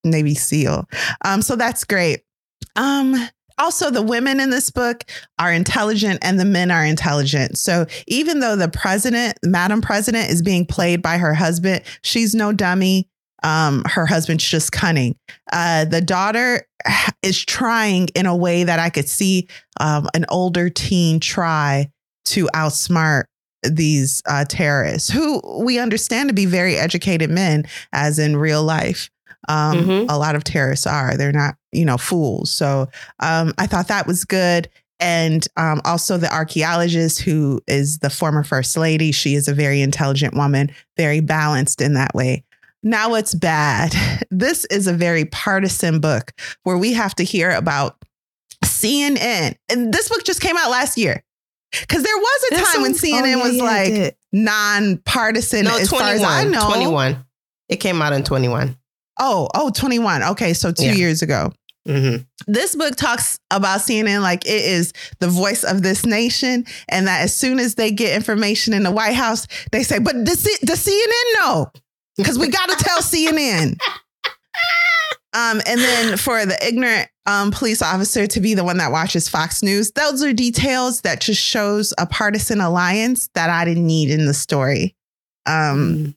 Navy 0.03 0.35
SEAL. 0.35 0.85
Um, 1.23 1.41
so 1.41 1.55
that's 1.55 1.83
great. 1.85 2.21
Um. 2.75 3.15
Also, 3.57 3.89
the 3.89 4.01
women 4.01 4.39
in 4.39 4.49
this 4.49 4.69
book 4.69 5.03
are 5.39 5.51
intelligent 5.51 6.19
and 6.21 6.39
the 6.39 6.45
men 6.45 6.71
are 6.71 6.83
intelligent. 6.83 7.57
So, 7.57 7.85
even 8.07 8.39
though 8.39 8.55
the 8.55 8.69
president, 8.69 9.37
Madam 9.43 9.81
President, 9.81 10.29
is 10.29 10.41
being 10.41 10.65
played 10.65 11.01
by 11.01 11.17
her 11.17 11.33
husband, 11.33 11.83
she's 12.03 12.33
no 12.33 12.51
dummy. 12.51 13.07
Um, 13.43 13.83
her 13.85 14.05
husband's 14.05 14.45
just 14.45 14.71
cunning. 14.71 15.17
Uh, 15.51 15.83
the 15.85 15.99
daughter 15.99 16.65
is 17.21 17.43
trying 17.43 18.07
in 18.15 18.25
a 18.25 18.35
way 18.35 18.63
that 18.63 18.79
I 18.79 18.89
could 18.89 19.09
see 19.09 19.47
um, 19.79 20.07
an 20.13 20.25
older 20.29 20.69
teen 20.69 21.19
try 21.19 21.89
to 22.25 22.47
outsmart 22.55 23.25
these 23.63 24.21
uh, 24.27 24.45
terrorists, 24.47 25.09
who 25.09 25.41
we 25.63 25.79
understand 25.79 26.29
to 26.29 26.35
be 26.35 26.45
very 26.45 26.77
educated 26.77 27.29
men, 27.29 27.65
as 27.91 28.19
in 28.19 28.37
real 28.37 28.63
life. 28.63 29.09
Um, 29.47 29.77
Mhm. 29.77 30.05
A 30.09 30.17
lot 30.17 30.35
of 30.35 30.43
terrorists 30.43 30.87
are. 30.87 31.17
They're 31.17 31.31
not, 31.31 31.55
you 31.71 31.85
know, 31.85 31.97
fools. 31.97 32.51
So 32.51 32.89
um, 33.19 33.53
I 33.57 33.67
thought 33.67 33.87
that 33.87 34.07
was 34.07 34.25
good. 34.25 34.69
And 34.99 35.45
um, 35.57 35.81
also 35.83 36.17
the 36.17 36.33
archaeologist, 36.33 37.19
who 37.19 37.59
is 37.67 37.99
the 37.99 38.09
former 38.09 38.43
first 38.43 38.77
lady, 38.77 39.11
she 39.11 39.35
is 39.35 39.47
a 39.47 39.53
very 39.53 39.81
intelligent 39.81 40.33
woman, 40.33 40.71
very 40.97 41.19
balanced 41.19 41.81
in 41.81 41.93
that 41.95 42.13
way. 42.15 42.43
Now, 42.83 43.09
what's 43.09 43.33
bad? 43.33 43.93
This 44.31 44.65
is 44.65 44.87
a 44.87 44.93
very 44.93 45.25
partisan 45.25 45.99
book 45.99 46.33
where 46.63 46.77
we 46.77 46.93
have 46.93 47.13
to 47.15 47.23
hear 47.23 47.51
about 47.51 48.03
CNN. 48.65 49.55
And 49.69 49.93
this 49.93 50.09
book 50.09 50.23
just 50.23 50.41
came 50.41 50.57
out 50.57 50.71
last 50.71 50.97
year. 50.97 51.23
Because 51.71 52.03
there 52.03 52.17
was 52.17 52.43
a 52.51 52.55
time 52.55 52.81
when 52.81 52.93
CNN 52.93 53.21
oh, 53.21 53.25
yeah, 53.25 53.35
was 53.35 53.55
yeah, 53.55 53.63
like 53.63 54.17
non-partisan 54.31 55.65
no, 55.65 55.77
as 55.77 55.89
far 55.89 56.01
as 56.01 56.23
I 56.23 56.45
know. 56.45 56.65
21. 56.67 57.23
It 57.69 57.77
came 57.77 58.01
out 58.01 58.13
in 58.13 58.23
21. 58.23 58.77
Oh, 59.19 59.47
oh, 59.55 59.69
21. 59.69 60.23
Okay, 60.23 60.53
so 60.53 60.71
two 60.71 60.85
Yeah. 60.85 60.93
years 60.93 61.21
ago. 61.21 61.51
hmm 61.87 62.17
This 62.47 62.75
book 62.75 62.95
talks 62.95 63.37
about 63.51 63.81
CNN 63.81 64.21
like 64.21 64.45
it 64.45 64.63
is 64.65 64.93
the 65.19 65.27
voice 65.27 65.63
of 65.63 65.81
this 65.83 66.05
nation, 66.05 66.65
and 66.89 67.07
that 67.07 67.21
as 67.21 67.35
soon 67.35 67.59
as 67.59 67.75
they 67.75 67.91
get 67.91 68.15
information 68.15 68.73
in 68.73 68.83
the 68.83 68.91
White 68.91 69.15
House, 69.15 69.47
they 69.71 69.83
say, 69.83 69.99
"But 69.99 70.25
the, 70.25 70.35
C- 70.35 70.57
the 70.65 70.73
CNN 70.77 71.41
know, 71.41 71.71
because 72.17 72.39
we 72.39 72.47
got 72.47 72.69
to 72.69 72.75
tell 72.83 72.99
CNN." 73.01 73.77
Um, 75.35 75.61
and 75.65 75.79
then 75.81 76.17
for 76.17 76.45
the 76.45 76.55
ignorant 76.65 77.09
um, 77.25 77.49
police 77.51 77.81
officer 77.81 78.27
to 78.27 78.39
be 78.39 78.53
the 78.53 78.63
one 78.63 78.77
that 78.77 78.91
watches 78.91 79.27
Fox 79.27 79.63
News, 79.63 79.91
those 79.91 80.21
are 80.23 80.31
details 80.31 81.01
that 81.01 81.21
just 81.21 81.41
shows 81.41 81.91
a 81.97 82.05
partisan 82.05 82.61
alliance 82.61 83.29
that 83.33 83.49
I 83.49 83.65
didn't 83.65 83.87
need 83.87 84.11
in 84.11 84.25
the 84.27 84.33
story. 84.33 84.95
Um, 85.47 86.15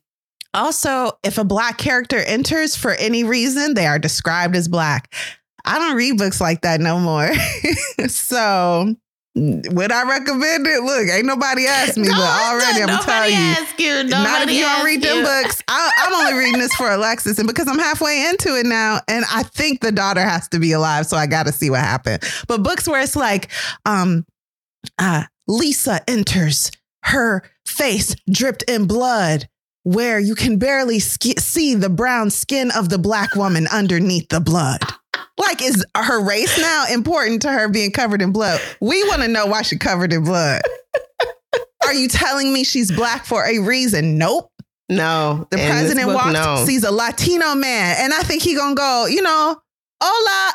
also, 0.56 1.12
if 1.22 1.38
a 1.38 1.44
black 1.44 1.78
character 1.78 2.18
enters 2.18 2.74
for 2.74 2.92
any 2.92 3.24
reason, 3.24 3.74
they 3.74 3.86
are 3.86 3.98
described 3.98 4.56
as 4.56 4.68
black. 4.68 5.14
I 5.64 5.78
don't 5.78 5.96
read 5.96 6.18
books 6.18 6.40
like 6.40 6.62
that 6.62 6.80
no 6.80 6.98
more. 6.98 7.30
so, 8.08 8.94
would 9.36 9.92
I 9.92 10.08
recommend 10.08 10.66
it? 10.66 10.82
Look, 10.82 11.08
ain't 11.08 11.26
nobody 11.26 11.66
asked 11.66 11.98
me, 11.98 12.08
but 12.10 12.18
already 12.18 12.82
I'm 12.82 13.02
telling 13.02 13.32
you. 13.32 13.36
Ask 13.36 13.78
you. 13.78 14.04
Not 14.04 14.42
if 14.42 14.48
Nobody 14.48 14.52
you 14.54 14.62
don't 14.62 14.84
read 14.84 15.02
them 15.02 15.22
books. 15.22 15.62
I, 15.68 15.92
I'm 15.98 16.14
only 16.14 16.38
reading 16.38 16.60
this 16.60 16.74
for 16.74 16.90
Alexis, 16.90 17.38
and 17.38 17.46
because 17.46 17.68
I'm 17.68 17.78
halfway 17.78 18.26
into 18.28 18.56
it 18.58 18.64
now, 18.64 19.00
and 19.08 19.24
I 19.30 19.42
think 19.42 19.80
the 19.80 19.92
daughter 19.92 20.22
has 20.22 20.48
to 20.48 20.58
be 20.58 20.72
alive, 20.72 21.06
so 21.06 21.16
I 21.16 21.26
got 21.26 21.46
to 21.46 21.52
see 21.52 21.68
what 21.68 21.80
happened. 21.80 22.22
But 22.48 22.62
books 22.62 22.88
where 22.88 23.02
it's 23.02 23.16
like, 23.16 23.50
um, 23.84 24.24
uh, 24.98 25.24
Lisa 25.46 26.00
enters, 26.08 26.70
her 27.02 27.42
face 27.66 28.16
dripped 28.30 28.62
in 28.62 28.86
blood, 28.86 29.48
where 29.86 30.18
you 30.18 30.34
can 30.34 30.58
barely 30.58 30.98
sk- 30.98 31.38
see 31.38 31.76
the 31.76 31.88
brown 31.88 32.28
skin 32.28 32.72
of 32.72 32.88
the 32.88 32.98
black 32.98 33.36
woman 33.36 33.68
underneath 33.68 34.28
the 34.30 34.40
blood. 34.40 34.80
Like, 35.38 35.62
is 35.62 35.84
her 35.94 36.24
race 36.24 36.58
now 36.58 36.86
important 36.90 37.42
to 37.42 37.52
her 37.52 37.68
being 37.68 37.92
covered 37.92 38.20
in 38.20 38.32
blood? 38.32 38.60
We 38.80 39.04
want 39.04 39.22
to 39.22 39.28
know 39.28 39.46
why 39.46 39.62
she 39.62 39.78
covered 39.78 40.12
in 40.12 40.24
blood. 40.24 40.60
Are 41.84 41.94
you 41.94 42.08
telling 42.08 42.52
me 42.52 42.64
she's 42.64 42.90
black 42.90 43.26
for 43.26 43.44
a 43.46 43.60
reason? 43.60 44.18
Nope. 44.18 44.50
No. 44.88 45.46
The 45.52 45.58
president 45.58 46.06
book, 46.06 46.16
walks, 46.16 46.32
no. 46.32 46.64
sees 46.66 46.82
a 46.82 46.90
Latino 46.90 47.54
man, 47.54 47.96
and 48.00 48.12
I 48.12 48.22
think 48.22 48.42
he 48.42 48.56
gonna 48.56 48.74
go, 48.74 49.06
you 49.06 49.22
know, 49.22 49.56
hola, 50.02 50.52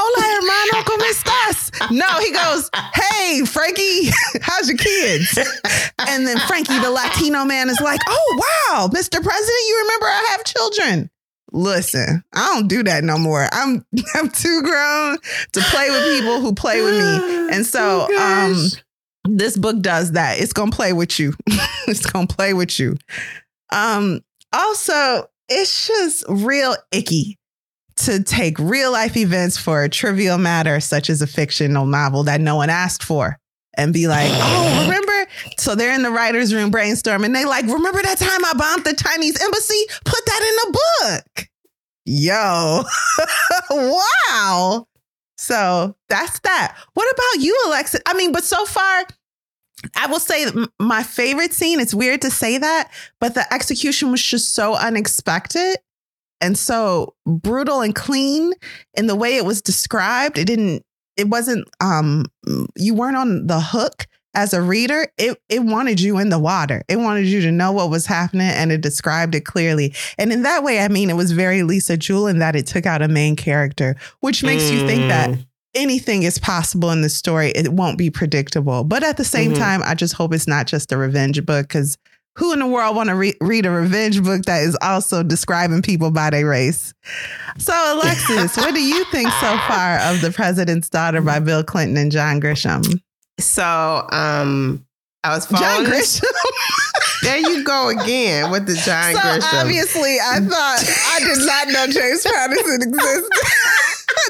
hola, 0.00 0.26
hermano, 0.34 0.84
¿cómo 0.84 1.04
estás? 1.10 1.90
No, 1.90 2.06
he 2.20 2.32
goes, 2.32 2.70
hey, 2.94 3.44
Frankie, 3.44 4.10
how's 4.40 4.68
your 4.68 4.78
kids? 4.78 5.38
And 5.98 6.26
then 6.26 6.38
Frankie, 6.40 6.78
the 6.78 6.90
Latino 6.90 7.44
man, 7.44 7.68
is 7.68 7.80
like, 7.80 8.00
oh, 8.08 8.42
wow, 8.70 8.88
Mr. 8.88 9.22
President, 9.22 9.58
you 9.68 9.78
remember 9.82 10.06
I 10.06 10.26
have 10.30 10.44
children. 10.44 11.10
Listen, 11.52 12.22
I 12.32 12.46
don't 12.54 12.68
do 12.68 12.82
that 12.84 13.02
no 13.02 13.18
more. 13.18 13.48
I'm 13.52 13.84
I'm 14.14 14.30
too 14.30 14.62
grown 14.62 15.18
to 15.52 15.60
play 15.60 15.90
with 15.90 16.04
people 16.04 16.40
who 16.40 16.54
play 16.54 16.80
with 16.82 16.94
me. 16.94 17.36
And 17.50 17.66
so 17.66 18.06
Oh, 18.08 18.52
um 18.54 19.34
this 19.36 19.56
book 19.58 19.80
does 19.80 20.12
that. 20.12 20.38
It's 20.40 20.52
gonna 20.52 20.70
play 20.70 20.92
with 20.92 21.18
you. 21.18 21.34
it's 21.88 22.06
gonna 22.06 22.28
play 22.28 22.54
with 22.54 22.78
you. 22.78 22.96
Um, 23.72 24.20
also, 24.52 25.26
it's 25.48 25.88
just 25.88 26.24
real 26.28 26.76
icky 26.92 27.39
to 28.00 28.22
take 28.22 28.58
real 28.58 28.92
life 28.92 29.16
events 29.16 29.58
for 29.58 29.82
a 29.82 29.88
trivial 29.88 30.38
matter 30.38 30.80
such 30.80 31.10
as 31.10 31.22
a 31.22 31.26
fictional 31.26 31.86
novel 31.86 32.24
that 32.24 32.40
no 32.40 32.56
one 32.56 32.70
asked 32.70 33.02
for 33.02 33.38
and 33.74 33.92
be 33.92 34.08
like, 34.08 34.30
oh, 34.32 34.82
remember? 34.82 35.30
So 35.58 35.74
they're 35.74 35.94
in 35.94 36.02
the 36.02 36.10
writer's 36.10 36.54
room 36.54 36.70
brainstorming. 36.70 37.32
They 37.32 37.44
like, 37.44 37.66
remember 37.66 38.02
that 38.02 38.18
time 38.18 38.44
I 38.44 38.52
bombed 38.54 38.84
the 38.84 38.94
Chinese 38.94 39.40
embassy? 39.42 39.84
Put 40.04 40.26
that 40.26 40.42
in 40.48 40.72
the 40.72 40.78
book. 40.78 41.48
Yo, 42.06 42.82
wow. 44.30 44.86
So 45.36 45.96
that's 46.08 46.38
that. 46.40 46.76
What 46.94 47.10
about 47.12 47.44
you, 47.44 47.58
Alexa? 47.66 48.00
I 48.06 48.14
mean, 48.14 48.32
but 48.32 48.44
so 48.44 48.64
far, 48.64 49.04
I 49.96 50.06
will 50.06 50.20
say 50.20 50.46
my 50.78 51.02
favorite 51.02 51.52
scene, 51.52 51.80
it's 51.80 51.94
weird 51.94 52.22
to 52.22 52.30
say 52.30 52.58
that, 52.58 52.90
but 53.20 53.34
the 53.34 53.52
execution 53.52 54.10
was 54.10 54.22
just 54.22 54.54
so 54.54 54.74
unexpected 54.74 55.78
and 56.40 56.56
so 56.58 57.14
brutal 57.26 57.80
and 57.80 57.94
clean 57.94 58.52
in 58.94 59.06
the 59.06 59.14
way 59.16 59.36
it 59.36 59.44
was 59.44 59.60
described. 59.62 60.38
It 60.38 60.46
didn't, 60.46 60.84
it 61.16 61.28
wasn't, 61.28 61.68
um, 61.80 62.24
you 62.76 62.94
weren't 62.94 63.16
on 63.16 63.46
the 63.46 63.60
hook 63.60 64.06
as 64.34 64.54
a 64.54 64.62
reader. 64.62 65.08
It, 65.18 65.38
it 65.48 65.60
wanted 65.64 66.00
you 66.00 66.18
in 66.18 66.28
the 66.28 66.38
water. 66.38 66.82
It 66.88 66.96
wanted 66.96 67.26
you 67.26 67.40
to 67.42 67.50
know 67.52 67.72
what 67.72 67.90
was 67.90 68.06
happening 68.06 68.46
and 68.48 68.70
it 68.72 68.80
described 68.80 69.34
it 69.34 69.44
clearly. 69.44 69.92
And 70.18 70.32
in 70.32 70.42
that 70.44 70.62
way, 70.62 70.80
I 70.80 70.88
mean, 70.88 71.10
it 71.10 71.16
was 71.16 71.32
very 71.32 71.62
Lisa 71.62 71.96
Jewell 71.96 72.28
in 72.28 72.38
that 72.38 72.54
it 72.56 72.66
took 72.66 72.86
out 72.86 73.02
a 73.02 73.08
main 73.08 73.34
character, 73.36 73.96
which 74.20 74.42
makes 74.42 74.70
you 74.70 74.86
think 74.86 75.08
that 75.08 75.30
Mm. 75.30 75.46
anything 75.74 76.22
is 76.22 76.38
possible 76.38 76.90
in 76.90 77.02
the 77.02 77.08
story. 77.08 77.50
It 77.50 77.72
won't 77.72 77.98
be 77.98 78.08
predictable. 78.10 78.82
But 78.84 79.02
at 79.02 79.16
the 79.16 79.24
same 79.24 79.52
Mhm. 79.52 79.58
time, 79.58 79.82
I 79.84 79.94
just 79.94 80.14
hope 80.14 80.32
it's 80.32 80.46
not 80.48 80.66
just 80.66 80.90
a 80.92 80.96
revenge 80.96 81.44
book 81.44 81.68
because 81.68 81.98
who 82.40 82.54
in 82.54 82.58
the 82.58 82.66
world 82.66 82.96
want 82.96 83.10
to 83.10 83.14
re- 83.14 83.36
read 83.42 83.66
a 83.66 83.70
revenge 83.70 84.22
book 84.24 84.42
that 84.46 84.62
is 84.62 84.76
also 84.80 85.22
describing 85.22 85.82
people 85.82 86.10
by 86.10 86.30
their 86.30 86.46
race? 86.46 86.94
So, 87.58 87.72
Alexis, 87.94 88.56
what 88.56 88.74
do 88.74 88.82
you 88.82 89.04
think 89.12 89.28
so 89.28 89.56
far 89.68 89.98
of 89.98 90.22
The 90.22 90.32
President's 90.34 90.88
Daughter 90.88 91.20
by 91.20 91.38
Bill 91.38 91.62
Clinton 91.62 91.98
and 91.98 92.10
John 92.10 92.40
Grisham? 92.40 92.98
So, 93.38 94.08
um, 94.10 94.84
I 95.22 95.34
was 95.34 95.44
following. 95.44 95.84
John 95.84 95.92
Grisham. 95.92 96.24
There 97.22 97.36
you 97.36 97.62
go 97.64 97.90
again 97.90 98.50
with 98.50 98.64
the 98.64 98.72
John 98.76 99.12
so 99.12 99.18
Grisham. 99.20 99.60
obviously, 99.60 100.16
I 100.18 100.40
thought 100.40 100.78
I 101.12 101.18
did 101.20 101.46
not 101.46 101.68
know 101.68 101.86
James 101.92 102.22
Patterson 102.22 102.76
existed. 102.80 103.30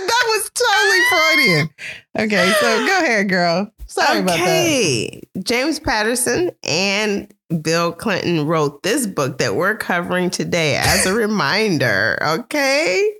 that 0.08 0.24
was 0.26 0.50
totally 0.54 1.00
Freudian. 1.08 1.70
Okay, 2.18 2.52
so 2.60 2.86
go 2.86 2.98
ahead, 3.04 3.28
girl. 3.28 3.72
Sorry 3.86 4.18
about 4.18 4.38
that. 4.38 4.42
okay. 4.42 5.22
James 5.44 5.78
Patterson 5.78 6.50
and 6.64 7.32
Bill 7.62 7.92
Clinton 7.92 8.46
wrote 8.46 8.82
this 8.82 9.06
book 9.06 9.38
that 9.38 9.56
we're 9.56 9.76
covering 9.76 10.30
today 10.30 10.76
as 10.76 11.06
a 11.06 11.14
reminder. 11.14 12.18
Okay. 12.22 13.12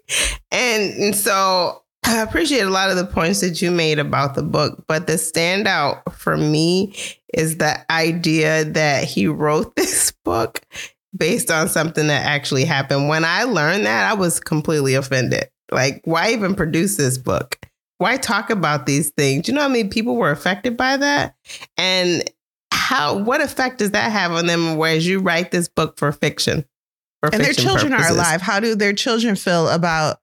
And, 0.51 0.93
and 1.03 1.17
so 1.17 1.83
I 2.05 2.23
appreciate 2.23 2.63
a 2.63 2.71
lot 2.71 2.91
of 2.91 2.97
the 2.97 3.07
points 3.07 3.41
that 3.41 3.61
you 3.61 3.71
made 3.71 3.99
about 3.99 4.35
the 4.35 4.43
book, 4.43 4.85
but 4.87 5.07
the 5.07 5.15
standout 5.15 6.13
for 6.13 6.37
me 6.37 6.95
is 7.35 7.59
the 7.59 7.79
idea 7.91 8.65
that 8.65 9.05
he 9.05 9.27
wrote 9.27 9.77
this 9.77 10.13
book 10.25 10.61
based 11.17 11.51
on 11.51 11.69
something 11.69 12.07
that 12.07 12.25
actually 12.25 12.65
happened. 12.65 13.09
When 13.09 13.25
I 13.25 13.45
learned 13.45 13.87
that, 13.87 14.11
I 14.11 14.15
was 14.15 14.41
completely 14.41 14.95
offended. 14.95 15.51
Like, 15.73 16.03
why 16.05 16.33
even 16.33 16.55
produce 16.55 16.97
this 16.97 17.19
book? 17.19 17.59
Why 17.99 18.17
talk 18.17 18.49
about 18.49 18.87
these 18.87 19.11
things? 19.11 19.47
You 19.47 19.55
know 19.55 19.63
how 19.63 19.69
many 19.69 19.89
people 19.89 20.17
were 20.17 20.31
affected 20.31 20.77
by 20.77 20.97
that? 20.97 21.35
And 21.77 22.25
how 22.91 23.17
what 23.19 23.41
effect 23.41 23.79
does 23.79 23.93
that 23.93 24.11
have 24.11 24.33
on 24.33 24.47
them 24.47 24.77
whereas 24.77 25.07
you 25.07 25.21
write 25.21 25.53
this 25.53 25.69
book 25.69 25.97
for 25.97 26.11
fiction? 26.11 26.65
For 27.21 27.29
and 27.33 27.41
their 27.45 27.53
fiction 27.55 27.65
children 27.67 27.93
are 27.93 28.09
alive. 28.11 28.41
How 28.43 28.59
do 28.59 28.75
their 28.75 28.93
children 28.93 29.37
feel 29.37 29.69
about 29.69 30.19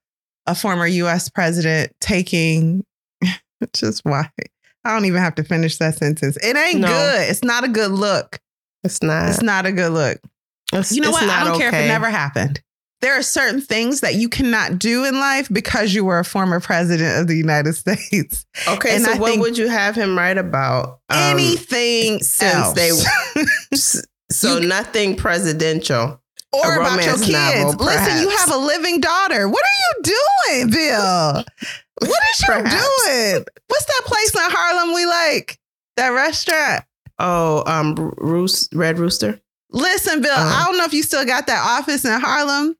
a 0.45 0.53
former 0.53 0.85
US 0.85 1.29
president 1.29 1.93
taking 2.01 2.83
just 3.73 4.03
why? 4.03 4.29
I 4.83 4.93
don't 4.93 5.05
even 5.05 5.21
have 5.21 5.35
to 5.35 5.43
finish 5.43 5.77
that 5.77 5.95
sentence. 5.95 6.37
It 6.43 6.57
ain't 6.57 6.79
No. 6.81 6.87
good. 6.87 7.29
It's 7.29 7.43
not 7.43 7.63
a 7.63 7.69
good 7.69 7.91
look. 7.91 8.39
It's 8.83 9.01
not. 9.01 9.29
It's 9.29 9.41
not 9.41 9.65
a 9.65 9.71
good 9.71 9.91
look. 9.93 10.17
it's- 10.73 10.91
You 10.91 11.01
know 11.01 11.11
what? 11.11 11.23
I 11.23 11.45
don't 11.45 11.57
care 11.57 11.69
if 11.69 11.73
it 11.73 11.87
never 11.87 12.09
happened. 12.09 12.61
There 13.01 13.13
are 13.13 13.21
certain 13.21 13.61
things 13.61 14.01
that 14.01 14.15
you 14.15 14.27
cannot 14.27 14.79
do 14.79 15.05
in 15.05 15.15
life 15.19 15.47
because 15.51 15.93
you 15.93 16.03
were 16.03 16.17
a 16.19 16.25
former 16.25 16.59
president 16.59 17.21
of 17.21 17.27
the 17.27 17.35
United 17.35 17.73
States. 17.75 18.45
Okay, 18.67 18.95
and 18.95 19.05
so 19.05 19.11
I 19.13 19.17
what 19.19 19.37
would 19.39 19.57
you 19.57 19.67
have 19.69 19.95
him 19.95 20.17
write 20.17 20.37
about? 20.39 20.99
Um, 21.09 21.17
Anything 21.37 22.19
since 22.23 22.53
else. 22.55 22.73
they- 22.73 24.01
so 24.31 24.57
you- 24.57 24.67
nothing 24.67 25.15
presidential. 25.15 26.19
or 26.53 26.75
about 26.79 27.03
your 27.03 27.15
kids. 27.17 27.29
novel, 27.29 27.85
Listen, 27.85 28.21
you 28.21 28.29
have 28.37 28.51
a 28.51 28.57
living 28.57 28.99
daughter. 28.99 29.47
What 29.47 29.63
are 29.63 29.77
you 29.79 30.13
doing, 30.55 30.69
Bill? 30.71 31.43
What 31.99 32.21
is 32.33 32.41
you 32.41 32.53
doing? 32.55 33.45
What's 33.67 33.85
that 33.85 34.01
place 34.05 34.33
in 34.35 34.41
Harlem 34.51 34.93
we 34.95 35.05
like? 35.05 35.59
That 35.97 36.09
restaurant. 36.09 36.83
Oh, 37.19 37.63
um, 37.65 37.95
Roos, 38.17 38.69
Red 38.73 38.97
Rooster. 38.99 39.39
Listen, 39.71 40.21
Bill, 40.21 40.31
Uh-huh. 40.31 40.63
I 40.63 40.65
don't 40.67 40.77
know 40.77 40.85
if 40.85 40.93
you 40.93 41.03
still 41.03 41.25
got 41.25 41.47
that 41.47 41.63
office 41.79 42.05
in 42.05 42.19
Harlem, 42.21 42.75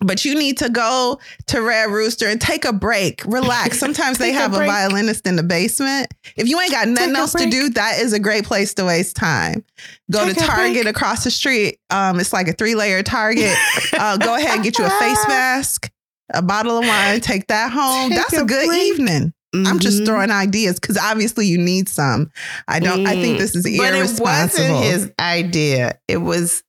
but 0.00 0.24
you 0.24 0.34
need 0.34 0.58
to 0.58 0.68
go 0.68 1.18
to 1.48 1.60
Red 1.60 1.90
Rooster 1.90 2.26
and 2.28 2.40
take 2.40 2.64
a 2.64 2.72
break. 2.72 3.22
Relax. 3.24 3.78
Sometimes 3.80 4.18
they 4.18 4.26
Take 4.30 4.36
a 4.36 4.38
have 4.38 4.54
a, 4.54 4.58
violinist 4.66 5.26
in 5.26 5.36
the 5.36 5.42
basement. 5.42 6.12
If 6.36 6.48
you 6.48 6.60
ain't 6.60 6.70
got 6.70 6.88
nothing 6.88 7.16
else 7.16 7.32
to 7.34 7.48
do, 7.50 7.70
that 7.70 7.98
is 8.00 8.12
a 8.12 8.18
great 8.18 8.44
place 8.44 8.74
to 8.74 8.84
waste 8.84 9.16
time. 9.16 9.64
Go 10.10 10.24
Take 10.26 10.36
to 10.38 10.44
Target 10.44 10.86
across 10.86 11.24
the 11.24 11.30
street. 11.30 11.78
Um, 11.90 12.20
it's 12.20 12.32
like 12.32 12.48
a 12.48 12.52
three 12.52 12.74
layer 12.74 13.02
Target. 13.02 13.56
Uh, 13.92 14.16
go 14.16 14.34
ahead 14.36 14.54
and 14.56 14.62
get 14.64 14.78
you 14.78 14.84
a 14.86 14.90
face 14.90 15.24
mask, 15.28 15.90
a 16.32 16.42
bottle 16.42 16.78
of 16.78 16.84
wine, 16.86 17.20
take 17.20 17.46
that 17.48 17.72
home. 17.72 18.10
Take 18.10 18.18
That's 18.18 18.34
a 18.38 18.42
a 18.42 18.46
good 18.46 18.66
break. 18.66 18.82
evening. 18.82 19.32
I'm 19.54 19.78
just 19.78 20.02
Mhm. 20.02 20.06
throwing 20.06 20.30
ideas 20.30 20.78
because 20.78 20.98
obviously 20.98 21.46
you 21.46 21.56
need 21.56 21.88
some. 21.88 22.30
I 22.68 22.80
don't. 22.80 23.06
I 23.06 23.12
think 23.14 23.36
Mm. 23.36 23.40
this 23.40 23.56
is 23.56 23.64
irresponsible. 23.64 24.24
But 24.26 24.60
it 24.60 24.68
wasn't 24.68 24.84
his 24.84 25.10
idea. 25.18 25.98
It 26.06 26.18
was 26.18 26.62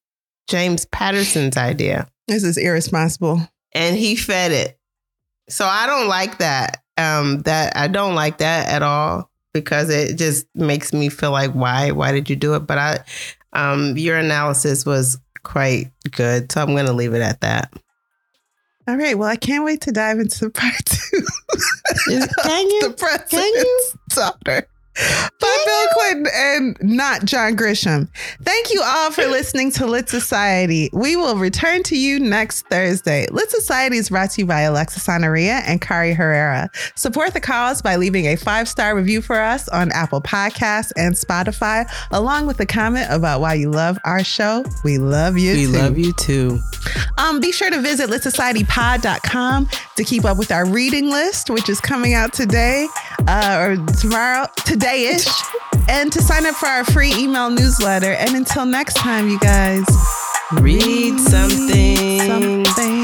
James 0.47 0.85
Patterson's 0.85 1.57
idea. 1.57 2.07
This 2.29 2.43
is 2.43 2.57
irresponsible. 2.57 3.47
and 3.73 3.95
he 3.97 4.15
fed 4.15 4.51
it. 4.51 4.79
So 5.49 5.65
I 5.65 5.85
don't 5.87 6.07
like 6.07 6.37
that. 6.39 6.83
Um, 6.97 7.41
that 7.43 7.75
I 7.77 7.87
don't 7.87 8.15
like 8.15 8.39
that 8.39 8.67
at 8.69 8.83
all 8.83 9.29
because 9.53 9.89
it 9.89 10.17
just 10.17 10.45
makes 10.53 10.91
me 10.93 11.09
feel 11.09 11.31
like 11.31 11.51
why 11.51 11.91
why 11.91 12.11
did 12.11 12.29
you 12.29 12.35
do 12.35 12.55
it? 12.55 12.61
But 12.61 12.77
I, 12.77 12.99
um, 13.53 13.97
your 13.97 14.17
analysis 14.17 14.85
was 14.85 15.17
quite 15.43 15.91
good, 16.11 16.51
so 16.51 16.61
I'm 16.61 16.67
going 16.73 16.85
to 16.87 16.93
leave 16.93 17.13
it 17.13 17.21
at 17.21 17.41
that. 17.41 17.73
All 18.87 18.97
right. 18.97 19.17
Well, 19.17 19.29
I 19.29 19.35
can't 19.37 19.63
wait 19.63 19.81
to 19.81 19.91
dive 19.91 20.19
into 20.19 20.49
part 20.49 20.73
two. 20.85 21.21
Can 22.07 22.19
the 22.43 22.77
you? 22.81 22.93
president's 22.97 23.97
daughter. 24.09 24.67
By 25.39 25.57
Bill 25.65 25.87
Clinton 25.93 26.27
and 26.33 26.77
not 26.81 27.25
John 27.25 27.55
Grisham. 27.55 28.07
Thank 28.43 28.73
you 28.73 28.81
all 28.83 29.11
for 29.11 29.25
listening 29.27 29.71
to 29.71 29.85
Lit 29.85 30.09
Society. 30.09 30.89
We 30.91 31.15
will 31.15 31.37
return 31.37 31.83
to 31.83 31.97
you 31.97 32.19
next 32.19 32.67
Thursday. 32.67 33.27
Lit 33.31 33.49
Society 33.49 33.97
is 33.97 34.09
brought 34.09 34.31
to 34.31 34.41
you 34.41 34.45
by 34.47 34.61
Alexis 34.61 35.07
Honoria 35.07 35.61
and 35.65 35.79
Kari 35.79 36.13
Herrera. 36.13 36.69
Support 36.95 37.33
the 37.33 37.39
cause 37.39 37.81
by 37.81 37.95
leaving 37.95 38.25
a 38.25 38.35
five 38.35 38.67
star 38.67 38.95
review 38.95 39.21
for 39.21 39.39
us 39.39 39.69
on 39.69 39.91
Apple 39.91 40.21
Podcasts 40.21 40.91
and 40.97 41.15
Spotify, 41.15 41.89
along 42.11 42.47
with 42.47 42.59
a 42.59 42.65
comment 42.65 43.07
about 43.09 43.39
why 43.39 43.53
you 43.53 43.69
love 43.71 43.97
our 44.03 44.23
show. 44.23 44.65
We 44.83 44.97
love 44.97 45.37
you. 45.37 45.67
too. 45.67 45.71
Love 45.71 45.97
you 45.97 46.13
too. 46.13 46.59
Um, 47.17 47.39
be 47.39 47.51
sure 47.51 47.69
to 47.69 47.79
visit 47.81 48.09
litsocietypod.com 48.09 49.69
to 49.95 50.03
keep 50.03 50.25
up 50.25 50.37
with 50.37 50.51
our 50.51 50.65
reading 50.65 51.09
list, 51.09 51.49
which 51.49 51.69
is 51.69 51.79
coming 51.79 52.13
out 52.13 52.33
today 52.33 52.87
uh, 53.27 53.65
or 53.65 53.85
tomorrow, 53.95 54.47
today 54.65 54.88
ish, 54.93 55.27
and 55.87 56.11
to 56.11 56.21
sign 56.21 56.45
up 56.45 56.55
for 56.55 56.67
our 56.67 56.83
free 56.83 57.13
email 57.15 57.49
newsletter. 57.49 58.13
And 58.13 58.35
until 58.35 58.65
next 58.65 58.95
time, 58.95 59.29
you 59.29 59.39
guys, 59.39 59.85
Read 60.53 61.19
something. 61.19 62.21
something. 62.25 62.98